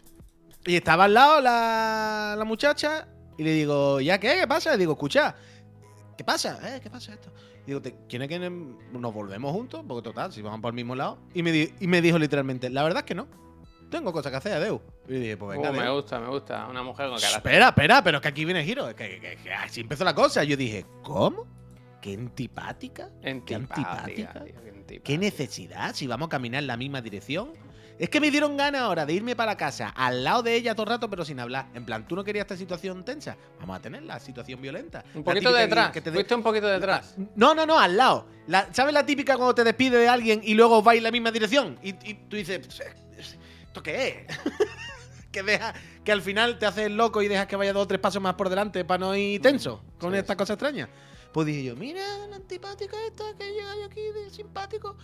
Y 0.64 0.76
estaba 0.76 1.04
al 1.04 1.14
lado 1.14 1.40
la, 1.40 2.36
la 2.38 2.44
muchacha 2.44 3.08
y 3.36 3.42
le 3.42 3.50
digo, 3.52 4.00
¿ya 4.00 4.18
qué? 4.18 4.36
¿Qué 4.40 4.46
pasa? 4.46 4.70
Le 4.70 4.78
digo, 4.78 4.92
escucha, 4.92 5.34
¿qué 6.16 6.22
pasa? 6.22 6.58
¿Eh? 6.76 6.80
¿Qué 6.80 6.88
pasa 6.88 7.12
esto? 7.14 7.32
Digo, 7.66 7.82
¿te- 7.82 7.96
¿quiere 8.08 8.28
que 8.28 8.38
nos 8.38 9.12
volvemos 9.14 9.52
juntos? 9.52 9.84
Porque 9.86 10.02
total, 10.08 10.32
si 10.32 10.40
vamos 10.42 10.60
por 10.60 10.70
el 10.70 10.74
mismo 10.76 10.94
lado. 10.94 11.18
Y 11.34 11.42
me, 11.42 11.50
di- 11.52 11.72
y 11.80 11.86
me 11.88 12.00
dijo 12.00 12.18
literalmente, 12.18 12.70
la 12.70 12.82
verdad 12.84 13.00
es 13.00 13.04
que 13.06 13.14
no. 13.14 13.26
Tengo 13.90 14.12
cosas 14.12 14.30
que 14.32 14.38
hacer, 14.38 14.52
adeu. 14.52 14.80
Y 15.08 15.14
dije, 15.14 15.36
pues 15.36 15.56
venga, 15.58 15.70
Uh, 15.70 15.74
me 15.74 15.90
gusta, 15.90 16.18
me 16.20 16.28
gusta. 16.28 16.66
Una 16.68 16.82
mujer 16.82 17.08
con 17.08 17.16
carácter. 17.16 17.38
Espera, 17.38 17.68
espera, 17.68 18.02
pero 18.02 18.18
es 18.18 18.22
que 18.22 18.28
aquí 18.28 18.44
viene 18.44 18.60
el 18.60 18.66
giro. 18.66 18.88
Es 18.88 18.94
que, 18.94 19.20
que- 19.20 19.36
que 19.42 19.52
así 19.52 19.80
empezó 19.80 20.04
la 20.04 20.14
cosa. 20.14 20.42
Yo 20.44 20.56
dije, 20.56 20.84
¿cómo? 21.02 21.46
¿Qué 22.00 22.14
antipática? 22.14 23.10
¿Qué 23.22 23.30
Antipática, 23.30 23.92
antipática? 23.94 24.32
tío, 24.44 24.62
qué 24.62 24.68
antipática. 24.70 25.02
¿Qué 25.04 25.18
necesidad? 25.18 25.94
Si 25.94 26.06
vamos 26.06 26.26
a 26.26 26.28
caminar 26.30 26.60
en 26.62 26.66
la 26.68 26.76
misma 26.76 27.00
dirección. 27.00 27.50
Es 27.98 28.10
que 28.10 28.20
me 28.20 28.30
dieron 28.30 28.56
ganas 28.58 28.82
ahora 28.82 29.06
de 29.06 29.14
irme 29.14 29.34
para 29.34 29.56
casa 29.56 29.88
al 29.96 30.22
lado 30.22 30.42
de 30.42 30.54
ella 30.54 30.74
todo 30.74 30.84
el 30.84 30.90
rato, 30.90 31.08
pero 31.08 31.24
sin 31.24 31.40
hablar. 31.40 31.66
En 31.74 31.84
plan, 31.86 32.06
¿tú 32.06 32.14
no 32.14 32.22
querías 32.24 32.42
esta 32.44 32.56
situación 32.56 33.04
tensa? 33.04 33.36
Vamos 33.58 33.76
a 33.78 33.80
tener 33.80 34.02
la 34.02 34.20
situación 34.20 34.60
violenta. 34.60 35.02
Un 35.14 35.24
poquito 35.24 35.50
detrás. 35.52 35.90
que 35.92 36.00
te 36.02 36.12
Fuiste 36.12 36.34
un 36.34 36.42
poquito 36.42 36.66
detrás. 36.66 37.14
No, 37.34 37.54
no, 37.54 37.64
no, 37.64 37.78
al 37.78 37.96
lado. 37.96 38.26
La- 38.48 38.68
¿Sabes 38.72 38.92
la 38.92 39.06
típica 39.06 39.36
cuando 39.36 39.54
te 39.54 39.64
despide 39.64 39.96
de 39.98 40.08
alguien 40.08 40.42
y 40.44 40.52
luego 40.54 40.82
vais 40.82 40.98
en 40.98 41.04
la 41.04 41.10
misma 41.10 41.30
dirección? 41.30 41.78
Y, 41.82 41.90
y 42.08 42.14
tú 42.28 42.36
dices, 42.36 42.60
¿esto 43.66 43.82
qué 43.82 44.26
es? 44.28 44.38
que 45.32 45.42
deja, 45.42 45.72
que 46.04 46.12
al 46.12 46.22
final 46.22 46.58
te 46.58 46.66
haces 46.66 46.90
loco 46.90 47.22
y 47.22 47.28
dejas 47.28 47.46
que 47.46 47.56
vaya 47.56 47.72
dos 47.72 47.84
o 47.84 47.86
tres 47.88 48.00
pasos 48.00 48.20
más 48.22 48.34
por 48.34 48.48
delante 48.50 48.84
para 48.84 48.98
no 48.98 49.16
ir 49.16 49.40
tenso 49.40 49.82
con 49.98 50.12
Sí, 50.12 50.18
esta 50.18 50.34
sí. 50.34 50.36
cosa 50.36 50.52
extraña. 50.54 50.88
Pues 51.36 51.48
dije 51.48 51.64
yo, 51.64 51.76
mira 51.76 52.00
la 52.30 52.36
antipática 52.36 52.96
esta 53.06 53.24
que 53.36 53.44
llega 53.52 53.76
yo 53.76 53.84
aquí 53.84 54.00
de 54.00 54.30
simpático. 54.30 54.96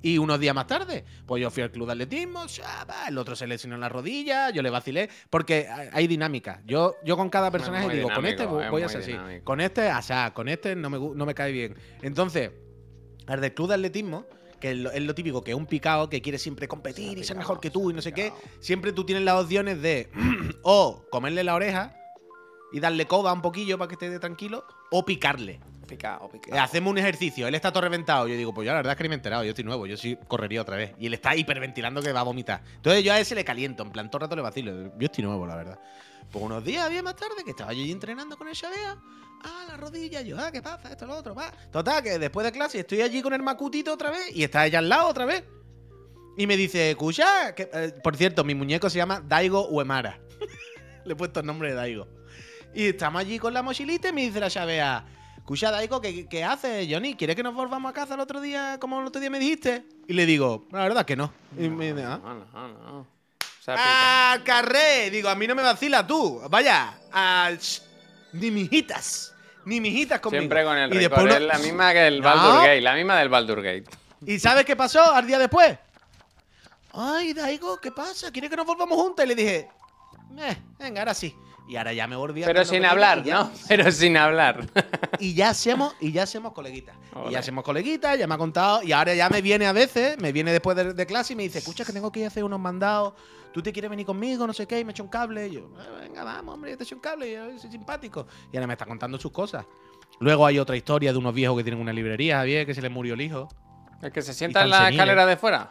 Y 0.00 0.18
unos 0.18 0.38
días 0.38 0.54
más 0.54 0.68
tarde, 0.68 1.04
pues 1.26 1.42
yo 1.42 1.50
fui 1.50 1.64
al 1.64 1.72
club 1.72 1.86
de 1.88 1.94
atletismo, 1.94 2.46
shaba, 2.46 3.08
el 3.08 3.18
otro 3.18 3.34
se 3.34 3.44
lesionó 3.48 3.74
en 3.74 3.80
la 3.80 3.88
rodilla, 3.88 4.50
yo 4.50 4.62
le 4.62 4.70
vacilé, 4.70 5.10
porque 5.30 5.66
hay- 5.68 6.06
dinámica. 6.06 6.62
Yo, 6.64 6.94
yo 7.04 7.16
con 7.16 7.28
cada 7.28 7.50
personaje 7.50 7.88
digo, 7.96 8.08
con 8.14 8.24
este 8.24 8.46
voy 8.46 8.82
a 8.84 8.88
ser 8.88 9.00
así, 9.00 9.40
con 9.42 9.60
este 9.60 9.88
asá, 9.88 10.32
con 10.32 10.48
este 10.48 10.76
no 10.76 10.90
me, 10.90 10.98
no 11.00 11.26
me 11.26 11.34
cae 11.34 11.50
bien. 11.50 11.74
Entonces, 12.02 12.52
al 13.26 13.40
del 13.40 13.52
club 13.52 13.66
de 13.70 13.74
atletismo, 13.74 14.26
que 14.60 14.70
es 14.70 14.76
lo, 14.78 14.92
es 14.92 15.02
lo 15.02 15.16
típico, 15.16 15.42
que 15.42 15.50
es 15.50 15.56
un 15.56 15.66
picado 15.66 16.08
que 16.08 16.22
quiere 16.22 16.38
siempre 16.38 16.68
competir 16.68 17.18
y 17.18 17.24
ser 17.24 17.36
mejor 17.36 17.58
que 17.58 17.70
tú 17.72 17.90
y 17.90 17.94
no 17.94 18.00
sé 18.00 18.12
qué, 18.12 18.32
siempre 18.60 18.92
tú 18.92 19.02
tienes 19.04 19.24
las 19.24 19.42
opciones 19.42 19.82
de 19.82 20.08
o 20.62 21.04
comerle 21.10 21.42
la 21.42 21.56
oreja 21.56 21.96
y 22.72 22.78
darle 22.78 23.08
coba 23.08 23.32
un 23.32 23.42
poquillo 23.42 23.76
para 23.76 23.88
que 23.88 23.94
esté 23.94 24.16
tranquilo, 24.20 24.64
o 24.92 25.04
picarle. 25.04 25.58
Picado, 25.90 26.26
Eh, 26.26 26.28
picado. 26.32 26.62
Hacemos 26.62 26.90
un 26.90 26.98
ejercicio, 26.98 27.46
él 27.46 27.54
está 27.54 27.70
todo 27.70 27.82
reventado. 27.82 28.28
Yo 28.28 28.36
digo, 28.36 28.54
pues 28.54 28.66
yo 28.66 28.72
la 28.72 28.78
verdad 28.78 28.92
es 28.92 28.96
que 28.96 29.02
ni 29.02 29.08
me 29.08 29.14
he 29.14 29.18
enterado, 29.18 29.44
yo 29.44 29.50
estoy 29.50 29.64
nuevo, 29.64 29.86
yo 29.86 29.96
sí 29.96 30.16
correría 30.28 30.62
otra 30.62 30.76
vez. 30.76 30.94
Y 30.98 31.06
él 31.06 31.14
está 31.14 31.34
hiperventilando 31.36 32.00
que 32.00 32.12
va 32.12 32.20
a 32.20 32.24
vomitar. 32.24 32.62
Entonces 32.76 33.04
yo 33.04 33.12
a 33.12 33.18
ese 33.20 33.34
le 33.34 33.44
caliento, 33.44 33.82
en 33.82 33.90
plan, 33.90 34.10
todo 34.10 34.18
el 34.18 34.22
rato 34.22 34.36
le 34.36 34.42
vacilo. 34.42 34.92
Yo 34.98 35.06
estoy 35.06 35.24
nuevo, 35.24 35.46
la 35.46 35.56
verdad. 35.56 35.78
Pues 36.30 36.44
unos 36.44 36.64
días, 36.64 36.88
días 36.88 37.02
más 37.02 37.16
tarde, 37.16 37.42
que 37.44 37.50
estaba 37.50 37.72
yo 37.72 37.82
allí 37.82 37.90
entrenando 37.90 38.36
con 38.36 38.46
el 38.46 38.54
Xavea, 38.54 38.96
ah, 39.42 39.64
la 39.68 39.76
rodilla, 39.76 40.20
yo, 40.22 40.38
ah, 40.38 40.52
¿qué 40.52 40.62
pasa? 40.62 40.90
Esto, 40.90 41.06
lo 41.06 41.16
otro, 41.16 41.34
va. 41.34 41.52
Total, 41.72 42.02
que 42.02 42.18
después 42.18 42.44
de 42.44 42.52
clase 42.52 42.78
estoy 42.80 43.02
allí 43.02 43.20
con 43.20 43.32
el 43.32 43.42
macutito 43.42 43.92
otra 43.92 44.10
vez 44.10 44.34
y 44.34 44.44
está 44.44 44.64
ella 44.64 44.78
al 44.78 44.88
lado 44.88 45.08
otra 45.08 45.24
vez. 45.24 45.42
Y 46.36 46.46
me 46.46 46.56
dice, 46.56 46.90
escucha, 46.90 47.54
que, 47.54 47.68
eh, 47.72 47.92
por 48.02 48.16
cierto, 48.16 48.44
mi 48.44 48.54
muñeco 48.54 48.88
se 48.88 48.98
llama 48.98 49.20
Daigo 49.26 49.68
Uemara. 49.70 50.20
Le 51.04 51.14
he 51.14 51.16
puesto 51.16 51.40
el 51.40 51.46
nombre 51.46 51.70
de 51.70 51.74
Daigo. 51.74 52.06
Y 52.72 52.86
estamos 52.86 53.20
allí 53.20 53.38
con 53.38 53.52
la 53.52 53.62
mochilita 53.62 54.10
y 54.10 54.12
me 54.12 54.22
dice 54.22 54.38
la 54.38 54.48
Xavea, 54.48 55.04
escucha, 55.40 55.70
Daigo, 55.70 56.00
¿qué, 56.00 56.26
¿qué 56.28 56.44
haces, 56.44 56.86
Johnny? 56.90 57.14
¿Quieres 57.16 57.36
que 57.36 57.42
nos 57.42 57.54
volvamos 57.54 57.90
a 57.90 57.92
casa 57.92 58.14
el 58.14 58.20
otro 58.20 58.40
día, 58.40 58.78
como 58.80 59.00
el 59.00 59.06
otro 59.06 59.20
día 59.20 59.30
me 59.30 59.38
dijiste? 59.38 59.84
Y 60.06 60.12
le 60.12 60.26
digo, 60.26 60.66
la 60.70 60.82
verdad 60.84 61.04
que 61.04 61.16
no. 61.16 61.32
Y 61.58 61.68
me 61.68 61.92
dice, 61.92 62.04
"Ah". 62.06 62.20
No. 62.22 63.06
¡Ah, 63.66 64.38
carré! 64.44 65.10
Digo, 65.10 65.28
a 65.28 65.34
mí 65.34 65.46
no 65.46 65.54
me 65.54 65.62
vacila 65.62 66.06
tú. 66.06 66.40
Vaya, 66.48 66.98
a... 67.12 67.50
sh- 67.52 67.82
ni 68.32 68.50
mijitas. 68.50 69.34
Ni 69.64 69.80
mijitas 69.80 70.18
conmigo. 70.20 70.40
Siempre 70.40 70.64
con 70.64 70.76
el 70.76 70.92
y 70.94 70.98
después 70.98 71.34
Es 71.34 71.40
la 71.42 71.58
misma 71.58 71.92
que 71.92 72.06
el. 72.06 72.22
Baldur 72.22 72.54
Gate. 72.62 72.80
La 72.80 72.94
misma 72.94 73.18
del 73.18 73.28
Baldur 73.28 73.62
Gate. 73.62 73.84
¿Y 74.26 74.38
sabes 74.38 74.64
qué 74.64 74.74
pasó 74.74 75.12
al 75.14 75.26
día 75.26 75.38
después? 75.38 75.78
Ay, 76.92 77.32
Daigo, 77.34 77.78
¿qué 77.80 77.92
pasa? 77.92 78.30
¿Quieres 78.32 78.50
que 78.50 78.56
nos 78.56 78.66
volvamos 78.66 78.98
juntos? 78.98 79.24
Y 79.24 79.28
le 79.28 79.34
dije, 79.34 79.68
eh, 80.38 80.56
venga, 80.78 81.02
ahora 81.02 81.14
sí. 81.14 81.34
Y 81.70 81.76
ahora 81.76 81.92
ya 81.92 82.08
me 82.08 82.16
volví 82.16 82.42
a 82.42 82.46
Pero 82.46 82.64
sin 82.64 82.84
hablar, 82.84 83.22
ya- 83.22 83.44
¿no? 83.44 83.50
Pero 83.68 83.92
sin 83.92 84.16
hablar. 84.16 84.66
Y 85.20 85.34
ya 85.34 85.50
hacemos, 85.50 85.94
y 86.00 86.10
ya 86.10 86.24
hacemos 86.24 86.52
coleguitas. 86.52 86.96
Y 87.28 87.30
ya 87.30 87.38
hacemos 87.38 87.62
coleguitas, 87.62 88.18
ya 88.18 88.26
me 88.26 88.34
ha 88.34 88.38
contado. 88.38 88.82
Y 88.82 88.90
ahora 88.90 89.14
ya 89.14 89.28
me 89.28 89.40
viene 89.40 89.66
a 89.68 89.72
veces, 89.72 90.18
me 90.18 90.32
viene 90.32 90.50
después 90.50 90.76
de, 90.76 90.94
de 90.94 91.06
clase 91.06 91.34
y 91.34 91.36
me 91.36 91.44
dice, 91.44 91.58
escucha 91.58 91.84
que 91.84 91.92
tengo 91.92 92.10
que 92.10 92.18
ir 92.20 92.24
a 92.24 92.28
hacer 92.28 92.42
unos 92.42 92.58
mandados. 92.58 93.14
¿Tú 93.52 93.62
te 93.62 93.72
quieres 93.72 93.88
venir 93.88 94.04
conmigo? 94.04 94.48
No 94.48 94.52
sé 94.52 94.66
qué, 94.66 94.80
y 94.80 94.84
me 94.84 94.90
echa 94.90 95.04
un 95.04 95.08
cable. 95.10 95.46
Y 95.46 95.52
yo, 95.52 95.60
"Eh, 95.60 96.00
venga, 96.00 96.24
vamos, 96.24 96.54
hombre, 96.56 96.72
yo 96.72 96.76
te 96.76 96.82
echo 96.82 96.96
un 96.96 97.00
cable, 97.00 97.32
yo 97.32 97.56
soy 97.58 97.70
simpático. 97.70 98.26
Y 98.52 98.56
ahora 98.56 98.66
me 98.66 98.72
está 98.74 98.84
contando 98.86 99.16
sus 99.18 99.30
cosas. 99.30 99.64
Luego 100.18 100.46
hay 100.46 100.58
otra 100.58 100.76
historia 100.76 101.12
de 101.12 101.18
unos 101.18 101.32
viejos 101.34 101.56
que 101.56 101.62
tienen 101.62 101.80
una 101.80 101.92
librería, 101.92 102.38
Javier, 102.38 102.66
que 102.66 102.74
se 102.74 102.82
les 102.82 102.90
murió 102.90 103.14
el 103.14 103.20
hijo. 103.20 103.46
¿Es 104.02 104.10
que 104.10 104.22
se 104.22 104.34
sienta 104.34 104.62
en 104.64 104.70
la 104.70 104.76
seniles. 104.78 104.94
escalera 104.96 105.24
de 105.26 105.36
fuera? 105.36 105.70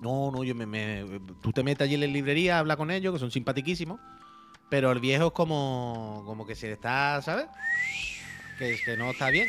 No, 0.00 0.30
no, 0.32 0.42
yo 0.42 0.54
me, 0.56 0.66
me- 0.66 1.20
Tú 1.40 1.52
te 1.52 1.62
metes 1.62 1.84
allí 1.84 1.94
en 1.94 2.00
la 2.00 2.06
librería, 2.08 2.58
habla 2.58 2.76
con 2.76 2.90
ellos, 2.90 3.12
que 3.14 3.20
son 3.20 3.30
simpaticísimos. 3.30 4.00
Pero 4.68 4.92
el 4.92 5.00
viejo 5.00 5.28
es 5.28 5.32
como. 5.32 6.22
como 6.26 6.46
que 6.46 6.54
se 6.54 6.72
está, 6.72 7.20
¿sabes? 7.22 7.46
Que, 8.58 8.76
que 8.84 8.96
no 8.96 9.10
está 9.10 9.30
bien. 9.30 9.48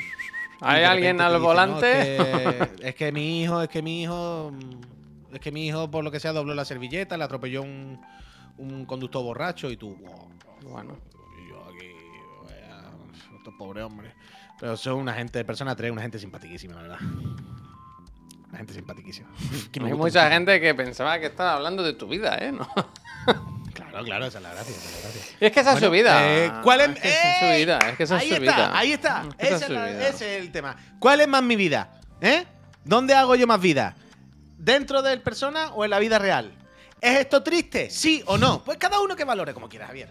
¿Hay 0.62 0.84
alguien 0.84 1.22
al 1.22 1.34
dice, 1.34 1.44
volante? 1.44 2.18
"No, 2.18 2.24
es, 2.24 2.68
que, 2.70 2.88
es 2.90 2.96
que 2.96 3.12
mi 3.12 3.42
hijo, 3.42 3.62
es 3.62 3.70
que 3.70 3.82
mi 3.82 4.04
hijo. 4.04 4.52
Es 5.34 5.40
que 5.40 5.52
mi 5.52 5.68
hijo, 5.68 5.90
por 5.92 6.04
lo 6.04 6.12
que 6.12 6.20
sea, 6.20 6.34
dobló 6.34 6.54
la 6.54 6.66
servilleta, 6.66 7.18
le 7.18 7.24
atropelló 7.24 7.62
un, 7.62 8.00
un 8.58 8.86
conductor 8.86 9.24
borracho 9.24 9.70
y 9.70 9.78
tú. 9.78 9.98
Bueno. 10.64 10.98
Y 11.44 11.50
yo 11.50 11.64
aquí. 11.66 11.92
vaya, 12.44 12.92
estos 13.38 13.54
pobres 13.58 13.84
hombres. 13.84 14.14
Pero 14.60 14.76
son 14.76 14.96
una 14.96 15.14
gente, 15.14 15.44
persona 15.46 15.76
3, 15.76 15.92
una 15.92 16.02
gente 16.02 16.18
simpaticísima, 16.18 16.76
la 16.76 16.82
verdad. 16.82 17.00
Una 18.50 18.58
gente 18.58 18.74
simpaticísima. 18.74 19.30
Hay 19.84 19.94
mucha 19.94 20.32
gente 20.32 20.60
que 20.60 20.74
pensaba 20.74 21.20
que 21.20 21.28
estaba 21.28 21.56
hablando 21.56 21.84
de 21.84 21.94
tu 21.94 22.08
vida, 22.08 22.38
¿eh? 22.40 22.52
¿No? 22.52 22.68
Claro, 23.98 24.06
claro, 24.06 24.26
esa 24.28 24.38
es 24.38 24.44
la 24.44 24.54
gracia, 24.54 24.76
esa 24.76 24.86
es 24.90 24.96
la 24.96 25.02
gracia. 25.02 25.22
Es 25.40 25.52
que 25.52 25.60
esa 25.60 25.74
es 25.74 25.80
su 25.80 25.90
vida. 25.92 26.20
eh, 26.38 26.52
¿Cuál 26.64 26.82
es, 26.82 26.90
Es 26.90 27.00
que 27.02 27.08
esa 27.10 27.32
es 27.32 27.40
su 27.40 27.46
¡Ey! 27.46 27.66
vida. 27.66 27.80
Es 27.90 27.98
que 27.98 28.04
esa 28.04 28.16
es 28.18 28.22
ahí 28.22 28.28
su 28.30 28.34
está, 28.36 28.42
vida. 28.56 28.78
ahí 28.78 28.92
está. 28.94 29.24
Es 29.30 29.36
que 29.36 29.46
esa 29.48 29.56
Esa 29.56 29.56
es 29.56 29.62
su 29.66 29.74
es 29.74 29.80
la- 29.80 29.86
vida. 29.88 30.08
ese 30.10 30.36
es 30.38 30.42
el 30.44 30.52
tema. 30.52 30.76
¿Cuál 31.00 31.22
es 31.22 31.28
más 31.28 31.42
mi 31.44 31.56
vida? 31.56 32.00
¿Eh? 32.22 32.46
¿Dónde 32.84 33.16
hago 33.16 33.36
yo 33.36 33.48
más 33.48 33.60
vida? 33.60 33.96
¿Dentro 34.58 35.02
del 35.02 35.22
persona 35.22 35.72
o 35.74 35.84
en 35.84 35.90
la 35.92 36.00
vida 36.00 36.20
real? 36.20 36.52
¿Es 37.02 37.20
esto 37.20 37.42
triste? 37.44 37.90
¿Sí 37.90 38.24
o 38.26 38.38
no? 38.38 38.64
Pues 38.64 38.78
cada 38.78 39.00
uno 39.00 39.16
que 39.16 39.24
valore 39.24 39.54
como 39.54 39.68
quiera, 39.70 39.88
Javier. 39.88 40.10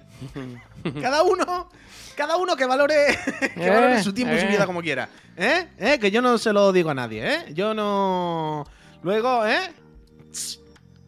Cada 1.03 1.23
uno, 1.25 1.69
cada 2.17 2.37
uno 2.37 2.55
que 2.57 2.65
valore, 2.65 3.19
que 3.55 3.67
Eh, 3.67 3.71
valore 3.71 4.01
su 4.05 4.13
tiempo 4.15 4.35
y 4.37 4.39
su 4.39 4.47
eh. 4.47 4.51
vida 4.51 4.67
como 4.67 4.81
quiera. 4.83 5.09
¿Eh? 5.37 5.67
¿Eh? 5.79 5.99
Que 5.99 6.13
yo 6.13 6.23
no 6.23 6.39
se 6.39 6.53
lo 6.53 6.73
digo 6.73 6.91
a 6.91 6.95
nadie, 6.95 7.27
¿eh? 7.29 7.45
Yo 7.55 7.75
no. 7.75 8.65
Luego, 9.03 9.45
¿eh? 9.47 9.73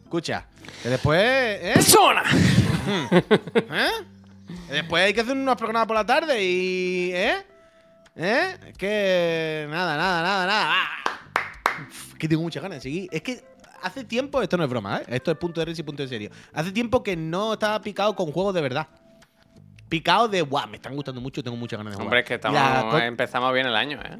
Escucha, 0.03 0.47
que 0.83 0.89
después, 0.89 1.21
¿eh? 1.23 1.71
¡Persona! 1.75 2.23
¿Eh? 3.55 3.91
Después 4.69 5.03
hay 5.03 5.13
que 5.13 5.21
hacer 5.21 5.35
unos 5.35 5.55
programas 5.55 5.87
por 5.87 5.95
la 5.95 6.05
tarde 6.05 6.43
y. 6.43 7.11
¿Eh? 7.13 7.45
¿Eh? 8.15 8.57
Es 8.67 8.77
que. 8.77 9.67
Nada, 9.69 9.95
nada, 9.97 10.21
nada, 10.23 10.45
nada. 10.47 10.73
¡Ah! 10.73 11.19
Uf, 11.87 12.13
que 12.15 12.27
tengo 12.27 12.41
muchas 12.41 12.61
ganas 12.63 12.77
de 12.77 12.81
seguir. 12.81 13.09
Es 13.11 13.21
que 13.21 13.43
hace 13.81 14.03
tiempo, 14.03 14.41
esto 14.41 14.57
no 14.57 14.63
es 14.63 14.69
broma, 14.69 14.97
¿eh? 14.99 15.03
Esto 15.07 15.31
es 15.31 15.37
punto 15.37 15.61
de 15.61 15.65
risa 15.65 15.81
y 15.81 15.83
punto 15.83 16.03
de 16.03 16.09
serio. 16.09 16.29
Hace 16.53 16.71
tiempo 16.71 17.01
que 17.03 17.15
no 17.15 17.53
estaba 17.53 17.79
picado 17.81 18.15
con 18.15 18.31
juegos 18.31 18.53
de 18.53 18.61
verdad. 18.61 18.87
Picado 19.87 20.27
de, 20.27 20.41
guau, 20.41 20.67
me 20.67 20.77
están 20.77 20.93
gustando 20.95 21.19
mucho, 21.21 21.41
tengo 21.43 21.57
muchas 21.57 21.77
ganas 21.79 21.93
de 21.93 21.95
jugar. 21.95 22.05
Hombre, 22.07 22.19
es 22.19 22.25
que 22.25 22.33
La 22.33 22.69
estamos, 22.75 22.93
co- 22.93 22.99
empezamos 22.99 23.53
bien 23.53 23.65
el 23.67 23.75
año, 23.75 23.99
¿eh? 24.03 24.19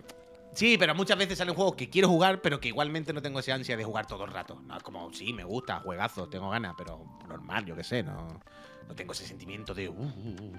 Sí, 0.60 0.76
pero 0.78 0.93
muchas 0.93 1.18
veces 1.18 1.38
salen 1.38 1.55
juegos 1.55 1.76
que 1.76 1.89
quiero 1.89 2.10
jugar, 2.10 2.41
pero 2.41 2.60
que 2.60 2.68
igualmente 2.68 3.14
no 3.14 3.22
tengo 3.22 3.39
esa 3.39 3.53
ansia 3.53 3.78
de 3.78 3.86
jugar 3.86 4.07
todo 4.07 4.26
el 4.26 4.32
rato. 4.32 4.62
No, 4.66 4.76
es 4.76 4.84
como, 4.84 5.14
sí, 5.14 5.32
me 5.32 5.45
gusta, 5.45 5.80
juegazo, 5.80 6.28
tengo 6.28 6.49
ganas, 6.49 6.76
pero 6.78 7.01
normal, 7.30 7.66
yo 7.66 7.78
qué 7.78 7.84
sé, 7.86 8.03
no, 8.03 8.28
no 8.86 8.93
tengo 8.93 9.14
ese 9.14 9.26
sentimiento 9.26 9.74
de. 9.74 9.88
uh, 9.88 9.93
uh, 9.93 10.03
uh. 10.03 10.53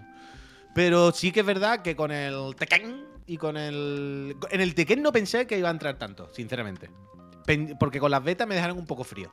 Pero 0.74 1.12
sí 1.12 1.32
que 1.32 1.40
es 1.40 1.46
verdad 1.46 1.82
que 1.82 1.96
con 1.96 2.12
el 2.12 2.55
Tekken 2.57 3.05
y 3.26 3.36
con 3.36 3.59
el. 3.59 4.38
En 4.51 4.62
el 4.62 4.74
Tekken 4.74 5.03
no 5.03 5.12
pensé 5.12 5.46
que 5.46 5.59
iba 5.59 5.68
a 5.68 5.72
entrar 5.72 5.98
tanto, 5.98 6.30
sinceramente. 6.32 6.88
Porque 7.78 8.01
con 8.01 8.11
las 8.11 8.24
betas 8.24 8.48
me 8.48 8.55
dejaron 8.55 8.78
un 8.78 8.86
poco 8.86 9.05
frío. 9.05 9.30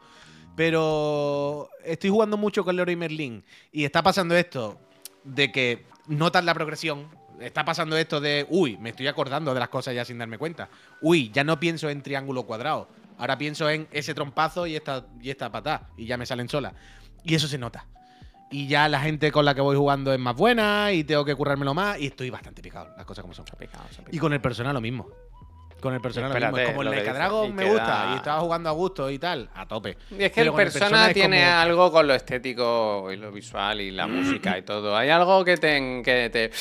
Pero 0.58 1.70
estoy 1.86 2.10
jugando 2.10 2.36
mucho 2.36 2.66
con 2.66 2.76
Leroy 2.76 2.98
Merlin 2.98 3.42
y 3.72 3.86
está 3.86 4.04
pasando 4.04 4.36
esto 4.36 4.78
de 5.24 5.50
que 5.50 5.86
notas 6.08 6.44
la 6.44 6.54
progresión. 6.54 7.08
Está 7.40 7.64
pasando 7.66 7.96
esto 7.98 8.20
de, 8.20 8.46
uy, 8.50 8.78
me 8.78 8.90
estoy 8.90 9.08
acordando 9.08 9.54
de 9.54 9.60
las 9.60 9.70
cosas 9.70 9.94
ya 9.94 10.04
sin 10.06 10.18
darme 10.18 10.38
cuenta. 10.38 10.70
Uy, 11.02 11.30
ya 11.32 11.44
no 11.44 11.60
pienso 11.60 11.90
en 11.90 12.02
triángulo 12.02 12.44
cuadrado. 12.44 12.88
Ahora 13.20 13.38
pienso 13.38 13.70
en 13.70 13.88
ese 13.92 14.14
trompazo 14.14 14.66
y 14.68 14.76
esta, 14.76 15.06
y 15.22 15.30
esta 15.30 15.52
patada. 15.52 15.90
Y 15.98 16.06
ya 16.06 16.18
me 16.18 16.26
salen 16.26 16.50
solas. 16.50 16.74
Y 17.24 17.36
eso 17.36 17.48
se 17.48 17.58
nota. 17.58 17.86
Y 18.50 18.68
ya 18.68 18.88
la 18.88 19.00
gente 19.02 19.32
con 19.32 19.44
la 19.44 19.54
que 19.54 19.62
voy 19.62 19.76
jugando 19.76 20.14
es 20.14 20.20
más 20.20 20.36
buena 20.36 20.92
y 20.94 21.04
tengo 21.04 21.26
que 21.26 21.36
currármelo 21.36 21.74
más. 21.74 22.00
Y 22.00 22.08
estoy 22.08 22.30
bastante 22.30 22.62
picado, 22.62 22.90
las 22.96 23.06
cosas 23.06 23.22
como 23.24 23.34
son. 23.34 23.46
Picado, 23.58 23.84
se 23.92 24.00
ha 24.00 24.04
Y 24.04 24.06
picado. 24.06 24.22
con 24.22 24.34
el 24.34 24.42
personal 24.42 24.74
lo 24.74 24.82
mismo. 24.82 25.08
Con 25.82 25.94
el 25.94 26.02
personal 26.02 26.32
lo 26.32 26.36
mismo. 26.40 26.58
Es 26.58 26.68
como 26.70 26.82
el 26.84 26.90
Mecha. 26.90 27.14
Dragon 27.14 27.54
me 27.54 27.64
queda- 27.64 27.72
gusta. 27.74 28.10
Y 28.14 28.16
estaba 28.16 28.40
jugando 28.40 28.70
a 28.70 28.72
gusto 28.72 29.10
y 29.12 29.20
tal. 29.20 29.50
A 29.54 29.68
tope. 29.68 29.98
Y 30.10 30.24
es 30.24 30.32
que 30.32 30.42
el 30.42 30.54
persona, 30.54 31.12
tiene 31.14 31.42
como- 31.44 31.52
algo 31.56 31.92
con 31.92 32.08
lo 32.08 32.14
estético 32.16 33.12
y 33.12 33.18
lo 33.18 33.32
visual 33.32 33.82
y 33.82 33.92
la 33.92 34.08
música 34.08 34.58
y 34.58 34.62
todo. 34.64 34.96
Hay 34.96 35.10
algo 35.10 35.44
que 35.44 35.58
te, 35.58 36.02
que 36.04 36.30
te 36.32 36.52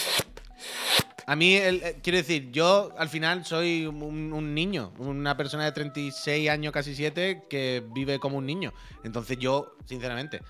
A 1.29 1.35
mí, 1.35 1.57
eh, 1.57 1.99
quiero 2.03 2.19
decir, 2.19 2.53
yo 2.53 2.93
al 2.97 3.09
final 3.09 3.45
soy 3.45 3.85
un, 3.87 4.55
niño, 4.55 4.93
una 4.99 5.37
persona 5.37 5.65
de 5.65 5.73
36 5.73 6.49
años, 6.49 6.73
casi 6.73 6.95
7, 6.95 7.47
que 7.51 7.85
vive 7.93 8.21
como 8.21 8.39
un 8.39 8.47
niño. 8.47 8.73
Entonces 9.03 9.37
yo, 9.37 9.75
sinceramente, 9.87 10.43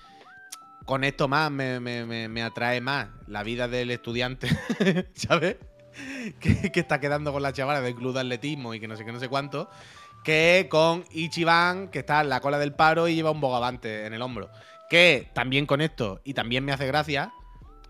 con 0.85 1.03
esto 1.03 1.27
más 1.27 1.49
me, 1.49 2.43
atrae 2.43 2.79
más 2.79 3.07
la 3.25 3.41
vida 3.41 3.67
del 3.67 3.89
estudiante, 3.89 4.49
¿sabes? 5.15 5.57
Que, 6.39 6.71
está 6.75 6.99
quedando 6.99 7.33
con 7.33 7.41
la 7.41 7.53
chavala 7.53 7.81
del 7.81 7.95
club 7.95 8.13
de 8.13 8.19
atletismo 8.19 8.75
y 8.75 8.79
que 8.79 8.87
no 8.87 8.95
sé 8.95 9.03
qué, 9.03 9.11
no 9.11 9.19
sé 9.19 9.29
cuánto, 9.29 9.71
que 10.23 10.67
con 10.69 11.05
Ichiban, 11.09 11.87
que 11.87 11.99
está 11.99 12.21
en 12.21 12.29
la 12.29 12.39
cola 12.39 12.59
del 12.59 12.73
paro 12.73 13.07
y 13.07 13.15
lleva 13.15 13.31
un 13.31 13.41
bogavante 13.41 14.05
en 14.05 14.13
el 14.13 14.21
hombro. 14.21 14.51
Que 14.91 15.27
también 15.33 15.65
con 15.65 15.81
esto 15.81 16.21
y 16.23 16.35
también 16.35 16.63
me 16.63 16.71
hace 16.71 16.85
gracia, 16.85 17.33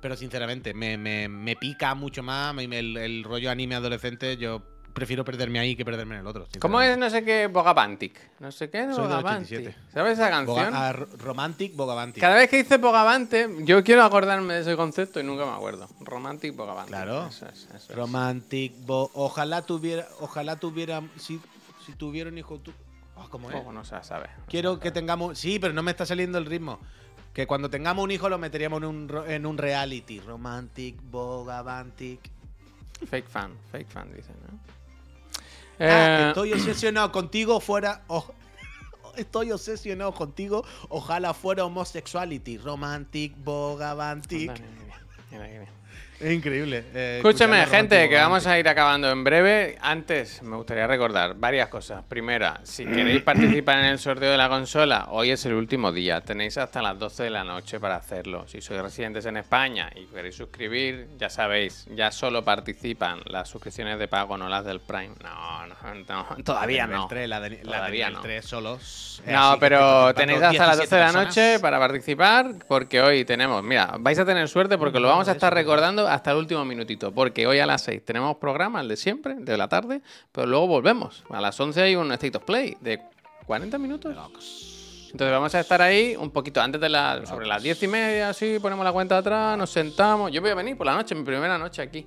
pero 0.01 0.15
sinceramente, 0.15 0.73
me, 0.73 0.97
me- 0.97 1.27
me 1.29 1.55
pica 1.55 1.93
mucho 1.95 2.23
más 2.23 2.55
el, 2.57 2.97
el 2.97 3.23
rollo 3.23 3.49
anime 3.51 3.75
adolescente. 3.75 4.37
Yo 4.37 4.61
prefiero 4.93 5.23
perderme 5.23 5.59
ahí 5.59 5.75
que 5.75 5.85
perderme 5.85 6.15
en 6.15 6.21
el 6.21 6.27
otro. 6.27 6.47
¿Cómo 6.59 6.81
es 6.81 6.97
no 6.97 7.07
sé 7.11 7.23
qué 7.23 7.45
Bogavantic? 7.45 8.19
No 8.39 8.51
sé 8.51 8.67
qué 8.71 8.79
del 8.79 8.95
Bogavantic. 8.95 9.59
87. 9.59 9.75
¿Sabes 9.93 10.13
esa 10.13 10.25
Boga- 10.43 10.63
canción? 10.63 10.73
ah, 10.73 10.91
ro- 10.93 11.07
romantic 11.19 11.75
Bogavanti. 11.75 12.19
Cada 12.19 12.33
vez 12.35 12.49
que 12.49 12.57
dice 12.57 12.77
Bogavante, 12.77 13.47
yo 13.59 13.83
quiero 13.83 14.03
acordarme 14.03 14.55
de 14.55 14.61
ese 14.61 14.75
concepto 14.75 15.19
y 15.19 15.23
nunca 15.23 15.45
me 15.45 15.51
acuerdo. 15.51 15.87
Romantic 15.99 16.55
Bogavante. 16.55 16.89
Claro. 16.89 17.27
Eso 17.27 17.45
es, 17.47 17.67
eso 17.75 17.91
es. 17.91 17.95
Romantic 17.95 18.73
Bo- 18.87 19.11
Ojalá 19.13 19.61
tuviera. 19.61 20.07
Ojalá 20.19 20.55
tuviera. 20.55 21.01
Si, 21.17 21.39
si 21.85 21.91
tuviera 21.93 22.29
un 22.31 22.37
hijo. 22.39 22.57
Tu... 22.57 22.71
Ah, 23.15 23.27
¿Cómo 23.29 23.51
es? 23.51 23.55
Oh, 23.63 23.71
no 23.71 23.83
se 23.85 24.01
sabe. 24.03 24.29
Quiero 24.47 24.79
que 24.79 24.89
tengamos. 24.91 25.37
Sí, 25.37 25.59
pero 25.59 25.73
no 25.73 25.83
me 25.83 25.91
está 25.91 26.07
saliendo 26.07 26.37
el 26.39 26.45
ritmo. 26.47 26.79
Que 27.38 27.45
cuando 27.45 27.69
tengamos 27.69 28.03
un 28.03 28.09
hijo 28.09 28.29
lo 28.29 28.39
meteríamos 28.39 28.81
en 28.81 28.85
un, 28.88 29.23
en 29.27 29.45
un 29.45 29.59
reality. 29.59 30.19
Romantic 30.21 30.95
Bogavantic. 31.03 32.19
Fake 33.07 33.27
fan, 33.29 33.51
fake 33.71 33.88
fan, 33.88 34.11
dicen, 34.11 34.35
¿no? 34.41 34.59
Ah, 35.79 36.23
Eh, 36.25 36.25
estoy 36.29 36.53
obsesionado 36.53 37.11
contigo 37.11 37.59
fuera. 37.59 38.01
estoy 39.17 39.51
obsesionado 39.51 40.15
contigo. 40.15 40.65
Ojalá 40.89 41.35
fuera 41.35 41.63
homosexuality. 41.63 42.57
Romantic, 42.57 43.35
bogavantic. 43.38 44.49
mira, 44.49 44.63
mira, 45.29 45.47
mira. 45.59 45.76
Es 46.20 46.34
increíble. 46.34 46.84
eh, 46.95 47.18
Escúchame, 47.18 47.59
escuchar 47.59 47.80
gente, 47.80 48.09
que 48.09 48.15
vamos 48.15 48.47
a 48.47 48.57
ir 48.57 48.68
acabando 48.68 49.11
en 49.11 49.24
breve. 49.24 49.78
Antes, 49.80 50.41
me 50.41 50.55
gustaría 50.55 50.88
recordar 50.88 51.36
varias 51.36 51.70
cosas. 51.70 52.03
Primera, 52.09 52.59
si 52.63 52.86
queréis 52.86 53.22
participar 53.22 53.78
en 53.80 53.86
el 53.86 53.99
sorteo 53.99 54.32
de 54.32 54.38
la 54.38 54.49
consola, 54.49 55.09
hoy 55.11 55.30
es 55.30 55.45
el 55.45 55.53
último 55.53 55.91
día. 55.91 56.22
Tenéis 56.22 56.57
hasta 56.57 56.82
las 56.82 56.97
12 56.97 57.24
de 57.26 57.30
la 57.30 57.43
noche 57.43 57.80
para 57.80 57.97
hacerlo. 57.97 58.47
Si 58.47 58.61
sois 58.61 58.82
residentes 58.82 59.28
en 59.28 59.38
España 59.38 59.91
y 59.95 60.05
queréis 60.05 60.36
suscribir, 60.36 61.07
ya 61.20 61.30
sabéis, 61.30 61.86
ya 61.93 62.11
solo 62.11 62.43
participan 62.43 63.20
las 63.26 63.47
suscripciones 63.47 63.99
de 63.99 64.07
pago, 64.07 64.39
no 64.39 64.49
las 64.49 64.65
del 64.65 64.80
Prime. 64.80 65.13
No, 65.24 65.68
no, 65.68 65.76
no 66.07 66.43
todavía 66.43 66.88
no. 66.88 66.93
nivel 66.93 67.09
3, 67.09 67.30
la 67.30 67.39
de, 67.41 67.49
la 67.63 67.78
Todavía 67.78 68.09
no. 68.09 68.22
3 68.22 68.43
solos. 68.43 69.22
No, 69.28 69.57
pero 69.59 70.15
tenéis 70.15 70.41
hasta 70.41 70.65
las 70.65 70.78
12 70.78 70.95
de 70.95 71.01
la 71.01 71.11
17 71.11 71.26
noche 71.26 71.59
para 71.59 71.78
participar 71.78 72.55
porque 72.68 73.01
hoy 73.01 73.24
tenemos, 73.24 73.61
mira, 73.63 73.97
vais 73.99 74.18
a 74.18 74.26
tener 74.26 74.49
suerte 74.49 74.80
porque 74.80 74.99
lo 74.99 75.09
vamos 75.09 75.28
a 75.28 75.34
estar 75.34 75.53
recordando 75.53 76.07
hasta 76.08 76.32
el 76.32 76.38
último 76.38 76.64
minutito, 76.66 77.14
porque 77.14 77.47
hoy 77.47 77.60
a 77.60 77.66
las 77.66 77.84
6 77.84 78.03
tenemos 78.05 78.38
programa, 78.38 78.82
el 78.82 78.88
de 78.88 78.97
siempre, 78.97 79.36
de 79.36 79.58
la 79.58 79.68
tarde, 79.68 80.01
pero 80.32 80.47
luego 80.47 80.68
volvemos. 80.68 81.24
A 81.30 81.41
las 81.41 81.60
11 81.60 81.82
hay 81.82 81.95
un 81.95 82.12
State 82.12 82.38
of 82.38 82.43
Play 82.43 82.78
de 82.82 83.01
40 83.45 83.78
minutos. 83.78 84.16
Entonces 85.12 85.32
vamos 85.32 85.55
a 85.55 85.60
estar 85.60 85.82
ahí 85.82 86.16
un 86.18 86.32
poquito 86.32 86.62
antes 86.62 86.82
de 86.82 86.89
la, 86.89 87.26
sobre 87.26 87.47
las 87.47 87.64
10 87.64 87.84
y 87.84 87.88
media, 87.88 88.30
así, 88.30 88.60
ponemos 88.60 88.84
la 88.84 88.91
cuenta 88.91 89.18
atrás, 89.18 89.58
nos 89.58 89.70
sentamos. 89.70 90.32
Yo 90.32 90.41
voy 90.41 90.51
a 90.51 90.55
venir 90.55 90.78
por 90.78 90.86
la 90.86 90.95
noche, 90.95 91.16
mi 91.16 91.24
primera 91.24 91.58
noche 91.58 91.82
aquí. 91.82 92.05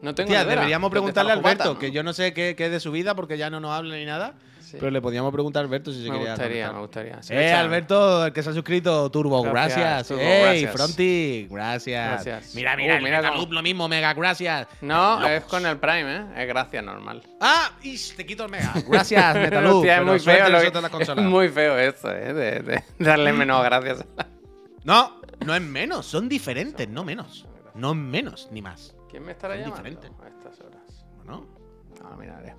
No 0.00 0.14
tengo 0.14 0.28
Tía, 0.28 0.44
deberíamos 0.44 0.90
¿Dónde 0.90 1.00
preguntarle 1.00 1.32
a 1.32 1.34
Alberto, 1.34 1.78
que 1.78 1.90
yo 1.90 2.02
no 2.04 2.12
sé 2.12 2.32
qué, 2.32 2.54
qué 2.56 2.66
es 2.66 2.70
de 2.70 2.78
su 2.78 2.92
vida 2.92 3.16
porque 3.16 3.36
ya 3.36 3.50
no 3.50 3.58
nos 3.58 3.72
habla 3.72 3.96
ni 3.96 4.04
nada. 4.04 4.34
Sí. 4.68 4.76
Pero 4.78 4.90
le 4.90 5.00
podíamos 5.00 5.32
preguntar 5.32 5.62
a 5.62 5.64
Alberto 5.64 5.90
si 5.92 6.02
se 6.02 6.10
Me 6.10 6.16
quería. 6.18 6.32
gustaría, 6.32 6.72
me 6.72 6.80
gustaría. 6.80 7.20
Eh, 7.30 7.52
Alberto, 7.54 8.26
el 8.26 8.32
que 8.34 8.42
se 8.42 8.50
ha 8.50 8.52
suscrito, 8.52 9.10
Turbo, 9.10 9.42
Gracias, 9.42 9.78
gracias. 9.78 10.08
Turbo, 10.08 10.20
ey, 10.20 10.42
gracias. 10.62 10.72
Fronti, 10.72 11.48
gracias. 11.50 12.10
Gracias. 12.24 12.54
Mira, 12.54 12.76
mira, 12.76 12.98
Uh, 12.98 13.02
mira 13.02 13.30
cómo- 13.32 13.46
lo 13.50 13.62
mismo, 13.62 13.88
mega, 13.88 14.12
gracias. 14.12 14.68
No, 14.82 15.14
Locos. 15.20 15.30
es 15.30 15.44
con 15.44 15.64
el 15.64 15.78
Prime, 15.78 16.16
¿eh? 16.16 16.24
Es 16.42 16.48
gracia 16.48 16.82
normal. 16.82 17.22
Ah, 17.40 17.70
ish, 17.82 18.14
te 18.14 18.26
quito 18.26 18.44
el 18.44 18.50
mega. 18.50 18.74
Gracias, 18.86 19.34
Metaloop. 19.36 19.76
Hostia, 19.76 19.96
es 20.00 20.04
muy 20.04 20.18
feo. 20.20 20.48
lo 20.50 20.60
que- 20.60 21.02
es 21.02 21.16
muy 21.16 21.48
feo 21.48 21.78
esto, 21.78 22.10
¿eh? 22.12 22.34
De, 22.34 22.60
de 22.60 22.84
darle 22.98 23.32
menos 23.32 23.64
gracias. 23.64 24.04
No, 24.84 25.20
no 25.46 25.54
es 25.54 25.62
menos, 25.62 26.04
son 26.04 26.28
diferentes, 26.28 26.86
no 26.88 27.04
menos. 27.04 27.46
No 27.74 27.92
es 27.92 27.96
menos, 27.96 28.48
ni 28.52 28.60
más. 28.60 28.94
¿Quién 29.08 29.24
me 29.24 29.32
estará 29.32 29.54
Son 29.54 29.62
llamando 29.64 29.88
diferentes. 29.88 30.10
a 30.22 30.28
estas 30.28 30.60
horas? 30.60 31.06
Bueno, 31.16 31.46
Ahora 32.04 32.16
miraré. 32.16 32.54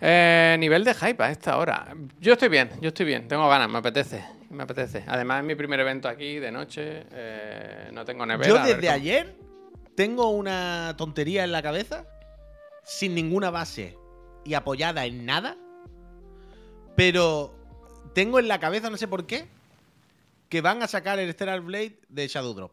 Eh, 0.00 0.56
nivel 0.58 0.84
de 0.84 0.94
hype 0.94 1.22
a 1.22 1.30
esta 1.30 1.56
hora. 1.56 1.94
Yo 2.20 2.34
estoy 2.34 2.48
bien, 2.48 2.70
yo 2.80 2.88
estoy 2.88 3.06
bien. 3.06 3.26
Tengo 3.28 3.48
ganas, 3.48 3.68
me 3.68 3.78
apetece. 3.78 4.24
Me 4.50 4.62
apetece. 4.62 5.04
Además, 5.06 5.40
es 5.40 5.46
mi 5.46 5.54
primer 5.54 5.80
evento 5.80 6.08
aquí 6.08 6.38
de 6.38 6.50
noche. 6.52 7.04
eh, 7.12 7.90
no 7.92 8.04
tengo 8.04 8.24
nevera. 8.24 8.48
yo 8.48 8.62
desde 8.62 8.88
ayer 8.88 9.34
tengo 9.94 10.30
una 10.30 10.94
tontería 10.96 11.44
en 11.44 11.52
la 11.52 11.62
cabeza, 11.62 12.04
sin 12.84 13.14
ninguna 13.14 13.50
base 13.50 13.96
y 14.44 14.54
apoyada 14.54 15.04
en 15.04 15.26
nada, 15.26 15.56
pero 16.96 17.54
tengo 18.14 18.38
en 18.38 18.48
la 18.48 18.58
cabeza, 18.60 18.90
no 18.90 18.96
sé 18.96 19.08
por 19.08 19.26
qué, 19.26 19.46
que 20.48 20.60
van 20.60 20.82
a 20.82 20.86
sacar 20.86 21.18
el 21.18 21.32
Stellar 21.32 21.60
Blade 21.60 21.98
de 22.08 22.28
Shadow 22.28 22.54
Drop. 22.54 22.72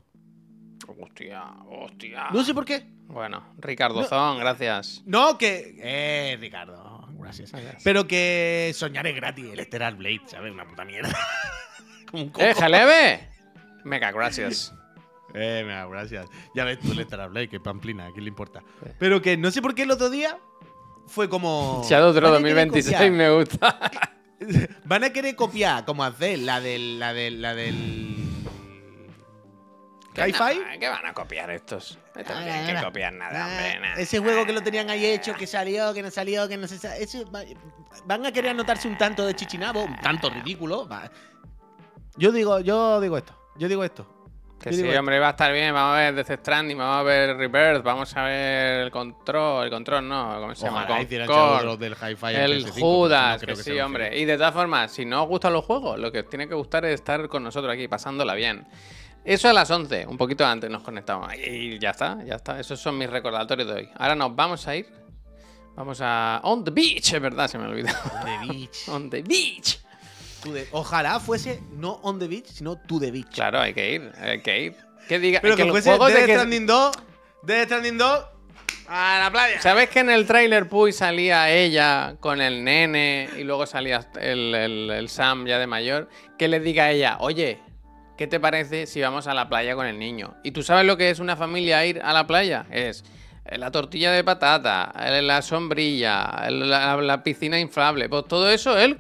Hostia, 1.02 1.44
hostia. 1.70 2.28
No 2.32 2.44
sé 2.44 2.54
por 2.54 2.64
qué. 2.64 2.86
Bueno, 3.08 3.44
Ricardo 3.58 4.04
Zón, 4.04 4.40
gracias. 4.40 5.02
No, 5.06 5.38
que. 5.38 5.76
Eh, 5.80 6.38
Ricardo, 6.40 6.95
gracias. 7.26 7.52
Gracias. 7.52 7.82
Pero 7.84 8.08
que 8.08 8.72
soñar 8.76 9.06
es 9.08 9.16
gratis, 9.16 9.46
el 9.52 9.60
Stellar 9.66 9.96
Blade, 9.96 10.22
¿sabes? 10.28 10.52
Una 10.54 10.66
puta 10.66 10.86
mierda. 10.86 11.16
Como 12.10 12.24
un 12.24 12.30
coco. 12.30 12.46
¡Eh, 12.46 12.54
Jalebe! 12.54 13.30
Mega, 13.84 14.12
gracias. 14.12 14.74
Eh, 15.38 15.64
mira, 15.66 15.86
gracias. 15.88 16.28
Ya 16.56 16.64
ves 16.64 16.80
tú 16.80 16.94
el 16.94 17.04
Stellar 17.04 17.30
Blade, 17.30 17.50
que 17.50 17.60
pamplina, 17.60 18.06
¿a 18.06 18.12
quién 18.12 18.24
le 18.24 18.30
importa? 18.30 18.64
Pero 18.98 19.22
que 19.22 19.36
no 19.36 19.52
sé 19.52 19.62
por 19.62 19.76
qué 19.76 19.82
el 19.84 19.92
otro 19.92 20.10
día 20.10 20.38
fue 21.08 21.28
como. 21.28 21.84
Shadow 21.90 22.14
querer 22.14 22.30
2026 22.30 22.96
copiar- 22.96 23.12
me 23.12 23.30
gusta. 23.32 23.92
Van 24.86 25.04
a 25.04 25.10
querer 25.10 25.36
copiar, 25.36 25.84
como 25.84 26.06
hacer 26.06 26.40
la 26.40 26.62
del. 26.62 27.00
La 27.00 27.12
del. 27.14 27.42
La 27.42 27.54
del. 27.54 28.15
Hi-Fi. 30.22 30.80
¿Qué 30.80 30.88
van 30.90 31.06
a 31.06 31.14
copiar 31.14 31.50
estos? 31.52 31.98
Esto 32.16 32.34
no 32.34 32.44
tienen 32.44 32.66
que 32.66 32.72
Ah, 32.78 32.84
copiar 32.84 33.14
nada, 33.14 33.46
ah, 33.46 33.48
hombre. 33.48 33.80
nah. 33.80 33.96
Ese 34.00 34.20
juego 34.20 34.46
que 34.46 34.54
lo 34.54 34.62
tenían 34.62 34.90
ahí 34.90 35.06
hecho, 35.06 35.34
que 35.36 35.48
salió, 35.48 35.94
que 35.94 36.02
no 36.02 36.12
salió, 36.12 36.48
que 36.48 36.58
no 36.58 36.68
se 36.68 36.78
sa- 36.78 36.96
eso 36.98 37.30
va- 37.32 37.44
Van 38.06 38.26
a 38.26 38.32
querer 38.32 38.52
anotarse 38.52 38.88
un 38.88 38.98
tanto 38.98 39.26
de 39.26 39.36
chichinabo, 39.36 39.84
un 39.84 39.96
tanto 39.98 40.30
ridículo. 40.30 40.88
va. 40.88 41.10
Yo 42.18 42.32
digo, 42.32 42.60
yo 42.60 43.00
digo 43.02 43.18
esto. 43.18 43.34
Yo 43.58 43.68
digo 43.68 43.84
esto. 43.84 44.12
Que 44.60 44.70
Yo 44.70 44.76
sí, 44.78 44.78
digo 44.78 44.90
esto. 44.90 45.00
hombre, 45.02 45.20
va 45.20 45.28
a 45.28 45.32
estar 45.32 45.52
bien. 45.52 45.74
Vamos 45.74 45.96
a 45.96 46.00
ver 46.00 46.16
Death 46.16 46.40
Stranding, 46.40 46.78
vamos 46.78 46.96
a 47.00 47.04
ver 47.04 47.36
Rebirth, 47.38 47.84
vamos 47.84 48.16
a 48.16 48.24
ver 48.24 48.80
el 48.86 48.92
control. 48.92 49.66
El 49.66 49.70
control 49.70 50.08
no, 50.08 50.38
¿cómo 50.40 50.56
se 50.56 50.66
llama? 50.66 50.84
Ojalá 50.86 51.06
Concord, 51.28 51.80
del 51.80 51.92
El 51.94 51.98
PS5, 52.66 52.80
Judas, 52.80 53.42
no 53.42 53.48
que 53.48 53.56
sí, 53.58 53.80
hombre. 53.80 54.18
Y 54.18 54.26
de 54.26 54.38
todas 54.38 54.54
formas, 54.54 54.92
si 54.92 55.06
no 55.06 55.24
os 55.24 55.30
gustan 55.30 55.52
los 55.54 55.66
juegos, 55.66 56.00
lo 56.00 56.12
que 56.12 56.22
os 56.22 56.30
tiene 56.30 56.48
que 56.48 56.56
gustar 56.56 56.86
es 56.86 56.94
estar 56.96 57.28
con 57.28 57.44
nosotros 57.44 57.72
aquí, 57.74 57.88
pasándola 57.88 58.34
bien. 58.34 58.66
Eso 59.26 59.50
a 59.50 59.54
las 59.54 59.70
11, 59.72 60.06
un 60.08 60.18
poquito 60.18 60.46
antes 60.46 60.70
nos 60.70 60.84
conectamos. 60.84 61.34
Y 61.36 61.80
ya 61.80 61.90
está, 61.90 62.24
ya 62.24 62.36
está. 62.36 62.60
Esos 62.60 62.80
son 62.80 62.98
mis 62.98 63.10
recordatorios 63.10 63.68
de 63.68 63.74
hoy. 63.74 63.90
Ahora 63.98 64.14
nos 64.16 64.36
vamos 64.36 64.68
a 64.68 64.76
ir. 64.76 64.88
Vamos 65.76 66.00
a. 66.02 66.40
On 66.44 66.64
the 66.64 66.72
beach, 66.72 67.12
es 67.14 67.20
verdad, 67.22 67.48
se 67.50 67.58
me 67.58 67.66
olvidó. 67.66 67.92
The 68.24 68.48
Beach. 68.48 68.88
On 68.90 69.10
the 69.10 69.22
beach. 69.24 69.80
Ojalá 70.72 71.20
fuese 71.20 71.60
no 71.72 71.94
on 72.04 72.20
the 72.20 72.28
beach, 72.28 72.46
sino 72.46 72.78
to 72.78 73.00
the 73.00 73.10
beach. 73.12 73.34
Claro, 73.34 73.60
hay 73.60 73.74
que 73.74 73.94
ir, 73.96 74.12
hay 74.20 74.42
que 74.42 74.62
ir. 74.62 74.76
Que 75.08 75.18
diga 75.20 75.40
Pero 75.42 75.56
que, 75.56 75.66
fuese 75.66 75.92
de 75.92 76.26
que- 76.26 76.34
Stranding 76.34 76.68
2, 76.68 76.92
Death 77.44 77.66
Stranding 77.66 77.98
2 77.98 78.26
a 78.88 79.20
la 79.24 79.32
playa. 79.32 79.60
¿Sabes 79.62 79.90
que 79.90 80.00
en 80.02 80.12
el 80.12 80.28
tráiler 80.28 80.70
Puy 80.70 80.92
salía 80.94 81.50
ella 81.50 82.16
con 82.20 82.42
el 82.42 82.64
nene 82.64 83.28
y 83.38 83.44
luego 83.44 83.66
salía 83.66 84.08
el, 84.22 84.54
el- 84.54 84.92
el 84.92 85.10
Sam 85.10 85.48
ya 85.48 85.58
de 85.58 85.66
mayor? 85.66 86.10
Que 86.38 86.48
le 86.48 86.60
diga 86.60 86.86
a 86.86 86.92
ella, 86.92 87.18
oye, 87.22 87.60
¿qué 88.18 88.28
te 88.28 88.40
parece 88.40 88.86
si 88.88 89.02
vamos 89.02 89.28
a 89.28 89.34
la 89.34 89.48
playa 89.50 89.76
con 89.76 89.86
el 89.86 89.98
niño? 90.00 90.36
¿Y 90.44 90.52
tú 90.52 90.64
sabes 90.64 90.86
lo 90.86 90.98
que 90.98 91.10
es 91.10 91.20
una 91.20 91.36
familia 91.36 91.86
ir 91.86 92.02
a 92.04 92.14
la 92.14 92.26
playa? 92.28 92.66
Es 92.72 93.04
eh, 93.46 93.58
la 93.58 93.72
tortilla 93.72 94.12
de 94.12 94.24
patata, 94.24 94.92
eh, 95.00 95.22
la 95.22 95.42
sombrilla, 95.42 96.44
el- 96.48 96.70
la, 96.70 96.96
la 96.98 97.24
piscina 97.24 97.60
inflable, 97.60 98.10
pues 98.10 98.26
todo 98.28 98.50
eso, 98.50 98.78
él... 98.78 99.00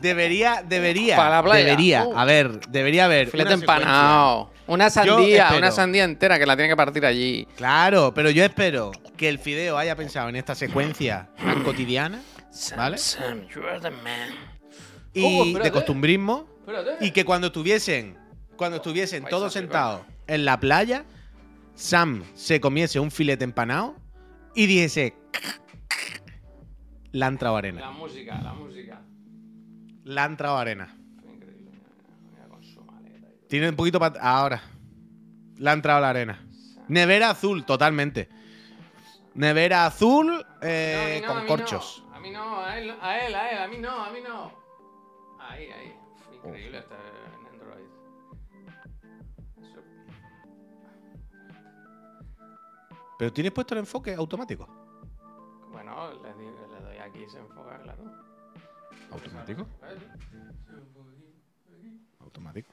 Debería, 0.00 0.62
debería, 0.66 1.16
Para 1.16 1.30
la 1.36 1.42
playa. 1.42 1.64
debería, 1.64 2.04
Uh. 2.04 2.16
a 2.16 2.24
ver, 2.24 2.60
debería 2.68 3.06
haber 3.06 3.28
Filete 3.28 3.54
empanado, 3.54 4.52
una 4.68 4.88
sandía, 4.88 5.50
una 5.56 5.72
sandía 5.72 6.04
entera 6.04 6.38
que 6.38 6.46
la 6.46 6.54
tiene 6.56 6.68
que 6.68 6.76
partir 6.76 7.04
allí. 7.04 7.48
Claro, 7.56 8.12
pero 8.14 8.30
yo 8.30 8.44
espero 8.44 8.92
que 9.16 9.28
el 9.28 9.40
Fideo 9.40 9.76
haya 9.76 9.96
pensado 9.96 10.28
en 10.28 10.36
esta 10.36 10.54
secuencia 10.54 11.28
tan 11.36 11.64
cotidiana 11.64 12.22
¿Vale? 12.76 12.98
Sam, 12.98 13.48
you're 13.52 13.80
the 13.80 13.90
man. 13.90 14.30
y 15.12 15.56
Oh, 15.56 15.58
de 15.58 15.72
costumbrismo. 15.72 16.46
Y 17.00 17.10
que 17.10 17.24
cuando 17.24 17.48
estuviesen, 17.48 18.16
cuando 18.56 18.76
estuviesen 18.76 19.24
todos 19.24 19.52
sentados 19.52 20.02
en 20.26 20.44
la 20.44 20.58
playa, 20.60 21.04
Sam 21.74 22.24
se 22.34 22.60
comiese 22.60 23.00
un 23.00 23.10
filete 23.10 23.44
empanado 23.44 23.96
y 24.54 24.66
dijese 24.66 25.14
la 27.12 27.26
han 27.26 27.34
entrado 27.34 27.56
arena. 27.56 27.80
La 27.80 27.90
música, 27.90 28.40
la 28.42 28.52
música. 28.54 29.00
La 30.04 30.24
han 30.24 30.32
entrado 30.32 30.58
arena. 30.58 30.96
Increíble. 31.32 31.70
Mira, 32.30 32.48
con 32.48 32.62
su 32.62 32.82
maleta 32.82 33.28
y- 33.28 33.46
Tiene 33.48 33.68
un 33.68 33.76
poquito 33.76 33.98
para 34.00 34.20
ahora. 34.20 34.62
La 35.58 35.70
ha 35.70 35.74
entrado 35.74 36.00
la 36.00 36.10
arena. 36.10 36.44
Nevera 36.88 37.30
azul, 37.30 37.64
totalmente. 37.64 38.28
Nevera 39.34 39.86
azul 39.86 40.44
eh, 40.62 41.20
No, 41.24 41.30
a 41.30 41.34
con 41.34 41.42
no. 41.42 41.48
corchos. 41.48 42.04
A 42.12 42.20
mí 42.20 42.30
no, 42.30 42.60
a 42.60 42.78
él, 42.78 42.94
a 43.00 43.18
él, 43.26 43.34
a 43.34 43.50
él, 43.50 43.58
a 43.58 43.68
mí 43.68 43.78
no, 43.78 43.90
a 44.04 44.10
mí 44.10 44.18
no. 44.26 44.52
Ahí, 45.40 45.66
ahí. 45.70 45.94
Increíble 46.44 46.78
este 46.78 46.94
en 46.94 47.46
Android. 47.52 47.84
Eso- 49.62 49.82
Pero 53.18 53.32
tienes 53.32 53.52
puesto 53.52 53.74
el 53.74 53.80
enfoque 53.80 54.14
automático. 54.14 54.66
Bueno, 55.72 56.12
le, 56.22 56.34
le 56.34 56.80
doy 56.84 56.96
aquí 56.98 57.28
se 57.28 57.38
enfoca, 57.38 57.78
claro. 57.82 58.04
¿Automático? 59.12 59.66
Automático. 62.20 62.72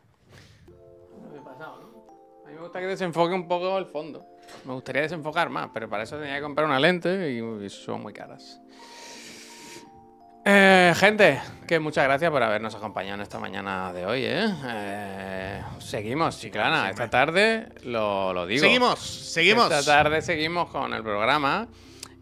No 1.21 1.29
me 1.31 1.37
he 1.37 1.41
pasado, 1.41 1.81
¿no? 1.81 2.11
A 2.45 2.47
mí 2.49 2.55
me 2.55 2.61
gusta 2.61 2.79
que 2.79 2.87
desenfoque 2.87 3.33
un 3.33 3.47
poco 3.47 3.77
el 3.77 3.85
fondo. 3.85 4.25
Me 4.65 4.73
gustaría 4.73 5.03
desenfocar 5.03 5.49
más, 5.49 5.69
pero 5.73 5.87
para 5.89 6.03
eso 6.03 6.17
tenía 6.17 6.35
que 6.35 6.41
comprar 6.41 6.65
una 6.67 6.79
lente 6.79 7.31
y 7.31 7.69
son 7.69 8.01
muy 8.01 8.13
caras. 8.13 8.59
Eh, 10.43 10.93
gente, 10.95 11.39
que 11.67 11.79
muchas 11.79 12.03
gracias 12.05 12.31
por 12.31 12.41
habernos 12.41 12.73
acompañado 12.73 13.15
en 13.15 13.21
esta 13.21 13.39
mañana 13.39 13.93
de 13.93 14.05
hoy, 14.07 14.23
¿eh? 14.25 14.47
Eh, 14.65 15.61
seguimos, 15.79 16.39
Chiclana. 16.39 16.89
Esta 16.89 17.09
tarde 17.09 17.67
lo, 17.83 18.33
lo 18.33 18.47
digo. 18.47 18.61
Seguimos, 18.61 18.99
seguimos. 18.99 19.71
Esta 19.71 19.83
tarde 19.85 20.21
seguimos 20.21 20.69
con 20.69 20.93
el 20.93 21.03
programa. 21.03 21.67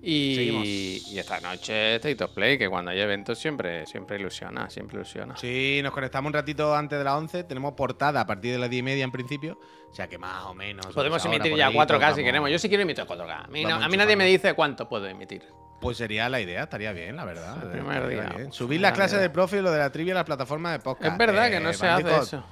Y, 0.02 0.36
Seguimos. 0.36 0.66
y 0.66 1.20
esta 1.20 1.42
noche 1.42 1.96
State 1.96 2.24
of 2.24 2.32
Play, 2.32 2.58
que 2.58 2.70
cuando 2.70 2.92
hay 2.92 3.02
eventos 3.02 3.38
siempre, 3.38 3.86
siempre 3.86 4.18
ilusiona, 4.18 4.70
siempre 4.70 4.96
ilusiona. 4.96 5.36
Sí, 5.36 5.82
nos 5.84 5.92
conectamos 5.92 6.30
un 6.30 6.34
ratito 6.34 6.74
antes 6.74 6.98
de 6.98 7.04
las 7.04 7.16
11. 7.16 7.44
Tenemos 7.44 7.74
portada 7.74 8.22
a 8.22 8.26
partir 8.26 8.54
de 8.54 8.60
las 8.60 8.70
10 8.70 8.80
y 8.80 8.84
media 8.84 9.04
en 9.04 9.12
principio. 9.12 9.60
O 9.92 9.94
sea 9.94 10.08
que 10.08 10.18
más 10.18 10.46
o 10.46 10.54
menos. 10.54 10.88
Podemos 10.88 11.24
emitir 11.26 11.54
ya 11.54 11.68
ahí 11.68 11.74
4K 11.76 12.16
si 12.16 12.24
queremos. 12.24 12.50
Yo 12.50 12.58
sí 12.60 12.70
quiero 12.70 12.84
emitir 12.84 13.04
4K. 13.06 13.44
A 13.46 13.48
mí, 13.48 13.64
no- 13.64 13.70
Vamos 13.72 13.86
a 13.86 13.90
mí 13.90 13.98
nadie 13.98 14.16
me 14.16 14.26
dice 14.26 14.54
cuánto 14.54 14.88
puedo 14.88 15.06
emitir. 15.06 15.44
Pues 15.82 15.98
sería 15.98 16.28
la 16.30 16.42
idea, 16.42 16.64
estaría 16.64 16.92
bien, 16.92 17.16
la 17.16 17.26
verdad. 17.26 17.58
El 17.64 17.70
primer 17.72 17.98
Estaría 17.98 18.22
día. 18.24 18.34
bien. 18.38 18.52
Subir 18.52 18.82
la 18.82 18.90
las 18.90 18.98
clases 18.98 19.20
del 19.22 19.32
profe 19.32 19.58
y 19.58 19.62
lo 19.62 19.72
de 19.72 19.80
la 19.80 19.90
trivia 19.92 20.14
a 20.14 20.16
las 20.16 20.26
plataformas 20.26 20.74
de 20.74 20.80
podcast. 20.80 21.12
Es 21.14 21.18
verdad 21.18 21.48
Eh, 21.48 21.52
que 21.52 21.60
no 21.60 21.72
se 21.74 21.88
hace 21.88 22.16
eso. 22.18 22.44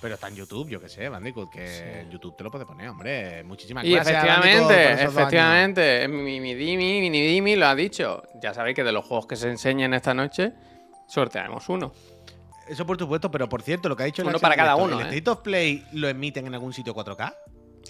Pero 0.00 0.14
está 0.14 0.28
en 0.28 0.36
YouTube, 0.36 0.68
yo 0.68 0.80
qué 0.80 0.88
sé, 0.88 1.08
Bandicoot, 1.08 1.50
que 1.50 2.00
en 2.02 2.10
YouTube 2.10 2.36
te 2.36 2.44
lo 2.44 2.50
puedes 2.52 2.68
poner, 2.68 2.88
hombre. 2.88 3.42
Muchísimas 3.42 3.84
Y 3.84 3.92
gracias. 3.94 4.22
Efectivamente, 4.22 4.92
efectivamente, 5.02 6.08
mi, 6.08 6.38
mi 6.40 6.54
Dimi, 6.54 7.10
mi 7.10 7.20
Dimi 7.20 7.56
lo 7.56 7.66
ha 7.66 7.74
dicho. 7.74 8.22
Ya 8.40 8.54
sabéis 8.54 8.76
que 8.76 8.84
de 8.84 8.92
los 8.92 9.04
juegos 9.04 9.26
que 9.26 9.34
se 9.34 9.48
enseñan 9.50 9.92
esta 9.94 10.14
noche, 10.14 10.52
sortearemos 11.08 11.68
uno. 11.68 11.92
Eso 12.68 12.86
por 12.86 12.96
supuesto, 12.98 13.30
pero 13.30 13.48
por 13.48 13.62
cierto, 13.62 13.88
lo 13.88 13.96
que 13.96 14.02
ha 14.04 14.06
dicho 14.06 14.22
Uno 14.22 14.38
para 14.38 14.54
cada 14.54 14.76
uno, 14.76 15.00
¿El 15.00 15.06
¿eh? 15.06 15.08
State 15.16 15.30
of 15.30 15.40
Play 15.40 15.84
lo 15.92 16.06
emiten 16.08 16.46
en 16.46 16.54
algún 16.54 16.72
sitio 16.72 16.94
4K? 16.94 17.34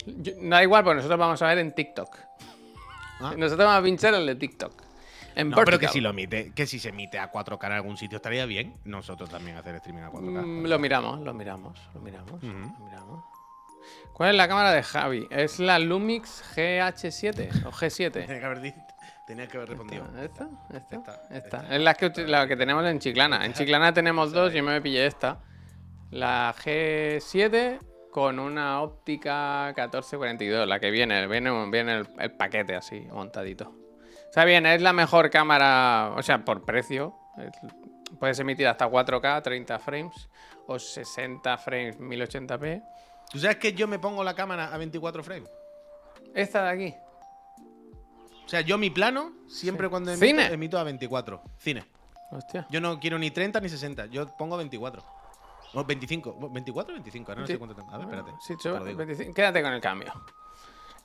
Yo- 0.07 0.33
da 0.41 0.63
igual, 0.63 0.83
porque 0.83 0.95
nosotros 0.95 1.19
vamos 1.19 1.39
a 1.41 1.47
ver 1.47 1.59
en 1.59 1.75
TikTok. 1.75 2.17
Ah. 3.19 3.33
Nosotros 3.37 3.65
vamos 3.67 3.81
a 3.81 3.83
pinchar 3.83 4.13
el 4.13 4.25
de 4.25 4.35
TikTok. 4.35 4.73
En 5.35 5.49
No, 5.51 5.57
pero 5.63 5.77
que 5.79 5.87
si 5.87 6.01
lo 6.01 6.09
emite, 6.09 6.51
que 6.53 6.65
si 6.65 6.79
se 6.79 6.89
emite 6.89 7.19
a 7.19 7.31
4K 7.31 7.65
en 7.67 7.71
algún 7.73 7.97
sitio 7.97 8.15
estaría 8.17 8.45
bien. 8.45 8.75
Nosotros 8.85 9.29
también 9.29 9.55
hacer 9.57 9.75
streaming 9.75 10.01
a 10.03 10.09
4K. 10.11 10.45
Mm, 10.45 10.65
lo 10.65 10.79
miramos, 10.79 11.19
lo 11.21 11.33
miramos, 11.33 11.79
lo 11.93 12.01
miramos, 12.01 12.43
lo 12.43 12.85
miramos. 12.85 13.23
¿Cuál 14.13 14.31
es 14.31 14.35
la 14.35 14.47
cámara 14.47 14.71
de 14.71 14.83
Javi? 14.83 15.27
¿Es 15.29 15.59
la 15.59 15.79
Lumix 15.79 16.43
GH7 16.55 17.65
o 17.65 17.71
G7? 17.71 18.11
Tenía 18.25 18.39
que 18.39 18.45
haber 18.45 18.61
dicho, 18.61 18.77
Tenías 19.27 19.47
que 19.47 19.57
haber 19.57 19.69
respondido. 19.69 20.05
¿Esta? 20.21 20.49
Esta. 20.73 20.97
Esta, 20.97 21.21
Esta. 21.29 21.75
Es 21.75 21.81
la 21.81 21.93
que, 21.93 22.07
uti- 22.07 22.25
la 22.25 22.47
que 22.47 22.57
tenemos 22.57 22.83
en 22.85 22.99
Chiclana. 22.99 23.45
En 23.45 23.53
Chiclana 23.53 23.93
tenemos 23.93 24.31
dos, 24.31 24.51
yo 24.51 24.63
me 24.63 24.81
pillé 24.81 25.05
esta. 25.05 25.39
La 26.11 26.53
G7 26.55 27.79
con 28.19 28.37
una 28.37 28.81
óptica 28.81 29.67
1442, 29.77 30.67
la 30.67 30.77
que 30.77 30.91
viene, 30.91 31.25
viene, 31.27 31.69
viene 31.71 31.99
el, 31.99 32.07
el 32.19 32.31
paquete 32.33 32.75
así, 32.75 32.99
montadito. 33.13 33.69
O 34.29 34.33
sea, 34.33 34.43
bien, 34.43 34.65
es 34.65 34.81
la 34.81 34.91
mejor 34.91 35.29
cámara, 35.29 36.11
o 36.17 36.21
sea, 36.21 36.43
por 36.43 36.65
precio. 36.65 37.15
es- 37.37 37.71
Puedes 38.19 38.37
emitir 38.39 38.67
hasta 38.67 38.87
4K, 38.89 39.41
30 39.41 39.79
frames, 39.79 40.29
o 40.67 40.77
60 40.77 41.57
frames, 41.59 41.97
1080p. 41.97 42.83
¿Tú 43.31 43.39
sabes 43.39 43.55
que 43.57 43.71
yo 43.71 43.87
me 43.87 43.99
pongo 43.99 44.21
la 44.23 44.33
cámara 44.33 44.73
a 44.73 44.77
24 44.77 45.23
frames? 45.23 45.49
Esta 46.35 46.63
de 46.63 46.69
aquí. 46.71 46.95
O 48.45 48.49
sea, 48.49 48.59
yo 48.61 48.77
mi 48.77 48.89
plano, 48.89 49.31
siempre 49.47 49.87
cuando 49.87 50.11
emito, 50.11 50.25
¿Cine? 50.25 50.47
emito 50.47 50.77
a 50.77 50.83
24. 50.83 51.41
Cine. 51.57 51.85
Hostia. 52.31 52.67
Yo 52.69 52.81
no 52.81 52.99
quiero 52.99 53.17
ni 53.17 53.31
30 53.31 53.61
ni 53.61 53.69
60, 53.69 54.07
yo 54.07 54.35
pongo 54.37 54.57
24. 54.57 55.03
O 55.73 55.83
25. 55.83 56.39
¿24 56.39 56.89
o 56.89 56.93
25? 56.93 57.31
Ahora 57.31 57.41
no 57.41 57.47
Sí. 57.47 57.53
sé 57.53 57.59
cuánto 57.59 57.75
tengo. 57.75 57.91
A 57.93 57.97
ver, 57.97 58.05
espérate. 58.07 58.31
Sí, 58.41 58.55
yo- 58.63 58.77
lo 58.79 58.85
digo. 58.85 58.97
25. 58.97 59.33
Quédate 59.33 59.61
con 59.61 59.73
el 59.73 59.81
cambio. 59.81 60.13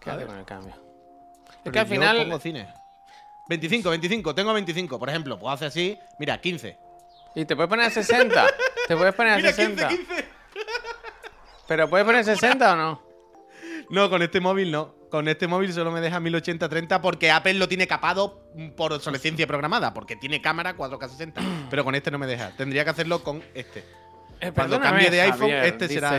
Quédate 0.00 0.26
con 0.26 0.38
el 0.38 0.44
cambio. 0.44 0.74
Es 1.64 1.72
que 1.72 1.78
al 1.78 1.86
yo 1.86 1.90
final. 1.94 2.16
pongo 2.18 2.38
cine. 2.38 2.72
25, 3.48 3.90
25, 3.90 4.34
tengo 4.34 4.52
25. 4.54 4.98
Por 4.98 5.08
ejemplo, 5.10 5.38
puedo 5.38 5.52
hacer 5.52 5.68
así. 5.68 5.98
Mira, 6.18 6.40
15. 6.40 6.78
Y 7.34 7.44
te 7.44 7.54
puedes 7.56 7.68
poner 7.68 7.86
a 7.86 7.90
60. 7.90 8.46
te 8.88 8.96
puedes 8.96 9.14
poner 9.14 9.34
a 9.34 9.36
Mira, 9.36 9.52
60. 9.52 9.88
15, 9.88 10.06
15. 10.06 10.28
Pero 11.68 11.88
puedes 11.88 12.06
poner 12.06 12.24
60 12.24 12.72
o 12.72 12.76
no? 12.76 13.02
No, 13.90 14.08
con 14.10 14.22
este 14.22 14.40
móvil 14.40 14.70
no. 14.70 14.94
Con 15.10 15.28
este 15.28 15.46
móvil 15.46 15.72
solo 15.72 15.92
me 15.92 16.00
deja 16.00 16.18
1080-30 16.20 17.00
porque 17.00 17.30
Apple 17.30 17.54
lo 17.54 17.68
tiene 17.68 17.86
capado 17.86 18.42
por 18.76 18.92
obsolescencia 18.92 19.46
programada, 19.46 19.94
porque 19.94 20.16
tiene 20.16 20.40
cámara 20.40 20.76
4K60. 20.76 21.34
Pero 21.70 21.84
con 21.84 21.94
este 21.94 22.10
no 22.10 22.18
me 22.18 22.26
deja. 22.26 22.50
Tendría 22.56 22.82
que 22.84 22.90
hacerlo 22.90 23.22
con 23.22 23.42
este. 23.54 23.84
Eh, 24.48 24.52
Cuando 24.54 24.80
cambie 24.80 25.10
de 25.10 25.20
iPhone, 25.22 25.38
Javier, 25.40 25.64
este 25.64 25.88
será 25.88 26.16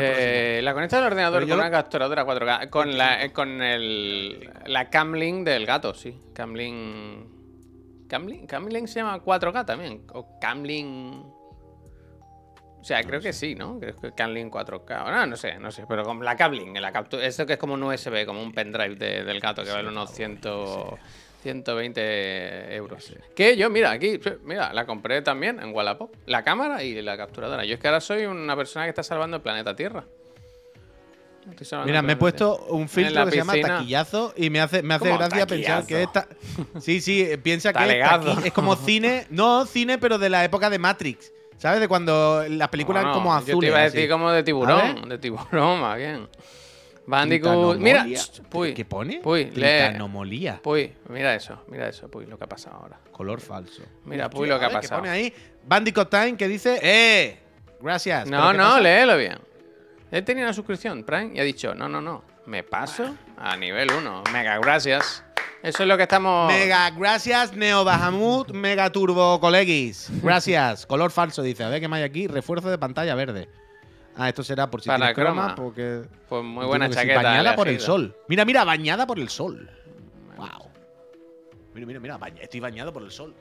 el 0.57 0.65
La 0.65 0.73
conectas 0.73 0.99
al 0.99 1.05
ordenador 1.07 1.41
con 1.41 1.49
lo- 1.49 1.55
una 1.55 1.71
capturadora 1.71 2.26
4K. 2.26 2.69
Con 2.69 2.97
la, 2.97 3.23
eh, 3.23 3.32
con 3.32 3.61
el, 3.61 4.49
la 4.65 4.89
Camlink 4.89 5.45
del 5.45 5.65
gato, 5.65 5.93
sí. 5.93 6.19
Camlink. 6.34 7.34
Camlink, 8.07 8.49
Camlink 8.49 8.88
se 8.88 8.99
llama 8.99 9.19
4K 9.19 9.65
también. 9.65 10.03
O 10.13 10.39
Camlink. 10.39 11.26
O 12.80 12.84
sea, 12.88 13.01
creo 13.03 13.19
que 13.19 13.34
sí, 13.34 13.55
¿no? 13.55 13.80
Creo 13.80 13.95
que 13.95 14.11
Camlink 14.11 14.53
4K. 14.53 15.11
No, 15.11 15.26
no 15.26 15.36
sé, 15.36 15.57
no 15.57 15.71
sé. 15.71 15.86
Pero 15.89 16.03
con 16.03 16.23
la 16.23 16.36
Camlink, 16.36 16.78
la 16.78 16.91
captura. 16.91 17.26
Esto 17.26 17.45
que 17.45 17.53
es 17.53 17.59
como 17.59 17.73
un 17.73 17.82
USB, 17.84 18.26
como 18.28 18.43
un 18.43 18.53
pendrive 18.53 18.95
de- 18.95 19.23
del 19.23 19.39
gato 19.39 19.63
que 19.63 19.71
vale 19.71 19.88
unos 19.89 20.11
100, 20.11 20.39
120 21.46 22.76
euros. 22.76 23.14
Que 23.36 23.56
yo, 23.56 23.70
mira, 23.70 23.91
aquí, 23.91 24.20
mira, 24.43 24.74
la 24.74 24.88
compré 24.88 25.22
también 25.22 25.60
en 25.60 25.76
Wallapop. 25.76 26.12
La 26.26 26.43
cámara 26.43 26.82
y 26.82 27.00
la 27.04 27.16
capturadora. 27.18 27.64
Yo 27.66 27.76
es 27.76 27.80
que 27.80 27.88
ahora 27.88 28.02
soy 28.02 28.26
una 28.26 28.56
persona 28.56 28.86
que 28.86 28.89
está 28.89 29.04
salvando 29.04 29.38
el 29.38 29.43
planeta 29.43 29.76
Tierra. 29.76 30.06
Mira, 31.86 32.02
me 32.02 32.14
he 32.14 32.16
puesto 32.16 32.66
un 32.70 32.89
filtro 32.89 33.26
que 33.26 33.32
se 33.32 33.38
llama 33.38 33.54
taquillazo 33.62 34.34
y 34.36 34.50
me 34.50 34.60
hace, 34.60 34.82
me 34.82 34.96
hace 34.96 35.06
¿Cómo 35.06 35.20
gracia 35.20 35.46
pensar 35.46 35.86
que 35.86 36.02
esta. 36.02 36.28
Sí, 36.82 37.00
sí, 37.00 37.30
piensa 37.43 37.72
que 37.72 38.02
es, 38.43 38.52
como 38.52 38.76
cine. 38.88 39.28
No, 39.30 39.68
cine, 39.68 40.00
pero 40.00 40.18
de 40.18 40.30
la 40.32 40.43
época 40.43 40.72
de 40.72 40.80
Matrix. 40.80 41.32
¿Sabes? 41.60 41.80
De 41.80 41.88
cuando 41.88 42.43
las 42.50 42.70
películas 42.70 43.04
eran 43.04 43.14
como 43.14 43.32
Yo 43.39 43.46
te 43.46 43.52
azules. 43.52 43.70
iba 43.70 43.80
a 43.80 43.84
así. 43.86 43.96
decir 43.98 44.10
como 44.10 44.32
de 44.32 44.41
tiburón. 44.41 45.08
De 45.08 45.20
tiburón, 45.20 45.80
más 45.80 45.98
bien. 45.98 46.28
Bandicoot. 47.08 47.78
Mira, 47.78 48.06
puy. 48.49 48.74
¿Qué 48.74 48.86
pone? 48.86 49.20
Puy, 49.20 49.45
lee. 49.45 49.51
Titanomolía. 49.53 50.60
Puy, 50.62 50.93
mira 51.10 51.36
eso, 51.36 51.64
mira 51.68 51.88
eso, 51.88 52.10
Puy, 52.10 52.26
lo 52.26 52.38
que 52.38 52.45
ha 52.45 52.47
pasado 52.47 52.78
ahora. 52.78 52.99
Color 53.12 53.41
falso. 53.41 53.84
Mira, 54.06 54.30
Puy, 54.30 54.47
lo 54.47 54.60
que 54.60 54.66
ha 54.66 54.70
pasado. 54.70 55.01
pone 55.01 55.12
ahí 55.12 55.34
Bandicoot 55.66 56.10
Time 56.10 56.38
que 56.38 56.47
dice, 56.47 56.80
¡eh! 56.82 57.39
Gracias. 57.82 58.28
No, 58.28 58.38
¿Pero 58.38 58.51
qué 58.51 58.58
no, 58.58 58.64
pasa? 58.64 58.82
léelo 58.82 59.18
bien. 59.18 59.38
Él 60.12 60.24
tenía 60.24 60.43
una 60.43 60.53
suscripción, 60.53 61.03
Prime, 61.03 61.32
y 61.36 61.39
ha 61.39 61.43
dicho, 61.43 61.76
no, 61.76 61.89
no, 61.89 62.01
no, 62.01 62.24
me 62.45 62.64
paso 62.64 63.16
a 63.38 63.56
nivel 63.58 63.91
1. 63.91 64.24
Mega 64.32 64.58
gracias. 64.60 65.24
Eso 65.62 65.82
es 65.82 65.89
lo 65.89 65.97
que 65.97 66.03
estamos... 66.03 66.53
Mega, 66.53 66.91
gracias, 66.91 67.53
Neo 67.53 67.84
Bahamut, 67.84 68.51
Mega 68.51 68.91
Turbo 68.91 69.39
Colegis. 69.39 70.12
Gracias. 70.22 70.86
Color 70.86 71.10
falso, 71.10 71.41
dice. 71.41 71.64
A 71.64 71.70
ver 71.70 71.82
qué 71.82 71.88
más 71.88 71.97
hay 71.97 72.03
aquí. 72.03 72.28
Refuerzo 72.28 72.70
de 72.70 72.78
pantalla 72.78 73.16
verde. 73.16 73.49
Ah, 74.18 74.30
esto 74.30 74.43
será 74.43 74.70
por 74.72 74.82
si 74.82 74.88
Para 74.88 75.07
tienes 75.13 75.16
croma, 75.16 75.53
croma. 75.53 75.55
porque. 75.55 76.03
Pues 76.30 76.43
muy 76.43 76.66
buena 76.66 76.86
entiendo 76.86 77.01
que 77.01 77.07
sí. 77.07 77.13
chaqueta. 77.16 77.30
Bañada 77.30 77.55
por 77.55 77.68
el 77.68 77.80
sol. 77.80 78.16
Mira, 78.28 78.45
mira, 78.45 78.63
bañada 78.63 79.05
por 79.07 79.20
el 79.20 79.30
sol. 79.30 79.70
Wow. 80.38 80.72
Mira, 81.74 81.86
mira, 81.88 81.99
mira. 81.99 82.18
baña- 82.18 82.41
Estoy 82.41 82.59
bañado 82.61 82.93
por 82.93 83.03
el 83.03 83.11
sol. 83.11 83.34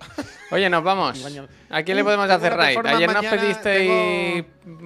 Oye, 0.50 0.68
nos 0.70 0.82
vamos. 0.84 1.22
Bañado. 1.22 1.48
¿A 1.70 1.82
quién 1.82 1.96
le 1.96 2.02
Uh, 2.02 2.06
podemos 2.06 2.26
tengo 2.26 2.36
hacer 2.38 2.52
una 2.52 2.62
raid? 2.62 2.74
performance 2.76 2.96
Ayer 2.96 3.08
nos 3.12 3.16
mañana, 3.24 3.42
pedisteis 3.42 4.44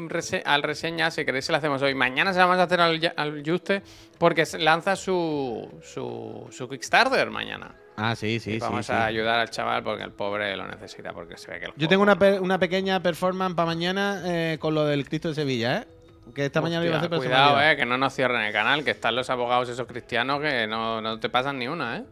rese- 0.09 0.43
al 0.45 0.63
reseña, 0.63 1.11
si 1.11 1.25
queréis 1.25 1.45
se 1.45 1.53
la 1.53 1.59
hacemos 1.59 1.83
hoy. 1.83 1.95
Mañana 1.95 2.33
se 2.33 2.39
la 2.39 2.47
vamos 2.47 2.61
a 2.61 2.65
hacer 2.65 2.81
al, 2.81 2.99
Ya- 3.01 3.13
al 3.17 3.43
Juste 3.45 3.83
porque 4.19 4.47
se- 4.47 4.59
lanza 4.59 4.97
su, 4.97 5.69
su, 5.83 6.49
su 6.51 6.69
Kickstarter 6.69 7.31
mañana. 7.31 7.75
Ah, 8.03 8.17
sí, 8.17 8.27
Y 8.29 8.41
sí, 8.41 8.53
sí. 8.53 8.59
vamos 8.59 8.87
sí. 8.87 8.93
a 8.93 9.05
ayudar 9.05 9.41
al 9.41 9.51
chaval 9.51 9.83
porque 9.83 10.03
el 10.05 10.11
pobre 10.13 10.57
lo 10.57 10.67
necesita 10.67 11.13
porque 11.13 11.37
se 11.37 11.51
ve 11.51 11.61
que 11.61 11.67
el 11.67 11.73
Yo 11.77 11.87
tengo 11.89 12.03
una, 12.03 12.17
una 12.41 12.59
pequeña 12.59 13.01
performance 13.03 13.55
para 13.55 13.67
mañana 13.67 14.23
eh, 14.25 14.57
con 14.59 14.75
lo 14.75 14.85
del 14.87 15.07
Cristo 15.09 15.29
de 15.29 15.35
Sevilla, 15.35 15.79
¿eh? 15.79 15.87
Que 16.35 16.47
esta 16.47 16.61
mañana 16.61 16.81
lo 16.83 16.87
iba 16.87 16.97
a 16.97 17.01
Hostia, 17.01 17.17
hacer, 17.19 17.29
Cuidado, 17.29 17.61
eh, 17.63 17.77
que 17.77 17.85
no 17.87 17.99
nos 17.99 18.15
cierren 18.15 18.41
el 18.43 18.53
canal, 18.53 18.85
que 18.85 18.93
están 18.93 19.17
los 19.17 19.29
abogados 19.31 19.69
esos 19.69 19.87
cristianos 19.87 20.41
que 20.41 20.67
no, 20.67 21.01
no 21.01 21.19
te 21.19 21.29
pasan 21.29 21.59
ni 21.59 21.67
una, 21.69 21.99
eh. 21.99 22.05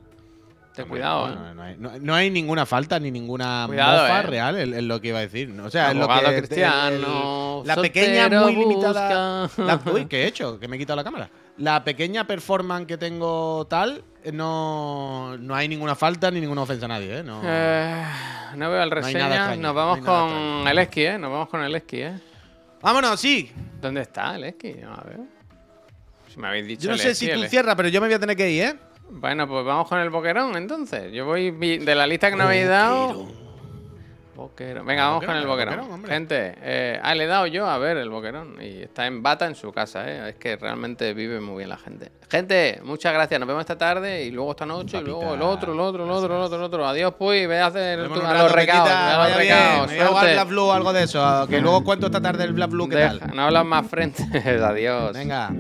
Ten 0.75 0.87
cuidado, 0.87 1.29
No, 1.35 1.49
eh. 1.49 1.55
no, 1.55 1.63
hay, 1.89 1.99
no- 2.01 2.15
hay 2.15 2.31
ninguna 2.31 2.65
falta 2.65 3.01
ni 3.01 3.11
ninguna 3.11 3.65
Cuidado, 3.67 4.03
mofa 4.03 4.21
eh. 4.21 4.23
real 4.23 4.59
en, 4.59 4.75
en 4.75 4.87
lo 4.87 5.01
que 5.01 5.09
iba 5.09 5.19
a 5.19 5.23
decir. 5.23 5.51
O 5.61 5.71
sea, 5.71 5.91
en 5.91 5.99
lo 5.99 6.07
que. 6.09 6.37
cristiano, 6.37 7.61
el- 7.63 7.67
la 7.67 7.77
pequeña, 7.77 8.29
muy 8.29 8.55
limitada. 8.55 9.51
la- 9.57 9.81
uy, 9.93 10.07
¿qué 10.07 10.23
he 10.23 10.27
hecho? 10.29 10.59
Que 10.61 10.69
me 10.69 10.77
he 10.77 10.79
quitado 10.79 10.97
la 10.97 11.05
cámara. 11.05 11.31
La 11.57 11.83
pequeña 11.83 12.25
performance 12.29 12.87
que 12.87 12.97
tengo 12.97 13.67
tal, 13.69 14.05
eh, 14.18 14.18
no, 14.33 15.37
no 15.39 15.55
hay 15.55 15.69
ninguna 15.69 15.95
falta 15.95 16.31
ni 16.31 16.41
ninguna 16.41 16.63
ofensa 16.63 16.87
a 16.87 16.89
nadie, 16.89 17.19
¿eh? 17.19 17.23
No. 17.23 17.41
Eh, 17.45 18.05
no 18.57 18.71
veo 18.71 18.83
el 18.83 18.91
reseña. 18.91 19.27
extraño, 19.27 19.51
Nos 19.51 19.59
no 19.63 19.75
vamos 19.75 19.99
con 20.01 20.69
el 20.69 20.79
esquí, 20.79 21.03
¿eh? 21.05 21.19
Nos 21.19 21.31
vamos 21.31 21.49
con 21.49 21.63
el 21.63 21.75
esquí, 21.75 22.01
¿eh? 22.03 22.19
Vámonos, 22.81 23.19
sí. 23.21 23.53
¿Dónde 23.81 24.03
está 24.03 24.37
el 24.37 24.45
esquí? 24.45 24.75
No 24.75 24.91
la 24.91 25.03
veo. 25.09 25.27
Si 26.33 26.39
me 26.39 26.49
habéis 26.49 26.67
dicho 26.67 26.85
Yo 26.85 26.91
no 26.93 26.99
sé 26.99 27.15
si 27.15 27.27
tú 27.27 27.43
el- 27.43 27.49
cierras, 27.49 27.75
pero 27.75 27.89
yo 27.89 28.01
me 28.01 28.07
voy 28.07 28.15
a 28.15 28.19
tener 28.19 28.37
que 28.37 28.51
ir, 28.51 28.63
¿eh? 28.65 28.77
Bueno, 29.11 29.49
pues 29.49 29.65
vamos 29.65 29.89
con 29.89 29.99
el 30.01 30.11
boquerón 30.11 30.55
entonces. 30.57 31.13
Yo 31.13 31.25
voy 31.25 31.51
de 31.51 31.95
la 31.95 32.07
lista 32.07 32.31
que 32.31 32.37
no 32.37 32.45
habéis 32.45 32.69
dado. 32.69 33.27
Boquerón. 34.39 34.87
Venga, 34.87 35.07
vamos 35.07 35.17
Boquerón, 35.17 35.35
con 35.35 35.43
el 35.43 35.49
boquerón. 35.49 35.77
boquerón. 35.89 36.05
Gente, 36.07 36.55
eh, 36.63 37.01
ah, 37.03 37.13
le 37.15 37.25
he 37.25 37.27
dado 37.27 37.47
yo 37.49 37.67
a 37.67 37.77
ver 37.79 37.97
el 37.97 38.09
boquerón. 38.09 38.57
Y 38.63 38.83
está 38.83 39.07
en 39.07 39.21
bata 39.21 39.47
en 39.47 39.57
su 39.57 39.73
casa, 39.73 40.09
¿eh? 40.09 40.29
Es 40.31 40.37
que 40.37 40.55
realmente 40.57 41.13
vive 41.13 41.41
muy 41.41 41.57
bien 41.59 41.71
la 41.71 41.77
gente. 41.77 42.13
Gente, 42.31 42.79
muchas 42.85 43.13
gracias. 43.13 43.41
Nos 43.41 43.49
vemos 43.49 43.63
esta 43.63 43.77
tarde 43.77 44.23
y 44.25 44.31
luego 44.31 44.53
esta 44.53 44.65
noche 44.65 44.99
y 44.99 45.03
luego 45.03 45.35
el 45.35 45.43
otro, 45.43 45.73
el 45.73 45.81
otro, 45.81 46.05
el 46.05 46.11
otro, 46.11 46.37
el 46.37 46.43
otro, 46.43 46.57
el 46.59 46.63
otro. 46.63 46.87
Adiós, 46.87 47.15
pues. 47.19 47.49
Ve 47.49 47.59
a 47.59 47.67
hacer 47.67 47.99
un 48.01 48.25
a 48.25 48.35
los 48.43 48.53
recados. 48.53 48.89
A 48.91 49.29
los 49.29 49.37
recados. 49.37 50.49
Blue 50.49 50.71
algo 50.71 50.93
de 50.93 51.03
eso. 51.03 51.47
Que 51.49 51.61
luego 51.61 51.83
cuento 51.83 52.07
esta 52.07 52.21
tarde 52.21 52.45
el 52.45 52.53
Black 52.53 52.71
Blue, 52.71 52.89
¿qué 52.89 52.97
Deja- 52.97 53.19
tal? 53.19 53.35
no 53.35 53.43
hablas 53.43 53.65
más 53.65 53.87
frente. 53.89 54.23
Adiós. 54.63 55.15
Venga. 55.15 55.51